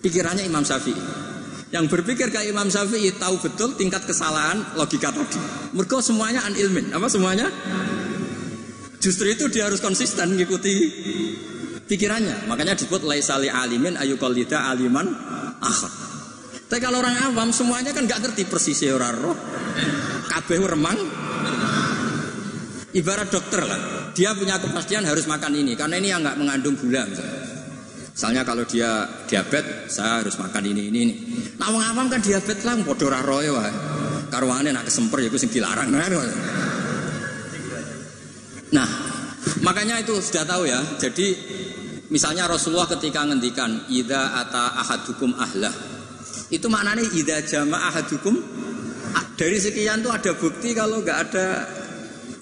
pikirannya 0.00 0.48
Imam 0.48 0.64
Syafi'i 0.64 1.22
yang 1.72 1.88
berpikir 1.88 2.28
kayak 2.28 2.52
Imam 2.52 2.68
Syafi'i 2.68 3.16
tahu 3.16 3.40
betul 3.40 3.72
tingkat 3.80 4.04
kesalahan 4.04 4.60
logika 4.76 5.08
tadi. 5.08 5.40
Mereka 5.72 6.04
semuanya 6.04 6.44
an 6.44 6.52
ilmin. 6.52 6.92
Apa 6.92 7.08
semuanya? 7.08 7.48
Justru 9.00 9.32
itu 9.32 9.48
dia 9.48 9.72
harus 9.72 9.80
konsisten 9.80 10.36
mengikuti 10.36 10.92
pikirannya. 11.88 12.44
Makanya 12.44 12.76
disebut 12.76 13.08
laisali 13.08 13.48
alimin 13.48 13.96
ayu 13.96 14.20
kolida 14.20 14.68
aliman 14.68 15.08
akhir. 15.64 15.92
Tapi 16.68 16.80
kalau 16.80 17.00
orang 17.00 17.32
awam 17.32 17.48
semuanya 17.56 17.96
kan 17.96 18.04
nggak 18.04 18.20
ngerti 18.20 18.44
persis 18.44 18.84
ya 18.84 18.92
orang 18.92 19.16
roh. 19.16 19.36
Kabeh 20.28 20.60
remang. 20.60 21.21
Ibarat 22.92 23.28
dokter 23.32 23.64
lah. 23.64 24.12
Dia 24.12 24.36
punya 24.36 24.60
kepastian 24.60 25.08
harus 25.08 25.24
makan 25.24 25.56
ini 25.56 25.72
karena 25.72 25.96
ini 25.96 26.12
yang 26.12 26.20
nggak 26.20 26.36
mengandung 26.36 26.76
gula 26.76 27.08
misalnya. 27.08 27.40
Misalnya 28.12 28.42
kalau 28.44 28.68
dia 28.68 29.08
diabetes, 29.24 29.96
saya 29.96 30.20
harus 30.20 30.36
makan 30.36 30.68
ini 30.68 30.92
ini 30.92 30.98
ini. 31.00 31.14
Nah, 31.56 31.72
wong 31.72 31.80
awam 31.80 32.06
kan 32.12 32.20
diabetes 32.20 32.60
lah, 32.68 32.76
podo 32.84 33.08
roy 33.08 33.48
wae. 33.48 33.72
Karwane 34.28 34.68
nak 34.68 34.84
kesemper 34.84 35.24
ya 35.24 35.32
sing 35.32 35.48
dilarang. 35.48 35.88
Nah, 38.72 38.88
makanya 39.64 40.00
itu 40.04 40.20
sudah 40.20 40.44
tahu 40.44 40.68
ya. 40.68 40.80
Jadi 41.00 41.36
misalnya 42.12 42.44
Rasulullah 42.44 42.88
ketika 42.88 43.24
ngendikan 43.24 43.88
ida 43.88 44.36
ata 44.36 44.76
ahadukum 44.76 45.32
ahlah. 45.36 45.72
Itu 46.52 46.68
maknanya 46.68 47.08
ida 47.16 47.40
jama 47.48 47.80
ahadukum 47.88 48.36
dari 49.40 49.56
sekian 49.56 50.04
tuh 50.04 50.12
ada 50.12 50.36
bukti 50.36 50.76
kalau 50.76 51.00
nggak 51.00 51.18
ada 51.28 51.46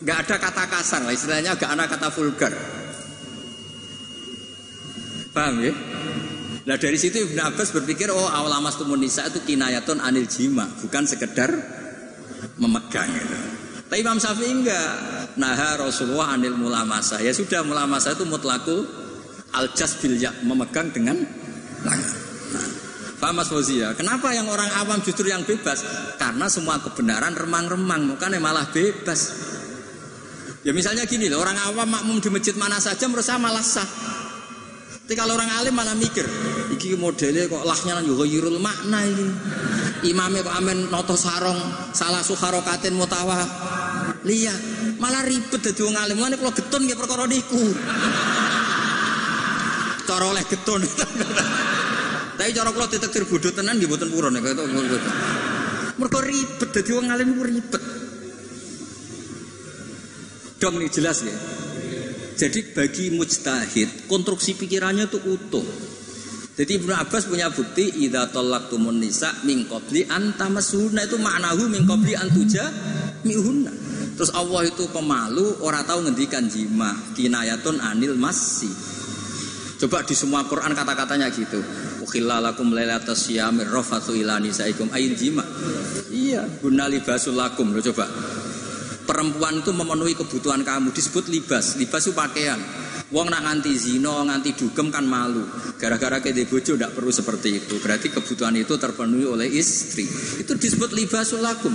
nggak 0.01 0.19
ada 0.27 0.37
kata 0.41 0.65
kasar 0.69 1.01
lah 1.05 1.13
istilahnya 1.13 1.57
nggak 1.57 1.71
ada 1.71 1.85
kata 1.87 2.09
vulgar. 2.13 2.53
Paham 5.31 5.63
ya? 5.63 5.73
Nah 6.67 6.77
dari 6.77 6.99
situ 6.99 7.23
Ibn 7.31 7.55
Abbas 7.55 7.71
berpikir 7.73 8.11
oh 8.11 8.29
awal 8.29 8.53
amas 8.53 8.77
nisa 8.99 9.29
itu 9.31 9.41
kinayatun 9.47 10.03
anil 10.03 10.27
jima 10.27 10.67
bukan 10.81 11.05
sekedar 11.07 11.51
memegang 12.59 13.09
itu. 13.09 13.39
Tapi 13.91 14.07
Imam 14.07 14.19
Syafi'i 14.23 14.53
enggak. 14.55 14.93
Nah 15.39 15.55
Rasulullah 15.79 16.35
anil 16.35 16.59
mulamasa 16.59 17.23
ya 17.23 17.31
sudah 17.31 17.63
mulamasa 17.63 18.13
itu 18.15 18.27
mutlaku 18.27 18.87
al 19.55 19.71
bil 19.75 20.15
ya 20.19 20.31
memegang 20.43 20.91
dengan 20.91 21.19
tangan. 21.21 22.01
Nah, 22.01 22.21
Paham 23.21 23.37
Mas 23.37 23.53
Fauzia? 23.53 23.93
Kenapa 23.93 24.33
yang 24.33 24.49
orang 24.49 24.73
awam 24.81 25.05
justru 25.05 25.29
yang 25.29 25.45
bebas? 25.45 25.85
Karena 26.17 26.49
semua 26.49 26.81
kebenaran 26.81 27.37
remang-remang, 27.37 28.17
bukan 28.17 28.33
malah 28.41 28.65
bebas. 28.73 29.53
Ya 30.61 30.77
misalnya 30.77 31.09
gini 31.09 31.33
loh, 31.33 31.41
orang 31.41 31.57
awam 31.73 31.89
makmum 31.89 32.21
di 32.21 32.29
masjid 32.29 32.53
mana 32.53 32.77
saja 32.77 33.09
saya 33.09 33.41
malah 33.41 33.65
sah. 33.65 33.89
Tapi 35.09 35.19
kalau 35.19 35.35
orang 35.35 35.51
alim 35.59 35.75
malah 35.75 35.97
mikir, 35.97 36.23
iki 36.71 36.95
modelnya 36.95 37.51
kok 37.51 37.65
lahnya 37.67 37.99
juga 38.05 38.29
yurul 38.29 38.61
makna 38.61 39.03
ini. 39.03 39.27
Imamnya 40.07 40.47
kok 40.47 40.55
amen 40.55 40.87
noto 40.93 41.17
sarong, 41.17 41.59
salah 41.97 42.21
suharokatin 42.21 42.95
mutawa. 42.95 43.41
Lihat, 44.21 44.61
malah 45.01 45.25
ribet 45.25 45.65
jadi 45.65 45.81
orang 45.81 45.99
alim. 46.05 46.17
Mana 46.21 46.37
kalau 46.37 46.53
getun 46.53 46.85
ya 46.87 46.95
perkara 46.95 47.25
niku. 47.25 47.65
Cara 50.05 50.25
oleh 50.29 50.45
getun. 50.45 50.85
Tapi 52.39 52.51
cara 52.53 52.71
kalau 52.71 52.87
detektir 52.87 53.25
bodoh 53.27 53.51
tenan 53.51 53.81
nggih 53.81 53.89
mboten 53.89 54.09
purun 54.13 54.37
ya 54.37 54.41
Mereka 55.99 56.19
ribet 56.23 56.69
jadi 56.71 56.91
orang 57.01 57.11
alim 57.17 57.29
ribet. 57.35 57.83
Dong 60.61 60.77
nih 60.77 60.93
jelas 60.93 61.25
ya. 61.25 61.33
Jadi 62.37 62.77
bagi 62.77 63.09
mujtahid 63.17 64.05
konstruksi 64.05 64.61
pikirannya 64.61 65.09
itu 65.09 65.17
utuh. 65.25 65.65
Jadi 66.61 66.77
Ibnu 66.77 66.93
Abbas 66.93 67.25
punya 67.25 67.49
bukti 67.49 68.05
idza 68.05 68.29
talaqtumun 68.29 69.01
nisa 69.01 69.33
min 69.49 69.65
qabli 69.65 70.05
an 70.05 70.37
tamassunna 70.37 71.09
itu 71.09 71.17
maknahu 71.17 71.73
min 71.73 71.89
qabli 71.89 72.13
an 72.13 72.29
tuja 72.29 72.69
mihunna. 73.25 73.73
Terus 74.21 74.37
Allah 74.37 74.69
itu 74.69 74.85
pemalu, 74.93 75.65
orang 75.65 75.81
tahu 75.89 76.05
ngendikan 76.05 76.45
jima, 76.45 76.93
kinayatun 77.17 77.81
anil 77.81 78.21
masih. 78.21 78.69
Coba 79.81 80.05
di 80.05 80.13
semua 80.13 80.45
Quran 80.45 80.77
kata-katanya 80.77 81.33
gitu. 81.33 81.57
Ukhillalakum 82.05 82.77
lailatas 82.77 83.33
syamir 83.33 83.73
rafatu 83.73 84.13
ila 84.13 84.37
nisaikum 84.37 84.93
ayin 84.93 85.17
jima. 85.17 85.41
Iya, 86.13 86.45
guna 86.61 86.85
libasul 86.85 87.33
lakum. 87.33 87.73
Lo 87.73 87.81
coba 87.81 88.05
perempuan 89.11 89.59
itu 89.59 89.75
memenuhi 89.75 90.15
kebutuhan 90.15 90.63
kamu 90.63 90.95
disebut 90.95 91.27
libas 91.27 91.75
libas 91.75 92.07
itu 92.07 92.15
pakaian 92.15 92.63
Wong 93.11 93.27
nak 93.27 93.43
nganti 93.43 93.75
zino, 93.75 94.23
nganti 94.23 94.55
dugem 94.55 94.87
kan 94.87 95.03
malu. 95.03 95.43
Gara-gara 95.83 96.23
kede 96.23 96.47
bojo 96.47 96.79
tidak 96.79 96.95
perlu 96.95 97.11
seperti 97.11 97.59
itu. 97.59 97.83
Berarti 97.83 98.07
kebutuhan 98.07 98.55
itu 98.55 98.79
terpenuhi 98.79 99.27
oleh 99.27 99.51
istri. 99.51 100.07
Itu 100.39 100.55
disebut 100.55 100.95
libasul 100.95 101.43
lakum. 101.43 101.75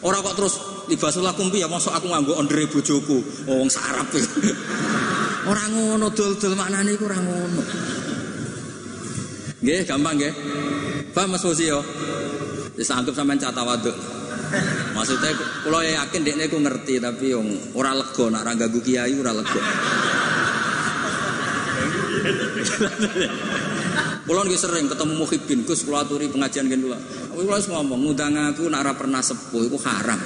Orang 0.00 0.24
kok 0.24 0.36
terus 0.40 0.54
libasul 0.88 1.28
lakum 1.28 1.52
ya 1.52 1.68
masuk 1.68 1.92
aku 1.92 2.08
nganggo 2.08 2.40
ondre 2.40 2.64
bojoku. 2.72 3.20
Oh, 3.52 3.60
wong 3.60 3.68
sarap. 3.68 4.08
Orang 5.52 5.76
ngono 5.76 6.08
dol-dol 6.16 6.56
maknane 6.56 6.96
iku 6.96 7.04
ora 7.04 7.20
ngono. 7.20 7.62
Gampang 9.60 10.14
nggih. 10.16 10.34
Paham 11.12 11.36
Mas 11.36 11.44
Fusi 11.44 11.68
yo? 11.68 11.84
Wis 12.80 12.88
anggap 12.88 13.12
sampean 13.12 13.36
cata 13.36 13.60
waduk. 13.60 14.15
Maksudnya 14.94 15.30
kalau 15.66 15.80
yakin 15.82 16.20
dekne 16.22 16.44
ku 16.46 16.58
ngerti 16.62 17.02
tapi 17.02 17.34
yang 17.34 17.46
ora 17.74 17.92
lega 17.92 18.24
nak 18.30 18.42
ra 18.46 18.52
ganggu 18.54 18.80
kiai 18.80 19.12
ora 19.18 19.32
lega. 19.34 19.60
Kulo 24.26 24.42
nggih 24.42 24.58
sering 24.58 24.90
ketemu 24.90 25.14
muhibin, 25.22 25.62
Gus 25.62 25.86
kula 25.86 26.02
aturi 26.02 26.26
pengajian 26.26 26.66
ngene 26.66 26.82
kula. 26.90 26.98
Kulo 27.30 27.54
wis 27.54 27.70
ngomong 27.70 28.00
ngundang 28.02 28.34
aku 28.34 28.66
nak 28.66 28.82
ora 28.82 28.92
pernah 28.98 29.22
sepuh 29.22 29.62
iku 29.70 29.78
haram. 29.86 30.18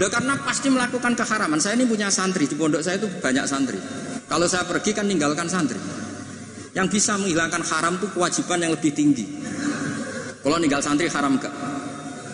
Loh, 0.00 0.08
karena 0.08 0.32
pasti 0.40 0.72
melakukan 0.72 1.12
keharaman. 1.12 1.60
Saya 1.60 1.76
ini 1.76 1.84
punya 1.84 2.08
santri 2.08 2.48
di 2.48 2.56
pondok 2.56 2.80
saya 2.80 2.96
itu 2.96 3.04
banyak 3.20 3.44
santri. 3.44 3.76
Kalau 4.24 4.48
saya 4.48 4.64
pergi 4.64 4.96
kan 4.96 5.04
ninggalkan 5.04 5.44
santri. 5.44 5.76
Yang 6.72 6.96
bisa 6.96 7.20
menghilangkan 7.20 7.60
haram 7.60 8.00
itu 8.00 8.08
kewajiban 8.08 8.64
yang 8.64 8.72
lebih 8.72 8.96
tinggi. 8.96 9.28
Kalau 10.40 10.56
ninggal 10.56 10.80
santri 10.80 11.12
haram 11.12 11.36
gak? 11.36 11.52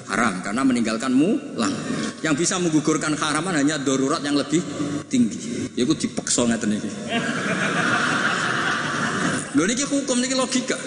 Haram 0.06 0.42
karena 0.42 0.62
meninggalkan 0.62 1.10
mulang. 1.10 1.74
Yang 2.22 2.46
bisa 2.46 2.58
menggugurkan 2.62 3.18
haraman 3.18 3.58
hanya 3.58 3.76
darurat 3.78 4.22
yang 4.22 4.38
lebih 4.38 4.62
tinggi. 5.10 5.70
Ya 5.74 5.82
gue 5.82 5.98
dipaksa 5.98 6.46
ngeten 6.46 6.78
iki. 6.78 6.90
Lho 9.56 9.64
niki 9.66 9.84
hukum 9.88 10.20
niki 10.20 10.36
logika. 10.36 10.78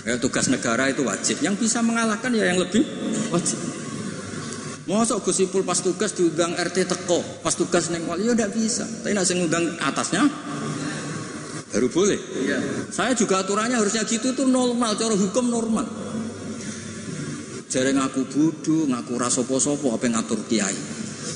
Ya, 0.00 0.16
tugas 0.16 0.48
negara 0.48 0.88
itu 0.90 1.04
wajib. 1.04 1.38
Yang 1.44 1.68
bisa 1.68 1.84
mengalahkan 1.84 2.32
ya 2.34 2.50
yang 2.50 2.58
lebih 2.58 2.82
wajib. 3.30 3.60
Masa 4.90 5.22
Gus 5.22 5.38
Ipul 5.38 5.62
pas 5.62 5.78
tugas 5.78 6.10
diundang 6.18 6.50
RT 6.58 6.82
teko, 6.82 7.22
pas 7.46 7.54
tugas 7.54 7.94
neng 7.94 8.10
wali 8.10 8.26
ya 8.26 8.34
tidak 8.34 8.50
bisa. 8.58 8.82
Tapi 8.82 9.14
nak 9.14 9.22
ngundang 9.22 9.64
atasnya 9.78 10.26
baru 11.70 11.86
boleh. 11.86 12.18
Iya. 12.18 12.58
Saya 12.90 13.14
juga 13.14 13.38
aturannya 13.38 13.78
harusnya 13.78 14.02
gitu 14.02 14.34
tuh 14.34 14.50
normal, 14.50 14.98
cara 14.98 15.14
hukum 15.14 15.46
normal. 15.46 15.86
Jare 17.70 17.94
ngaku 17.94 18.26
bodoh, 18.26 18.82
ngaku 18.90 19.14
rasopo-sopo 19.14 19.94
apa 19.94 20.10
ngatur 20.10 20.42
kiai. 20.50 20.74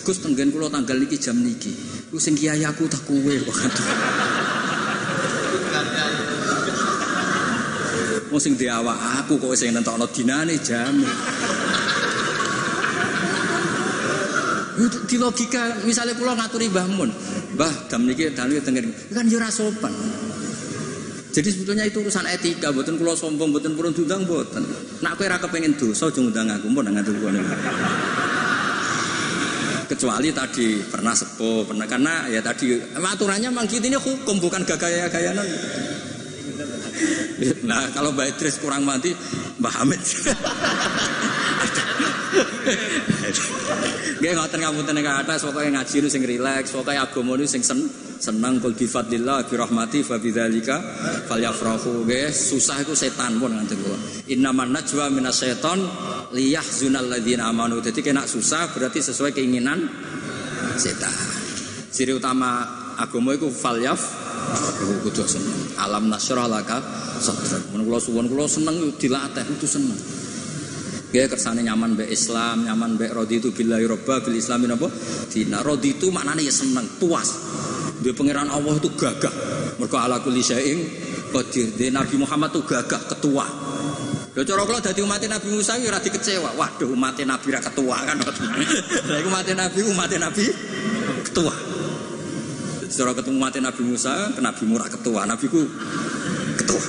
Gus 0.02 0.19
tenggen 0.19 0.51
kula 0.51 0.66
tanggal 0.66 0.98
niki 0.98 1.15
jam 1.15 1.39
niki. 1.39 1.70
Ku 2.11 2.19
sing 2.19 2.35
kiai 2.35 2.66
aku 2.66 2.90
tak 2.90 3.06
kuwe 3.06 3.39
kok. 3.39 3.55
Mau 8.35 8.43
sing 8.43 8.59
di 8.59 8.66
awak 8.66 9.23
aku 9.23 9.39
kok 9.39 9.55
sing 9.55 9.70
nentokno 9.78 10.11
dinane 10.11 10.59
jam. 10.59 11.06
Di 15.06 15.16
logika 15.23 15.86
misalnya 15.86 16.19
pulau 16.19 16.35
ngaturi 16.35 16.66
Mbah 16.66 16.86
Mun, 16.90 17.15
Mbah 17.55 17.86
jam 17.86 18.11
niki 18.11 18.35
dalu 18.35 18.59
tengen 18.59 18.90
kan 19.15 19.23
yo 19.31 19.39
sopan. 19.55 19.94
Jadi 21.35 21.48
sebetulnya 21.51 21.82
itu 21.82 21.98
urusan 21.98 22.31
etika, 22.31 22.70
buatan 22.70 22.94
kulo 22.94 23.19
sombong, 23.19 23.51
buatan 23.51 23.74
purun 23.74 23.90
dudang, 23.90 24.23
buatan. 24.23 24.62
Nak 25.02 25.19
kue 25.19 25.27
raka 25.27 25.51
pengen 25.51 25.74
dosa, 25.74 26.06
jangan 26.06 26.31
undang 26.31 26.47
aku, 26.55 26.70
mau 26.70 26.86
ngatur 26.86 27.19
kulo 27.19 27.43
Kecuali 29.90 30.31
tadi 30.31 30.78
pernah 30.86 31.11
sepo, 31.11 31.66
pernah 31.66 31.90
karena 31.90 32.31
ya 32.31 32.39
tadi 32.39 32.78
aturannya 32.94 33.51
memang 33.51 33.66
gitu 33.66 33.85
ini 33.90 33.98
hukum 33.98 34.39
bukan 34.39 34.62
gaya-gaya 34.62 35.35
nanti. 35.35 35.59
Nah 37.66 37.90
kalau 37.90 38.15
Mbak 38.15 38.39
Idris 38.39 38.62
kurang 38.62 38.86
mati, 38.86 39.11
Mbak 39.59 39.73
Hamid. 39.74 40.02
Gak 44.14 44.30
ngoten 44.38 44.60
ngapunten 44.62 44.94
ing 45.02 45.06
atas 45.10 45.42
pokoke 45.42 45.66
ngaji 45.74 45.96
nu 45.98 46.08
sing 46.08 46.22
rileks, 46.22 46.70
pokoke 46.70 46.94
agama 46.94 47.34
nu 47.34 47.50
sing 47.50 47.66
sen, 47.66 47.90
seneng 48.22 48.62
kul 48.62 48.70
bi 48.78 48.86
fadlillah 48.86 49.42
bi 49.50 49.58
rahmati 49.58 50.06
fa 50.06 50.22
bidzalika 50.22 50.78
falyafrahu. 51.26 52.06
Nggih, 52.06 52.30
susah 52.30 52.78
iku 52.86 52.94
setan 52.94 53.42
pun 53.42 53.50
ngoten 53.50 53.74
kula. 53.74 53.98
Innaman 54.30 54.70
najwa 54.70 55.10
minasyaiton 55.10 55.80
liyahzunal 56.30 57.10
ladzina 57.10 57.50
amanu. 57.50 57.82
Dadi 57.82 58.06
kena 58.06 58.22
susah 58.22 58.70
berarti 58.70 59.02
sesuai 59.02 59.34
keinginan 59.34 59.82
setan. 60.78 61.14
Ciri 61.90 62.14
utama 62.14 62.62
agama 62.94 63.34
iku 63.34 63.50
falyaf 63.50 63.98
kudu 65.02 65.26
seneng. 65.26 65.74
Alam 65.82 66.06
nasrah 66.06 66.46
laka 66.46 66.78
sadrak. 67.18 67.66
Mun 67.74 67.82
kula 67.82 67.98
suwun 67.98 68.30
kula 68.30 68.46
seneng 68.46 68.78
dilatih 68.94 69.42
kudu 69.42 69.66
seneng. 69.66 69.98
Ya 71.14 71.30
kersane 71.30 71.62
nyaman 71.62 71.94
be 71.94 72.10
Islam, 72.10 72.66
nyaman 72.66 72.98
be 72.98 73.06
rodi 73.06 73.38
itu 73.38 73.54
bila 73.54 73.78
robba 73.78 74.18
bil 74.18 74.34
Islamin 74.34 74.74
apa? 74.74 74.90
Dina 75.30 75.62
itu 75.62 76.10
maknanya 76.10 76.42
ya 76.42 76.50
seneng, 76.50 76.90
puas. 76.98 77.30
Dia 78.02 78.10
pangeran 78.10 78.50
Allah 78.50 78.74
itu 78.74 78.90
gagah. 78.98 79.30
Mereka 79.78 79.94
ala 79.94 80.18
kulli 80.18 80.42
syai'in 80.42 80.82
qadir. 81.30 81.70
Dia 81.78 81.94
Nabi 81.94 82.18
Muhammad 82.18 82.50
itu 82.50 82.66
gagah, 82.66 82.98
ketua. 83.06 83.46
Lho 84.34 84.42
cara 84.42 84.66
kula 84.66 84.82
dadi 84.82 84.98
umat 85.06 85.22
Nabi 85.30 85.46
Musa 85.54 85.78
ya 85.78 85.86
ora 85.94 86.02
dikecewa. 86.02 86.58
Waduh 86.58 86.90
umat 86.90 87.14
Nabi 87.22 87.46
ra 87.54 87.62
ketua 87.62 87.96
kan. 88.02 88.18
Lah 88.18 89.16
iku 89.22 89.30
umat 89.30 89.46
Nabi 89.54 89.80
umat 89.86 90.10
Nabi 90.18 90.44
ketua. 91.30 91.54
Cara 92.90 93.10
ketemu 93.14 93.38
umat 93.38 93.54
Nabi 93.54 93.82
Musa, 93.86 94.34
Nabi 94.42 94.62
Murah 94.66 94.90
ketua, 94.90 95.22
Nabi 95.30 95.46
ku 95.46 95.62
ketua. 96.58 96.82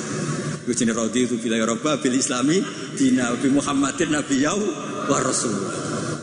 Gue 0.66 0.74
jenis 0.74 0.98
rodi 0.98 1.30
itu 1.30 1.38
bila 1.38 1.62
Eropa 1.62 2.02
bil 2.02 2.18
Islami 2.18 2.58
dina 2.98 3.30
Nabi 3.30 3.54
Muhammadin 3.54 4.10
Nabi 4.10 4.36
Yau 4.42 4.58
wa 5.06 5.18
Rasul. 5.22 5.54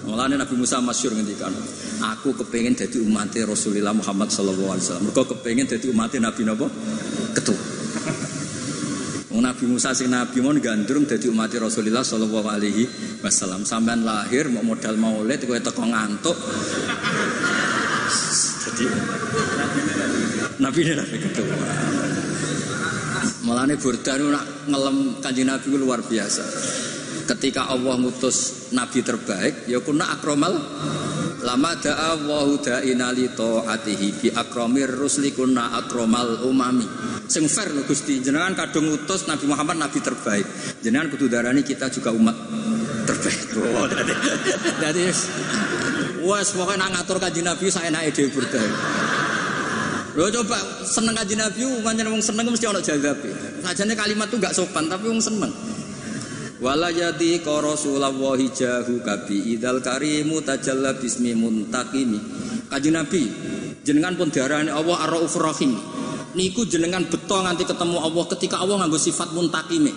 Mulanya 0.03 0.43
Nabi 0.43 0.59
Musa 0.59 0.83
masyur 0.83 1.15
ngendikan, 1.15 1.55
aku 2.03 2.35
kepengen 2.35 2.75
jadi 2.75 2.99
umat 3.07 3.33
Rasulullah 3.47 3.95
Muhammad 3.95 4.29
Sallallahu 4.35 4.75
Alaihi 4.75 4.85
Wasallam. 4.85 5.05
Mereka 5.09 5.23
kepengen 5.39 5.67
jadi 5.71 5.87
umat 5.95 6.13
Nabi 6.19 6.43
Nabi 6.43 6.67
ketua. 7.39 7.73
Nabi 9.43 9.67
Musa 9.67 9.91
sing 9.91 10.07
Nabi 10.07 10.39
mau 10.39 10.55
gandrung 10.55 11.03
jadi 11.03 11.27
umat 11.31 11.51
Rasulullah 11.59 12.07
Sallallahu 12.07 12.47
Alaihi 12.47 12.87
Wasallam. 13.23 13.67
Sampai 13.67 13.99
lahir 13.99 14.47
mau 14.47 14.63
modal 14.63 14.95
maulid, 14.95 15.43
gue 15.43 15.59
teko 15.59 15.83
ngantuk. 15.83 16.39
Jadi 18.63 18.87
Nabi 20.63 20.81
Nabi 20.95 21.17
ketua. 21.19 21.57
Malane 23.43 23.75
Burda 23.75 24.15
itu 24.15 24.31
nak 24.31 24.45
ngelem 24.71 25.19
kanji 25.19 25.43
Nabi 25.43 25.67
itu 25.67 25.79
luar 25.79 26.01
biasa. 26.07 26.45
Ketika 27.27 27.71
Allah 27.71 27.99
ngutus 27.99 28.71
Nabi 28.75 29.03
terbaik, 29.03 29.67
ya 29.67 29.83
kuna 29.83 30.15
akromal 30.15 30.55
lama 31.43 31.75
da'a 31.75 32.19
Allahu 32.19 32.63
da'ina 32.63 33.11
li 33.11 33.27
ta'atihi 33.31 34.09
bi 34.23 34.29
akromir 34.31 34.91
rusli 34.91 35.35
kuna 35.35 35.75
akromal 35.75 36.47
umami. 36.47 36.87
Sing 37.27 37.51
fair 37.51 37.75
lho 37.75 37.83
Gusti, 37.83 38.23
jenengan 38.23 38.55
kadung 38.55 38.91
ngutus 38.91 39.27
Nabi 39.27 39.51
Muhammad 39.51 39.79
Nabi 39.79 39.99
terbaik. 39.99 40.47
Jenengan 40.79 41.11
kudu 41.11 41.27
darani 41.27 41.67
kita 41.67 41.91
juga 41.91 42.15
umat 42.15 42.37
terbaik. 43.07 43.41
Oh, 43.63 43.87
dadi 44.81 45.07
wes 46.23 46.49
pokoknya 46.55 46.87
ngatur 46.93 47.19
kanji 47.19 47.43
Nabi 47.43 47.67
saya 47.69 47.91
naik 47.91 48.15
dhewe 48.15 48.31
Burda. 48.31 48.63
Lo 50.13 50.29
coba 50.29 50.61
seneng 50.85 51.17
kaji 51.17 51.35
Nabi, 51.41 51.61
umatnya 51.65 52.05
wong 52.13 52.21
seneng 52.21 52.45
mesti 52.53 52.69
ono 52.69 52.85
jazabe. 52.85 53.33
Sajane 53.65 53.97
kalimat 53.97 54.29
tuh 54.29 54.37
gak 54.37 54.53
sopan 54.53 54.85
tapi 54.93 55.09
wong 55.09 55.25
seneng. 55.25 55.49
Wala 56.63 56.93
jadi 56.93 57.43
Rasulullah 57.43 58.15
jahu 58.39 59.03
kabi 59.03 59.57
idal 59.57 59.81
karimu 59.81 60.45
tajalla 60.45 60.95
bismi 60.95 61.33
muntakimi. 61.33 62.21
Kaji 62.69 62.91
Nabi, 62.93 63.23
jenengan 63.83 64.15
pun 64.15 64.29
diarani 64.29 64.69
Allah 64.69 65.01
ar-Raufur 65.09 65.49
Rahim. 65.49 65.75
Niku 66.37 66.69
jenengan 66.69 67.09
beto 67.09 67.41
nganti 67.41 67.65
ketemu 67.65 67.99
Allah 67.99 68.25
ketika 68.37 68.61
Allah 68.61 68.85
nganggo 68.85 69.01
sifat 69.01 69.33
muntakimi. 69.33 69.93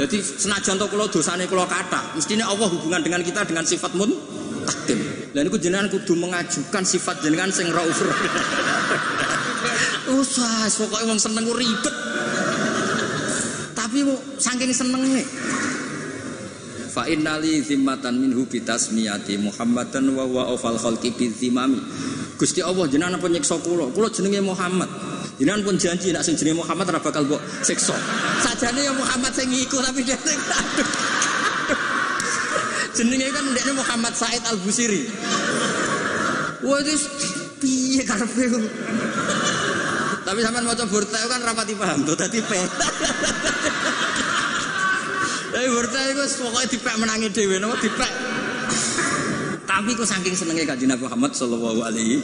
Jadi 0.00 0.16
senajan 0.24 0.80
to 0.80 0.88
kula 0.88 1.12
dosane 1.12 1.44
kula 1.44 1.68
kata, 1.68 2.16
mestinya 2.16 2.48
Allah 2.48 2.72
hubungan 2.72 3.04
dengan 3.04 3.20
kita 3.20 3.44
dengan 3.44 3.68
sifat 3.68 3.92
muntakim. 3.92 5.19
Dan 5.30 5.46
itu 5.46 5.58
jenengan 5.62 5.86
kudu 5.86 6.18
mengajukan 6.18 6.82
sifat 6.82 7.22
jenengan 7.22 7.50
sing 7.54 7.70
raufur. 7.70 8.10
Usah, 10.10 10.66
pokoknya 10.74 11.06
wong 11.06 11.20
seneng 11.22 11.46
ku 11.46 11.54
ribet. 11.54 11.94
Tapi 13.78 14.02
saking 14.42 14.74
senenge. 14.74 15.22
Fa 16.90 17.06
innali 17.06 17.62
zimmatan 17.62 18.18
minhu 18.18 18.50
bitasmiyati 18.50 19.38
Muhammadan 19.38 20.10
wa 20.10 20.26
wa 20.26 20.42
awfal 20.50 20.74
khalqi 20.74 21.14
bizimami. 21.14 21.78
Gusti 22.34 22.58
Allah 22.66 22.90
jenengan 22.90 23.22
pun 23.22 23.30
nyiksa 23.30 23.62
kula. 23.62 23.94
Kula 23.94 24.10
jenenge 24.10 24.42
Muhammad. 24.42 24.90
Jenengan 25.38 25.62
pun 25.62 25.78
janji 25.78 26.10
nek 26.10 26.26
sing 26.26 26.34
jenenge 26.34 26.58
Muhammad 26.66 26.90
ora 26.90 26.98
bakal 26.98 27.22
mbok 27.30 27.38
siksa. 27.62 27.94
Sajane 28.42 28.82
ya 28.82 28.90
Muhammad 28.90 29.30
sing 29.30 29.46
iku 29.54 29.78
tapi 29.78 30.02
dia 30.02 30.18
Jenenge 32.90 33.30
kan 33.30 33.44
ndekne 33.46 33.72
Muhammad 33.78 34.14
Said 34.18 34.42
Al 34.50 34.58
Busiri. 34.62 35.06
Wah 36.60 36.78
itu 36.82 36.92
piye 37.62 38.02
karepe. 38.04 38.44
Tapi 40.20 40.38
sampean 40.44 40.68
maca 40.68 40.84
burda 40.84 41.16
itu 41.16 41.28
kan 41.30 41.40
rapati 41.40 41.74
paham 41.78 42.04
tuh 42.04 42.14
tadi 42.18 42.38
pe. 42.44 42.58
Tapi 45.50 45.66
burda 45.66 46.00
itu 46.12 46.22
pokoknya 46.44 46.68
dipek 46.70 46.94
menangi 47.00 47.28
dhewe 47.32 47.56
napa 47.56 47.80
dipek. 47.80 48.12
Tapi 49.64 49.90
kok 49.96 50.04
saking 50.04 50.34
senenge 50.36 50.68
kanjeng 50.68 50.92
Nabi 50.92 51.08
Muhammad 51.08 51.32
sallallahu 51.32 51.80
alaihi 51.80 52.20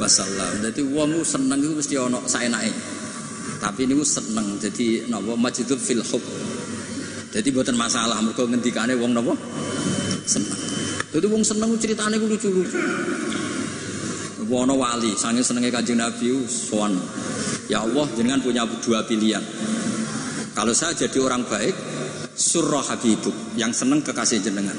wasallam. 0.00 0.64
Dadi 0.64 0.80
wong 0.86 1.20
seneng 1.26 1.60
iku 1.60 1.74
mesti 1.76 1.94
ana 2.00 2.18
saenake. 2.24 2.72
Tapi 3.60 3.84
niku 3.84 4.06
seneng. 4.06 4.56
Jadi 4.56 5.04
napa 5.10 5.36
majidul 5.36 5.76
fil 5.76 6.00
hub. 6.00 6.24
Jadi 7.36 7.52
buatan 7.52 7.76
masalah 7.76 8.16
mergo 8.24 8.48
ngendikane 8.48 8.96
wong 8.96 9.12
napa 9.12 9.36
seneng. 10.26 10.58
Jadi 11.14 11.26
wong 11.30 11.42
seneng 11.46 11.70
ceritane 11.78 12.18
ku 12.18 12.26
lucu-lucu. 12.26 12.78
Wono 14.46 14.78
wali, 14.78 15.14
sange 15.18 15.42
senenge 15.42 15.74
kanjeng 15.74 15.98
Nabi 15.98 16.30
sowan. 16.46 16.94
Ya 17.66 17.82
Allah, 17.82 18.06
jenengan 18.14 18.38
punya 18.42 18.62
dua 18.82 19.02
pilihan. 19.02 19.42
Kalau 20.54 20.70
saya 20.70 20.94
jadi 20.94 21.18
orang 21.18 21.42
baik, 21.50 21.74
surah 22.38 22.84
habibuk, 22.94 23.34
yang 23.58 23.74
seneng 23.74 24.06
kekasih 24.06 24.38
jenengan. 24.44 24.76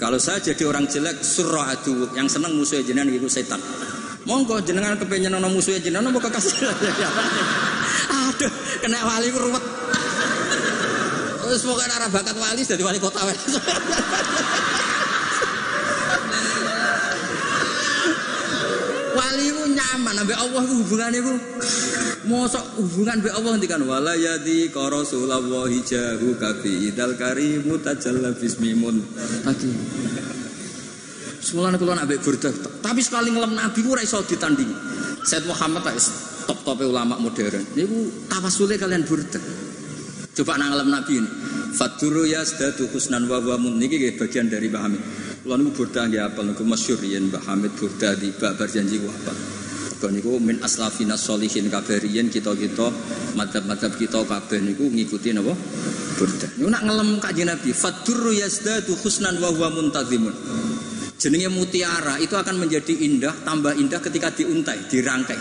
Kalau 0.00 0.16
saya 0.16 0.40
jadi 0.40 0.64
orang 0.66 0.88
jelek, 0.88 1.20
surah 1.20 1.70
adu, 1.70 2.10
yang 2.16 2.26
seneng 2.26 2.56
musuh 2.56 2.80
jenengan 2.80 3.12
itu 3.12 3.28
setan. 3.28 3.60
Monggo 4.24 4.56
jenengan 4.64 4.96
kepengen 4.96 5.36
ana 5.36 5.52
musuh 5.52 5.76
jenengan 5.76 6.08
mau 6.08 6.18
kekasih. 6.18 6.64
Aduh, 8.24 8.52
kena 8.80 9.04
wali 9.04 9.28
ku 9.28 9.38
ruwet. 9.38 9.64
Pokoknya 11.54 11.94
arah 11.94 12.10
bakat 12.10 12.34
wali 12.34 12.66
jadi 12.66 12.82
wali 12.82 12.98
kota 12.98 13.20
wali 19.24 19.48
ku 19.56 19.64
nyaman 19.72 20.14
ambek 20.20 20.36
Allah 20.36 20.60
ku 20.68 20.74
hubungane 20.84 21.18
ku 21.24 21.32
mosok 22.28 22.64
hubungan 22.76 23.24
ambek 23.24 23.32
Allah 23.32 23.50
ngendikan 23.56 23.82
wala 23.88 24.12
yadi 24.12 24.68
ka 24.68 24.84
rasulullah 24.92 25.40
jahu 25.64 26.36
kafi 26.36 26.92
idal 26.92 27.16
karimu 27.16 27.80
tajalla 27.80 28.36
bismimun 28.36 29.00
tadi 29.44 29.70
Semulane 31.44 31.76
kula 31.76 31.92
nak 31.92 32.08
ambek 32.08 32.24
tapi 32.80 33.00
sekali 33.04 33.28
ngelem 33.28 33.52
nabi 33.52 33.84
ku 33.84 33.92
ora 33.92 34.00
iso 34.00 34.16
ditandingi. 34.24 34.72
Said 35.28 35.44
Muhammad 35.44 35.84
tak 35.84 36.00
top-tope 36.48 36.88
ulama 36.88 37.20
modern. 37.20 37.60
Niku 37.76 38.24
tawasule 38.32 38.80
kalian 38.80 39.04
burda. 39.04 39.36
Coba 40.32 40.56
nang 40.56 40.72
nabi 40.88 41.20
ini. 41.20 41.28
Faduru 41.76 42.24
yasdadu 42.24 42.88
husnan 42.88 43.28
wa 43.28 43.44
wa 43.44 43.60
mun 43.60 43.76
niki 43.76 44.16
bagian 44.16 44.48
dari 44.48 44.72
Mbah 44.72 44.88
Kula 45.44 45.60
niku 45.60 45.84
burda 45.84 46.08
nggih 46.08 46.24
apal 46.24 46.48
niku 46.48 46.64
masyhur 46.64 47.04
yen 47.04 47.28
Mbah 47.28 47.44
Hamid 47.44 47.76
burda 47.76 48.16
di 48.16 48.32
babar 48.32 48.64
janji 48.64 48.96
ku 48.96 49.12
apal. 49.12 49.36
Kau 50.00 50.08
niku 50.08 50.40
min 50.40 50.56
aslafina 50.64 51.20
solihin 51.20 51.68
kabarian 51.68 52.32
kita-kita 52.32 52.88
madhab-madhab 53.36 53.92
kita 53.92 54.24
kabeh 54.24 54.64
niku 54.64 54.88
ngikuti 54.88 55.36
napa 55.36 55.52
burda. 56.16 56.48
Niku 56.56 56.68
nak 56.72 56.88
ngelem 56.88 57.20
kanjeng 57.20 57.52
Nabi 57.52 57.76
faduru 57.76 58.32
yasdadu 58.32 58.96
husnan 59.04 59.36
wa 59.36 59.52
wa 59.52 59.68
muntazimun. 59.68 60.32
Jenenge 61.20 61.52
mutiara 61.52 62.16
itu 62.24 62.40
akan 62.40 62.64
menjadi 62.64 63.04
indah, 63.04 63.44
tambah 63.44 63.76
indah 63.76 64.00
ketika 64.00 64.32
diuntai, 64.32 64.88
dirangkai. 64.88 65.36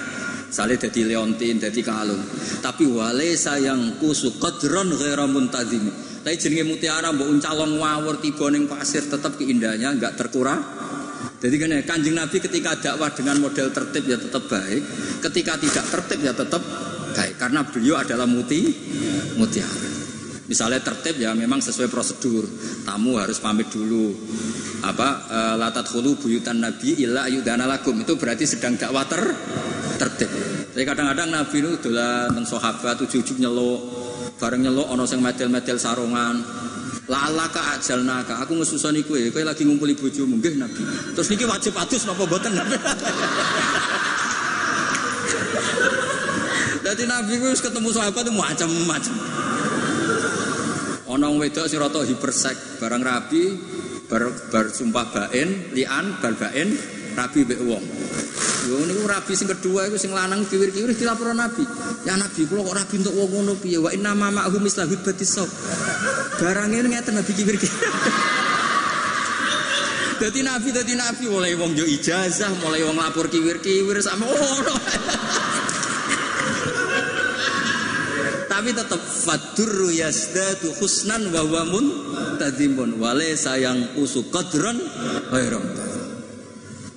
Salih 0.51 0.75
jadi 0.83 1.15
leontin, 1.15 1.63
jadi 1.63 1.79
kalung. 1.79 2.19
Tapi 2.59 2.91
wale 2.91 3.39
sayang 3.39 4.03
kusu 4.03 4.35
qadron 4.35 4.99
ghaira 4.99 5.31
muntazim. 5.31 5.87
Tapi 6.23 6.39
jenenge 6.39 6.63
mutiara 6.63 7.11
mbok 7.11 7.27
uncalon 7.27 7.83
ngawur 7.83 8.15
tiba 8.23 8.47
ning 8.47 8.63
pasir 8.71 9.03
tetap 9.03 9.35
keindahannya 9.35 9.99
enggak 9.99 10.15
terkurang. 10.15 10.63
Jadi 11.43 11.55
kan 11.59 11.75
kanjeng 11.83 12.15
Nabi 12.15 12.39
ketika 12.39 12.79
dakwah 12.79 13.11
dengan 13.11 13.43
model 13.43 13.67
tertib 13.75 14.07
ya 14.07 14.15
tetap 14.15 14.47
baik, 14.47 14.81
ketika 15.19 15.59
tidak 15.59 15.85
tertib 15.91 16.19
ya 16.23 16.31
tetap 16.31 16.63
baik 17.11 17.35
karena 17.35 17.67
beliau 17.67 17.99
adalah 17.99 18.23
muti 18.23 18.71
mutiara. 19.35 19.91
Misalnya 20.47 20.79
tertib 20.79 21.19
ya 21.19 21.35
memang 21.35 21.59
sesuai 21.59 21.91
prosedur. 21.91 22.47
Tamu 22.87 23.19
harus 23.19 23.43
pamit 23.43 23.67
dulu. 23.71 24.11
Apa 24.83 25.07
e, 25.27 25.39
latat 25.59 25.87
hulu 25.91 26.19
buyutan 26.19 26.59
Nabi 26.59 26.99
illa 27.03 27.27
ayudana 27.27 27.63
lakum 27.63 27.95
itu 27.99 28.19
berarti 28.19 28.43
sedang 28.47 28.75
dakwah 28.75 29.07
ter 29.07 29.23
tertib. 29.99 30.31
Tapi 30.75 30.83
kadang-kadang 30.83 31.31
Nabi 31.31 31.55
itu 31.63 31.71
dolan 31.87 32.33
teng 32.33 32.47
sahabat 32.49 32.97
ujug-ujug 33.03 33.37
nyeluk, 33.39 34.02
bareng 34.43 34.59
nyeluk 34.67 34.91
ana 34.91 35.07
sing 35.07 35.23
medel-medel 35.23 35.79
sarungan. 35.79 36.43
Ajal 37.07 38.03
naka, 38.03 38.43
aku 38.43 38.59
ngesusoni 38.59 39.03
kue, 39.07 39.31
kue 39.31 39.43
lagi 39.43 39.63
ngumpuli 39.63 39.95
bojomu 39.95 40.39
nggih 40.39 40.55
Nabi. 40.59 40.83
Terus 41.15 41.27
niki 41.31 41.47
wajib 41.47 41.75
atus 41.79 42.03
napa 42.03 42.23
boten 42.27 42.51
Nabi? 42.59 42.75
Jadi 46.83 47.03
Nabi 47.07 47.33
itu 47.39 47.59
ketemu 47.59 47.89
sahabat 47.91 48.27
macam-macam. 48.31 49.15
Ono 51.11 51.27
wedok 51.39 51.67
sing 51.67 51.79
rata 51.79 52.01
hipersek 52.03 52.81
barang 52.81 53.03
rabi 53.03 53.43
bar, 54.07 54.23
bar 54.49 54.65
sumpah 54.71 55.05
bain 55.13 55.75
lian 55.75 56.17
bar 56.23 56.33
bain 56.39 56.73
rabi 57.13 57.45
mbek. 57.45 57.59
Yo 58.63 58.79
niku 58.87 59.03
rabi 59.03 59.33
sing 59.35 59.51
kedua 59.51 59.91
iku 59.91 59.99
sing 59.99 60.15
lanang 60.15 60.47
kiwir-kiwir 60.47 60.95
dilapor 60.95 61.35
Nabi. 61.35 61.67
Ya 62.07 62.15
Nabi 62.15 62.47
kula 62.47 62.63
kok 62.63 62.75
rabi 62.79 62.95
untuk 63.03 63.13
wong 63.15 63.29
ngono 63.31 63.53
piye? 63.59 63.75
Wa 63.79 63.91
inna 63.91 64.15
ma 64.15 64.31
ma'hu 64.31 64.59
mislahu 64.63 64.95
batisab. 65.03 65.49
Barang 66.39 66.71
ngene 66.71 66.87
ngeten 66.95 67.19
Nabi 67.19 67.31
kiwir-kiwir. 67.35 67.81
Dadi 70.23 70.39
Nabi 70.39 70.71
dadi 70.71 70.95
Nabi 70.95 71.27
mulai 71.27 71.51
wong 71.59 71.75
yo 71.75 71.83
ijazah, 71.83 72.55
mulai 72.63 72.79
wong 72.87 72.95
lapor 72.95 73.27
kiwir-kiwir 73.27 73.99
sama 73.99 74.23
ono. 74.23 74.75
tapi 78.53 78.69
tetap 78.69 79.01
fadurru 79.01 79.91
yasdatu 79.91 80.71
husnan 80.79 81.33
wa 81.35 81.41
wa 81.41 81.67
muntadimun 81.67 82.95
wale 83.01 83.35
sayang 83.35 83.97
usu 83.99 84.29
qadran 84.31 84.77
ghairam 85.33 85.65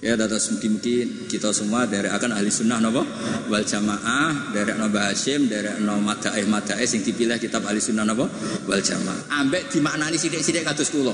ya 0.07 0.15
datas 0.15 0.55
mungkin 0.55 0.79
kita 1.27 1.51
semua 1.51 1.83
dari 1.91 2.07
akan 2.07 2.39
ahli 2.39 2.47
sunnah 2.47 2.79
nopo 2.79 3.03
wal 3.51 3.67
jamaah 3.67 4.55
dari 4.55 4.71
no 4.79 4.87
Hashim 4.87 5.51
dari 5.51 5.83
no 5.83 5.99
madaeh 5.99 6.47
madaeh 6.47 6.87
sing 6.87 7.03
dipilih 7.03 7.43
kitab 7.43 7.67
ahli 7.67 7.83
sunnah 7.83 8.07
nopo 8.07 8.31
wal 8.71 8.79
jamaah. 8.79 9.43
Ambek 9.43 9.67
dimaknani 9.75 10.15
sidik-sidik 10.15 10.63
kados 10.63 10.95
kula. 10.95 11.11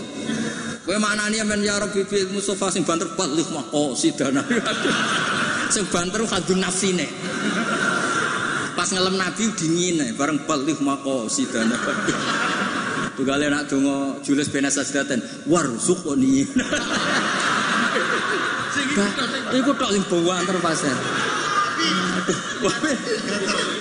Kowe 0.84 0.96
maknani 1.00 1.40
men 1.48 1.64
ya 1.64 1.80
rabbi 1.80 2.04
bil 2.04 2.36
mustafa 2.36 2.68
sing 2.68 2.84
banter 2.84 3.08
balih 3.16 3.48
maqasidana 3.48 4.44
sing 5.74 5.88
banter 5.88 6.20
kadun 6.28 6.60
nafsine. 6.60 7.08
Pas 8.76 8.88
ngelem 8.92 9.16
nabi 9.16 9.48
dingin 9.56 10.04
bareng 10.20 10.44
balih 10.44 10.76
mako 10.84 11.32
sidana. 11.32 11.76
Tunggale 13.12 13.52
nak 13.52 13.68
donga 13.68 14.24
Julius 14.24 14.48
bin 14.48 14.64
Asasdaten 14.64 15.20
warzuqni 15.44 16.48
Iku 19.52 19.70
tok 19.76 19.90
sing 19.92 20.04
bawa 20.08 20.44
antar 20.44 20.56
pasar. 20.60 20.96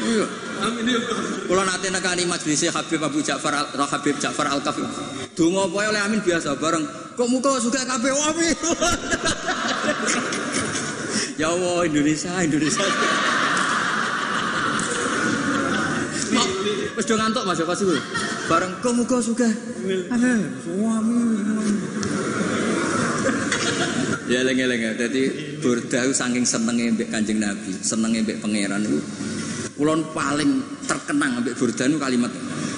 Iya. 0.07 0.25
Kalau 1.51 1.63
nanti 1.65 1.87
nekani 1.89 2.23
majelis 2.29 2.63
Habib 2.69 3.01
Abu 3.01 3.19
Ja'far 3.19 3.53
Al 3.53 3.67
Habib 3.75 4.15
Ja'far 4.21 4.47
Al 4.47 4.61
Kafi. 4.63 4.85
Donga 5.35 5.67
poe 5.67 5.83
oleh 5.83 5.99
amin 5.99 6.21
biasa 6.23 6.55
bareng. 6.55 6.85
Kok 7.17 7.27
muka 7.27 7.59
suka 7.59 7.83
kabeh 7.83 8.13
wae. 8.13 8.49
Ya 11.35 11.51
Allah 11.51 11.83
Indonesia 11.89 12.31
Indonesia. 12.39 12.85
Wis 16.95 17.05
do 17.07 17.15
ngantuk 17.17 17.43
Mas 17.43 17.57
Joko 17.59 17.73
sih. 17.75 17.99
Bareng 18.47 18.71
kok 18.79 18.93
muga 18.95 19.17
suka. 19.19 19.49
Amin. 20.11 20.39
Suami. 20.63 22.00
Ya 24.31 24.47
lenge-lenge 24.47 24.95
dadi 24.95 25.27
burda 25.59 26.07
saking 26.07 26.47
senenge 26.47 26.95
mbek 26.95 27.11
Kanjeng 27.11 27.43
Nabi, 27.43 27.75
senenge 27.83 28.23
mbek 28.23 28.39
pangeran 28.39 28.79
iku. 28.79 28.99
Kulon 29.75 30.07
paling 30.15 30.63
terkenang 30.87 31.43
mbek 31.43 31.59
burda 31.59 31.83
niku 31.91 31.99
kalimat 31.99 32.31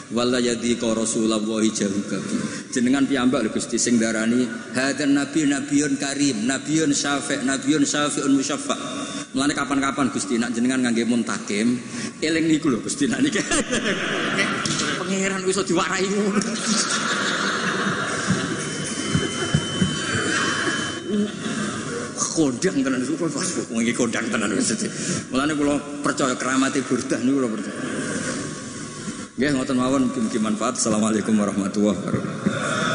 wala 0.10 0.42
yadi 0.42 0.74
ka 0.82 0.98
rasulullah 0.98 1.38
jahu 1.70 2.00
kabi. 2.10 2.38
Jenengan 2.74 3.06
piyambak 3.06 3.46
lho 3.46 3.54
Gusti 3.54 3.78
sing 3.78 4.02
darani 4.02 4.50
hadan 4.74 5.14
nabi 5.14 5.46
nabiyun 5.46 5.94
karim, 6.02 6.50
nabiyun 6.50 6.90
syafi', 6.90 7.46
nabiyun 7.46 7.86
syafi'un 7.86 8.34
musyaffa. 8.34 8.74
Mulane 9.38 9.54
kapan-kapan 9.54 10.10
Gusti 10.10 10.42
nak 10.42 10.58
jenengan 10.58 10.90
ngangge 10.90 11.06
muntakim, 11.06 11.78
eling 12.18 12.50
niku 12.50 12.74
lho 12.74 12.82
Gusti 12.82 13.06
nak 13.06 13.22
niki. 13.22 13.46
Pangeran 14.98 15.46
wis 15.46 15.62
diwarai. 15.70 16.10
Kondang 22.14 22.78
tenan 22.82 23.02
itu 23.02 23.14
pas 23.18 23.30
wengi 23.74 23.94
kondang 23.94 24.26
tenan 24.30 24.54
wis. 24.54 24.74
Mulane 25.30 25.54
kula 25.54 25.78
percaya 26.02 26.34
keramate 26.38 26.82
burdah 26.82 27.20
niku 27.22 27.38
kula 27.42 27.50
percaya. 27.54 27.78
Nggih 29.34 29.50
ngoten 29.58 29.78
mawon 29.78 30.02
mugi-mugi 30.10 30.38
manfaat. 30.38 30.78
Assalamualaikum 30.78 31.34
warahmatullahi 31.34 31.98
wabarakatuh. 31.98 32.93